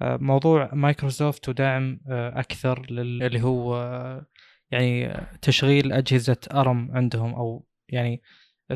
آه، 0.01 0.17
موضوع 0.17 0.69
مايكروسوفت 0.73 1.49
ودعم 1.49 1.99
آه، 2.09 2.39
أكثر 2.39 2.91
لل- 2.91 3.23
اللي 3.23 3.41
هو 3.41 3.75
آه، 3.75 4.25
يعني 4.71 5.13
تشغيل 5.41 5.91
أجهزة 5.91 6.37
أرم 6.53 6.91
عندهم 6.91 7.33
أو 7.35 7.65
يعني 7.89 8.21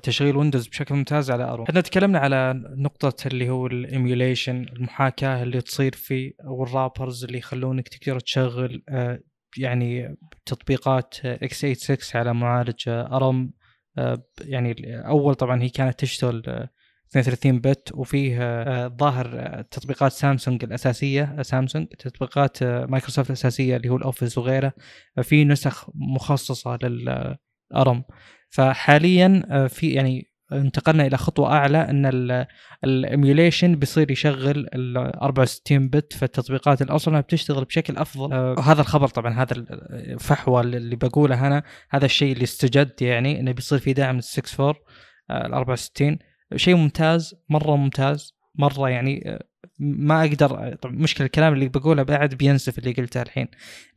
تشغيل 0.03 0.35
ويندوز 0.37 0.67
بشكل 0.67 0.95
ممتاز 0.95 1.31
على 1.31 1.43
ارم. 1.43 1.63
إحنا 1.63 1.81
تكلمنا 1.81 2.19
على 2.19 2.53
نقطة 2.77 3.27
اللي 3.27 3.49
هو 3.49 3.67
ال 3.67 3.77
emulation 3.77 4.65
المحاكاة 4.73 5.43
اللي 5.43 5.61
تصير 5.61 5.95
في 5.95 6.33
وال 6.45 6.61
wrappers 6.61 7.23
اللي 7.23 7.37
يخلونك 7.37 7.87
تقدر 7.87 8.19
تشغل 8.19 8.83
آه، 8.89 9.19
يعني 9.57 10.17
تطبيقات 10.45 11.15
x 11.25 11.59
86 11.65 12.21
على 12.21 12.33
معالج 12.33 12.83
أرم 12.87 13.51
آه، 13.97 14.23
يعني 14.41 14.75
أول 15.07 15.35
طبعا 15.35 15.61
هي 15.61 15.69
كانت 15.69 15.99
تشتغل 15.99 16.43
آه، 16.47 16.69
32 17.11 17.59
bit 17.61 17.91
وفيه 17.93 18.37
آه، 18.41 18.87
ظاهر 18.87 19.31
آه، 19.39 19.61
تطبيقات 19.71 20.11
سامسونج 20.11 20.63
الأساسية 20.63 21.35
آه، 21.39 21.41
سامسونج 21.41 21.87
تطبيقات 21.87 22.63
آه، 22.63 22.85
مايكروسوفت 22.85 23.29
الأساسية 23.29 23.77
اللي 23.77 23.89
هو 23.89 23.95
الأوفيس 23.97 24.37
وغيره 24.37 24.73
آه، 25.17 25.21
في 25.21 25.45
نسخ 25.45 25.89
مخصصة 25.95 26.77
للارم 26.83 28.03
فحاليا 28.49 29.43
آه، 29.49 29.67
في 29.67 29.89
يعني 29.89 30.27
انتقلنا 30.51 31.05
إلى 31.05 31.17
خطوة 31.17 31.53
أعلى 31.53 31.77
إن 31.77 32.45
ال 32.83 32.92
emulation 32.92 33.75
بيصير 33.75 34.11
يشغل 34.11 34.67
ال 34.73 34.97
64 34.97 35.89
bit 35.89 36.13
فالتطبيقات 36.13 36.81
اللي 36.81 36.95
أصلا 36.95 37.19
بتشتغل 37.19 37.65
بشكل 37.65 37.97
أفضل. 37.97 38.33
آه، 38.33 38.55
وهذا 38.57 38.81
الخبر 38.81 39.07
طبعا 39.07 39.33
هذا 39.33 39.53
الفحوى 39.53 40.61
اللي 40.61 40.95
بقوله 40.95 41.47
أنا 41.47 41.63
هذا 41.89 42.05
الشيء 42.05 42.33
اللي 42.33 42.43
استجد 42.43 43.01
يعني 43.01 43.39
إنه 43.39 43.51
بيصير 43.51 43.79
في 43.79 43.93
دعم 43.93 44.15
لل 44.15 44.23
64 44.49 44.75
ال 45.31 45.53
64 45.53 46.17
شيء 46.55 46.75
ممتاز 46.75 47.35
مرة 47.49 47.75
ممتاز 47.75 48.33
مرة 48.55 48.89
يعني 48.89 49.23
آه، 49.25 49.43
ما 49.79 50.21
أقدر 50.21 50.75
طبعا 50.75 50.95
مشكلة 50.95 51.25
الكلام 51.25 51.53
اللي 51.53 51.67
بقوله 51.67 52.03
بعد 52.03 52.33
بينسف 52.35 52.77
اللي 52.79 52.91
قلته 52.91 53.21
الحين. 53.21 53.47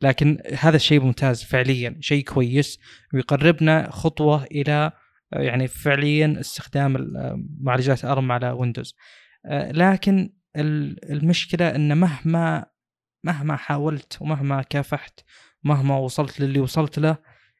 لكن 0.01 0.37
هذا 0.59 0.75
الشيء 0.75 1.01
ممتاز 1.01 1.43
فعليا 1.43 1.97
شيء 1.99 2.23
كويس 2.23 2.79
ويقربنا 3.13 3.91
خطوة 3.91 4.43
إلى 4.43 4.91
آه، 5.33 5.41
يعني 5.41 5.67
فعليا 5.67 6.37
استخدام 6.39 7.17
آه، 7.17 7.43
معالجات 7.61 8.05
أرم 8.05 8.31
على 8.31 8.51
ويندوز. 8.51 8.95
آه، 9.45 9.71
لكن 9.71 10.33
ال- 10.55 11.11
المشكلة 11.11 11.75
إن 11.75 11.97
مهما 11.97 12.65
مهما 13.23 13.55
حاولت 13.55 14.17
ومهما 14.21 14.61
كافحت 14.61 15.19
مهما 15.63 15.97
وصلت 15.97 16.39
للي 16.39 16.59
وصلت 16.59 16.99
له 16.99 17.17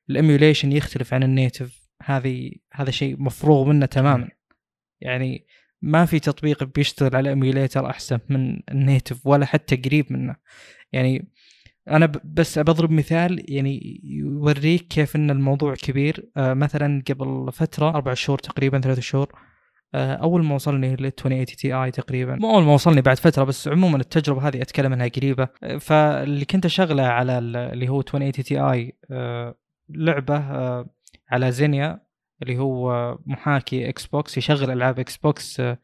ال 0.10 0.16
emulation 0.16 0.72
يختلف 0.72 1.14
عن 1.14 1.24
ال 1.24 1.31
native. 1.31 1.82
هذه 2.04 2.52
هذا 2.74 2.92
شيء 2.92 3.16
مفروغ 3.20 3.68
منه 3.70 3.86
تماما. 3.86 4.30
يعني 5.02 5.46
ما 5.82 6.06
في 6.06 6.20
تطبيق 6.20 6.64
بيشتغل 6.64 7.16
على 7.16 7.30
emulator 7.30 7.90
أحسن 7.90 8.20
من 8.30 8.60
ال 8.72 8.80
native 8.80 9.28
ولا 9.28 9.46
حتى 9.46 9.76
قريب 9.76 10.14
منه. 10.14 10.36
يعني 10.92 11.32
أنا 11.90 12.12
بس 12.24 12.60
بضرب 12.60 12.92
مثال 12.92 13.46
يعني 13.54 14.02
يوريك 14.04 14.88
كيف 14.88 15.16
إن 15.16 15.32
الموضوع 15.32 15.76
كبير. 15.76 16.30
آه 16.38 16.54
مثلا 16.54 17.04
قبل 17.10 17.50
فترة 17.54 17.90
أربع 17.90 18.14
شهور 18.14 18.40
تقريبا 18.40 18.80
ثلاث 18.82 19.00
شهور 19.00 19.32
آه 19.96 20.14
أول 20.16 20.44
ما 20.44 20.56
وصلني 20.56 20.96
لل 20.96 21.06
2080 21.06 21.46
Ti 21.46 21.92
تقريبا. 21.92 22.36
مو 22.36 22.56
أول 22.56 22.64
ما 22.64 22.74
وصلني 22.74 23.02
بعد 23.02 23.18
فترة 23.20 23.44
بس 23.44 23.68
عموما 23.68 23.98
التجربة 23.98 24.48
هذه 24.48 24.62
أتكلم 24.62 24.94
عنها 24.94 25.08
قريبة. 25.08 25.48
آه، 25.64 25.78
فاللي 25.78 26.46
كنت 26.46 26.66
أشغله 26.66 27.04
على 27.04 27.38
ال- 27.38 27.56
اللي 27.58 27.90
هو 27.90 28.00
2080 28.02 28.32
Ti 28.32 28.94
لعبة 29.90 30.38
آه 30.38 30.90
على 31.32 31.52
Xenia 31.52 32.11
اللي 32.42 32.58
هو 32.58 33.18
محاكي 33.26 33.90
Xbox 33.90 34.38
يشغل 34.38 34.72
ألعاب 34.72 35.00
Xbox 35.00 35.60
آه، 35.60 35.78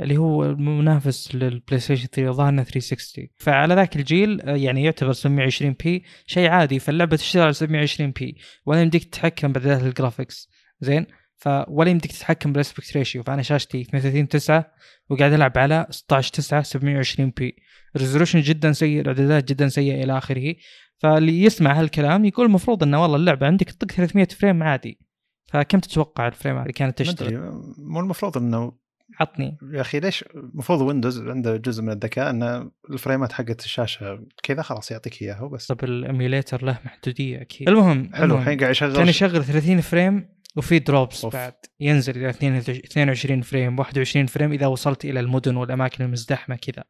اللي 0.00 0.16
هو 0.16 0.44
المنافس 0.44 1.34
لل 1.34 1.80
PlayStation 1.80 2.06
3 2.06 2.32
ظهرنا 2.32 2.64
360 2.64 3.28
فعلى 3.36 3.74
ذاك 3.74 3.96
الجيل 3.96 4.40
آه، 4.40 4.56
يعني 4.56 4.84
يعتبر 4.84 5.12
720 5.12 5.76
p 5.84 6.04
شيء 6.26 6.48
عادي 6.48 6.78
فاللعبة 6.78 7.16
تشتغل 7.16 7.42
على 7.42 7.52
720 7.52 8.10
p 8.10 8.36
ولا 8.66 8.82
يمديك 8.82 9.04
تتحكم 9.04 9.52
باعدادات 9.52 9.82
ال 9.82 9.89
graphics 9.89 10.48
زين؟ 10.80 11.06
ف 11.36 11.48
ولا 11.68 11.90
يمديك 11.90 12.12
تتحكم 12.12 12.52
بال 12.52 12.63
aspect 12.63 12.96
ratio 12.96 13.22
فأنا 13.22 13.42
شاشتي 13.42 13.80
32 13.80 14.28
9 14.28 14.72
وقاعد 15.10 15.32
ألعب 15.32 15.58
على 15.58 15.86
16 15.90 16.32
9 16.32 16.62
720 16.62 17.32
p 17.36 17.56
resolution 17.96 18.40
جدا 18.40 18.72
سيء 18.72 19.00
الإعدادات 19.00 19.48
جدا 19.48 19.68
سيئة 19.68 20.04
إلى 20.04 20.18
آخره. 20.18 20.54
فاللي 20.98 21.42
يسمع 21.42 21.80
هالكلام 21.80 22.24
يقول 22.24 22.46
المفروض 22.46 22.82
إنه 22.82 23.02
والله 23.02 23.16
اللعبة 23.16 23.46
عندك 23.46 23.70
تطق 23.70 23.92
300 23.92 24.26
frame 24.26 24.62
عادي. 24.62 25.05
فكم 25.46 25.78
تتوقع 25.78 26.26
الفريمات 26.26 26.62
اللي 26.62 26.72
كانت 26.72 26.98
تشتغل؟ 26.98 27.62
مو 27.78 28.00
المفروض 28.00 28.36
إنه 28.38 28.72
عطني 29.20 29.58
يا 29.72 29.80
أخي 29.80 30.00
ليش 30.00 30.24
المفروض 30.34 30.80
Windows 30.80 31.20
عنده 31.20 31.56
جزء 31.56 31.82
من 31.82 31.90
الذكاء 31.90 32.30
إن 32.30 32.70
الفريمات 32.90 33.32
حقت 33.32 33.64
الشاشة 33.64 34.26
كذا 34.42 34.62
خلاص 34.62 34.90
يعطيك 34.90 35.22
إياها 35.22 35.42
وبس 35.42 35.66
طب 35.66 35.84
ال 35.84 35.93
emulator 35.93 36.64
له 36.64 36.78
محدودية 36.84 37.40
أكيد 37.40 37.68
المهم 37.68 38.10
حلو. 38.14 38.38
الحين 38.38 38.58
قاعد 38.58 38.70
يشغل 38.70 38.96
كان 38.96 39.08
يشغل 39.08 39.44
30 39.44 39.80
frame 39.80 40.28
وفي 40.56 40.78
drops 40.78 41.24
أوف. 41.24 41.32
بعد 41.32 41.54
ينزل 41.80 42.16
إلى 42.16 42.30
22 42.30 43.42
frame 43.42 43.78
21 43.78 44.26
frame 44.26 44.52
إذا 44.52 44.66
وصلت 44.66 45.04
إلى 45.04 45.20
المدن 45.20 45.56
والأماكن 45.56 46.04
المزدحمة 46.04 46.56
كذا 46.56 46.84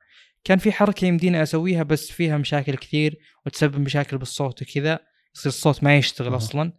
كان 0.45 0.59
في 0.59 0.73
حركة 0.73 1.05
يمديني 1.05 1.43
أسويها 1.43 1.83
بس 1.83 2.11
فيها 2.11 2.39
مشاكل 2.39 2.75
كثير 2.75 3.19
وتسبب 3.47 3.81
مشاكل 3.81 4.19
بالصوت 4.19 4.63
وكذا 4.63 4.99
يصير 5.35 5.51
الصوت 5.51 5.85
ما 5.85 5.97
يشتغل 5.97 6.29
أها. 6.29 6.37
أصلا 6.37 6.73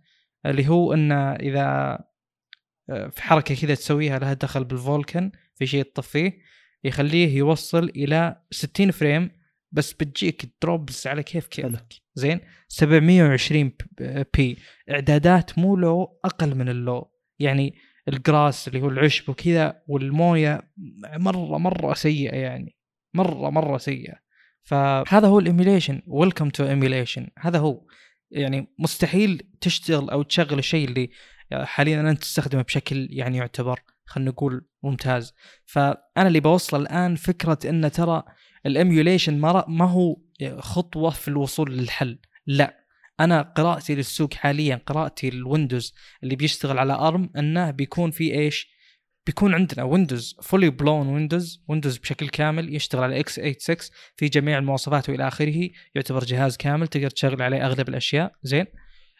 اللي 0.48 0.68
هو 0.68 0.94
ان 0.94 1.11
إذا 1.11 1.98
آه، 2.90 3.07
في 3.07 3.22
حركة 3.22 3.56
كذا 3.56 3.76
تسويها 3.76 4.19
لها 4.19 4.34
دخل 4.34 4.64
بال 4.64 4.81
Vulkan 4.81 5.31
في 5.56 5.68
شيء 5.68 5.84
تطفيه 5.84 6.40
يخليه 6.84 7.38
يوصل 7.38 7.84
إلى 7.84 8.41
60 8.52 8.91
frame 8.91 9.31
بس 9.72 9.94
بتجيك 9.94 10.53
drops 10.61 11.07
على 11.07 11.24
كيف 11.24 11.48
كيفك. 11.48 11.94
زين؟ 12.15 12.40
720 12.68 13.72
p 14.38 14.57
إعدادات 14.91 15.60
مو 15.60 15.76
low 15.76 16.19
أقل 16.26 16.56
من 16.56 16.69
ال 16.69 16.78
low. 16.78 17.11
يعني 17.40 17.76
ال 18.07 18.18
grass 18.18 18.68
اللي 18.68 18.82
هو 18.82 18.90
العشب 18.90 19.30
وكذا 19.30 19.82
والموية 19.88 20.72
مرة 21.15 21.57
مرة 21.57 21.94
سيئة 21.94 22.36
يعني. 22.36 22.78
مرة 23.14 23.49
مرة 23.49 23.78
سيئة. 23.78 24.14
فهذا 24.64 25.28
هو 25.28 25.40
ال 25.39 25.46
emulation 25.46 26.02
welcome 26.07 26.49
to 26.49 26.68
emulation 26.68 27.27
هذا 27.40 27.60
هو. 27.60 27.86
يعني 28.32 28.74
مستحيل 28.80 29.41
تشتغل 29.62 30.10
أو 30.10 30.24
تشغل 30.24 30.60
الشيء 30.60 30.88
اللي 30.88 31.10
حاليا 31.52 32.02
انت 32.02 32.22
تستخدمه 32.22 32.62
بشكل 32.62 33.08
يعني 33.12 33.38
يعتبر 33.38 33.80
خلينا 34.06 34.32
نقول 34.32 34.68
ممتاز. 34.84 35.34
فأنا 35.66 36.28
اللي 36.28 36.40
بوصله 36.40 36.80
الآن 36.80 37.16
فكرة 37.16 37.60
إن 37.70 37.91
ترى 37.91 38.24
ال 38.65 38.73
emulation 38.73 39.39
ما 39.40 39.66
ما 39.68 39.86
هو 39.86 40.18
خطوة 40.58 41.10
في 41.10 41.28
الوصول 41.28 41.78
للحل. 41.78 42.20
لا 42.48 42.78
أنا 43.20 43.41
قراءتي 43.41 43.95
للسوق 43.95 44.34
حاليا 44.34 44.82
قراءتي 44.86 45.30
لل 45.30 45.44
Windows 45.44 45.94
اللي 46.24 46.36
بيشتغل 46.36 46.78
على 46.80 46.94
ARM 46.94 47.30
إنه 47.38 47.72
بيكون 47.72 48.12
في 48.12 48.34
إيش؟ 48.34 48.77
بيكون 49.28 49.54
عندنا 49.54 49.84
Windows 49.84 50.38
fully 50.41 50.69
blown 50.69 51.07
Windows 51.07 51.64
Windows 51.68 51.98
بشكل 51.98 52.30
كامل 52.30 52.76
يشتغل 52.76 53.04
على 53.04 53.20
x 53.19 53.35
86 53.36 53.78
في 54.16 54.28
جميع 54.28 54.58
المواصفات 54.58 55.10
وإلى 55.10 55.28
آخره 55.28 55.70
يعتبر 55.95 56.24
جهاز 56.24 56.58
كامل 56.58 56.88
تقدر 56.88 57.10
تشغل 57.10 57.41
عليه 57.41 57.66
أغلب 57.66 57.90
الأشياء. 57.90 58.32
زين؟ 58.44 58.66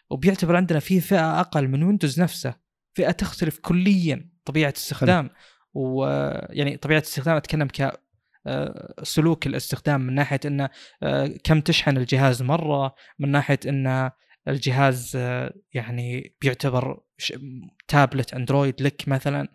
وبيعتبر 0.10 0.56
عندنا 0.56 0.80
في 0.80 1.02
فئة 1.02 1.40
أقل 1.40 1.68
من 1.68 1.84
ويندوز 1.84 2.22
نفسه 2.22 2.54
فئة 2.94 3.12
تختلف 3.12 3.60
كليا 3.60 4.30
طبيعة 4.46 4.74
استخدام. 4.78 5.30
ويعني 5.74 6.78
طبيعة 6.78 7.00
الاستخدام 7.00 7.36
أتكلم 7.36 7.68
ك 7.68 8.00
آه، 8.48 8.94
سلوك 9.04 9.48
الاستخدام 9.48 10.02
من 10.02 10.16
ناحية 10.16 10.40
إنه 10.46 10.70
آه، 11.04 11.28
كم 11.44 11.62
تشحن 11.62 11.98
الجهاز 11.98 12.42
مرة 12.42 12.96
من 13.20 13.32
ناحية 13.32 13.60
إن 13.68 14.12
الجهاز 14.48 15.14
آه، 15.16 15.54
يعني 15.74 16.36
بيعتبر 16.42 17.00
تابلت 17.88 18.34
أندرويد 18.34 18.82
لك 18.82 19.08
مثلا. 19.08 19.48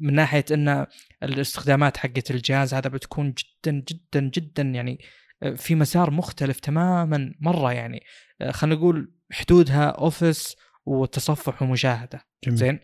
من 0.00 0.14
ناحية 0.14 0.44
إن 0.50 0.86
الاستخدامات 1.22 1.96
حقت 1.96 2.30
الجهاز 2.30 2.74
هذا 2.74 2.88
بتكون 2.88 3.34
جدا 3.34 3.84
جدا 3.88 4.20
جدا 4.20 4.62
يعني 4.62 4.98
آه، 5.42 5.54
في 5.54 5.74
مسار 5.74 6.10
مختلف 6.10 6.60
تماما 6.60 7.34
مرة 7.40 7.72
يعني 7.72 8.02
آه، 8.40 8.50
خلينا 8.50 8.76
نقول 8.76 9.12
حدودها 9.32 9.84
اوفيس 9.84 10.56
وتصفح 10.86 11.62
ومشاهده 11.62 12.20
جميل. 12.44 12.58
زين 12.58 12.78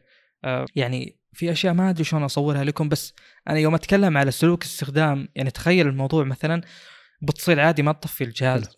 آه 0.45 0.67
يعني 0.77 1.19
في 1.33 1.53
أشياء 1.53 1.75
ما 1.75 1.91
أدري 1.91 2.05
شلون 2.05 2.23
أصورها 2.23 2.65
لكم 2.65 2.89
بس 2.89 3.15
أنا 3.49 3.59
يوم 3.59 3.75
أتكلم 3.75 4.17
على 4.17 4.31
سلوك 4.31 4.63
استخدام 4.63 5.29
يعني 5.35 5.51
تخيل 5.51 5.87
الموضوع 5.87 6.25
مثلا 6.25 6.63
بتصير 7.23 7.61
عادي 7.61 7.83
ما 7.83 7.93
تطفي 7.93 8.25
الجهاز. 8.25 8.78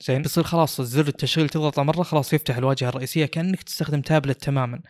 زين؟ 0.00 0.22
بيصير 0.22 0.44
خلاص 0.44 0.80
زر 0.80 1.08
التشغيل 1.08 1.48
تضغطه 1.48 1.82
مرة 1.82 2.02
خلاص 2.02 2.32
يفتح 2.32 2.56
الواجهة 2.56 2.88
الرئيسية 2.88 3.26
كأنك 3.26 3.62
تستخدم 3.62 4.00
تابلت 4.00 4.42
تماما. 4.44 4.80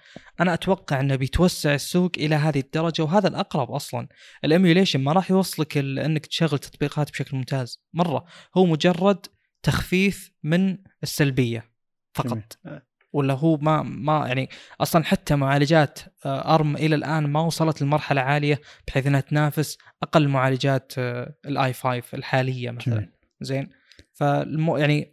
أنا 0.41 0.55
أتوقع 0.55 1.01
أنه 1.01 1.17
بيتوسع 1.17 1.75
السوق 1.75 2.11
إلى 2.17 2.35
هذه 2.35 2.61
الدرجة 2.61 3.03
وهذا 3.03 3.29
الأقرب 3.29 3.71
أصلا. 3.71 4.09
ال 4.45 4.50
emulation 4.50 5.01
ما 5.01 5.13
راح 5.13 5.31
يوصلك 5.31 5.79
أنك 5.79 6.27
تشغل 6.27 6.59
تطبيقات 6.59 7.11
بشكل 7.11 7.37
ممتاز. 7.37 7.83
مرة 7.95 8.25
هو 8.57 8.67
مجرد 8.67 9.27
تخفيف 9.63 10.33
من 10.43 10.79
السلبية 11.03 11.71
فقط. 12.15 12.59
جميل. 12.65 12.81
ولا 13.13 13.35
هو 13.35 13.57
ما 13.57 13.83
ما 13.83 14.27
يعني 14.27 14.49
أصلا 14.81 15.05
حتى 15.05 15.37
معالجات 15.37 15.99
آه، 16.27 16.55
ARM 16.55 16.77
إلى 16.77 16.95
الآن 16.95 17.27
ما 17.27 17.41
وصلت 17.41 17.83
لمرحله 17.83 18.21
عالية 18.21 18.61
بحيث 18.87 19.07
إنها 19.07 19.21
تنافس 19.21 19.79
أقل 20.03 20.29
معالجات 20.29 20.93
آه، 20.99 21.35
ال 21.47 21.60
i 21.60 21.73
5 21.73 22.15
الحالية 22.15 22.71
مثلا. 22.71 22.95
جميل. 22.95 23.11
زين؟ 23.41 23.71
فالمو 24.17 24.77
يعني 24.77 25.13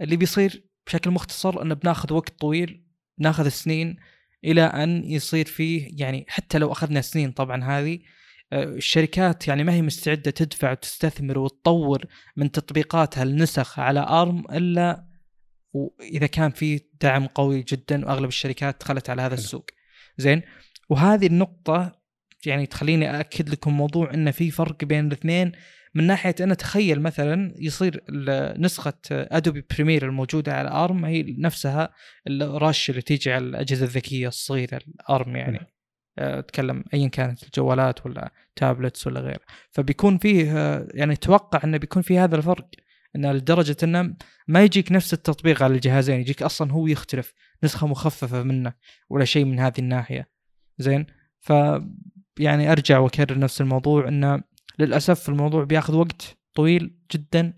اللي 0.00 0.16
بيصير 0.16 0.64
بشكل 0.86 1.10
مختصر 1.10 1.62
إنه 1.62 1.74
بناخذ 1.74 2.12
وقت 2.12 2.40
طويل 2.40 2.84
ناخذ 3.18 3.48
سنين 3.48 3.96
إلى 4.44 4.62
أن 4.62 5.04
يصير 5.04 5.44
فيه 5.44 5.90
يعني 5.92 6.26
حتى 6.28 6.58
لو 6.58 6.72
أخذنا 6.72 7.00
سنين 7.00 7.32
طبعا 7.32 7.64
هذه 7.64 7.98
آه، 8.52 8.64
الشركات 8.64 9.48
يعني 9.48 9.64
ما 9.64 9.72
هي 9.72 9.82
مستعدة 9.82 10.30
تدفع 10.30 10.72
وتستثمر 10.72 11.38
وتطور 11.38 12.04
من 12.36 12.50
تطبيقاتها 12.50 13.22
النسخ 13.22 13.78
على 13.78 14.00
أرم 14.00 14.44
إلا 14.52 15.06
واذا 15.72 16.26
كان 16.26 16.50
في 16.50 16.80
دعم 17.00 17.26
قوي 17.26 17.62
جدا 17.62 18.06
وأغلب 18.06 18.28
الشركات 18.28 18.80
دخلت 18.80 19.10
على 19.10 19.22
هذا. 19.22 19.34
السوق 19.34 19.70
زين 20.18 20.42
وهذه 20.88 21.26
النقطة 21.26 22.00
يعني 22.46 22.66
تخليني 22.66 23.20
اكد 23.20 23.48
لكم 23.48 23.76
موضوع 23.76 24.14
إن 24.14 24.30
في 24.30 24.50
فرق 24.50 24.84
بين 24.84 25.06
الاثنين 25.06 25.52
من 25.94 26.06
ناحية 26.06 26.34
أن 26.40 26.56
تخيل 26.56 27.02
مثلا 27.02 27.54
يصير 27.58 28.04
نسخة 28.58 28.98
Adobe 29.10 29.64
Premiere 29.74 30.06
الموجودة 30.06 30.54
على 30.54 30.70
ARM 30.70 31.04
هي 31.04 31.22
نفسها 31.38 31.90
ال 32.26 32.39
Rush 32.39 32.90
اللي 32.90 33.02
تيجي 33.02 33.32
على 33.32 33.44
الأجهزة 33.44 33.84
الذكية 33.84 34.28
الصغيرة 34.28 34.80
ال 34.88 35.00
ARM 35.00 35.36
يعني. 35.36 35.74
آه، 36.18 36.38
أتكلم 36.38 36.84
ايا 36.94 37.08
كانت 37.08 37.42
الجوالات 37.42 38.06
ولا 38.06 38.30
tablets 38.56 39.06
ولا 39.06 39.20
غيره. 39.20 39.40
فبيكون 39.70 40.18
فيه 40.18 40.58
آه، 40.58 40.88
يعني 40.94 41.12
أتوقع 41.12 41.60
أنه 41.64 41.76
بيكون 41.78 42.02
في 42.02 42.18
هذا 42.18 42.36
الفرق 42.36 42.68
انه 43.16 43.32
لدرجة 43.32 43.76
أنه 43.82 44.14
ما 44.48 44.62
يجيك 44.62 44.92
نفس 44.92 45.14
التطبيق 45.14 45.62
على 45.62 45.74
الجهازين 45.74 46.20
يجيك 46.20 46.42
أصلا 46.42 46.72
هو 46.72 46.86
يختلف 46.86 47.34
نسخة 47.64 47.86
مخففة 47.86 48.42
منه 48.42 48.72
ولا 49.10 49.24
شيء 49.24 49.44
من 49.44 49.60
هذه 49.60 49.78
الناحية. 49.78 50.28
زين؟ 50.78 51.06
ف 51.40 51.52
يعني 52.38 52.72
أرجع 52.72 52.98
وأكرر 52.98 53.38
نفس 53.38 53.60
الموضوع 53.60 54.08
انه 54.08 54.42
للأسف 54.78 55.28
الموضوع 55.28 55.64
بياخذ 55.64 55.94
وقت 55.94 56.36
طويل 56.54 56.96
جدا 57.12 57.52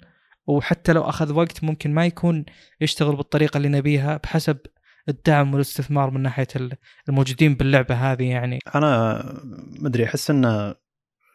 وحتى 0.46 0.92
لو 0.92 1.02
أخذ 1.02 1.32
وقت 1.32 1.64
ممكن 1.64 1.94
ما 1.94 2.06
يكون 2.06 2.44
يشتغل 2.80 3.16
بالطريقة 3.16 3.56
اللي 3.58 3.68
نبيها 3.68 4.16
بحسب 4.16 4.58
الدعم 5.08 5.52
والاستثمار 5.54 6.10
من 6.10 6.20
ناحية 6.20 6.46
ال- 6.56 6.72
الموجودين 7.08 7.54
باللعبة 7.54 7.94
هذه 7.94 8.24
يعني. 8.24 8.58
أنا 8.74 9.22
مدري 9.80 10.04
أحس 10.04 10.30
إن 10.30 10.74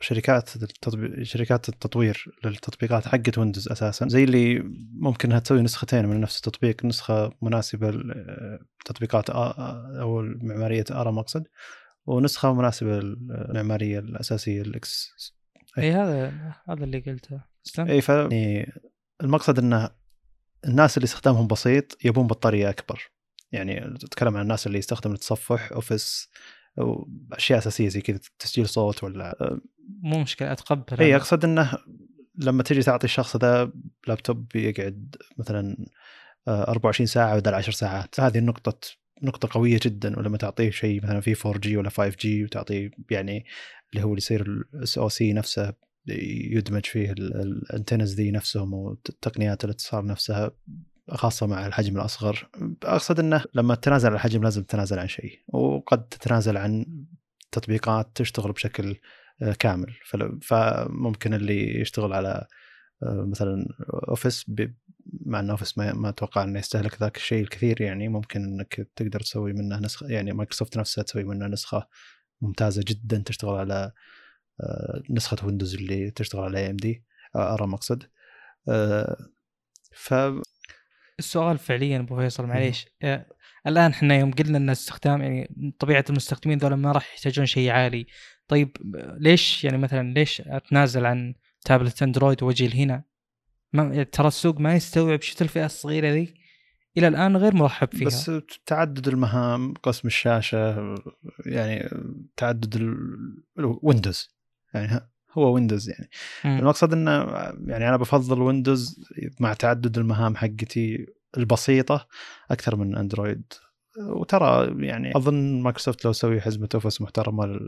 شركات 0.01 0.55
التطبيق 0.55 1.23
شركات 1.23 1.69
التطوير 1.69 2.25
للتطبيقات 2.45 3.07
حقت 3.07 3.37
ويندوز 3.37 3.69
أساسا 3.69 4.07
زي 4.07 4.23
اللي 4.23 4.63
ممكن 4.93 5.29
إنها 5.29 5.39
تسوي 5.39 5.61
نسختين 5.61 6.05
من 6.05 6.21
نفس 6.21 6.37
التطبيق 6.37 6.85
نسخة 6.85 7.31
مناسبة 7.41 7.91
لتطبيقات 8.85 9.29
أو 9.29 10.19
المعمارية 10.19 10.83
ARM 10.91 11.19
اقصد 11.19 11.43
ونسخة 12.05 12.53
مناسبة 12.53 12.99
للمعمارية 12.99 13.99
الأساسية 13.99 14.61
ال 14.61 14.86
x 14.86 15.11
اي 15.77 15.91
هذا 15.91 16.33
هذا 16.69 16.83
اللي 16.83 16.99
قلته. 16.99 17.41
اي 17.79 18.01
ف 18.01 18.09
يعني 18.09 18.73
المقصد 19.23 19.59
إنه 19.59 19.89
الناس 20.65 20.97
اللي 20.97 21.05
استخدامهم 21.05 21.47
بسيط 21.47 22.05
يبون 22.05 22.27
بطارية 22.27 22.69
أكبر. 22.69 23.11
يعني 23.51 23.97
تتكلم 23.97 24.35
عن 24.35 24.41
الناس 24.41 24.67
اللي 24.67 24.77
يستخدم 24.77 25.11
التصفح 25.11 25.71
Office 25.71 26.29
أو 26.79 27.09
أشياء 27.33 27.59
أساسية 27.59 27.89
زي 27.89 28.01
كذا 28.01 28.19
تسجيل 28.39 28.69
صوت 28.69 29.03
ولا 29.03 29.59
مو 30.01 30.19
مشكلة 30.19 30.51
أتقبل. 30.51 30.99
اي. 30.99 31.15
أقصد 31.15 31.45
إنه 31.45 31.77
لما 32.35 32.63
تجي 32.63 32.83
تعطي 32.83 33.05
الشخص 33.05 33.35
ذا 33.35 33.71
لابتوب 34.07 34.55
يقعد 34.55 35.15
مثلا 35.37 35.85
آه، 36.47 36.63
24 36.71 37.07
ساعة 37.07 37.39
بدل 37.39 37.53
10 37.53 37.73
ساعات. 37.73 38.19
هذه 38.19 38.37
النقطة 38.37 38.79
نقطة 39.21 39.49
قوية 39.51 39.79
جدا 39.83 40.19
ولما 40.19 40.37
تعطيه 40.37 40.69
شيء 40.69 41.03
مثلا 41.03 41.21
في 41.21 41.35
4 41.45 41.59
G 41.59 41.77
ولا 41.77 41.89
5 41.89 42.17
G 42.19 42.43
وتعطيه 42.43 42.91
يعني 43.11 43.45
اللي 43.93 44.03
هو 44.03 44.09
اللي 44.09 44.17
يصير 44.17 44.41
ال 44.41 44.97
SoC 44.97 45.33
نفسه 45.33 45.73
يدمج 46.07 46.85
فيه 46.85 47.11
ال 47.11 47.23
antennas 47.23 48.15
ذي 48.15 48.31
نفسهم 48.31 48.73
وتقنيات 48.73 49.65
الاتصال 49.65 50.05
نفسها 50.05 50.51
خاصة 51.09 51.47
مع 51.47 51.67
الحجم 51.67 51.95
الأصغر. 51.95 52.49
أقصد 52.83 53.19
أنه 53.19 53.43
لما 53.53 53.75
تتنازل 53.75 54.09
عن 54.09 54.15
الحجم 54.15 54.43
لازم 54.43 54.63
تتنازل 54.63 54.99
عن 54.99 55.07
شيء 55.07 55.39
وقد 55.47 56.07
تتنازل 56.07 56.57
عن 56.57 56.85
تطبيقات 57.51 58.11
تشتغل 58.15 58.51
بشكل 58.51 58.95
آه، 59.41 59.53
كامل. 59.53 59.93
فممكن 60.41 61.33
اللي 61.33 61.81
يشتغل 61.81 62.13
على 62.13 62.47
مثلا 63.03 63.65
Office 64.07 64.45
مع 65.25 65.39
إن 65.39 65.49
Office 65.49 65.77
ما, 65.77 65.93
ما 65.93 66.09
أتوقع 66.09 66.43
إنه 66.43 66.59
يستهلك 66.59 67.01
ذاك 67.01 67.17
الشيء 67.17 67.43
الكثير 67.43 67.81
يعني 67.81 68.07
ممكن 68.07 68.43
إنك 68.43 68.87
تقدر 68.95 69.19
تسوي 69.19 69.53
منه 69.53 69.79
نسخة 69.79 70.07
يعني 70.07 70.33
مايكروسوفت 70.33 70.77
نفسها 70.77 71.03
تسوي 71.03 71.23
منه 71.23 71.47
نسخة 71.47 71.87
ممتازة 72.41 72.83
جدا 72.87 73.23
تشتغل 73.25 73.55
على 73.55 73.91
آه، 74.61 75.01
نسخة 75.09 75.45
Windows 75.45 75.75
اللي 75.75 76.11
تشتغل 76.11 76.41
على 76.41 76.69
AMD 76.69 77.03
ARM 77.35 77.67
أقصد. 77.67 78.03
ف 79.91 80.13
السؤال 81.19 81.57
فعليا 81.57 81.99
أبو 81.99 82.19
فيصل 82.19 82.45
معليش. 82.45 82.87
آه، 83.01 83.25
الآن 83.67 83.91
إحنا 83.91 84.19
يوم 84.19 84.31
قلنا 84.31 84.57
إن 84.57 84.69
استخدام 84.69 85.21
يعني 85.21 85.73
طبيعة 85.79 86.05
المستخدمين 86.09 86.57
ذولا 86.57 86.75
ما 86.75 86.91
راح 86.91 87.13
يحتاجون 87.13 87.45
شيء 87.45 87.69
عالي. 87.69 88.07
طيب 88.47 88.77
ليش 89.19 89.63
يعني 89.63 89.77
مثلا 89.77 90.13
ليش 90.13 90.41
أتنازل 90.41 91.05
عن 91.05 91.35
tablet 91.65 92.03
Android 92.03 92.43
واجي 92.43 92.67
لهنا. 92.67 93.03
ما 93.73 94.03
ترى 94.03 94.27
السوق 94.27 94.59
ما 94.59 94.75
يستوعب 94.75 95.21
شفت 95.21 95.41
الفئة 95.41 95.65
الصغيرة 95.65 96.07
ذي. 96.07 96.33
إلى 96.97 97.07
الآن 97.07 97.37
غير 97.37 97.55
مرحب 97.55 97.87
فيها. 97.91 98.07
بس 98.07 98.31
تعدد 98.65 99.07
المهام 99.07 99.73
قسم 99.73 100.07
الشاشة 100.07 100.95
يعني 101.45 101.89
تعدد 102.37 102.75
ال 103.57 103.66
windows 103.66 104.29
يعني 104.73 105.11
هو 105.31 105.53
Windows 105.53 105.89
يعني. 105.89 106.09
م. 106.45 106.59
المقصد 106.59 106.93
إنه 106.93 107.11
يعني 107.67 107.89
أنا 107.89 107.97
بفضل 107.97 108.41
Windows 108.41 109.09
مع 109.39 109.53
تعدد 109.53 109.97
المهام 109.97 110.35
حقتي 110.35 111.05
البسيطة 111.37 112.07
أكثر 112.51 112.75
من 112.75 112.95
Android 112.97 113.53
وترى 113.97 114.75
يعني 114.87 115.17
أظن 115.17 115.61
مايكروسوفت 115.61 116.05
لو 116.05 116.13
سوي 116.13 116.41
حزمه 116.41 116.69
Office 116.75 117.01
محترمه 117.01 117.59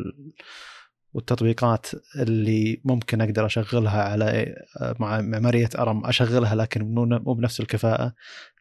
والتطبيقات 1.13 1.87
اللي 2.15 2.81
ممكن 2.85 3.21
أقدر 3.21 3.45
أشغلها 3.45 4.03
على 4.03 4.55
مع 4.99 5.21
معمارية 5.21 5.69
ARM 5.79 6.05
أشغلها 6.05 6.55
لكن 6.55 6.95
مو 6.95 7.33
بنفس 7.33 7.59
الكفاءة. 7.59 8.13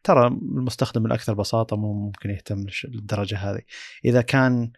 ترى 0.03 0.27
المستخدم 0.27 1.05
الأكثر 1.05 1.33
بساطة 1.33 1.77
مو 1.77 1.93
ممكن 1.93 2.29
يهتم 2.29 2.65
للدرجة 2.83 3.37
هذه. 3.37 3.61
إذا 4.05 4.21
كان 4.21 4.71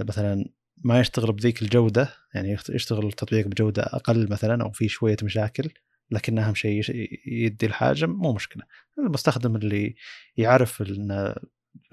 مثلا 0.00 0.44
ما 0.84 1.00
يشتغل 1.00 1.32
بذيك 1.32 1.62
الجودة 1.62 2.08
يعني 2.34 2.56
يشتغل 2.70 3.06
التطبيق 3.06 3.46
بجودة 3.46 3.82
أقل 3.82 4.30
مثلا 4.30 4.62
أو 4.64 4.70
في 4.70 4.88
شوية 4.88 5.16
مشاكل 5.22 5.70
لكن 6.10 6.38
أهم 6.38 6.54
شيء 6.54 6.82
يدي 7.26 7.66
الحاجة 7.66 8.06
مو 8.06 8.32
مشكلة. 8.32 8.62
المستخدم 8.98 9.56
اللي 9.56 9.94
يعرف 10.36 10.82
إن 10.82 11.34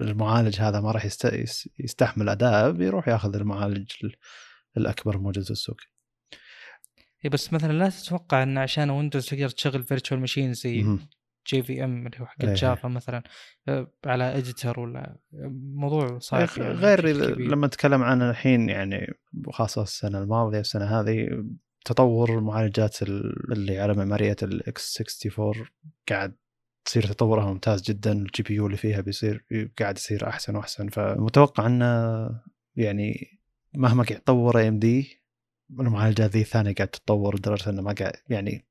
المعالج 0.00 0.60
هذا 0.60 0.80
ما 0.80 0.90
راح 0.90 1.06
يستحمل 1.78 2.28
اداء 2.28 2.70
بيروح 2.70 3.08
ياخذ 3.08 3.36
المعالج 3.36 3.92
الأكبر 4.76 5.18
موجود 5.18 5.44
في 5.44 5.50
السوق 5.50 5.76
اي 7.24 7.30
بس 7.30 7.52
مثلا 7.52 7.72
لا 7.72 7.88
تتوقع 7.88 8.42
إن 8.42 8.58
عشان 8.58 8.90
ويندوز 8.90 9.26
تقدر 9.26 9.48
تشغل 9.48 9.82
virtual 9.82 10.20
machine 10.20 10.52
زي 10.54 10.98
JVM 11.46 12.06
اللي 12.06 12.20
هو 12.20 12.26
حق 12.26 12.44
Java 12.44 12.88
مثلا 12.88 13.22
آه، 13.68 13.92
على 14.06 14.38
editor 14.38 14.80
ولا 14.80 15.16
موضوع 15.74 16.18
صعب 16.18 16.48
يعني 16.58 16.72
غير 16.72 17.06
لما 17.38 17.66
نتكلم 17.66 18.02
عن 18.02 18.22
الحين 18.22 18.68
يعني 18.68 19.14
خاصة 19.50 19.82
السنة 19.82 20.18
الماضية 20.18 20.60
السنة 20.60 20.84
هذه 20.84 21.44
تطور 21.84 22.38
المعالجات 22.38 23.02
اللي 23.02 23.78
على 23.78 23.94
معمارية 23.94 24.36
ال 24.42 25.00
x64 25.00 25.66
قاعد 26.08 26.36
تصير 26.84 27.06
تطورها 27.06 27.46
ممتاز 27.52 27.82
جدا 27.82 28.12
ال 28.12 28.42
GPU 28.42 28.66
اللي 28.66 28.76
فيها 28.76 29.00
بيصير 29.00 29.44
قاعد 29.78 29.96
يصير 29.96 30.28
أحسن 30.28 30.56
وأحسن 30.56 30.88
فمتوقع 30.88 31.66
إنه 31.66 31.84
يعني 32.76 33.38
مهما 33.74 34.04
قاعد 34.04 34.20
تطور 34.20 34.58
AMD 34.58 35.24
المعالجات 35.70 36.30
ذي 36.30 36.40
الثانية 36.40 36.74
قاعد 36.74 36.88
تتطور 36.88 37.36
لدرجة 37.36 37.70
إنه 37.70 37.82
ما 37.82 37.92
قاعد 37.92 38.12
يعني 38.28 38.66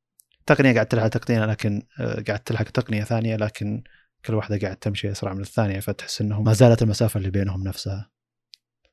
تقنية 0.46 0.74
قاعد 0.74 0.86
تلحق 0.86 1.08
تقنية 1.08 1.46
لكن 1.46 1.82
آه، 2.00 2.24
قاعد 2.28 2.40
تلحق 2.40 2.64
تقنية 2.64 3.04
ثانية 3.04 3.36
لكن 3.36 3.84
كل 4.26 4.34
واحدة 4.34 4.60
قاعد 4.60 4.76
تمشي 4.78 5.12
أسرع 5.12 5.34
من 5.34 5.42
الثانية 5.42 5.80
فتحس 5.80 6.22
انهم 6.22 6.44
ما 6.44 6.54
زالت 6.54 6.82
المسافة 6.82 7.18
اللي 7.18 7.30
بينهم 7.30 7.64
نفسها. 7.64 8.10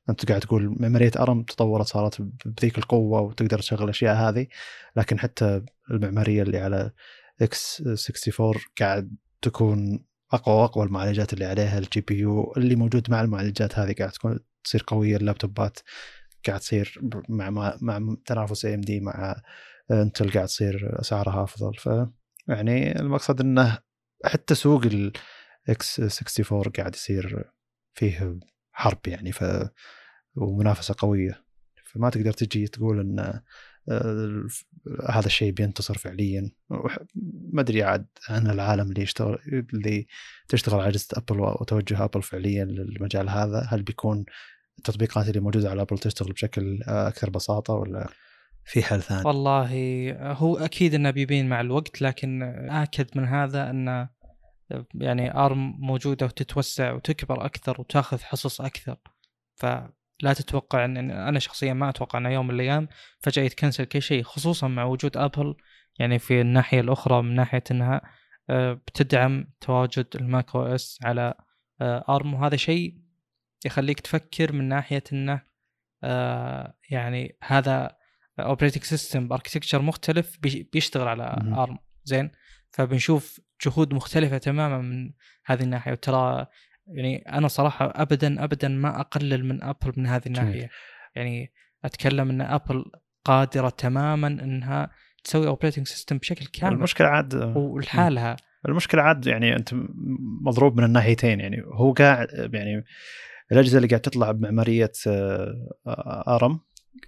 أنت 0.09 0.29
قاعد 0.29 0.41
تقول 0.41 0.75
معمارية 0.79 1.11
ARM 1.19 1.43
تطورت 1.43 1.87
صارت 1.87 2.21
بذيك 2.45 2.77
القوة 2.77 3.21
وتقدر 3.21 3.59
تشغل 3.59 3.83
الأشياء 3.83 4.15
هذه 4.15 4.47
لكن 4.95 5.19
حتى 5.19 5.61
المعمارية 5.91 6.43
اللي 6.43 6.59
على 6.59 6.91
x64 7.41 8.53
قاعد 8.79 9.15
تكون 9.41 10.05
أقوى 10.31 10.55
وأقوى 10.55 10.85
المعالجات 10.85 11.33
اللي 11.33 11.45
عليها 11.45 11.77
ال 11.77 12.01
GPU 12.01 12.53
اللي 12.57 12.75
موجود 12.75 13.11
مع 13.11 13.21
المعالجات 13.21 13.79
هذه 13.79 13.95
قاعد 13.99 14.11
تكون 14.11 14.39
تصير 14.63 14.83
قوية 14.87 15.17
اللابتوبات 15.17 15.79
قاعد 16.47 16.59
تصير 16.59 16.99
مع 17.29 17.77
مع, 17.81 18.15
تنافس 18.25 18.65
AMD 18.65 18.99
مع 18.99 19.41
انتل 19.91 20.31
قاعد 20.31 20.47
تصير 20.47 21.01
أسعارها 21.01 21.43
أفضل. 21.43 21.73
ف 21.77 21.89
يعني 22.47 22.99
المقصد 22.99 23.41
إنه 23.41 23.79
حتى 24.25 24.55
سوق 24.55 24.85
ال 24.85 25.99
x64 25.99 26.63
قاعد 26.63 26.95
يصير 26.95 27.51
فيه 27.93 28.39
حرب 28.71 28.99
يعني 29.07 29.31
ف 29.31 29.43
ومنافسة 30.35 30.95
قوية. 30.97 31.45
فما 31.83 32.09
تقدر 32.09 32.31
تجي 32.31 32.67
تقول 32.67 32.99
إن 32.99 33.41
آه، 33.89 34.47
هذا 35.09 35.25
الشيء 35.25 35.51
بينتصر 35.51 35.97
فعليا. 35.97 36.51
ما 37.53 37.61
أدري 37.61 37.83
عاد 37.83 38.07
عن 38.29 38.47
العالم 38.47 38.89
اللي 38.89 39.01
يشتغل 39.01 39.37
اللي 39.73 40.07
تشتغل 40.47 40.79
على 40.79 40.89
اجهزه 40.89 41.07
ابل 41.13 41.39
وتوجه 41.39 42.03
ابل 42.03 42.21
فعليا 42.21 42.65
للمجال 42.65 43.29
هذا 43.29 43.67
هل 43.69 43.83
بيكون 43.83 44.25
التطبيقات 44.77 45.27
اللي 45.29 45.39
موجودة 45.39 45.69
على 45.69 45.81
ابل 45.81 45.97
تشتغل 45.97 46.31
بشكل 46.31 46.79
أكثر 46.87 47.29
بساطة 47.29 47.73
ولا؟ 47.73 48.09
في 48.65 48.83
حل 48.83 49.01
ثاني؟ 49.01 49.21
والله 49.25 49.71
هو 50.33 50.57
أكيد 50.57 50.93
إنه 50.93 51.11
بيبين 51.11 51.49
مع 51.49 51.61
الوقت 51.61 52.01
لكن 52.01 52.43
آكد 52.69 53.17
من 53.17 53.25
هذا 53.25 53.69
إن 53.69 54.07
يعني 54.95 55.37
ARM 55.37 55.75
موجودة 55.79 56.25
وتتوسع 56.25 56.93
وتكبر 56.93 57.45
أكثر 57.45 57.81
وتأخذ 57.81 58.19
حصص 58.19 58.61
أكثر. 58.61 58.97
ف 59.55 59.65
لا 60.21 60.33
تتوقع 60.33 60.85
إن 60.85 61.11
أنا 61.11 61.39
شخصيا 61.39 61.73
ما 61.73 61.89
أتوقع 61.89 62.19
ان 62.19 62.25
يوم 62.25 62.47
من 62.47 62.55
الأيام 62.55 62.87
فجأة 63.19 63.43
يتكنسل 63.43 63.85
كل 63.85 64.01
شيء 64.01 64.23
خصوصا 64.23 64.67
مع 64.67 64.83
وجود 64.83 65.17
ابل 65.17 65.55
يعني 65.99 66.19
في 66.19 66.41
الناحية 66.41 66.79
الأخرى 66.79 67.21
من 67.21 67.35
ناحية 67.35 67.63
إنها 67.71 68.01
آه، 68.49 68.73
بتدعم 68.73 69.47
تواجد 69.61 70.07
ال 70.15 70.55
Mac 70.55 70.63
OS 70.63 70.99
على 71.03 71.33
ARM. 71.81 72.35
آه، 72.35 72.41
وهذا 72.41 72.55
شيء 72.55 72.95
يخليك 73.65 73.99
تفكر 73.99 74.53
من 74.53 74.67
ناحية 74.67 75.03
إنه 75.13 75.41
آه، 76.03 76.73
يعني 76.89 77.37
هذا 77.43 77.95
operating 78.39 78.83
system 78.83 79.27
ب 79.27 79.31
architecture 79.31 79.81
مختلف 79.81 80.37
بيشتغل 80.73 81.07
على 81.07 81.23
ARM 81.57 81.77
زين؟ 82.03 82.31
فبنشوف 82.69 83.39
جهود 83.65 83.93
مختلفة 83.93 84.37
تماما 84.37 84.77
من 84.77 85.11
هذه 85.45 85.63
الناحية. 85.63 85.91
وترى 85.91 86.47
يعني 86.87 87.17
أنا 87.17 87.47
صراحة 87.47 87.93
ابدا 87.95 88.43
ابدا 88.43 88.67
ما 88.67 88.99
أقلل 88.99 89.45
من 89.45 89.63
ابل 89.63 89.93
من 89.97 90.07
هذه 90.07 90.25
الناحية. 90.27 90.69
يعني 91.15 91.53
أتكلم 91.85 92.29
إن 92.29 92.41
ابل 92.41 92.85
قادرة 93.25 93.69
تماما 93.69 94.27
إنها 94.27 94.89
تسوي 95.23 95.47
operating 95.47 95.87
system 95.87 96.17
بشكل 96.17 96.45
كامل. 96.45 96.75
المشكلة 96.75 97.07
عاد 97.07 97.35
ولحالها. 97.57 98.35
المشكلة 98.67 99.01
عاد 99.01 99.27
يعني 99.27 99.55
أنت 99.55 99.69
مضروب 100.41 100.77
من 100.77 100.83
الناحيتين. 100.83 101.39
يعني 101.39 101.63
هو 101.65 101.93
قاعد 101.93 102.27
يعني 102.53 102.83
الأجهزة 103.51 103.77
اللي 103.77 103.87
قاعد 103.87 104.01
تطلع 104.01 104.31
بمعمارية 104.31 104.91
آه، 105.07 105.69
ARM 106.27 106.59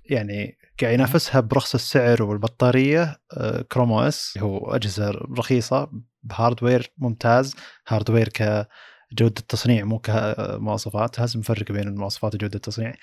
يعني 0.09 0.57
قاعد 0.81 0.93
ينافسها 0.93 1.41
برخص 1.41 1.73
السعر 1.73 2.23
والبطارية 2.23 3.17
Chrome 3.71 3.91
OS 3.91 4.37
هو 4.37 4.75
أجهزة 4.75 5.11
رخيصة 5.11 5.91
ب 6.23 6.31
hardware 6.31 6.93
ممتاز 6.97 7.55
hardware 7.87 8.29
ك 8.29 8.67
جوده 9.13 9.33
التصنيع 9.39 9.83
مو 9.85 9.99
كمواصفات 9.99 11.19
لازم 11.19 11.39
نفرق 11.39 11.71
بين 11.71 11.87
المواصفات 11.87 12.35
وجودة 12.35 12.55
التصنيع. 12.55 12.93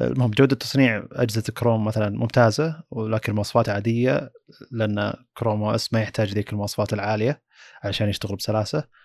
المهم 0.00 0.30
جودة 0.30 0.56
تصنيع 0.56 1.06
أجهزة 1.12 1.42
كروم 1.56 1.84
مثلا 1.84 2.18
ممتازة 2.18 2.82
ولكن 2.90 3.34
مواصفات 3.34 3.68
عادية 3.68 4.30
لأن 4.70 5.12
Chrome 5.36 5.62
OS 5.62 5.92
ما 5.92 6.00
يحتاج 6.00 6.32
ذيك 6.34 6.52
المواصفات 6.52 6.92
العالية 6.92 7.42
عشان 7.84 8.08
يشتغل 8.08 8.36
بسلاسة. 8.36 8.78
فهي 8.78 9.01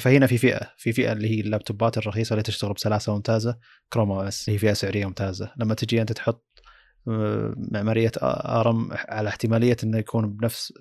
فهنا 0.00 0.26
في 0.26 0.38
فئه 0.38 0.60
في 0.76 0.92
فئة 0.92 1.12
اللي 1.12 1.28
هي 1.30 1.40
اللابتوبات 1.40 1.98
الرخيصة 1.98 2.32
اللي 2.32 2.42
تشتغل 2.42 2.72
بسلاسة 2.72 3.14
ممتازة 3.14 3.58
Chrome 3.92 4.10
OS 4.10 4.50
هي 4.50 4.58
فئة 4.58 4.72
سعرية 4.72 5.06
ممتازة. 5.06 5.52
لما 5.56 5.74
تجي 5.74 6.02
أنت 6.02 6.12
تحط 6.12 6.46
معمارية 7.72 8.12
ARM 8.22 8.88
على 8.92 9.28
احتمالية 9.28 9.76
إنه 9.84 9.98
يكون 9.98 10.36
بنفس 10.36 10.72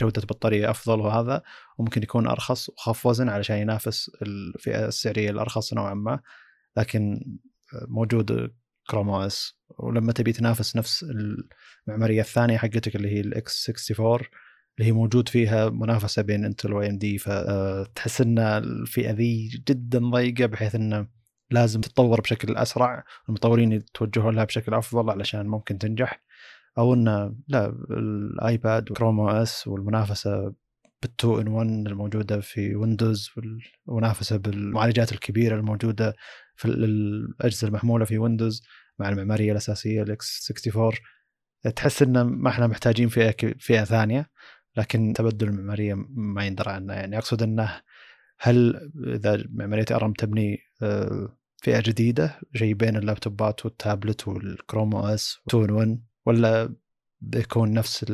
جودة 0.00 0.22
بطارية 0.22 0.70
أفضل 0.70 1.00
وهذا 1.00 1.42
وممكن 1.78 2.02
يكون 2.02 2.26
أرخص 2.28 2.68
وأخف 2.68 3.06
وزن 3.06 3.28
علشان 3.28 3.56
ينافس 3.56 4.10
الفئة 4.22 4.86
السعرية 4.86 5.30
الأرخص 5.30 5.74
نوعا 5.74 5.94
ما. 5.94 6.20
لكن 6.76 7.20
موجود 7.88 8.52
Chrome 8.90 9.08
OS 9.10 9.58
ولما 9.78 10.12
تبي 10.12 10.32
تنافس 10.32 10.76
نفس 10.76 11.06
المعمارية 11.88 12.20
الثانية 12.20 12.58
حقتك 12.58 12.96
اللي 12.96 13.08
هي 13.08 13.20
ال 13.20 13.70
x64 13.70 14.18
اللي 14.78 14.88
هي 14.88 14.92
موجود 14.92 15.28
فيها 15.28 15.68
منافسة 15.68 16.22
بين 16.22 16.44
انتل 16.44 16.72
و 16.72 16.88
AMD 16.88 17.18
فتحس 17.18 18.20
إن 18.20 18.38
الفئة 18.38 19.10
ذي 19.10 19.48
جدا 19.68 19.98
ضيقة 20.10 20.46
بحيث 20.46 20.74
انه 20.74 21.06
لازم 21.50 21.80
تتطور 21.80 22.20
بشكل 22.20 22.56
أسرع 22.56 23.04
المطورين 23.28 23.72
يتوجهون 23.72 24.34
لها 24.34 24.44
بشكل 24.44 24.74
أفضل 24.74 25.10
علشان 25.10 25.46
ممكن 25.46 25.78
تنجح. 25.78 26.22
أو 26.78 26.94
انه 26.94 27.34
لا 27.48 27.66
الآيباد 27.90 28.90
و 28.90 29.20
Chrome 29.20 29.28
OS 29.28 29.68
والمنافسة 29.68 30.54
بال 31.02 31.17
two 31.17 31.40
in 31.40 31.48
1 31.48 31.68
الموجودة 31.68 32.40
في 32.40 32.76
ويندوز 32.76 33.30
والمنافسة 33.86 34.36
بالمعالجات 34.36 35.12
الكبيرة 35.12 35.56
الموجودة 35.56 36.14
في 36.56 36.64
الأجهزة 36.64 37.68
المحمولة 37.68 38.04
في 38.04 38.18
ويندوز 38.18 38.62
مع 38.98 39.08
المعمارية 39.08 39.52
الأساسية 39.52 40.02
ال 40.02 40.52
x64 40.66 40.92
تحس 41.76 42.02
إن 42.02 42.22
ما 42.22 42.50
إحنا 42.50 42.66
محتاجين 42.66 43.08
فئة 43.08 43.54
فئة 43.58 43.84
ثانية. 43.84 44.30
لكن 44.78 45.12
تبدل 45.12 45.48
المعمارية 45.48 45.94
ما 46.08 46.46
يندرى 46.46 46.70
عنه. 46.70 46.94
يعني 46.94 47.18
أقصد 47.18 47.42
أنه 47.42 47.80
هل 48.40 48.90
إذا 49.06 49.44
معمارية 49.50 49.84
ARM 49.90 50.12
تبني 50.12 50.60
آه، 50.82 51.38
فئة 51.62 51.80
جديدة 51.80 52.40
شيء 52.54 52.74
بين 52.74 52.96
اللابتوبات 52.96 53.64
وال 53.64 53.80
tablet 53.80 54.28
وال 54.28 54.44
Chrome 54.44 54.94
OS 54.94 55.38
2 55.48 55.64
in 55.64 55.70
1 55.70 56.00
ولا 56.26 56.74
بيكون 57.20 57.72
نفس 57.72 58.06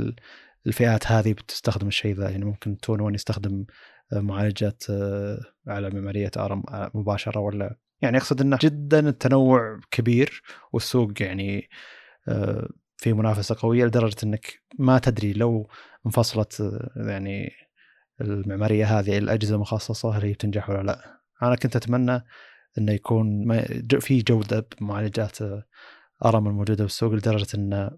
الفئات 0.67 1.07
هذه 1.07 1.33
بتستخدم 1.33 1.89
الشيء 1.89 2.15
ذا؟ 2.15 2.31
يعني 2.31 2.45
ممكن 2.45 2.77
2 2.85 3.01
1 3.01 3.15
يستخدم 3.15 3.65
آه، 4.13 4.21
معالجات 4.21 4.85
آه، 4.91 5.41
على 5.67 5.91
معمارية 5.91 6.31
ARM 6.37 6.63
مباشرة 6.95 7.41
ولا؟ 7.41 7.77
يعني 8.03 8.17
أقصد 8.17 8.41
أنه 8.41 8.59
جدا 8.63 9.09
التنوع 9.09 9.81
كبير 9.91 10.43
والسوق 10.73 11.23
يعني 11.23 11.69
في 12.97 13.13
منافسة 13.13 13.57
قوية 13.59 13.85
لدرجة 13.85 14.17
أنك 14.25 14.64
ما 14.79 14.99
تدري 14.99 15.33
لو 15.33 15.69
انفصلت 16.07 16.81
يعني 16.97 17.53
المعمارية 18.21 18.99
هذه 18.99 19.19
الأجهزة 19.19 19.55
المخصصه 19.55 20.11
هل 20.11 20.23
هي 20.23 20.33
بتنجح 20.33 20.71
ولا 20.71 20.83
لا. 20.83 21.21
أنا 21.43 21.57
كنت 21.57 21.77
أتمنى 21.77 22.25
إنه 22.79 22.93
يكون 22.93 23.53
في 24.01 24.23
جودة 24.23 24.67
بمعالجات 24.81 25.39
أرم 26.25 26.47
الموجودة 26.49 26.85
بالسوق 26.85 27.13
لدرجة 27.13 27.47
انه 27.55 27.91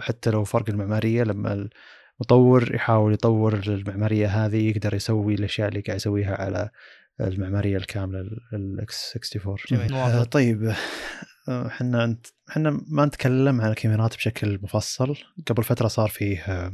حتى 0.00 0.30
لو 0.30 0.44
فرق 0.44 0.70
المعمارية 0.70 1.22
لما 1.22 1.68
المطور 2.20 2.74
يحاول 2.74 3.12
يطور 3.12 3.54
المعمارية 3.54 4.26
هذه 4.26 4.68
يقدر 4.68 4.94
يسوي 4.94 5.34
الأشياء 5.34 5.68
اللي 5.68 5.80
قاعد 5.80 5.96
يسويها 5.96 6.42
على 6.42 6.70
المعمارية 7.20 7.76
الكاملة 7.76 8.20
الاكس 8.52 9.16
64 9.16 9.78
جميل. 9.78 9.94
آه 9.94 10.24
طيب. 10.24 10.72
إحنا 11.48 12.16
إحنا 12.50 12.80
ما 12.88 13.06
نتكلم 13.06 13.60
عن 13.60 13.70
الكاميرات 13.70 14.16
بشكل 14.16 14.58
مفصل. 14.62 15.16
قبل 15.46 15.64
فترة 15.64 15.88
صار 15.88 16.08
فيه 16.08 16.72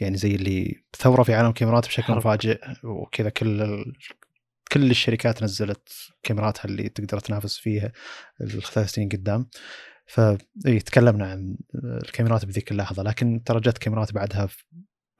يعني 0.00 0.16
زي 0.16 0.34
اللي 0.34 0.84
ثوره 0.96 1.22
في 1.22 1.34
عالم 1.34 1.48
الكاميرات 1.48 1.86
بشكل 1.86 2.12
مفاجئ 2.12 2.60
وكذا. 2.84 3.30
كل. 3.30 3.84
كل 4.72 4.90
الشركات 4.90 5.42
نزلت 5.42 5.88
كاميراتها 6.22 6.64
اللي 6.64 6.88
تقدر 6.88 7.20
تنافس 7.20 7.58
فيها 7.58 7.92
الثلاث 8.40 8.90
سنين 8.90 9.08
قدام. 9.08 9.48
ف 10.06 10.20
تكلمنا 10.86 11.26
عن 11.30 11.56
الكاميرات 11.84 12.44
بذيك 12.44 12.72
اللحظة. 12.72 13.02
لكن 13.02 13.42
ترى 13.44 13.60
جت 13.60 13.78
كاميرات 13.78 14.12
بعدها 14.12 14.48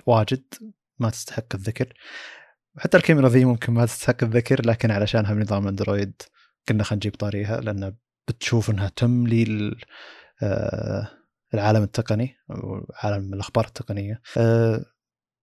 واجد 0.07 0.45
ما 0.99 1.11
تستحق 1.11 1.55
الذكر. 1.55 1.93
حتى 2.79 2.97
الكاميرا 2.97 3.29
ذي 3.29 3.45
ممكن 3.45 3.73
ما 3.73 3.87
تستحق 3.87 4.25
الذكر 4.25 4.67
لكن 4.67 4.91
علشانها 4.91 5.35
بنظام 5.35 5.69
أندرويد 5.69 6.23
كنا 6.69 6.85
خلينا 6.85 6.97
نجيب 6.97 7.15
طاريها 7.15 7.61
لأن 7.61 7.97
بتشوف 8.31 8.71
إنها 8.71 8.89
تملي 8.97 9.77
آه، 10.43 11.09
العالم 11.55 11.83
التقني 11.83 12.37
أو 12.51 12.87
عالم 12.95 13.35
الأخبار 13.35 13.67
التقنية. 13.67 14.21
آه، 14.37 14.85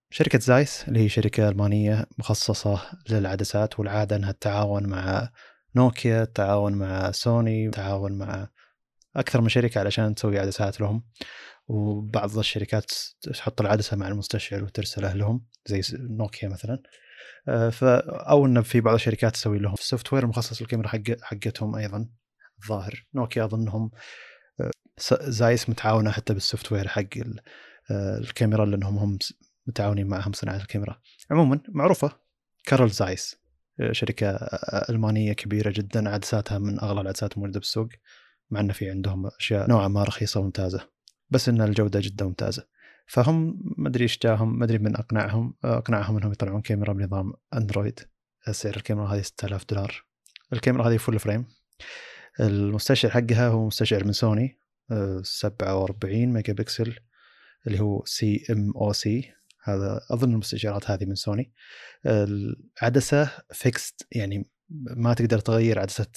شركة 0.10 0.40
زايس 0.40 0.88
اللي 0.88 1.00
هي 1.00 1.10
شركة 1.10 1.50
ألمانية 1.50 2.06
مخصصة 2.18 2.82
للعدسات 3.10 3.80
والعادة 3.80 4.16
إنها 4.16 4.32
تتعاون 4.32 4.88
مع 4.88 5.30
نوكيا 5.76 6.26
تتعاون 6.26 6.74
مع 6.74 7.12
سوني 7.12 7.70
تتعاون 7.70 8.18
مع 8.18 8.48
أكثر 9.16 9.42
من 9.42 9.50
شركة 9.50 9.80
علشان 9.80 10.16
تسوي 10.16 10.40
عدسات 10.40 10.82
لهم. 10.82 11.04
وبعض 11.68 12.38
الشركات 12.38 12.92
تحط 13.22 13.62
العدسة 13.62 13.98
مع 13.98 14.08
المستشعر 14.08 14.64
وترسله 14.64 15.14
لهم 15.14 15.46
زي 15.66 15.82
نوكيا 16.00 16.50
مثلا. 16.50 16.84
آه، 17.48 17.72
أو 18.30 18.46
انه 18.46 18.62
في 18.62 18.82
بعض 18.82 18.94
الشركات 18.94 19.34
تسوي 19.34 19.60
لهم. 19.60 19.74
ال 19.74 20.14
software 20.14 20.24
المخصص 20.24 20.62
للكاميرا 20.62 20.88
حق 20.88 21.02
حقتهم 21.22 21.76
أيضا. 21.76 22.10
الظاهر 22.64 23.06
نوكيا 23.14 23.46
أظنهم 23.46 23.92
آه، 24.60 24.72
Zeiss 25.22 25.70
متعاونة 25.70 26.12
حتى 26.12 26.34
بال 26.34 26.72
software 26.72 26.88
حق 26.88 27.18
آه، 27.92 28.18
الكاميرا 28.18 28.66
لأنهم 28.66 28.98
هم 28.98 29.18
متعاونين 29.68 30.08
معهم 30.08 30.34
صناعة 30.34 30.58
الكاميرا. 30.58 31.02
عموما 31.32 31.60
معروفة 31.70 32.12
Carl 32.66 32.90
Zeiss 32.90 33.36
شركة 33.92 34.30
ألمانية 34.90 35.34
كبيرة 35.34 35.74
جدا 35.76 36.10
عدساتها 36.10 36.58
من 36.58 36.80
أغلى 36.80 37.02
العدسات 37.02 37.34
الموجودة 37.34 37.60
بالسوق 37.60 37.90
مع 38.50 38.60
إنه 38.60 38.74
في 38.74 38.90
عندهم 38.90 39.28
أشياء 39.40 39.70
نوعا 39.70 39.88
ما 39.88 40.04
رخيصة 40.04 40.40
وممتازة 40.40 40.90
بس 41.30 41.50
إن 41.50 41.62
الجودة 41.62 42.00
جدا 42.04 42.26
ممتازة. 42.26 42.68
فهم 43.08 43.62
ما 43.78 43.90
أدري 43.90 44.04
إيش 44.04 44.20
جاهم 44.20 44.60
ما 44.60 44.66
أدري 44.66 44.78
من 44.78 44.96
اقنعهم 44.96 45.54
اقنعهم 45.64 46.18
إنهم 46.18 46.32
يطلعون 46.32 46.62
كاميرا 46.62 46.94
بنظام 46.94 47.34
أندرويد. 47.54 48.00
سعر 48.52 48.76
الكاميرا 48.76 49.08
هذه 49.08 49.22
6000 49.22 49.66
دولار. 49.70 50.06
الكاميرا 50.54 50.90
هذه 50.90 50.98
full 50.98 51.20
frame 51.20 51.46
المستشعر 52.40 53.12
حقها 53.12 53.48
هو 53.48 53.68
مستشعر 53.68 54.04
من 54.04 54.12
سوني 54.12 54.60
47 55.22 56.26
ميجا 56.26 56.54
بكسل 56.54 57.00
اللي 57.68 57.80
هو 57.80 58.06
CMOS. 58.06 59.34
هذا 59.64 60.02
أظن 60.12 60.32
المستشعرات 60.32 60.92
هذه 60.92 61.06
من 61.06 61.16
سوني. 61.16 61.54
العدسه 62.06 63.30
fixed 63.54 64.08
يعني 64.12 64.50
ما 64.70 65.14
تقدر 65.14 65.40
تغير 65.40 65.80
عدسة 65.80 66.12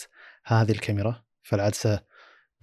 هذه 0.45 0.71
الكاميرا. 0.71 1.25
فالعدسة 1.43 2.01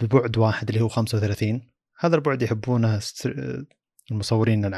ببعد 0.01 0.38
واحد 0.38 0.69
اللي 0.69 0.81
هو 0.81 0.88
35 0.88 1.71
هذا 1.99 2.15
البعد 2.15 2.41
يحبونه 2.41 3.01
المصورين 4.11 4.71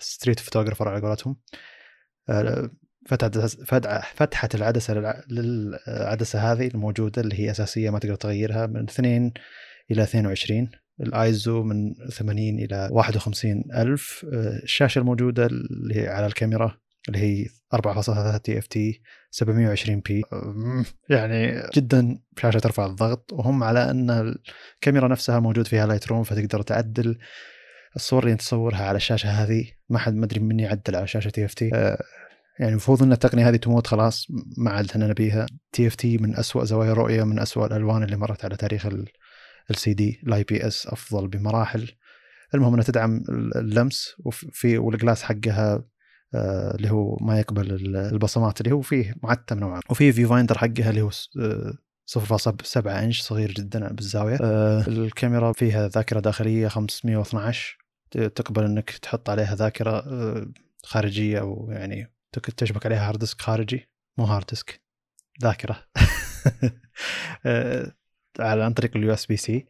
street 0.00 0.40
photographer 0.40 0.88
على 0.88 1.00
قولتهم. 1.00 1.36
فتحة 4.14 4.48
العدسة 4.54 4.94
للعدسة 5.30 6.52
هذه 6.52 6.66
الموجودة 6.66 7.22
اللي 7.22 7.40
هي 7.40 7.50
أساسية 7.50 7.90
ما 7.90 7.98
تقدر 7.98 8.14
تغيرها 8.14 8.66
من 8.66 8.82
2 8.82 9.32
إلى 9.90 10.02
22 10.02 10.68
الآيزو 11.00 11.62
من 11.62 11.94
80 12.10 12.58
إلى 12.58 12.88
51 12.92 13.64
ألف. 13.74 14.26
آه، 14.32 14.62
الشاشة 14.62 14.98
الموجودة 14.98 15.46
اللي 15.46 15.94
هي 15.94 16.08
على 16.08 16.26
الكاميرا 16.26 16.78
اللي 17.08 17.18
هي 17.18 17.46
4.3 17.74 18.36
TFT 18.36 19.02
720p. 19.30 20.22
يعني 21.10 21.62
جدا 21.74 22.18
شاشة 22.38 22.58
ترفع 22.58 22.86
الضغط. 22.86 23.32
وهم 23.32 23.62
على 23.64 23.90
أن 23.90 24.10
الكاميرا 24.10 25.08
نفسها 25.08 25.40
موجود 25.40 25.66
فيها 25.66 25.86
Lightroom 25.86 26.22
فتقدر 26.22 26.62
تعدل 26.62 27.18
الصور 27.96 28.24
اللي 28.24 28.36
تصورها 28.36 28.84
على 28.84 28.96
الشاشة 28.96 29.28
هذه. 29.28 29.64
ما 29.88 29.98
حد 29.98 30.14
ما 30.14 30.24
أدري 30.24 30.40
من 30.40 30.60
يعدل 30.60 30.96
على 30.96 31.06
شاشة 31.06 31.28
TFT. 31.28 31.96
يعني 32.58 32.70
المفروض 32.70 33.02
ان 33.02 33.12
التقنيه 33.12 33.48
هذه 33.48 33.56
تموت 33.56 33.86
خلاص 33.86 34.26
ما 34.56 34.70
عاد 34.70 34.90
إحنا 34.90 35.06
نبيها. 35.06 35.46
TFT 35.72 36.18
من 36.18 36.36
أسوأ 36.36 36.64
زوايا 36.64 36.92
الرؤيه 36.92 37.24
من 37.24 37.38
أسوأ 37.38 37.66
الألوان 37.66 38.02
اللي 38.02 38.16
مرت 38.16 38.44
على 38.44 38.56
تاريخ 38.56 38.86
ال 39.70 39.94
LCD 39.94 40.20
ال 40.26 40.44
IPS 40.44 40.86
أفضل 40.86 41.28
بمراحل. 41.28 41.90
المهم 42.54 42.72
إنها 42.72 42.84
تدعم 42.84 43.24
اللمس 43.56 44.14
وفي 44.18 44.78
وال 44.78 44.91
glass 44.91 45.22
حقها 45.22 45.84
آه، 46.34 46.74
اللي 46.74 46.90
هو 46.90 47.16
ما 47.20 47.40
يقبل 47.40 47.96
البصمات 47.96 48.60
اللي 48.60 48.72
هو 48.72 48.80
فيه 48.80 49.14
معتم 49.22 49.58
نوعا. 49.58 49.80
وفي 49.90 50.12
viewfinder 50.12 50.58
حقها 50.58 50.90
اللي 50.90 51.02
هو 51.02 51.10
0.7 51.10 52.86
آه، 52.86 53.04
إنش 53.04 53.22
صغير 53.22 53.52
جدا 53.52 53.92
بالزاوية. 53.92 54.38
آه، 54.42 54.88
الكاميرا 54.88 55.52
فيها 55.52 55.88
ذاكرة 55.88 56.20
داخلية 56.20 56.68
512 56.68 57.78
تقبل 58.10 58.64
إنك 58.64 58.90
تحط 58.90 59.30
عليها 59.30 59.54
ذاكرة 59.54 60.04
خارجية 60.84 61.40
أو 61.40 61.68
يعني 61.70 62.13
تشبك 62.38 62.86
عليها 62.86 63.08
hard 63.08 63.18
disk 63.18 63.42
خارجي 63.42 63.88
مو 64.18 64.24
hard 64.24 64.46
disk 64.46 64.80
ذاكرة. 65.42 65.84
على 68.38 68.64
عن 68.64 68.72
طريق 68.72 68.96
ال 68.96 69.12
USB-C 69.12 69.66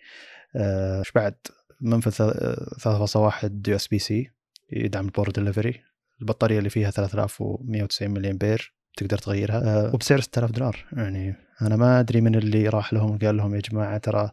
إيش 0.56 1.12
بعد؟ 1.12 1.34
منفذ 1.80 2.12
3.1 2.12 3.50
USB-C 3.68 4.30
يدعم 4.72 5.04
ال 5.04 5.09
Power 5.09 5.30
Delivery 5.30 5.80
البطارية 6.20 6.58
اللي 6.58 6.70
فيها 6.70 6.90
3190 6.90 8.10
ملي 8.10 8.30
امبير 8.30 8.74
تقدر 8.96 9.18
تغيرها. 9.18 9.86
أه 9.86 9.94
وبسعر 9.94 10.20
6000 10.20 10.50
دولار. 10.50 10.84
يعني 10.92 11.34
أنا 11.62 11.76
ما 11.76 12.00
أدري 12.00 12.20
من 12.20 12.34
اللي 12.34 12.68
راح 12.68 12.92
لهم 12.92 13.14
وقال 13.14 13.36
لهم 13.36 13.54
يا 13.54 13.60
جماعة 13.60 13.98
ترى 13.98 14.30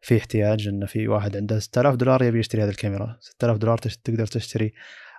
في 0.00 0.18
احتياج 0.18 0.68
إن 0.68 0.86
في 0.86 1.08
واحد 1.08 1.36
عنده 1.36 1.58
6000 1.58 1.94
دولار 1.94 2.22
يبي 2.22 2.38
يشتري 2.38 2.62
هذه 2.62 2.68
الكاميرا. 2.68 3.16
6000 3.20 3.56
دولار 3.56 3.78
تقدر 3.78 4.26
تشتري 4.26 4.72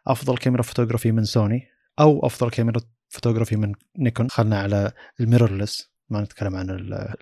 أفضل 0.07 0.37
كاميرا 0.37 0.61
فوتوغرافي 0.61 1.11
من 1.11 1.23
سوني. 1.23 1.67
أو 1.99 2.25
أفضل 2.25 2.49
كاميرا 2.49 2.81
فوتوغرافي 3.09 3.55
من 3.55 3.73
نيكون. 3.97 4.29
خلنا 4.29 4.59
على 4.59 4.91
ال 5.19 5.26
mirrorless 5.26 5.91
ما 6.09 6.21
نتكلم 6.21 6.55
عن 6.55 6.69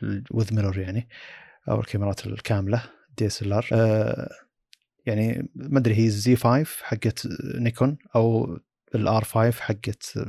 ال 0.03 0.14
with 0.14 0.53
mirror 0.55 0.80
يعني 0.79 1.09
أو 1.69 1.79
الكاميرات 1.79 2.25
الكاملة 2.27 2.83
DSLR 3.18 3.68
يعني 5.05 5.49
ما 5.55 5.79
أدري 5.79 5.95
هي 5.95 6.05
ال 6.05 6.35
Z5 6.35 6.65
حقت 6.83 7.27
نيكون 7.55 7.97
أو 8.15 8.57
ال 8.95 9.23
R5 9.23 9.51
حقت 9.61 10.19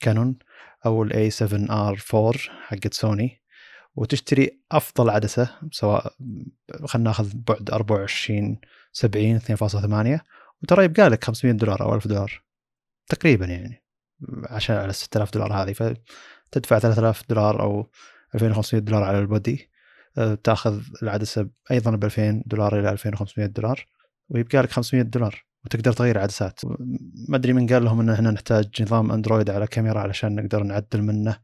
كانون 0.00 0.38
أو 0.86 1.02
ال 1.02 1.30
A7R 1.30 1.98
4 2.14 2.32
حقت 2.66 2.94
سوني. 2.94 3.42
وتشتري 3.96 4.60
أفضل 4.72 5.10
عدسة 5.10 5.50
سواء 5.72 6.12
خلينا 6.86 7.08
ناخذ 7.08 7.32
بعد 7.34 7.70
24 7.70 8.60
70 8.92 9.40
2.8 9.40 10.20
وترى 10.62 10.84
يبقى 10.84 11.08
لك 11.10 11.24
500 11.24 11.54
دولار 11.54 11.82
أو 11.82 11.94
1000 11.94 12.08
دولار 12.08 12.42
تقريبا 13.08 13.46
يعني. 13.46 13.82
عشان 14.44 14.76
على 14.76 14.92
6000 14.92 15.30
دولار 15.30 15.52
هذه 15.52 15.72
فتدفع 15.72 16.78
3000 16.78 17.22
دولار 17.28 17.62
أو 17.62 17.90
2500 18.34 18.82
دولار 18.82 19.02
على 19.02 19.18
ال 19.18 19.27
body. 19.27 19.70
آه، 20.18 20.34
تأخذ 20.34 20.80
العدسه 21.02 21.48
أيضا 21.70 21.90
ب 21.90 22.04
2000 22.04 22.42
دولار 22.46 22.80
إلى 22.80 22.90
2500 22.90 23.48
دولار 23.48 23.86
ويبقى 24.28 24.62
لك 24.62 24.70
500 24.70 25.02
دولار 25.02 25.44
وتقدر 25.64 25.92
تغير 25.92 26.18
عدسات. 26.18 26.60
ما 27.28 27.36
أدري 27.36 27.52
من 27.52 27.66
قال 27.66 27.84
لهم 27.84 28.00
إن 28.00 28.10
إحنا 28.10 28.30
نحتاج 28.30 28.82
نظام 28.82 29.12
Android 29.12 29.50
على 29.50 29.66
كاميرا 29.66 30.00
علشان 30.00 30.34
نقدر 30.34 30.62
نعدل 30.62 31.02
منه 31.02 31.38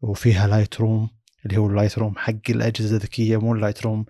وفيها 0.00 0.46
Lightroom 0.46 1.10
اللي 1.46 1.56
هو 1.56 1.66
ال 1.66 1.98
Lightroom 1.98 2.16
حق 2.16 2.50
الأجهزة 2.50 2.96
الذكية 2.96 3.40
مو 3.40 3.54
ال 3.54 3.82
Lightroom 3.82 4.06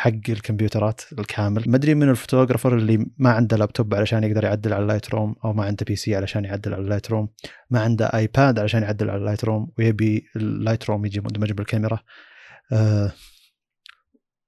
حق 0.00 0.10
الكمبيوترات 0.28 1.00
الكامل. 1.18 1.64
ما 1.66 1.76
أدري 1.76 1.94
من 1.94 2.08
ال 2.08 2.13
photographer 2.13 2.76
اللي 2.76 3.06
ما 3.18 3.30
عنده 3.30 3.56
لابتوب 3.56 3.94
علشان 3.94 4.24
يقدر 4.24 4.44
يعدل 4.44 4.72
على 4.72 4.82
ال 4.82 5.10
Lightroom 5.10 5.36
أو 5.44 5.52
ما 5.52 5.64
عنده 5.64 5.84
PC 5.88 6.16
علشان 6.16 6.44
يعدل 6.44 6.74
على 6.74 6.82
ال 6.82 7.10
Lightroom 7.10 7.28
ما 7.70 7.80
عنده 7.80 8.06
iPad 8.06 8.58
علشان 8.58 8.82
يعدل 8.82 9.10
على 9.10 9.18
ال 9.18 9.44
Lightroom 9.44 9.72
ويبي 9.78 10.26
ال 10.36 10.90
Lightroom 10.90 11.06
يجي 11.06 11.20
مدمج 11.20 11.52
بالكاميرا. 11.52 11.98
أه 12.72 13.12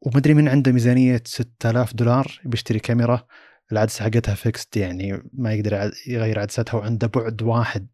وما 0.02 0.18
أدري 0.18 0.34
من 0.34 0.48
عنده 0.48 0.72
ميزانية 0.72 1.22
6000 1.24 1.94
دولار 1.94 2.40
بيشتري 2.44 2.78
كاميرا. 2.78 3.26
العدسة 3.72 4.04
حقتها 4.04 4.34
fixed 4.34 4.76
يعني 4.76 5.30
ما 5.32 5.52
يقدر 5.52 5.90
يغير 6.06 6.38
عدساتها 6.38 6.78
وعنده 6.78 7.06
بعد 7.06 7.42
واحد. 7.42 7.86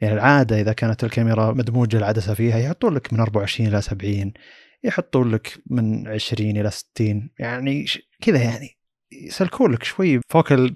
يعني 0.00 0.14
العادة 0.14 0.60
إذا 0.60 0.72
كانت 0.72 1.04
الكاميرا 1.04 1.52
مدموجة 1.52 1.96
العدسة 1.96 2.34
فيها 2.34 2.58
يحطون 2.58 2.94
لك 2.94 3.12
من 3.12 3.20
24 3.20 3.68
إلى 3.68 3.82
70 3.82 4.32
يحطون 4.84 5.30
لك 5.30 5.62
من 5.66 6.08
20 6.08 6.50
إلى 6.50 6.70
60 6.70 7.30
يعني 7.38 7.86
كذا 8.20 8.42
يعني. 8.42 8.78
يسلكون 9.12 9.72
لك 9.72 9.84
شوي. 9.84 10.20
focal 10.28 10.74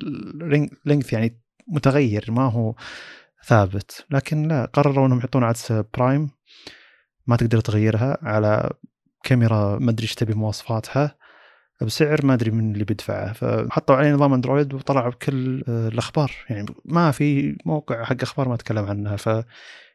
لينث 0.85 1.13
يعني 1.13 1.41
متغير 1.69 2.25
ما 2.29 2.43
هو 2.43 2.75
ثابت. 3.47 4.07
لكن 4.11 4.49
لا 4.49 4.65
قرروا 4.65 5.07
إنهم 5.07 5.19
يحطون 5.19 5.45
عدسة 5.45 5.85
برايم 5.95 6.31
ما 7.27 7.37
تقدر 7.37 7.61
تغيرها 7.61 8.19
على 8.23 8.71
كاميرا 9.23 9.79
ما 9.79 9.91
أدري 9.91 10.03
إيش 10.03 10.15
تبي 10.15 10.35
مواصفاتها. 10.35 11.19
بسعر 11.83 12.27
ما 12.27 12.35
أدري 12.35 12.51
من 12.51 12.73
اللي 12.73 12.85
بيدفعه. 12.85 13.33
فحطوا 13.33 13.97
عليه 13.97 14.13
نظام 14.13 14.33
أندرويد 14.33 14.75
وطلع 14.75 15.09
بكل 15.09 15.65
آه، 15.69 15.89
الأخبار. 15.89 16.33
يعني 16.51 16.67
ما 16.85 17.11
في 17.11 17.57
موقع 17.65 18.05
حق 18.05 18.23
أخبار 18.23 18.49
ما 18.49 18.57
تكلم 18.57 18.85
عنها. 18.85 19.17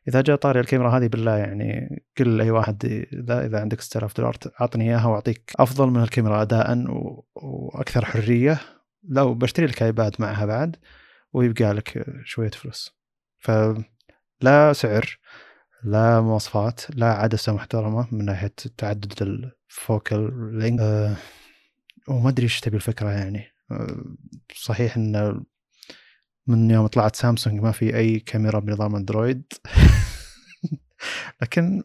فاذا 0.05 0.21
جاء 0.21 0.35
طاري 0.35 0.59
الكاميرا 0.59 0.97
هذه 0.97 1.07
بالله 1.07 1.37
يعني 1.37 2.03
قل 2.17 2.41
اي 2.41 2.51
واحد 2.51 2.85
اذا 3.13 3.45
إذا 3.45 3.59
عندك 3.59 3.81
6000 3.81 4.17
دولار 4.17 4.37
أعطني 4.61 4.89
إياها 4.89 5.05
وأعطيك 5.07 5.51
أفضل 5.59 5.87
من 5.89 6.03
الكاميرا 6.03 6.41
اداء 6.41 6.85
وأكثر 7.35 8.05
حرية. 8.05 8.59
لو 9.03 9.33
بشتري 9.33 9.65
لك 9.65 9.83
iPad 9.83 10.15
معها 10.19 10.45
بعد 10.45 10.75
ويبقى 11.33 11.73
لك 11.73 12.05
شوية 12.25 12.49
فلوس. 12.51 12.97
فلا 13.39 14.73
سعر 14.73 15.19
لا 15.83 16.21
مواصفات 16.21 16.81
لا 16.95 17.13
عدسة 17.13 17.53
محترمة 17.53 18.07
من 18.11 18.25
ناحية 18.25 18.53
تعدد 18.77 19.13
ال 19.21 19.44
focal 19.44 20.57
length 20.59 20.79
أه 20.79 21.15
وما 22.07 22.29
أدري 22.29 22.43
إيش 22.43 22.59
تبي 22.59 22.75
الفكرة 22.75 23.09
يعني. 23.09 23.45
أه 23.71 24.03
صحيح 24.55 24.97
إن 24.97 25.43
من 26.47 26.71
يوم 26.71 26.87
طلعت 26.87 27.15
سامسونج 27.15 27.61
ما 27.61 27.71
في 27.71 27.97
أي 27.97 28.19
كاميرا 28.19 28.59
بنظام 28.59 28.95
Android. 28.95 29.43
لكن 31.41 31.83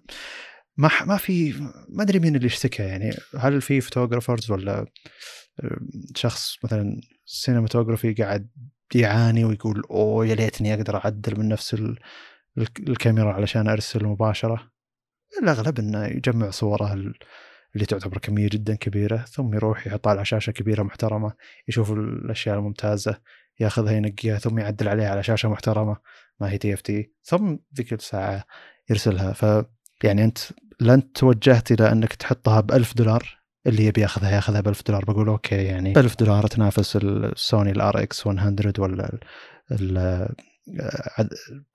ما 0.76 0.90
ما 1.06 1.16
في 1.16 1.52
ما 1.88 2.02
أدري 2.02 2.18
مين 2.18 2.36
اللي 2.36 2.46
اشتكى 2.46 2.82
يعني. 2.82 3.10
هل 3.38 3.60
في 3.60 3.80
photographers 3.80 4.50
ولا 4.50 4.86
آه، 5.60 5.78
شخص 6.14 6.64
مثلا 6.64 7.00
cinematography 7.26 8.12
قاعد 8.12 8.48
يعاني 8.94 9.44
ويقول 9.44 9.82
أوه 9.90 10.26
يا 10.26 10.34
ليتني 10.34 10.74
أقدر 10.74 10.96
أعدل 10.96 11.38
من 11.38 11.48
نفس 11.48 11.76
الكاميرا 12.88 13.32
علشان 13.32 13.68
أرسل 13.68 14.04
مباشرة. 14.04 14.70
الأغلب 15.42 15.78
إنه 15.78 16.06
يجمع 16.06 16.50
صوره 16.50 16.92
اللي 17.74 17.86
تعتبر 17.88 18.18
كمية 18.18 18.48
جدا 18.48 18.74
كبيرة 18.74 19.16
ثم 19.16 19.54
يروح 19.54 19.86
يحطها 19.86 20.10
على 20.10 20.24
شاشة 20.24 20.50
كبيرة 20.50 20.82
محترمة 20.82 21.32
يشوف 21.68 21.92
الأشياء 21.92 22.58
الممتازة 22.58 23.20
ياخذها 23.60 23.92
ينقيها 23.92 24.38
ثم 24.38 24.58
يعدل 24.58 24.88
عليها 24.88 25.10
على 25.10 25.22
شاشة 25.22 25.48
محترمة 25.48 25.96
ما 26.40 26.50
هي 26.50 26.58
TFT. 26.58 27.12
ثم 27.24 27.56
ذيك 27.76 27.92
الساعة 27.92 28.44
يرسلها. 28.90 29.32
ف 29.32 29.64
يعني 30.04 30.24
أنت 30.24 30.38
لو 30.80 31.12
توجهت 31.12 31.72
إلى 31.72 31.92
أنك 31.92 32.14
تحطها 32.14 32.60
ب 32.60 32.72
1000 32.72 32.94
دولار. 32.94 33.38
اللي 33.66 33.84
يبي 33.84 34.00
ياخذها 34.00 34.30
ياخذها 34.30 34.60
ب 34.60 34.68
1000 34.68 34.82
دولار. 34.86 35.04
بقول 35.04 35.28
okay 35.28 35.64
يعني 35.64 35.92
ب 35.92 35.98
1000 35.98 36.16
دولار 36.16 36.46
تنافس 36.46 36.96
السوني 36.96 37.70
ال 37.70 38.02
RX100 38.02 38.72
ولا 38.78 39.18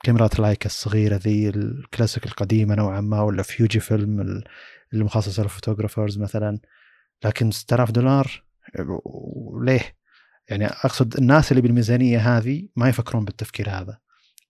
كاميرات 0.04 0.40
لايكا 0.40 0.66
الصغيرة 0.66 1.16
ذي 1.16 1.50
الكلاسيك 1.50 2.26
القديمة 2.26 2.76
نوعا 2.76 3.02
ما 3.02 3.22
ولا 3.22 3.44
فيوجي 3.44 3.80
فيلم 3.80 4.44
المخصصة 4.94 5.44
لل 5.44 5.53
photographers 5.53 6.18
مثلا. 6.18 6.60
لكن 7.26 7.52
6000 7.52 7.92
دولار؟ 7.92 8.44
ليه؟ 9.62 10.03
يعني 10.50 10.66
أقصد 10.66 11.18
الناس 11.18 11.52
اللي 11.52 11.62
بالميزانية 11.62 12.38
هذه 12.38 12.68
ما 12.76 12.90
يفكرون 12.90 13.26
بالتفكير 13.26 13.70
هذا. 13.70 13.98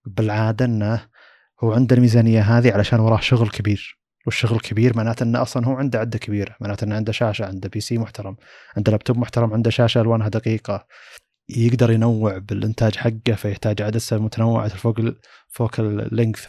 بالعادة 0.05 0.65
إنه 0.65 1.07
هو 1.63 1.73
عنده 1.73 1.95
الميزانية 1.95 2.41
هذه 2.41 2.73
علشان 2.73 2.99
وراه 2.99 3.19
شغل 3.19 3.49
كبير. 3.49 3.99
والشغل 4.25 4.59
كبير 4.59 4.97
معناته 4.97 5.23
إنه 5.23 5.41
أصلا 5.41 5.65
هو 5.65 5.75
عنده 5.75 5.99
عدة 5.99 6.19
كبيرة. 6.19 6.55
معناته 6.61 6.85
إنه 6.85 6.95
عنده 6.95 7.11
شاشة 7.11 7.45
عنده 7.45 7.69
PC 7.69 7.97
محترم 7.97 8.35
عنده 8.77 8.91
لابتوب 8.91 9.17
محترم 9.17 9.53
عنده 9.53 9.69
شاشة 9.69 10.01
ألوانها 10.01 10.29
دقيقة. 10.29 10.85
يقدر 11.49 11.91
ينوع 11.91 12.37
بالإنتاج 12.37 12.95
حقه 12.95 13.33
فيحتاج 13.35 13.81
عدسة 13.81 14.17
متنوعة 14.17 14.67
فوكـ 14.67 14.99
focal 15.49 15.79
length 15.79 16.47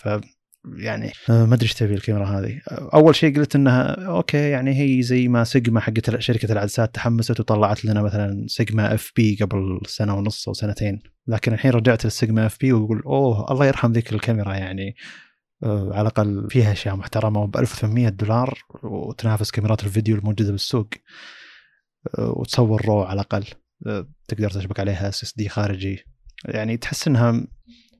يعني 0.72 1.12
آه، 1.30 1.44
ما 1.44 1.54
أدري 1.54 1.62
إيش 1.62 1.74
تبي 1.74 1.94
الكاميرا 1.94 2.24
هذه. 2.24 2.60
أول 2.94 3.14
شيء 3.14 3.36
قلت 3.36 3.56
إنها 3.56 4.06
okay 4.06 4.50
يعني 4.50 4.80
هي 4.80 5.02
زي 5.02 5.28
ما 5.28 5.44
سيجما 5.44 5.80
حقت 5.80 6.20
شركة 6.20 6.52
العدسات 6.52 6.94
تحمست 6.94 7.40
وطلعت 7.40 7.84
لنا 7.84 8.02
مثلا 8.02 8.46
سيجما 8.48 8.94
fp 8.94 9.38
قبل 9.40 9.80
سنة 9.86 10.16
ونص 10.16 10.48
أو 10.48 10.54
سنتين. 10.54 11.02
لكن 11.26 11.52
الحين 11.52 11.70
رجعت 11.70 12.04
للسيجما 12.04 12.46
fp 12.46 12.72
وأقول 12.72 13.02
أوه 13.06 13.52
الله 13.52 13.66
يرحم 13.66 13.92
ذيك 13.92 14.12
الكاميرا 14.12 14.54
يعني 14.54 14.96
آه، 15.62 15.90
على 15.92 16.00
الأقل 16.00 16.46
فيها 16.50 16.72
أشياء 16.72 16.96
محترمة 16.96 17.42
وب 17.42 17.56
1800 17.56 18.08
دولار 18.08 18.58
وتنافس 18.82 19.50
كاميرات 19.50 19.84
الفيديو 19.84 20.16
الموجودة 20.16 20.50
بالسوق 20.50 20.88
آه، 22.18 22.30
وتصور 22.36 22.86
RAW 22.86 23.02
على 23.02 23.14
الأقل 23.14 23.44
تقدر 24.28 24.50
تشبك 24.50 24.80
عليها 24.80 25.08
SSD 25.08 25.48
خارجي. 25.48 26.04
يعني 26.44 26.76
تحس 26.76 27.08
إنها 27.08 27.46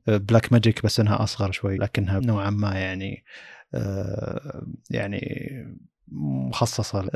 بلاك 0.07 0.53
ماجيك 0.53 0.83
بس 0.85 1.01
إنها 1.01 1.23
أصغر 1.23 1.53
شوي 1.53 1.77
لكنها 1.77 2.21
نوعا 2.21 2.51
ما 2.51 2.75
يعني 2.75 3.25
آه، 3.75 4.67
يعني 4.91 5.21
مخصصة 6.09 7.11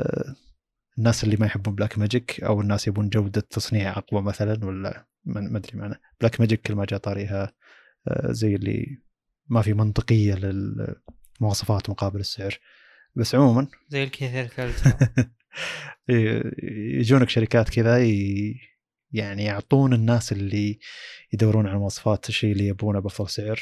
الناس 0.97 1.23
اللي 1.23 1.37
ما 1.37 1.45
يحبون 1.45 1.75
بلاك 1.75 1.97
ماجيك 1.97 2.43
أو 2.43 2.61
الناس 2.61 2.87
يبون 2.87 3.09
جودة 3.09 3.41
تصنيع 3.41 3.97
أقوى 3.97 4.21
مثلا 4.21 4.65
ولا 4.65 5.07
ما 5.25 5.57
أدري 5.57 5.77
معنى. 5.77 5.95
بلاك 6.21 6.39
ماجيك 6.39 6.61
كل 6.61 6.75
ما 6.75 6.85
جاء 6.85 6.99
طاريها 6.99 7.53
آه، 8.07 8.31
زي 8.31 8.55
اللي 8.55 9.01
ما 9.47 9.61
في 9.61 9.73
منطقية 9.73 10.35
للمواصفات 10.35 11.89
مقابل 11.89 12.19
السعر. 12.19 12.59
بس 13.15 13.35
عموما 13.35 13.67
زي 13.89 14.03
الكثير 14.03 14.47
يجونك 16.99 17.29
شركات 17.29 17.69
كذا 17.69 17.97
يعني 19.11 19.43
يعطون 19.43 19.93
الناس 19.93 20.31
اللي 20.31 20.79
يدورون 21.33 21.67
على 21.67 21.79
مواصفات 21.79 22.29
الشيء 22.29 22.51
اللي 22.51 22.67
يبونه 22.67 22.99
بأفضل 22.99 23.29
سعر 23.29 23.59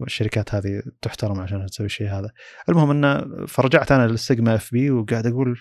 والشركات 0.00 0.54
هذه 0.54 0.82
تحترم 1.02 1.40
عشان 1.40 1.66
تسوي 1.66 1.86
الشيء 1.86 2.08
هذا. 2.08 2.30
المهم 2.68 2.90
انه 2.90 3.46
فرجعت 3.46 3.92
أنا 3.92 4.06
لل 4.06 4.54
Sigma 4.54 4.72
fp 4.72 4.90
وقاعد 4.90 5.26
أقول 5.26 5.58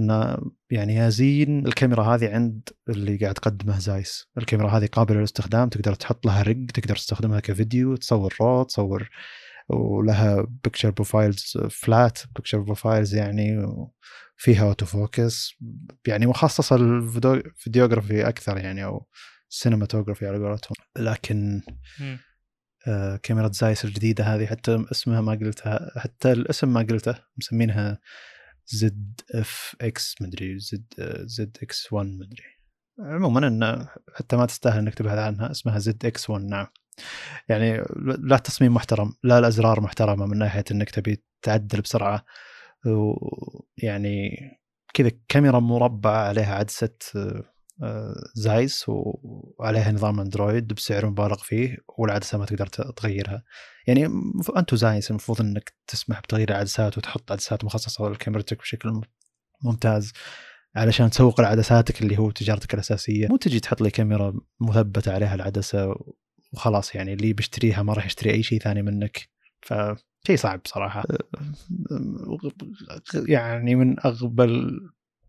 انه 0.00 0.36
يعني 0.70 0.94
يا 0.94 1.08
زين 1.08 1.66
الكاميرا 1.66 2.02
هذه 2.14 2.34
عند 2.34 2.68
اللي 2.88 3.16
قاعد 3.16 3.34
تقدمه 3.34 3.78
زايس، 3.78 4.28
الكاميرا 4.38 4.68
هذه 4.70 4.86
قابلة 4.86 5.18
للاستخدام 5.18 5.68
تقدر 5.68 5.94
تحط 5.94 6.26
لها 6.26 6.42
rig 6.42 6.70
تقدر 6.70 6.96
تستخدمها 6.96 7.40
كفيديو 7.40 7.96
تصور 7.96 8.34
raw 8.40 8.62
تصور 8.62 9.10
ولها 9.72 10.46
picture 10.64 10.90
profiles 10.90 11.58
flat 11.70 12.18
picture 12.36 12.58
profiles 12.58 13.14
يعني 13.14 13.66
فيها 14.36 14.64
auto 14.64 14.86
focus 14.86 15.54
يعني 16.06 16.26
مخصصة 16.26 16.76
لل 16.76 16.99
videography 16.99 18.28
أكثر 18.28 18.58
يعني 18.58 18.84
أو 18.84 19.06
cinematography 19.48 20.26
على 20.26 20.38
قولتهم. 20.38 20.76
لكن 20.98 21.62
آه 22.86 23.16
كاميرا 23.16 23.48
زايس 23.52 23.84
الجديدة 23.84 24.24
هذه 24.24 24.46
حتى 24.46 24.84
اسمها 24.90 25.20
ما 25.20 25.32
قلتها 25.32 26.00
حتى 26.00 26.32
الاسم 26.32 26.72
ما 26.72 26.80
قلته 26.80 27.14
مسمينها 27.36 28.00
ZFX 28.66 30.14
مدري 30.22 30.58
Z 30.58 30.84
ZX1 31.24 32.06
مدري 32.06 32.62
عموما 32.98 33.48
انه 33.48 33.88
حتى 34.14 34.36
ما 34.36 34.46
تستاهل 34.46 34.78
إنك 34.78 34.94
تبحث 34.94 35.18
عنها 35.18 35.50
اسمها 35.50 35.78
ZX1 35.78 36.44
نعم. 36.44 36.66
يعني 37.48 37.84
لا 38.18 38.36
تصميم 38.36 38.74
محترم 38.74 39.12
لا 39.22 39.38
الأزرار 39.38 39.80
محترمة 39.80 40.26
من 40.26 40.38
ناحية 40.38 40.64
إنك 40.70 40.90
تبي 40.90 41.24
تعدل 41.42 41.80
بسرعة. 41.80 42.24
ويعني 42.86 44.30
كذا 44.94 45.10
كاميرا 45.28 45.60
مربعة 45.60 46.28
عليها 46.28 46.54
عدسة 46.54 46.94
آه، 47.82 48.14
زايس 48.34 48.84
وعليها 48.88 49.92
نظام 49.92 50.20
أندرويد 50.20 50.72
بسعر 50.72 51.06
مبالغ 51.06 51.36
فيه 51.36 51.76
والعدسة 51.98 52.38
ما 52.38 52.46
تقدر 52.46 52.66
تغيرها. 52.66 53.42
يعني 53.86 54.06
أنتم 54.56 54.76
زايس 54.76 55.10
المفروض 55.10 55.40
إنك 55.40 55.72
تسمح 55.86 56.20
بتغيير 56.20 56.50
العدسات 56.50 56.98
وتحط 56.98 57.32
عدسات 57.32 57.64
مخصصة 57.64 58.08
لكاميرتك 58.08 58.58
بشكل 58.58 59.00
ممتاز 59.62 60.12
علشان 60.76 61.10
تسوق 61.10 61.40
لعدساتك 61.40 62.02
اللي 62.02 62.18
هو 62.18 62.30
تجارتك 62.30 62.74
الأساسية. 62.74 63.28
مو 63.28 63.36
تجي 63.36 63.60
تحط 63.60 63.80
لي 63.80 63.90
كاميرا 63.90 64.34
مثبتة 64.60 65.12
عليها 65.12 65.34
العدسة 65.34 65.94
وخلاص 66.52 66.94
يعني 66.94 67.12
اللي 67.12 67.32
بيشتريها 67.32 67.82
ما 67.82 67.92
راح 67.92 68.06
يشتري 68.06 68.30
أي 68.30 68.42
شيء 68.42 68.58
ثاني 68.58 68.82
منك. 68.82 69.28
فشيء 69.62 70.36
صعب 70.36 70.60
صراحة. 70.64 71.04
يعني 73.28 73.74
من 73.74 74.00
اغبى 74.00 74.44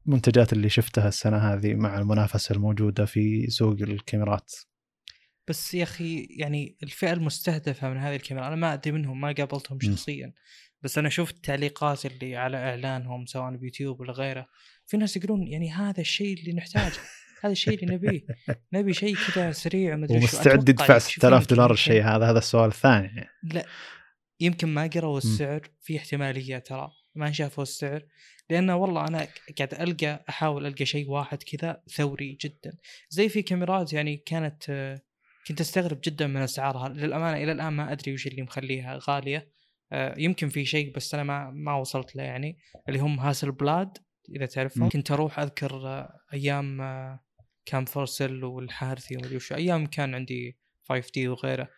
المنتجات 0.08 0.54
اللي 0.54 0.70
شفتها 0.70 1.08
السنة 1.08 1.38
هذه 1.38 1.74
مع 1.74 2.00
المنافسة 2.00 2.56
الموجودة 2.56 3.06
في 3.06 3.48
سوق 3.48 3.78
الكاميرات. 3.82 4.54
بس 5.48 5.74
يا 5.74 5.84
أخي 5.84 6.28
يعني 6.30 6.78
الفئة 6.84 7.14
المستهدفة 7.14 7.90
من 7.90 7.98
هذه 7.98 8.16
الكاميرا 8.16 8.48
أنا 8.48 8.56
ما 8.56 8.74
أدري 8.74 8.92
منهم 8.92 9.22
ما 9.22 9.32
قابلتهم 9.32 9.80
شخصيا. 9.80 10.34
بس 10.82 10.98
أنا 10.98 11.10
شفت 11.10 11.36
التعليقات 11.36 12.06
اللي 12.06 12.36
على 12.36 12.58
إعلانهم 12.58 13.26
سواء 13.26 13.56
بيوتيوب 13.56 14.00
ولا 14.00 14.14
غيره 14.14 14.48
في 14.86 14.98
ناس 14.98 15.18
يقولون 15.18 15.48
يعني 15.48 15.72
هذا 15.72 16.02
الشيء 16.02 16.40
اللي 16.40 16.54
نحتاجه. 16.54 17.00
هذا 17.44 17.52
الشيء 17.52 17.84
اللي 17.84 17.96
نبيه. 17.96 18.22
نبي 18.74 18.94
شيء 18.94 19.16
كذا 19.16 19.52
سريع 19.52 19.96
ومدري 19.96 20.20
شو. 20.20 20.22
ومستعد 20.22 20.70
يدفع 20.70 20.98
6000 20.98 21.50
دولار 21.50 21.72
الشيء 21.72 22.04
هذا 22.04 22.30
هذا 22.30 22.38
السؤال 22.38 22.68
الثاني. 22.68 23.28
لا 23.44 23.66
يمكن 24.40 24.68
ما 24.68 24.88
قروا 24.88 25.18
السعر 25.18 25.62
في 25.82 25.98
احتمالية 25.98 26.58
ترى. 26.58 26.92
ما 27.16 27.32
شافوا 27.32 27.64
السعر. 27.64 28.06
لأنه 28.50 28.76
والله 28.76 29.08
أنا 29.08 29.28
قاعد 29.58 29.74
ألقى 29.74 30.26
أحاول 30.30 30.66
ألقى 30.66 30.86
شيء 30.86 31.10
واحد 31.10 31.44
كذا 31.44 31.82
ثوري 31.96 32.38
جدا. 32.42 32.78
زي 33.10 33.30
في 33.30 33.42
كاميرات 33.42 33.94
يعني 33.94 34.18
كانت 34.18 34.64
كنت 35.48 35.62
أستغرب 35.62 36.00
جدا 36.04 36.28
من 36.28 36.42
أسعارها. 36.42 36.90
للأمانة 36.90 37.44
إلى 37.44 37.52
الآن 37.52 37.74
ما 37.74 37.92
أدري 37.92 38.14
وش 38.14 38.28
اللي 38.28 38.42
مخليها 38.42 39.00
غالية. 39.10 39.54
آه، 39.94 40.16
يمكن 40.18 40.50
في 40.50 40.66
شيء 40.66 40.94
بس 40.96 41.14
أنا 41.14 41.24
ما 41.24 41.52
ما 41.52 41.76
وصلت 41.76 42.16
له 42.16 42.24
يعني 42.24 42.58
اللي 42.90 43.00
هم 43.00 43.20
هاسل 43.20 43.52
بلاد 43.52 43.98
اذا 44.36 44.46
تعرفهم 44.46 44.90
كنت 44.90 45.12
أروح 45.12 45.40
أذكر 45.40 45.88
آه، 45.88 46.20
أيام 46.34 46.82
آه، 46.82 47.20
كان 47.66 47.86
فورسل 47.86 48.44
والحارثي 48.44 49.18
ومدري 49.18 49.36
وش 49.36 49.54
أيام 49.54 49.86
كان 49.86 50.16
عندي 50.16 50.58
5D 50.90 51.28
وغيره. 51.28 51.70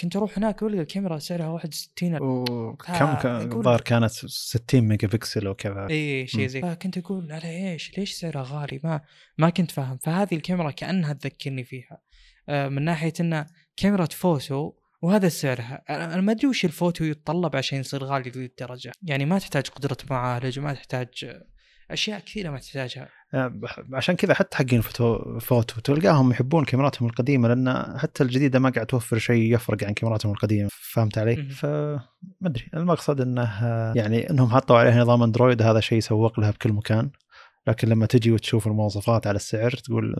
كنت 0.00 0.16
أروح 0.16 0.38
هناك 0.38 0.62
والقى 0.62 0.80
الكاميرا 0.80 1.18
سعرها 1.18 1.48
61 1.48 2.16
وكم 2.22 3.16
الظاهر 3.26 3.80
كانت 3.80 4.10
60 4.10 4.80
ميجا 4.80 5.08
بكسل 5.08 5.48
وكذا 5.48 5.86
اي 5.90 6.26
شيء 6.26 6.46
زي 6.46 6.60
كنت 6.60 6.98
أقول 6.98 7.32
على 7.32 7.72
إيش؟ 7.72 7.98
ليش 7.98 8.12
سعرها 8.12 8.46
غالي؟ 8.48 8.80
ما 8.84 9.00
ما 9.38 9.50
كنت 9.50 9.70
فاهم. 9.70 9.98
فهذه 9.98 10.34
الكاميرا 10.34 10.70
كأنها 10.70 11.12
تذكرني 11.12 11.64
فيها. 11.64 12.00
من 12.48 12.82
ناحية 12.82 13.12
انها 13.20 13.46
كاميرا 13.76 14.04
فوتو 14.04 14.72
وهذا 15.02 15.28
سعرها. 15.28 15.82
أنا 15.90 16.20
ما 16.20 16.32
أدري 16.32 16.46
وش 16.46 16.64
الفوتو 16.64 17.04
يتطلب 17.04 17.56
عشان 17.56 17.80
يصير 17.80 18.04
غالي 18.04 18.30
ذي 18.30 18.44
الدرجة. 18.44 18.92
يعني 19.02 19.24
ما 19.24 19.38
تحتاج 19.38 19.66
قدرة 19.66 19.96
معالج 20.10 20.58
وما 20.58 20.72
تحتاج 20.72 21.40
أشياء 21.92 22.20
كثيرة 22.20 22.50
ما 22.50 22.58
تحتاجها. 22.58 23.08
آه، 23.34 23.60
عشان 23.92 24.16
كذا 24.16 24.34
حتى 24.34 24.56
حقين 24.56 24.80
photo, 24.80 25.38
photo 25.38 25.80
تلقاهم 25.80 26.30
يحبون 26.30 26.64
كاميراتهم 26.64 27.08
القديمة 27.08 27.48
لأن 27.48 27.98
حتى 27.98 28.22
الجديدة 28.22 28.58
ما 28.58 28.70
قاعد 28.70 28.86
توفر 28.86 29.18
شيء 29.18 29.54
يفرق 29.54 29.84
عن 29.84 29.94
كاميراتهم 29.94 30.32
القديمة 30.32 30.68
فهمت 30.72 31.18
علي؟ 31.18 31.36
فما 31.36 32.00
أدري 32.44 32.68
المقصد 32.74 33.20
إنه 33.20 33.62
يعني 33.96 34.30
إنهم 34.30 34.50
حطوا 34.50 34.78
عليها 34.78 35.00
نظام 35.00 35.22
أندرويد 35.22 35.62
هذا 35.62 35.80
شيء 35.80 35.98
يسوق 35.98 36.40
لها 36.40 36.50
بكل 36.50 36.72
مكان. 36.72 37.10
لكن 37.66 37.88
لما 37.88 38.06
تجي 38.06 38.32
وتشوف 38.32 38.66
المواصفات 38.66 39.26
على 39.26 39.36
السعر 39.36 39.70
تقول 39.70 40.16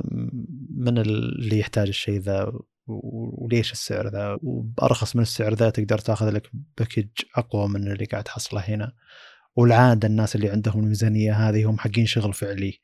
من 0.76 0.98
اللي 0.98 1.59
يحتاج 1.59 1.88
الشيء 1.88 2.20
ذا؟ 2.20 2.52
وليش 2.86 3.72
السعر 3.72 4.09
ذا؟ 4.09 4.38
وبأرخص 4.42 5.16
من 5.16 5.22
السعر 5.22 5.55
ذا 5.55 5.70
تقدر 5.70 5.98
تاخذ 5.98 6.30
لك 6.30 6.51
package 6.78 7.06
أقوى 7.36 7.68
من 7.68 7.92
اللي 7.92 8.05
قاعد 8.05 8.24
تحصله 8.24 8.60
هنا. 8.60 8.92
والعادة 9.56 10.09
الناس 10.09 10.36
اللي 10.36 10.51
عندهم 10.51 10.82
الميزانية 10.82 11.32
هذه 11.32 11.70
هم 11.70 11.78
حقين 11.78 12.06
شغل 12.06 12.35
فعلي 12.35 12.78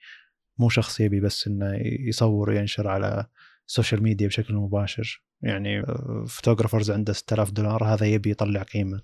مو 0.58 0.68
شخص 0.68 1.00
يبي 1.00 1.20
بس 1.20 1.46
إنه 1.46 1.78
يصور 2.08 2.50
وينشر 2.50 2.88
على 2.88 3.26
ال 3.66 3.71
social 3.71 4.02
media 4.02 4.26
بشكل 4.26 4.54
مباشر. 4.54 5.22
يعني 5.42 5.82
photographers 6.28 6.90
عنده 6.90 7.12
6000 7.12 7.50
دولار 7.50 7.84
هذا 7.84 8.06
يبي 8.06 8.30
يطلع 8.30 8.62
قيمة 8.62 9.00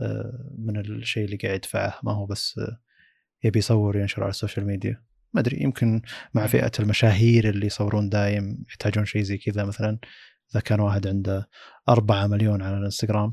آه، 0.00 0.54
من 0.58 0.76
الشيء 0.76 1.24
اللي 1.24 1.36
قاعد 1.36 1.54
يدفعه. 1.54 2.00
ما 2.02 2.12
هو 2.12 2.26
بس 2.26 2.60
يبي 3.44 3.58
يصور 3.58 3.96
وينشر 3.96 4.22
على 4.22 4.30
ال 4.30 4.35
social 4.35 4.66
media 4.66 5.02
ما 5.32 5.40
أدري 5.40 5.62
يمكن 5.62 6.02
مع 6.34 6.46
فئة 6.46 6.72
المشاهير 6.80 7.48
اللي 7.48 7.66
يصورون 7.66 8.08
دايم 8.08 8.64
يحتاجون 8.68 9.04
شيء 9.04 9.22
زي 9.22 9.38
كذا 9.38 9.64
مثلا 9.64 9.98
إذا 10.52 10.60
كان 10.60 10.80
واحد 10.80 11.06
عنده 11.06 11.48
4 11.88 12.26
مليون 12.26 12.62
على 12.62 12.78
الإنستغرام 12.78 13.32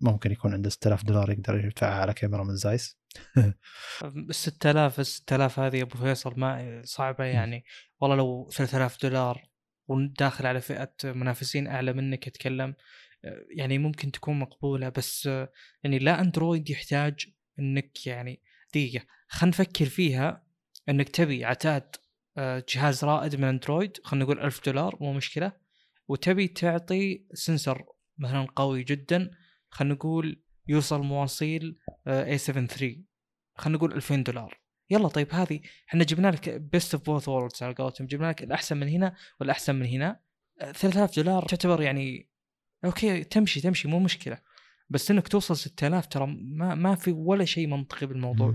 ممكن 0.00 0.32
يكون 0.32 0.52
عنده 0.52 0.70
6000 0.70 1.04
دولار 1.04 1.30
يقدر 1.30 1.64
يدفعها 1.64 2.00
على 2.00 2.14
كاميرا 2.14 2.44
من 2.44 2.56
زايس. 2.56 2.98
6000 4.30 5.02
6000 5.02 5.58
هذه 5.58 5.82
أبو 5.82 5.98
فيصل 5.98 6.40
ما 6.40 6.82
صعبة 6.84 7.24
يعني. 7.24 7.64
والله 8.00 8.16
لو 8.16 8.48
3000 8.52 9.02
دولار 9.02 9.48
وداخل 9.88 10.46
على 10.46 10.60
فئة 10.60 10.94
منافسين 11.04 11.66
أعلى 11.66 11.92
منك 11.92 12.26
يتكلم 12.26 12.74
يعني 13.56 13.78
ممكن 13.78 14.12
تكون 14.12 14.38
مقبولة. 14.38 14.88
بس 14.88 15.26
يعني 15.84 15.98
لا 15.98 16.20
أندرويد 16.20 16.70
يحتاج 16.70 17.26
إنك 17.58 18.06
يعني 18.06 18.42
دقيقة 18.70 19.04
خلينا 19.28 19.56
نفكر 19.56 19.86
فيها 19.86 20.46
إنك 20.88 21.08
تبي 21.08 21.44
عتاد 21.44 21.96
آه، 22.36 22.64
جهاز 22.68 23.04
رائد 23.04 23.36
من 23.36 23.44
أندرويد 23.44 23.96
خلينا 24.04 24.24
نقول 24.24 24.40
ألف 24.40 24.64
دولار 24.66 24.96
مو 25.00 25.12
مشكلة. 25.12 25.52
وتبي 26.08 26.48
تعطي 26.48 27.24
sensor 27.34 27.84
مثلا 28.18 28.46
قوي 28.56 28.82
جدا 28.82 29.30
خلينا 29.74 29.94
نقول 29.94 30.42
يوصل 30.68 31.02
مواصيل 31.02 31.78
a7 32.06 32.38
III 32.38 32.96
خلينا 33.54 33.78
نقول 33.78 33.92
2000 33.92 34.16
دولار. 34.16 34.60
يلا 34.90 35.08
طيب 35.08 35.34
هذه 35.34 35.60
إحنا 35.88 36.04
جبنا 36.04 36.28
لك 36.28 36.48
best 36.48 36.94
of 36.94 37.04
both 37.06 37.28
worlds 37.28 37.62
على 37.62 37.74
قولتهم. 37.74 38.06
جبنا 38.06 38.26
لك 38.26 38.42
الأحسن 38.42 38.76
من 38.76 38.88
هنا 38.88 39.14
والأحسن 39.40 39.74
من 39.74 39.86
هنا. 39.86 40.20
3000 40.60 41.18
آه، 41.18 41.22
دولار 41.22 41.44
تعتبر 41.44 41.82
يعني 41.82 42.28
okay 42.84 43.24
تمشي 43.24 43.60
تمشي 43.60 43.88
مو 43.88 43.98
مشكلة. 43.98 44.38
بس 44.90 45.10
إنك 45.10 45.28
توصل 45.28 45.56
6000 45.56 46.06
ترى 46.06 46.26
ما 46.26 46.74
ما 46.74 46.94
في 46.94 47.12
ولا 47.12 47.44
شيء 47.44 47.66
منطقي 47.66 48.06
بالموضوع. 48.06 48.54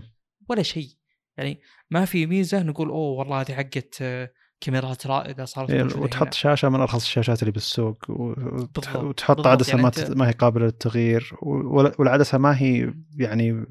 ولا 0.50 0.64
شيء. 0.64 0.90
يعني 1.38 1.62
ما 1.90 2.06
في 2.06 2.26
ميزة 2.26 2.64
نقول 2.64 2.90
أوه 2.90 3.20
والله 3.20 3.42
هذه 3.42 3.54
حقت 3.54 3.98
آه، 4.02 4.32
كاميرات 4.62 5.08
رائده 5.08 5.46
صارت 5.46 5.72
إيه 5.72 5.84
وتحط 5.84 6.22
هنا. 6.22 6.32
شاشة 6.32 6.70
من 6.70 6.80
أرخص 6.80 7.04
الشاشات 7.04 7.42
اللي 7.42 7.52
بالسوق 7.52 8.06
وتحط 8.10 9.36
بالضبط. 9.36 9.48
عدسة 9.48 9.70
يعني 9.70 9.82
ما. 9.82 9.92
ما 10.10 10.28
هي 10.28 10.32
قابلة 10.32 10.66
للتغيير 10.66 11.32
والعدسة 11.42 12.38
ما 12.38 12.62
هي 12.62 12.94
يعني 13.18 13.66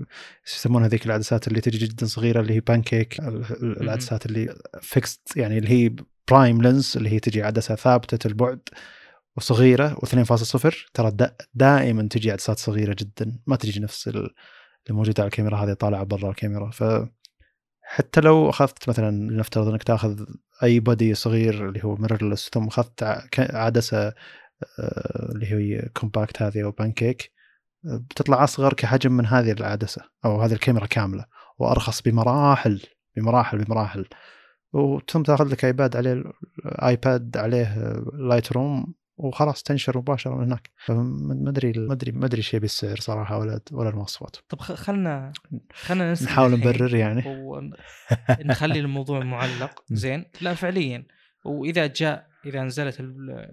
يسمونها 0.47 0.87
هذيك 0.87 1.07
العدسات 1.07 1.49
اللي 1.49 1.61
تجي 1.61 1.87
جدا 1.87 2.07
صغيرة 2.07 2.41
اللي 2.41 2.55
هي 2.55 2.61
بانكيك 2.61 3.21
العدسات 3.63 4.27
اللي 4.27 4.55
fixed 4.81 5.37
يعني 5.37 5.59
اللي 5.59 5.69
هي 5.69 5.95
prime 6.31 6.63
lens 6.63 6.97
اللي 6.97 7.11
هي 7.11 7.21
تجي 7.21 7.43
عدسة 7.43 7.75
ثابتة 7.75 8.27
البعد 8.29 8.61
وصغيرة 9.37 9.95
و2.0 9.95 10.75
ترى 10.95 11.13
دائما 11.55 12.09
تجي 12.11 12.31
عدسات 12.31 12.59
صغيرة 12.59 12.97
جدا 12.99 13.39
ما 13.47 13.57
تجي 13.57 13.81
نفس 13.81 14.09
اللي 14.09 14.31
موجودة 14.91 15.23
على 15.23 15.29
الكاميرا 15.29 15.57
هذه 15.57 15.73
طالعة 15.73 16.05
برا 16.05 16.31
الكاميرا 16.31 16.71
ف 16.71 16.85
حتى 17.83 18.21
لو 18.21 18.51
أخذت 18.51 18.89
مثلا 18.89 19.11
لنفترض 19.11 19.69
إنك 19.69 19.83
تأخذ 19.83 20.25
أي 20.63 20.81
body 20.81 21.15
صغير 21.15 21.69
اللي 21.69 21.85
هو 21.85 21.97
mirrorless 21.97 22.51
ثم 22.55 22.67
اخذت 22.67 23.03
عدسة 23.39 24.09
آه، 24.79 25.33
اللي 25.33 25.47
هي 25.47 25.89
compact 25.89 26.43
هذه 26.43 26.65
أو 26.65 26.71
بانكيك 26.71 27.33
بتطلع 27.85 28.45
أصغر 28.45 28.73
كحجم 28.73 29.13
من 29.13 29.27
هذه 29.27 29.53
العدسة 29.53 30.03
أو 30.25 30.43
هذه 30.43 30.53
الكاميرا 30.53 30.87
كاملة 30.87 31.25
وأرخص 31.59 32.03
بمراحل 32.03 32.83
بمراحل 33.17 33.59
بمراحل. 33.59 34.09
وثم 34.73 35.23
تأخذ 35.23 35.49
لك 35.49 35.65
ايباد 35.65 35.97
عليه 35.97 36.25
ايباد 36.67 37.37
عليه 37.37 37.93
Lightroom 38.15 38.95
وخلاص 39.19 39.63
تنشر 39.63 39.99
مباشرة 39.99 40.35
من 40.35 40.45
هناك. 40.45 40.71
ما 40.89 41.51
أدري 41.51 41.73
ما 41.77 41.93
أدري 41.93 42.13
ما 42.13 42.27
أدري 42.27 42.39
إيش 42.39 42.55
يبي 42.55 42.65
السعر 42.65 42.97
صراحة 42.97 43.39
ولا 43.39 43.61
ولا 43.73 43.89
المواصفات. 43.89 44.37
طب 44.49 44.61
خلنا 44.61 45.33
خلنا 45.73 46.13
نحاول 46.13 46.51
نبرر 46.51 46.95
يعني. 46.95 47.23
ونخلي 47.27 48.81
الموضوع 48.81 49.25
معلق. 49.25 49.85
زين. 49.93 50.25
لا 50.41 50.55
فعليا. 50.55 51.07
وإذا 51.45 51.87
جاء 51.87 52.29
إذا 52.47 52.63
نزلت 52.63 52.97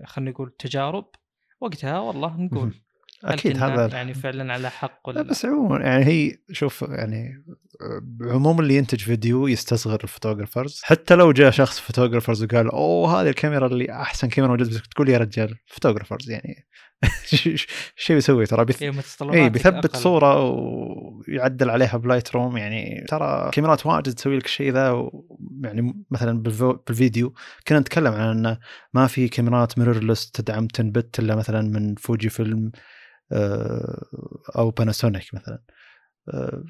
خلينا 0.05 0.31
نقول 0.31 0.55
تجارب 0.59 1.05
وقتها 1.61 1.99
والله 1.99 2.37
نقول. 2.37 2.73
أكيد 3.34 3.64
هذا 3.64 3.88
يعني 3.88 4.14
فعلا 4.14 4.53
على 4.53 4.69
حق 4.69 5.10
ولا 5.10 5.19
لا 5.19 5.30
بس 5.30 5.45
عموما 5.45 5.80
يعني 5.80 6.06
هي 6.06 6.38
شوف 6.52 6.81
يعني 6.81 7.45
عموما 8.22 8.61
اللي 8.61 8.76
ينتج 8.76 8.99
فيديو 8.99 9.47
يستصغر 9.47 9.99
ال 10.03 10.09
photographers. 10.09 10.81
حتى 10.84 11.15
لو 11.15 11.31
جاء 11.31 11.52
شخص 11.52 11.80
photographers 11.80 12.43
وقال 12.43 12.72
أوه 12.72 13.22
هذه 13.22 13.30
الكاميرا 13.30 13.68
اللي 13.68 13.91
أحسن 13.91 14.30
كاميرا 14.30 14.52
موجودة 14.52 14.80
تقول 14.91 15.10
يا 15.10 15.18
رجال 15.18 15.56
photographers 15.65 16.30
يعني 16.30 16.68
شيء 17.95 18.15
بيسوي 18.15 18.45
ترى؟ 18.45 18.65
بيث... 18.65 18.84
اي 18.84 19.49
بيثبت 19.49 19.85
أقل. 19.85 19.99
صورة 19.99 20.41
ويعدل 20.41 21.69
عليها 21.69 21.97
ب 21.97 22.35
Lightroom. 22.35 22.57
يعني 22.57 23.06
ترى 23.07 23.49
كاميرات 23.53 23.85
واجد 23.85 24.14
تسوي 24.14 24.38
لك 24.38 24.45
الشيء 24.45 24.72
ذا 24.72 24.91
و... 24.91 25.26
يعني 25.64 26.06
مثلا 26.11 26.43
بالفيديو 26.43 27.34
كنا 27.68 27.80
نتكلم 27.80 28.14
عن 28.14 28.38
إنه 28.38 28.60
ما 28.93 29.07
في 29.07 29.27
كاميرات 29.27 29.80
mirrorless 29.80 30.31
تدعم 30.31 30.68
10 30.73 30.84
bit 30.84 31.19
إلا 31.19 31.35
مثلا 31.35 31.61
من 31.61 31.95
فوجي 31.95 32.30
فيلم 32.30 32.65
آه، 32.65 32.80
أو 34.57 34.72
باناسونيك 34.72 35.34
مثلا. 35.34 35.64
آه، 36.34 36.64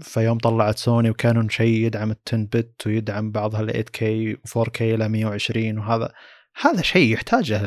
فيوم 0.00 0.38
طلعت 0.38 0.78
سوني 0.78 1.10
وكانون 1.10 1.48
شيء 1.48 1.86
يدعم 1.86 2.10
ال 2.10 2.16
10 2.26 2.48
bit 2.52 2.86
ويدعم 2.86 3.30
بعضها 3.30 3.60
ال 3.60 3.66
8K 3.66 4.34
و 4.34 4.38
4K 4.56 4.94
إلى 4.94 5.08
120 5.08 5.78
وهذا. 5.78 6.12
هذا 6.60 6.82
شيء 6.82 7.12
يحتاجه 7.12 7.66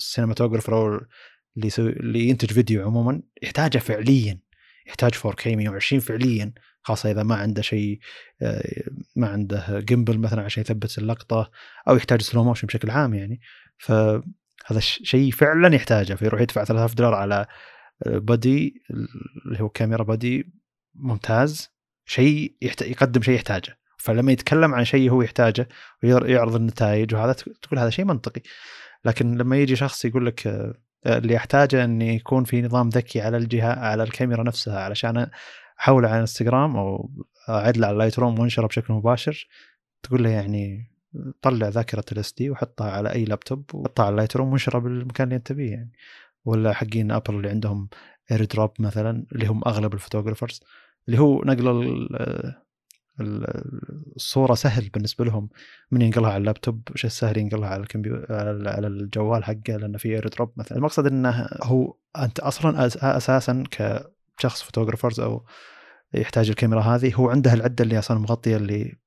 ال 0.00 0.05
cinematographer 0.05 0.74
أو 0.74 1.00
اللي 1.56 1.70
اللي 1.78 2.28
ينتج 2.28 2.52
فيديو 2.52 2.86
عموما. 2.86 3.22
يحتاجه 3.42 3.78
فعليا. 3.78 4.40
يحتاج 4.86 5.14
4K 5.14 5.46
120 5.46 6.00
فعليا. 6.00 6.52
خاصة 6.82 7.10
إذا 7.10 7.22
ما 7.22 7.34
عنده 7.34 7.62
شيء 7.62 7.98
آه، 8.42 8.82
ما 9.16 9.28
عنده 9.28 9.80
gimbal 9.80 10.18
مثلا 10.18 10.42
عشان 10.42 10.60
يثبت 10.60 10.98
اللقطة 10.98 11.50
أو 11.88 11.96
يحتاج 11.96 12.22
slow 12.22 12.44
motion 12.44 12.66
بشكل 12.66 12.90
عام 12.90 13.14
يعني. 13.14 13.40
فهذا 14.66 14.80
شيء 14.80 15.30
فعلا 15.30 15.74
يحتاجه. 15.74 16.14
فيروح 16.14 16.40
يدفع 16.40 16.64
3000 16.64 16.94
دولار 16.94 17.14
على 17.14 17.46
body 18.06 18.82
اللي 19.46 19.60
هو 19.60 19.68
كاميرا 19.68 20.02
body 20.04 20.52
ممتاز. 20.94 21.70
شيء 22.06 22.56
يحت... 22.62 22.82
يقدم 22.82 23.22
شيء 23.22 23.34
يحتاجه. 23.34 23.78
فلما 23.98 24.32
يتكلم 24.32 24.74
عن 24.74 24.84
شيء 24.84 25.10
هو 25.10 25.22
يحتاجه 25.22 25.68
ويعرض 26.02 26.54
النتائج 26.54 27.14
وهذا 27.14 27.32
تقول 27.32 27.78
هذا 27.78 27.90
شيء 27.90 28.04
منطقي. 28.04 28.42
لكن 29.04 29.38
لما 29.38 29.56
يجي 29.56 29.76
شخص 29.76 30.04
يقول 30.04 30.26
لك 30.26 30.46
آه، 30.46 31.18
اللي 31.18 31.34
يحتاجه 31.34 31.84
إن 31.84 32.02
يكون 32.02 32.44
في 32.44 32.62
نظام 32.62 32.88
ذكي 32.88 33.20
على 33.20 33.36
الجهة 33.36 33.72
على 33.72 34.02
الكاميرا 34.02 34.42
نفسها 34.42 34.80
علشان 34.80 35.30
احوله 35.80 36.08
على 36.08 36.20
انستغرام 36.20 36.76
أو 36.76 37.10
اعدله 37.48 37.86
على 37.86 37.94
ال 37.94 38.18
Lightroom 38.18 38.38
وأنشره 38.38 38.66
بشكل 38.66 38.94
مباشر 38.94 39.48
تقول 40.02 40.24
له 40.24 40.30
يعني 40.30 40.91
طلع 41.42 41.68
ذاكرة 41.68 42.04
ال 42.12 42.32
SD 42.32 42.50
وحطها 42.50 42.90
على 42.90 43.12
أي 43.12 43.24
لابتوب 43.24 43.74
وحطها 43.74 44.04
على 44.04 44.12
ال 44.12 44.36
Lightroom 44.36 44.48
وانشره 44.48 44.78
بالمكان 44.78 45.24
اللي 45.26 45.36
أنت 45.36 45.52
بيه 45.52 45.70
يعني. 45.70 45.92
ولا 46.44 46.72
حقين 46.72 47.12
ابل 47.12 47.34
اللي 47.34 47.48
عندهم 47.48 47.88
AirDrop 48.30 48.70
مثلا 48.78 49.26
اللي 49.32 49.46
هم 49.46 49.60
أغلب 49.66 49.94
ال 49.94 49.99
photographers 49.99 50.60
اللي 51.08 51.20
هو 51.20 51.42
نقل 51.44 51.68
الصورة 54.16 54.54
سهل 54.54 54.88
بالنسبة 54.88 55.24
لهم 55.24 55.48
من 55.90 56.02
ينقلها 56.02 56.30
على 56.30 56.40
اللابتوب 56.40 56.88
شيء 56.94 57.10
سهل 57.10 57.38
ينقلها 57.38 57.68
على 57.68 57.82
الكمبيوتر 57.82 58.34
على 58.68 58.86
الجوال 58.86 59.44
حقه 59.44 59.76
لأنه 59.76 59.98
في 59.98 60.08
AirDrop 60.08 60.52
مثلا. 60.56 60.78
المقصد 60.78 61.06
إنه 61.06 61.48
هو 61.62 61.96
أنت 62.18 62.40
أصلا 62.40 62.86
أساسا 63.16 63.64
كشخص 63.70 64.62
photographers 64.62 65.20
أو 65.20 65.46
يحتاج 66.14 66.48
الكاميرا 66.48 66.80
هذه 66.80 67.14
هو 67.14 67.30
عنده 67.30 67.52
العدة 67.52 67.84
اللي 67.84 67.98
أصلا 67.98 68.18
مغطية 68.18 68.56
اللي 68.56 69.01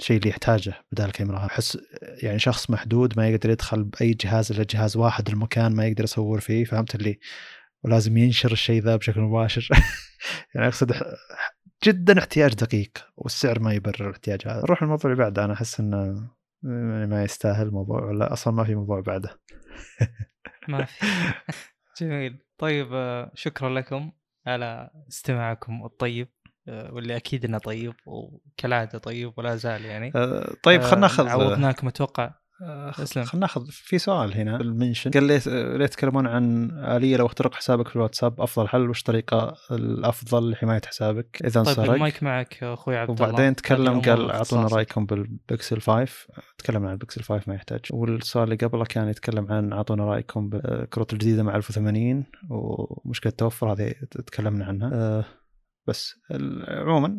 الشيء 0.00 0.16
اللي 0.16 0.28
يحتاجه 0.28 0.74
بدال 0.92 1.06
الكاميرا 1.06 1.46
أحس 1.46 1.78
يعني 2.22 2.38
شخص 2.38 2.70
محدود 2.70 3.14
ما 3.16 3.28
يقدر 3.28 3.50
يدخل 3.50 3.84
بأي 3.84 4.12
جهاز 4.12 4.52
إلا 4.52 4.66
جهاز 4.70 4.96
واحد 4.96 5.28
المكان 5.28 5.74
ما 5.74 5.86
يقدر 5.86 6.04
يصور 6.04 6.40
فيه 6.40 6.64
فهمت 6.64 6.94
اللي؟ 6.94 7.18
ولازم 7.84 8.16
ينشر 8.16 8.52
الشيء 8.52 8.82
ذا 8.82 8.96
بشكل 8.96 9.20
مباشر. 9.20 9.68
يعني 10.54 10.66
أقصد 10.68 10.92
جدا 11.84 12.18
احتياج 12.18 12.54
دقيق 12.54 12.90
والسعر 13.16 13.60
ما 13.60 13.72
يبرر 13.72 14.06
الاحتياج 14.08 14.40
هذا 14.46 14.62
نروح 14.62 14.82
الموضوع 14.82 15.10
اللي 15.10 15.22
بعده 15.22 15.44
أنا 15.44 15.52
أحس 15.52 15.80
إنه 15.80 16.28
يعني 16.62 17.06
ما 17.06 17.24
يستاهل 17.24 17.66
الموضوع 17.66 18.04
ولا 18.04 18.32
أصلا 18.32 18.54
ما 18.54 18.64
في 18.64 18.74
موضوع 18.74 19.00
بعده. 19.00 19.40
ما 20.68 20.84
في. 20.84 21.06
جميل. 22.00 22.38
طيب 22.58 22.88
آه، 22.92 23.30
شكرا 23.34 23.70
لكم 23.70 24.12
على 24.46 24.90
استماعكم 25.08 25.84
الطيب. 25.84 26.28
واللي 26.68 27.16
أكيد 27.16 27.44
إنه 27.44 27.58
طيب 27.58 27.94
وكالعادة 28.06 28.98
طيب 28.98 29.32
ولا 29.36 29.56
زال 29.56 29.84
يعني. 29.84 30.12
أه 30.16 30.54
طيب 30.62 30.82
خلينا 30.82 31.00
ناخذ 31.00 31.28
عوضناكم 31.28 31.88
أتوقع 31.88 32.34
اسلم 32.62 33.24
خلينا 33.24 33.46
نأخذ 33.46 33.66
في 33.70 33.98
سؤال 33.98 34.34
هنا. 34.34 34.56
المنشن. 34.56 35.10
قال 35.10 35.24
لي 35.24 35.40
ليه 35.78 35.86
تتكلمون 35.86 36.26
عن 36.26 36.70
آلية 36.70 37.16
لو 37.16 37.26
اخترق 37.26 37.54
حسابك 37.54 37.88
في 37.88 37.96
الواتساب؟ 37.96 38.40
أفضل 38.40 38.68
حل 38.68 38.90
وش 38.90 39.00
الطريقة 39.00 39.56
الأفضل 39.70 40.50
لحماية 40.50 40.80
حسابك؟ 40.86 41.38
إذا 41.44 41.62
طيب 41.62 41.68
انسرق 41.68 41.92
المايك 41.92 42.22
معك 42.22 42.62
أخوي 42.62 42.96
عبد 42.96 43.10
الله. 43.10 43.28
وبعدين 43.28 43.56
تكلم 43.56 44.00
قال 44.00 44.30
أعطونا 44.30 44.66
رأيكم 44.66 45.06
بالبكسل 45.06 45.80
5 45.80 46.26
تكلم 46.58 46.86
عن 46.86 46.92
البكسل 46.92 47.22
5 47.22 47.44
ما 47.46 47.54
يحتاج. 47.54 47.80
والسؤال 47.90 48.44
اللي 48.44 48.56
قبله 48.66 48.84
كان 48.84 49.08
يتكلم 49.08 49.52
عن 49.52 49.72
أعطونا 49.72 50.04
رأيكم 50.04 50.48
بالكروت 50.48 51.12
الجديده 51.12 51.42
مع 51.42 51.56
1080 51.56 52.24
ومشكلة 52.50 53.30
التوفر 53.30 53.72
هذه 53.72 53.94
تكلمنا 54.26 54.64
عنها. 54.64 54.90
أه 54.94 55.24
بس 55.88 56.14
عموما 56.68 57.18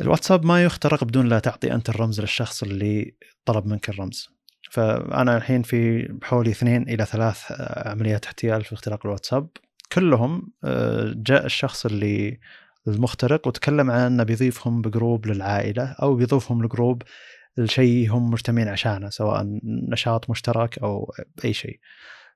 الواتساب 0.00 0.46
ما 0.46 0.64
يخترق 0.64 1.04
بدون 1.04 1.28
لا 1.28 1.38
تعطي 1.38 1.72
أنت 1.72 1.88
الرمز 1.88 2.20
للشخص 2.20 2.62
اللي 2.62 3.14
طلب 3.44 3.66
منك 3.66 3.88
الرمز. 3.88 4.28
فأنا 4.70 5.36
الحين 5.36 5.62
في 5.62 6.08
حوالي 6.22 6.50
اثنين 6.50 6.82
إلى 6.82 7.04
ثلاث 7.04 7.52
آه، 7.52 7.88
عمليات 7.88 8.24
احتيال 8.24 8.64
في 8.64 8.72
اختراق 8.72 9.06
الواتساب. 9.06 9.48
كلهم 9.92 10.52
آه، 10.64 11.12
جاء 11.16 11.46
الشخص 11.46 11.86
اللي 11.86 12.40
المخترق 12.88 13.46
وتكلم 13.46 13.90
عن 13.90 14.00
أنه 14.00 14.22
بيضيفهم 14.22 14.82
بجروب 14.82 15.26
للعائلة 15.26 15.96
أو 16.02 16.14
بيضيفهم 16.14 16.64
لجروب 16.64 17.02
الشيء 17.58 18.10
هم 18.10 18.30
مجتمعين 18.30 18.68
عشانه 18.68 19.10
سواء 19.10 19.60
نشاط 19.64 20.30
مشترك 20.30 20.78
أو 20.78 21.14
أي 21.44 21.52
شيء. 21.52 21.80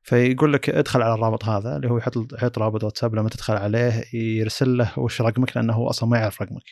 فيقول 0.02 0.52
لك 0.52 0.70
ادخل 0.70 1.02
على 1.02 1.14
الرابط 1.14 1.44
هذا 1.44 1.76
اللي 1.76 1.90
هو 1.90 1.98
يحط 1.98 2.32
يحط 2.32 2.58
رابط 2.58 2.84
واتساب 2.84 3.14
لما 3.14 3.28
تدخل 3.28 3.54
عليه 3.54 4.04
يرسل 4.14 4.76
له 4.76 4.98
وش 4.98 5.22
رقمك 5.22 5.56
لأنه 5.56 5.72
هو 5.72 5.90
أصلا 5.90 6.08
ما 6.08 6.18
يعرف 6.18 6.42
رقمك. 6.42 6.62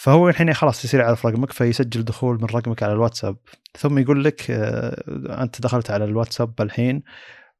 فهو 0.00 0.28
الحين 0.28 0.54
خلاص 0.54 0.84
يصير 0.84 1.00
يعرف 1.00 1.26
رقمك 1.26 1.52
فيسجل 1.52 2.04
دخول 2.04 2.36
من 2.36 2.44
رقمك 2.44 2.82
على 2.82 2.92
الواتساب. 2.92 3.36
ثم 3.78 3.98
يقول 3.98 4.24
لك 4.24 4.50
آه، 4.50 5.42
أنت 5.42 5.60
دخلت 5.60 5.90
على 5.90 6.04
الواتساب 6.04 6.60
الحين 6.60 7.02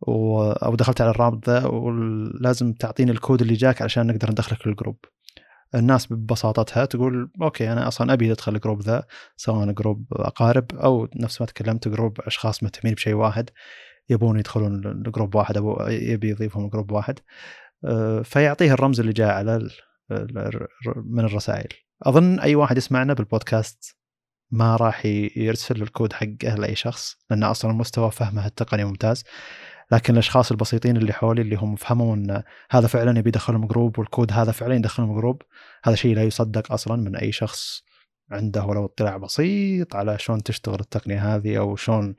أو 0.09 0.74
دخلت 0.77 1.01
على 1.01 1.11
الرابط 1.11 1.51
ذا 1.51 1.66
ولازم 1.66 2.73
تعطيني 2.73 3.11
الكود 3.11 3.40
اللي 3.43 3.55
جاك 3.55 3.82
علشان 3.82 4.07
نقدر 4.07 4.31
ندخلك 4.31 4.66
للجروب. 4.66 4.97
الناس 5.74 6.12
ببساطتها 6.12 6.85
تقول 6.85 7.31
okay 7.43 7.73
أنا 7.73 7.89
أصلا 7.89 8.12
أبي 8.12 8.32
أدخل 8.32 8.55
الجروب 8.55 8.82
ذا 8.82 9.05
سواء 9.36 9.73
جروب 9.73 10.07
أقارب 10.12 10.66
أو 10.74 11.09
نفس 11.16 11.40
ما 11.40 11.47
تكلمت 11.47 11.89
جروب 11.89 12.20
أشخاص 12.20 12.62
مهتمين 12.62 12.94
بشيء 12.94 13.15
واحد. 13.15 13.51
يبون 14.09 14.39
يدخلون 14.39 14.81
لجروب 14.81 15.35
واحد 15.35 15.57
أو 15.57 15.89
يبي 15.89 16.31
يضيفهم 16.31 16.66
لجروب 16.66 16.93
واحد. 16.93 17.19
آه، 17.85 18.23
فيعطيه 18.23 18.73
الرمز 18.73 19.01
اللي 19.01 19.12
جاء 19.12 19.35
على 19.35 19.69
من 20.97 21.24
الرسائل. 21.24 21.69
أظن 22.03 22.41
أي 22.41 22.55
واحد 22.55 22.77
يسمعنا 22.77 23.15
بالبودكاست 23.15 23.97
ما 24.51 24.77
راح 24.77 25.07
يرسل 25.37 25.83
الكود 25.83 26.12
حقه 26.12 26.55
لاي 26.55 26.74
شخص 26.74 27.16
لأن 27.31 27.43
أصلا 27.43 27.73
مستوى 27.73 28.11
فهمه 28.11 28.47
التقني 28.47 28.85
ممتاز. 28.85 29.24
لكن 29.93 30.12
الأشخاص 30.12 30.51
البسيطين 30.51 30.97
اللي 30.97 31.12
حولي 31.12 31.43
اللي 31.43 31.57
هم 31.57 31.77
فهموا 31.77 32.15
إن 32.15 32.43
هذا 32.70 32.87
فعلا 32.87 33.19
يبي 33.19 33.28
يدخلهم 33.28 33.66
جروب 33.66 33.99
والكود 33.99 34.33
هذا 34.33 34.53
فعلا 34.53 34.74
يدخلهم 34.74 35.15
جروب 35.15 35.43
هذا 35.85 35.95
شيء 35.95 36.15
لا 36.15 36.23
يصدق 36.23 36.73
أصلا 36.73 36.97
من 36.97 37.16
أي 37.16 37.33
شخص 37.33 37.83
عنده 38.31 38.65
ولو 38.65 38.85
اطلاع 38.85 39.16
بسيط 39.16 39.97
على 39.97 40.19
شلون 40.19 40.43
تشتغل 40.43 40.81
التقنية 40.81 41.37
هذه 41.37 41.59
أو 41.59 41.77
شلون 41.77 42.15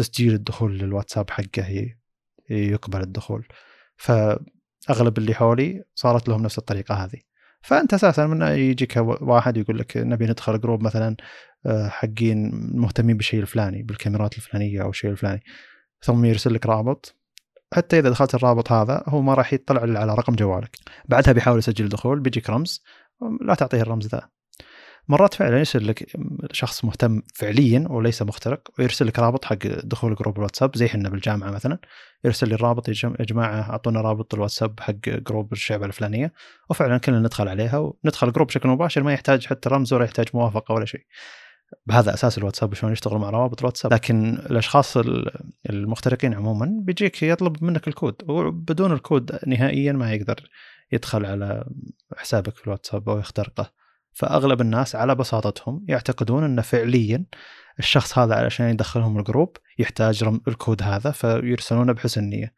تسجيل 0.00 0.34
الدخول 0.34 0.78
للواتساب 0.78 1.30
حقه 1.30 1.94
يقبل 2.50 3.00
الدخول. 3.00 3.48
فأغلب 3.96 5.18
اللي 5.18 5.34
حولي 5.34 5.84
صارت 5.94 6.28
لهم 6.28 6.42
نفس 6.42 6.58
الطريقة 6.58 6.94
هذه. 6.94 7.20
فأنت 7.62 7.94
أساسا 7.94 8.26
من 8.26 8.42
يجيك 8.42 8.96
واحد 9.20 9.56
يقول 9.56 9.78
لك 9.78 9.96
نبي 9.96 10.26
ندخل 10.26 10.60
جروب 10.60 10.82
مثلا 10.82 11.16
آه، 11.66 11.88
حقين 11.88 12.50
مهتمين 12.74 13.16
بالشيء 13.16 13.40
الفلاني 13.40 13.82
بالكاميرات 13.82 14.36
الفلانية 14.36 14.82
أو 14.82 14.90
الشيء 14.90 15.10
الفلاني. 15.10 15.42
ثم 16.02 16.24
يرسل 16.24 16.54
لك 16.54 16.66
رابط. 16.66 17.16
حتى 17.74 17.98
إذا 17.98 18.10
دخلت 18.10 18.34
الرابط 18.34 18.72
هذا 18.72 19.04
هو 19.08 19.22
ما 19.22 19.34
راح 19.34 19.52
يطلع 19.52 20.00
على 20.00 20.14
رقم 20.14 20.34
جوالك. 20.34 20.76
بعدها 21.08 21.32
بيحاول 21.32 21.58
يسجل 21.58 21.84
الدخول 21.84 22.20
بيجيك 22.20 22.50
رمز. 22.50 22.84
لا 23.40 23.54
تعطيه 23.54 23.82
الرمز 23.82 24.06
ذا. 24.06 24.28
مرات 25.10 25.34
فعلا 25.34 25.58
يرسل 25.58 25.86
لك 25.86 26.16
شخص 26.52 26.84
مهتم 26.84 27.22
فعليا 27.34 27.86
وليس 27.90 28.22
مخترق 28.22 28.68
ويرسل 28.78 29.06
لك 29.06 29.18
رابط 29.18 29.44
حق 29.44 29.66
دخول 29.66 30.14
جروب 30.14 30.36
الواتساب 30.36 30.76
زي 30.76 30.86
إحنا 30.86 31.08
بالجامعة 31.08 31.50
مثلا 31.50 31.78
يرسل 32.24 32.48
لي 32.48 32.54
الرابط 32.54 32.88
يا 32.88 32.94
جماعة 33.20 33.70
أعطونا 33.70 34.00
رابط 34.00 34.34
الواتساب 34.34 34.80
حق 34.80 35.08
جروب 35.08 35.52
الشعب 35.52 35.84
الفلانية. 35.84 36.32
وفعلا 36.70 36.98
كلنا 36.98 37.18
ندخل 37.18 37.48
عليها 37.48 37.78
وندخل 38.04 38.32
جروب 38.32 38.46
بشكل 38.46 38.68
مباشر 38.68 39.02
ما 39.02 39.12
يحتاج 39.12 39.46
حتى 39.46 39.68
رمز 39.68 39.92
ولا 39.92 40.04
يحتاج 40.04 40.26
موافقة 40.34 40.74
ولا 40.74 40.84
شيء. 40.84 41.04
بهذا 41.86 42.14
أساس 42.14 42.38
الواتساب 42.38 42.74
شلون 42.74 42.92
يشتغل 42.92 43.18
مع 43.18 43.30
روابط 43.30 43.60
الواتساب. 43.60 43.92
لكن 43.92 44.34
الأشخاص 44.34 44.96
المخترقين 45.70 46.34
عموما 46.34 46.70
بيجيك 46.82 47.22
يطلب 47.22 47.64
منك 47.64 47.88
الكود 47.88 48.14
وبدون 48.28 48.92
الكود 48.92 49.38
نهائيا 49.46 49.92
ما 49.92 50.12
يقدر 50.12 50.48
يدخل 50.92 51.26
على 51.26 51.64
حسابك 52.16 52.56
في 52.56 52.66
الواتساب 52.66 53.08
أو 53.08 53.18
يخترقه. 53.18 53.79
فأغلب 54.12 54.60
الناس 54.60 54.96
على 54.96 55.14
بساطتهم 55.14 55.84
يعتقدون 55.88 56.44
أن 56.44 56.60
فعليا 56.60 57.24
الشخص 57.78 58.18
هذا 58.18 58.34
علشان 58.34 58.70
يدخلهم 58.70 59.18
الجروب 59.18 59.56
يحتاج 59.78 60.24
الكود 60.48 60.82
هذا 60.82 61.10
فيرسلونه 61.10 61.92
بحسن 61.92 62.24
نيه 62.24 62.54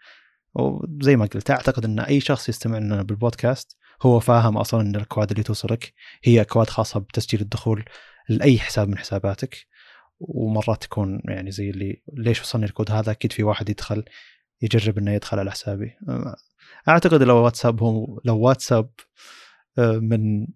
وزي 0.54 1.16
ما 1.16 1.26
قلت 1.26 1.50
أعتقد 1.50 1.84
أن 1.84 2.00
أي 2.00 2.20
شخص 2.20 2.48
يستمع 2.48 2.78
لنا 2.78 3.02
بالبودكاست 3.02 3.76
هو 4.02 4.20
فاهم 4.20 4.56
أصلا 4.58 4.80
أن 4.80 4.96
الاكواد 4.96 5.30
اللي 5.30 5.42
توصلك 5.42 5.92
هي 6.24 6.40
اكواد 6.40 6.70
خاصة 6.70 7.00
بتسجيل 7.00 7.40
الدخول 7.40 7.84
لأي 8.28 8.58
حساب 8.58 8.88
من 8.88 8.98
حساباتك. 8.98 9.66
ومرات 10.20 10.82
تكون 10.82 11.20
يعني 11.28 11.50
زي 11.50 11.70
اللي 11.70 12.02
ليش 12.12 12.40
وصلني 12.40 12.64
الكود 12.64 12.90
هذا؟ 12.90 13.10
أكيد 13.12 13.32
في 13.32 13.42
واحد 13.42 13.70
يدخل 13.70 14.04
يجرب 14.62 14.98
إنه 14.98 15.12
يدخل 15.12 15.38
على 15.38 15.50
حسابي. 15.50 15.90
أعتقد 16.88 17.22
لو 17.22 17.36
واتساب 17.36 17.82
هو 17.82 18.20
لو 18.24 18.38
واتساب 18.38 18.90
آه، 19.78 19.98
من 19.98 20.46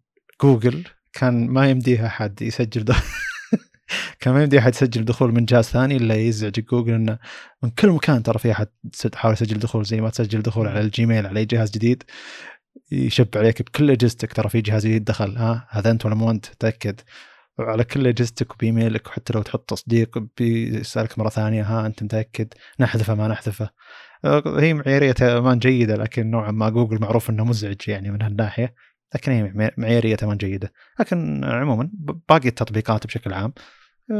جوجل 0.43 0.85
كان 1.13 1.47
ما 1.49 1.71
يمديها 1.71 2.07
احد 2.07 2.43
يسجل 2.43 2.85
كان 4.21 4.35
ما 4.35 4.43
يمدي 4.43 4.59
أحد 4.59 4.75
يسجل 4.75 5.05
دخول 5.05 5.35
من 5.35 5.45
جهاز 5.45 5.65
ثاني 5.65 5.97
إلا 5.97 6.15
يزعج 6.15 6.53
جوجل 6.53 6.95
إنه 6.95 7.19
من 7.63 7.71
كل 7.71 7.89
مكان 7.89 8.23
ترى 8.23 8.39
في 8.39 8.53
أحد 8.53 8.69
تحاول 9.13 9.35
يسجل 9.35 9.59
دخول 9.59 9.85
زي 9.85 10.01
ما 10.01 10.11
تسجل 10.11 10.43
دخول 10.43 10.69
على 10.69 10.81
الجيميل 10.81 11.27
على 11.27 11.41
أي 11.41 11.45
جهاز 11.45 11.71
جديد 11.71 12.03
يشب 12.93 13.29
عليك 13.37 13.63
بكل 13.63 13.91
أجهزتك. 13.91 14.33
ترى 14.33 14.49
في 14.49 14.61
جهاز 14.61 14.87
جديد 14.87 15.05
دخل 15.05 15.37
ها 15.37 15.67
هذا 15.71 15.91
أنت 15.91 16.07
ولا 16.07 16.15
مو 16.15 16.31
أنت؟ 16.31 16.47
تأكد. 16.47 17.01
على 17.59 17.85
كل 17.85 18.07
أجهزتك 18.07 18.55
وبإيميلك 18.55 19.07
وحتى 19.07 19.33
لو 19.33 19.43
تحط 19.43 19.71
تصديق 19.71 20.19
بيسألك 20.39 21.19
مرة 21.19 21.29
ثانية 21.29 21.63
ها 21.63 21.87
أنت 21.87 22.03
متأكد؟ 22.03 22.55
نحذفه 22.81 23.15
ما 23.15 23.29
نحذفه. 23.29 23.71
هي 24.59 24.75
معيارية 24.75 25.15
أمان 25.39 25.59
جيدة 25.59 25.97
لكن 25.97 26.31
نوعا 26.31 26.51
ما 26.51 26.69
جوجل 26.69 27.01
معروف 27.01 27.31
إنه 27.31 27.45
مزعج 27.45 27.89
يعني 27.89 28.11
من 28.11 28.23
هالناحية. 28.23 28.75
لكن 29.15 29.33
هي 29.33 29.73
معيارية 29.77 30.17
أمان 30.23 30.37
جيدة. 30.37 30.73
لكن 31.01 31.45
عموما 31.45 31.91
باقي 32.29 32.49
التطبيقات 32.49 33.07
بشكل 33.07 33.33
عام 33.33 33.53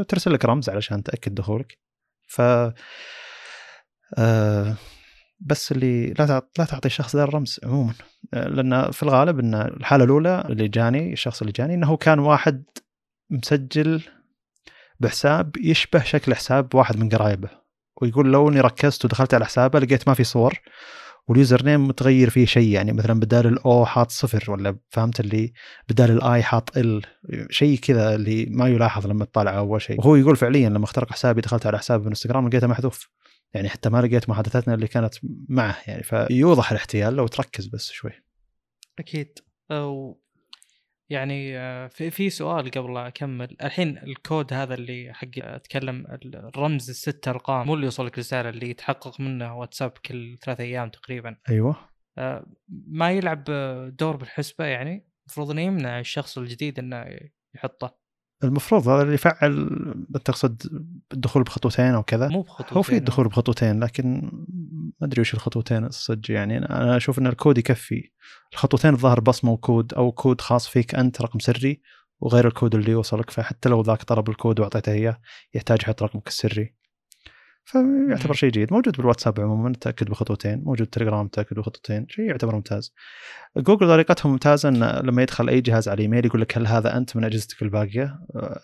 ترسل 0.07 0.33
لك 0.33 0.45
رمز 0.45 0.69
علشان 0.69 1.03
تأكد 1.03 1.35
دخولك. 1.35 1.77
ف 2.27 2.41
آه 4.17 4.75
بس 5.39 5.71
اللي 5.71 6.07
لا 6.07 6.25
لا 6.59 6.65
تعطي 6.65 6.85
الشخص 6.85 7.15
ذا 7.15 7.23
الرمز 7.23 7.59
عموما. 7.63 7.93
آه، 8.33 8.47
لأن 8.47 8.91
في 8.91 9.03
الغالب 9.03 9.39
إن 9.39 9.55
الحالة 9.55 10.03
الأولى 10.03 10.43
اللي 10.49 10.67
جاني 10.67 11.13
الشخص 11.13 11.41
اللي 11.41 11.51
جاني 11.51 11.73
إنه 11.73 11.97
كان 11.97 12.19
واحد 12.19 12.63
مسجل 13.29 14.03
بحساب 14.99 15.57
يشبه 15.57 16.03
شكل 16.03 16.35
حساب 16.35 16.75
واحد 16.75 16.97
من 16.97 17.09
قرايبه. 17.09 17.49
ويقول 18.01 18.31
لو 18.31 18.49
إني 18.49 18.61
ركزت 18.61 19.05
ودخلت 19.05 19.33
على 19.33 19.45
حسابه 19.45 19.79
لقيت 19.79 20.07
ما 20.07 20.13
في 20.13 20.23
صور. 20.23 20.59
وال 21.27 21.65
username 21.65 21.87
متغير 21.87 22.29
فيه 22.29 22.45
شيء 22.45 22.69
يعني 22.69 22.93
مثلا 22.93 23.19
بدال 23.19 23.47
ال 23.47 23.66
O 23.66 23.85
حاط 23.85 24.11
صفر 24.11 24.51
ولا 24.51 24.77
فهمت 24.89 25.19
اللي 25.19 25.53
بدال 25.89 26.11
ال 26.11 26.27
I 26.27 26.43
حاط 26.43 26.77
L 26.77 27.01
شيء 27.49 27.77
كذا 27.79 28.15
اللي 28.15 28.45
ما 28.45 28.67
يلاحظ 28.67 29.07
لما 29.07 29.25
تطالع 29.25 29.57
أول 29.57 29.81
شيء. 29.81 29.99
وهو 29.99 30.15
يقول 30.15 30.35
فعليا 30.35 30.69
لما 30.69 30.85
اخترق 30.85 31.11
حسابي 31.11 31.41
دخلت 31.41 31.65
على 31.65 31.77
حسابي 31.77 32.03
في 32.03 32.09
إنستغرام 32.09 32.47
لقيته 32.47 32.67
محذوف. 32.67 33.09
يعني 33.53 33.69
حتى 33.69 33.89
ما 33.89 34.01
لقيت 34.01 34.29
محادثتنا 34.29 34.73
اللي 34.73 34.87
كانت 34.87 35.13
معه 35.49 35.77
يعني 35.87 36.03
فيوضح 36.03 36.71
الاحتيال 36.71 37.15
لو 37.15 37.27
تركز 37.27 37.67
بس 37.67 37.91
شوي. 37.91 38.11
أكيد. 38.99 39.39
يعني 41.09 41.57
آه، 41.57 41.87
في 41.87 42.11
في 42.11 42.29
سؤال 42.29 42.71
قبل 42.71 42.93
لا 42.93 43.07
أكمل. 43.07 43.57
الحين 43.63 43.97
الكود 43.97 44.53
هذا 44.53 44.73
اللي 44.73 45.13
حق 45.13 45.27
اتكلم 45.37 46.05
الرمز 46.25 46.89
الست 46.89 47.27
أرقام 47.27 47.67
مو 47.67 47.73
اللي 47.73 47.85
يوصلك 47.85 48.19
رسالة 48.19 48.49
اللي 48.49 48.69
يتحقق 48.69 49.21
منه 49.21 49.57
واتساب 49.57 49.91
كل 50.05 50.37
ثلاث 50.37 50.59
أيام 50.59 50.89
تقريبا. 50.89 51.37
أيوه. 51.49 51.75
آه، 52.17 52.45
ما 52.87 53.11
يلعب 53.11 53.43
دور 53.99 54.15
بالحسبة 54.15 54.65
يعني؟ 54.65 55.07
المفروض 55.25 55.51
إنه 55.51 55.61
يمنع 55.61 55.99
الشخص 55.99 56.37
الجديد 56.37 56.79
إنه 56.79 57.05
يحطه. 57.55 58.06
المفروض 58.43 58.89
هذا 58.89 59.01
اللي 59.01 59.13
يفعل 59.13 59.69
تقصد 60.25 60.61
الدخول 61.13 61.43
بخطوتين 61.43 61.85
أو 61.85 62.03
كذا؟ 62.03 62.27
مو 62.27 62.41
بخطوتين 62.41 62.77
هو 62.77 62.81
في 62.81 62.97
الدخول 62.97 63.27
بخطوتين 63.27 63.83
لكن 63.83 64.21
ما 65.01 65.07
أدري 65.07 65.21
وش 65.21 65.33
الخطوتين 65.33 65.85
الصج 65.85 66.29
يعني. 66.29 66.57
أنا 66.57 66.97
أشوف 66.97 67.19
إن 67.19 67.27
الكود 67.27 67.57
يكفي. 67.57 68.11
الخطوتين 68.53 68.93
الظاهر 68.93 69.19
بصمه 69.19 69.51
وكود 69.51 69.93
أو 69.93 70.11
كود 70.11 70.41
خاص 70.41 70.67
فيك 70.67 70.95
أنت 70.95 71.21
رقم 71.21 71.39
سري 71.39 71.81
وغير 72.19 72.47
الكود 72.47 72.75
اللي 72.75 72.91
يوصلك. 72.91 73.29
فحتى 73.29 73.69
لو 73.69 73.81
ذاك 73.81 74.03
طلب 74.03 74.29
الكود 74.29 74.59
وأعطيته 74.59 74.91
إياه 74.91 75.19
يحتاج 75.53 75.81
يحط 75.81 76.03
رقمك 76.03 76.27
السري. 76.27 76.75
فيعتبر 77.67 78.33
شيء 78.33 78.49
جيد. 78.49 78.73
موجود 78.73 78.97
بالواتساب 78.97 79.39
عموما 79.39 79.73
تأكد 79.81 80.09
بخطوتين. 80.09 80.63
موجود 80.63 80.87
تليجرام 80.87 81.27
تأكد 81.27 81.55
بخطوتين. 81.55 82.05
شيء 82.09 82.25
يعتبر 82.25 82.55
ممتاز. 82.55 82.93
جوجل 83.57 83.87
طريقتهم 83.87 84.31
ممتازة 84.31 84.69
إن 84.69 84.83
لما 85.05 85.21
يدخل 85.21 85.49
أي 85.49 85.61
جهاز 85.61 85.87
على 85.87 85.95
الايميل 85.95 86.25
يقول 86.25 86.41
لك 86.41 86.57
هل 86.57 86.67
هذا 86.67 86.97
أنت 86.97 87.15
من 87.15 87.23
أجهزتك 87.23 87.61
الباقية؟ 87.61 88.19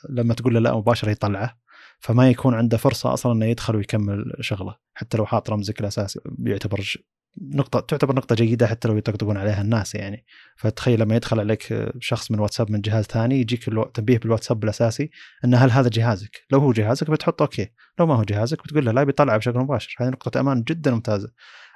لما 0.10 0.34
تقول 0.34 0.54
له 0.54 0.60
لا 0.60 0.76
مباشرة 0.76 1.10
يطلعه. 1.10 1.58
فما 2.00 2.30
يكون 2.30 2.54
عنده 2.54 2.78
فرصة 2.78 3.14
أصلا 3.14 3.32
إنه 3.32 3.46
يدخل 3.46 3.76
ويكمل 3.76 4.34
شغله. 4.40 4.76
حتى 4.94 5.18
لو 5.18 5.26
حاط 5.26 5.50
رمزك 5.50 5.80
الأساسي 5.80 6.20
يعتبر 6.40 7.00
نقطة 7.42 7.80
تعتبر 7.80 8.16
نقطة 8.16 8.36
جيدة 8.36 8.68
حتى 8.68 8.88
لو 8.88 8.98
يطقطقون 8.98 9.38
عليها 9.38 9.62
الناس 9.62 9.96
يعني 9.96 10.26
فتخيل 10.58 11.00
لما 11.00 11.16
يدخل 11.16 11.40
عليك 11.40 11.92
شخص 12.00 12.32
من 12.32 12.40
واتساب 12.40 12.72
من 12.72 12.82
جهاز 12.82 13.06
ثاني 13.06 13.40
يجيك 13.40 13.64
تنبيه 13.94 14.18
بالواتساب 14.18 14.64
الاساسي 14.64 15.10
إن 15.46 15.56
هل 15.56 15.72
هذا 15.72 15.90
جهازك؟ 15.90 16.46
لو 16.52 16.60
هو 16.60 16.72
جهازك 16.72 17.12
بتحط 17.12 17.42
okay، 17.42 17.72
لو 18.00 18.06
ما 18.06 18.16
هو 18.16 18.24
جهازك 18.24 18.64
بتقول 18.64 18.86
له 18.86 18.92
لا 18.92 19.04
بيطلع 19.04 19.38
بشكل 19.38 19.60
مباشر، 19.60 19.96
هذه 20.00 20.10
نقطة 20.10 20.40
أمان 20.40 20.64
جدا 20.64 20.92
ممتازة. 20.92 21.32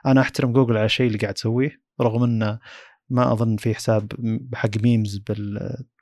أنا 0.05 0.21
أحترم 0.21 0.53
جوجل 0.53 0.77
على 0.77 0.85
الشيء 0.85 1.07
اللي 1.07 1.17
قاعد 1.17 1.33
تسويه 1.33 1.81
رغم 2.01 2.23
انه 2.23 2.59
ما 3.09 3.31
أظن 3.31 3.57
في 3.57 3.75
حساب 3.75 4.11
حق 4.53 4.69
memes 4.83 5.21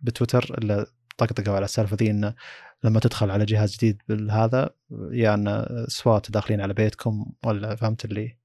بتويتر 0.01 0.55
إلا 0.57 0.85
طقطقوا 1.17 1.55
على 1.55 1.65
السالفة 1.65 1.97
ذي 1.99 2.09
انه 2.11 2.35
لما 2.83 2.99
تدخل 2.99 3.31
على 3.31 3.45
جهاز 3.45 3.75
جديد 3.75 4.01
بالهذا 4.09 4.69
يا 5.11 5.33
إن 5.33 5.65
SWAT 5.87 6.31
داخلين 6.31 6.61
على 6.61 6.73
بيتكم 6.73 7.25
ولا 7.43 7.75
فهمت 7.75 8.05
اللي 8.05 8.37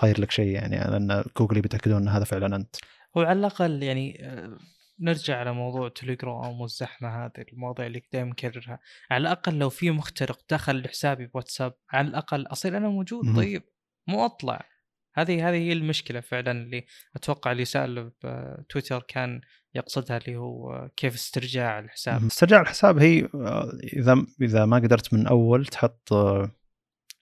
صاير 0.00 0.20
لك 0.20 0.30
شيء 0.30 0.54
يعني 0.54 0.76
لأن 0.76 1.24
جوجل 1.38 1.60
بيتاكدون 1.60 2.02
أن 2.02 2.08
هذا 2.08 2.24
فعلا 2.24 2.56
أنت؟ 2.56 2.76
هو 3.16 3.22
على 3.22 3.38
الأقل 3.38 3.82
يعني 3.82 4.26
آه، 4.26 4.58
نرجع 5.00 5.38
على 5.38 5.52
موضوع 5.52 5.88
تليجرام 5.88 6.60
والزحمة 6.60 7.08
هذه 7.08 7.44
المواضيع 7.52 7.86
اللي 7.86 8.02
دائما 8.12 8.30
نكررها. 8.30 8.78
على 9.10 9.20
الأقل 9.20 9.58
لو 9.58 9.70
في 9.70 9.90
مخترق 9.90 10.40
دخل 10.50 10.82
لحسابي 10.82 11.26
بواتساب 11.26 11.74
على 11.90 12.08
الأقل 12.08 12.46
أصير 12.46 12.76
أنا 12.76 12.88
موجود 12.88 13.36
طيب 13.36 13.62
مو 14.06 14.24
أطلع. 14.24 14.68
هذه 15.14 15.48
هذه 15.48 15.56
هي 15.56 15.72
المشكلة 15.72 16.20
فعلا 16.20 16.50
اللي 16.50 16.84
أتوقع 17.16 17.52
اللي 17.52 17.64
سأل 17.64 18.12
بتويتر 18.24 19.02
كان 19.08 19.40
يقصدها 19.74 20.16
اللي 20.16 20.36
هو 20.36 20.88
كيف 20.96 21.14
استرجاع 21.14 21.78
الحساب. 21.78 22.24
استرجاع 22.24 22.60
الحساب 22.60 22.98
هي 22.98 23.28
آه، 23.34 23.70
إذا 23.92 24.26
إذا 24.42 24.64
ما 24.64 24.76
قدرت 24.76 25.14
من 25.14 25.26
أول 25.26 25.66
تحط 25.66 26.12
آه، 26.12 26.50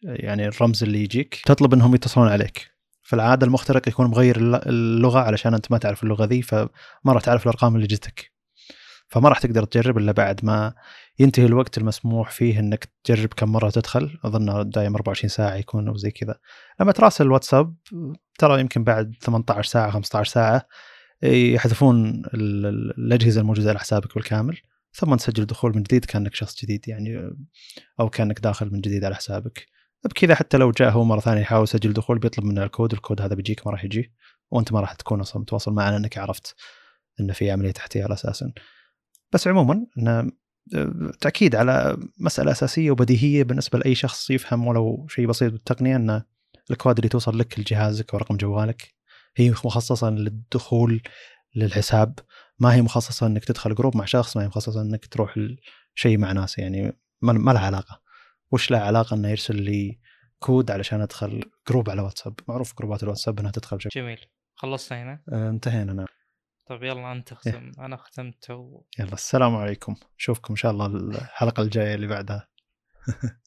يعني 0.06 0.48
الرمز 0.48 0.82
اللي 0.82 1.02
يجيك 1.02 1.42
تطلب 1.46 1.74
إنهم 1.74 1.94
يتصلون 1.94 2.28
عليك. 2.28 2.70
في 3.02 3.12
العاده 3.12 3.46
المخترق 3.46 3.88
يكون 3.88 4.06
مغير 4.06 4.36
اللغة 4.66 5.18
علشان 5.18 5.54
أنت 5.54 5.70
ما 5.70 5.78
تعرف 5.78 6.02
اللغة 6.02 6.24
ذي 6.24 6.42
فما 6.42 6.68
راح 7.06 7.22
تعرف 7.22 7.42
الأرقام 7.42 7.76
اللي 7.76 7.86
جتك. 7.86 8.32
فما 9.08 9.28
راح 9.28 9.38
تقدر 9.38 9.64
تجرب 9.64 9.98
إلا 9.98 10.12
بعد 10.12 10.44
ما 10.44 10.74
ينتهي 11.18 11.46
الوقت 11.46 11.78
المسموح 11.78 12.30
فيه 12.30 12.60
إنك 12.60 12.88
تجرب 13.04 13.28
كم 13.36 13.52
مرة 13.52 13.70
تدخل. 13.70 14.18
أظن 14.24 14.70
دايم 14.70 14.94
24 14.94 15.28
ساعة 15.28 15.54
يكون 15.54 15.88
أو 15.88 15.96
زي 15.96 16.10
كذا. 16.10 16.38
لما 16.80 16.92
تراسل 16.92 17.24
الواتساب 17.24 17.74
ترى 18.38 18.60
يمكن 18.60 18.84
بعد 18.84 19.14
18 19.20 19.62
ساعة 19.62 19.90
15 19.90 20.32
ساعة 20.32 20.66
يحذفون 21.22 22.22
الأجهزة 22.34 23.40
الموجودة 23.40 23.70
على 23.70 23.78
حسابك 23.78 24.14
بالكامل. 24.14 24.58
ثم 24.92 25.14
تسجل 25.14 25.46
دخول 25.46 25.76
من 25.76 25.82
جديد 25.82 26.04
كأنك 26.04 26.34
شخص 26.34 26.64
جديد 26.64 26.88
يعني 26.88 27.30
أو 28.00 28.08
كأنك 28.08 28.40
داخل 28.40 28.72
من 28.72 28.80
جديد 28.80 29.04
على 29.04 29.14
حسابك. 29.14 29.75
بكذا 30.04 30.34
حتى 30.34 30.56
لو 30.56 30.70
جاء 30.70 30.90
هو 30.90 31.04
مرة 31.04 31.20
ثانية 31.20 31.40
يحاول 31.40 31.62
يسجل 31.62 31.92
دخول 31.92 32.18
بيطلب 32.18 32.44
منه 32.44 32.62
الكود 32.64 32.92
الكود 32.92 33.20
هذا 33.20 33.34
بيجيك 33.34 33.66
ما 33.66 33.72
راح 33.72 33.84
يجي 33.84 34.12
وأنت 34.50 34.72
ما 34.72 34.80
راح 34.80 34.92
تكون 34.92 35.20
أصلا 35.20 35.42
متواصل 35.42 35.72
معنا 35.72 35.90
لأنك 35.90 36.18
عرفت 36.18 36.54
إنه 37.20 37.32
في 37.32 37.50
عملية 37.50 37.74
احتيال 37.78 38.12
أساسا. 38.12 38.52
بس 39.32 39.48
عموما 39.48 39.86
إنه 39.98 40.32
تأكيد 41.20 41.56
على 41.56 41.96
مسألة 42.18 42.52
أساسية 42.52 42.90
وبديهية 42.90 43.42
بالنسبة 43.42 43.78
لأي 43.78 43.94
شخص 43.94 44.30
يفهم 44.30 44.66
ولو 44.66 45.06
شيء 45.08 45.26
بسيط 45.26 45.52
بالتقنية 45.52 45.96
ان 45.96 46.22
الاكواد 46.70 46.96
اللي 46.96 47.08
توصل 47.08 47.38
لك 47.38 47.58
لجهازك 47.58 48.14
ورقم 48.14 48.36
جوالك 48.36 48.94
هي 49.36 49.50
مخصصة 49.50 50.10
للدخول 50.10 51.02
للحساب 51.56 52.18
ما 52.58 52.74
هي 52.74 52.82
مخصصة 52.82 53.26
إنك 53.26 53.44
تدخل 53.44 53.74
جروب 53.74 53.96
مع 53.96 54.04
شخص 54.04 54.36
ما 54.36 54.42
هي 54.42 54.46
مخصصة 54.46 54.82
إنك 54.82 55.06
تروح 55.06 55.34
شيء 55.94 56.18
مع 56.18 56.32
ناس 56.32 56.58
يعني 56.58 56.98
ما 57.22 57.52
لها 57.52 57.66
علاقة. 57.66 58.05
وش 58.50 58.70
له 58.70 58.78
علاقة 58.78 59.14
إنه 59.14 59.28
يرسل 59.28 59.62
لي 59.62 60.00
كود 60.38 60.70
علشان 60.70 61.00
أدخل 61.00 61.50
جروب 61.68 61.90
على 61.90 62.02
واتساب؟ 62.02 62.34
معروف 62.48 62.78
جروبات 62.78 63.02
الواتساب 63.02 63.40
إنها 63.40 63.50
تدخل 63.50 63.76
بشكل 63.76 64.00
جميل. 64.00 64.26
خلصنا 64.54 65.02
هنا؟ 65.02 65.22
آه 65.32 65.50
انتهينا 65.50 65.92
نعم. 65.92 66.06
طيب 66.66 66.82
يلا 66.82 67.12
أنت 67.12 67.32
اختم. 67.32 67.72
إيه. 67.78 67.84
أنا 67.84 67.96
ختمت 67.96 68.50
و... 68.50 68.82
يلا 68.98 69.12
السلام 69.12 69.56
عليكم. 69.56 69.94
اشوفكم 70.18 70.52
إن 70.52 70.56
شاء 70.56 70.72
الله 70.72 70.86
الحلقة 70.86 71.62
الجاية 71.62 71.94
اللي 71.94 72.06
بعدها. 72.06 72.48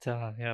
تمام 0.00 0.34
يلا. 0.40 0.48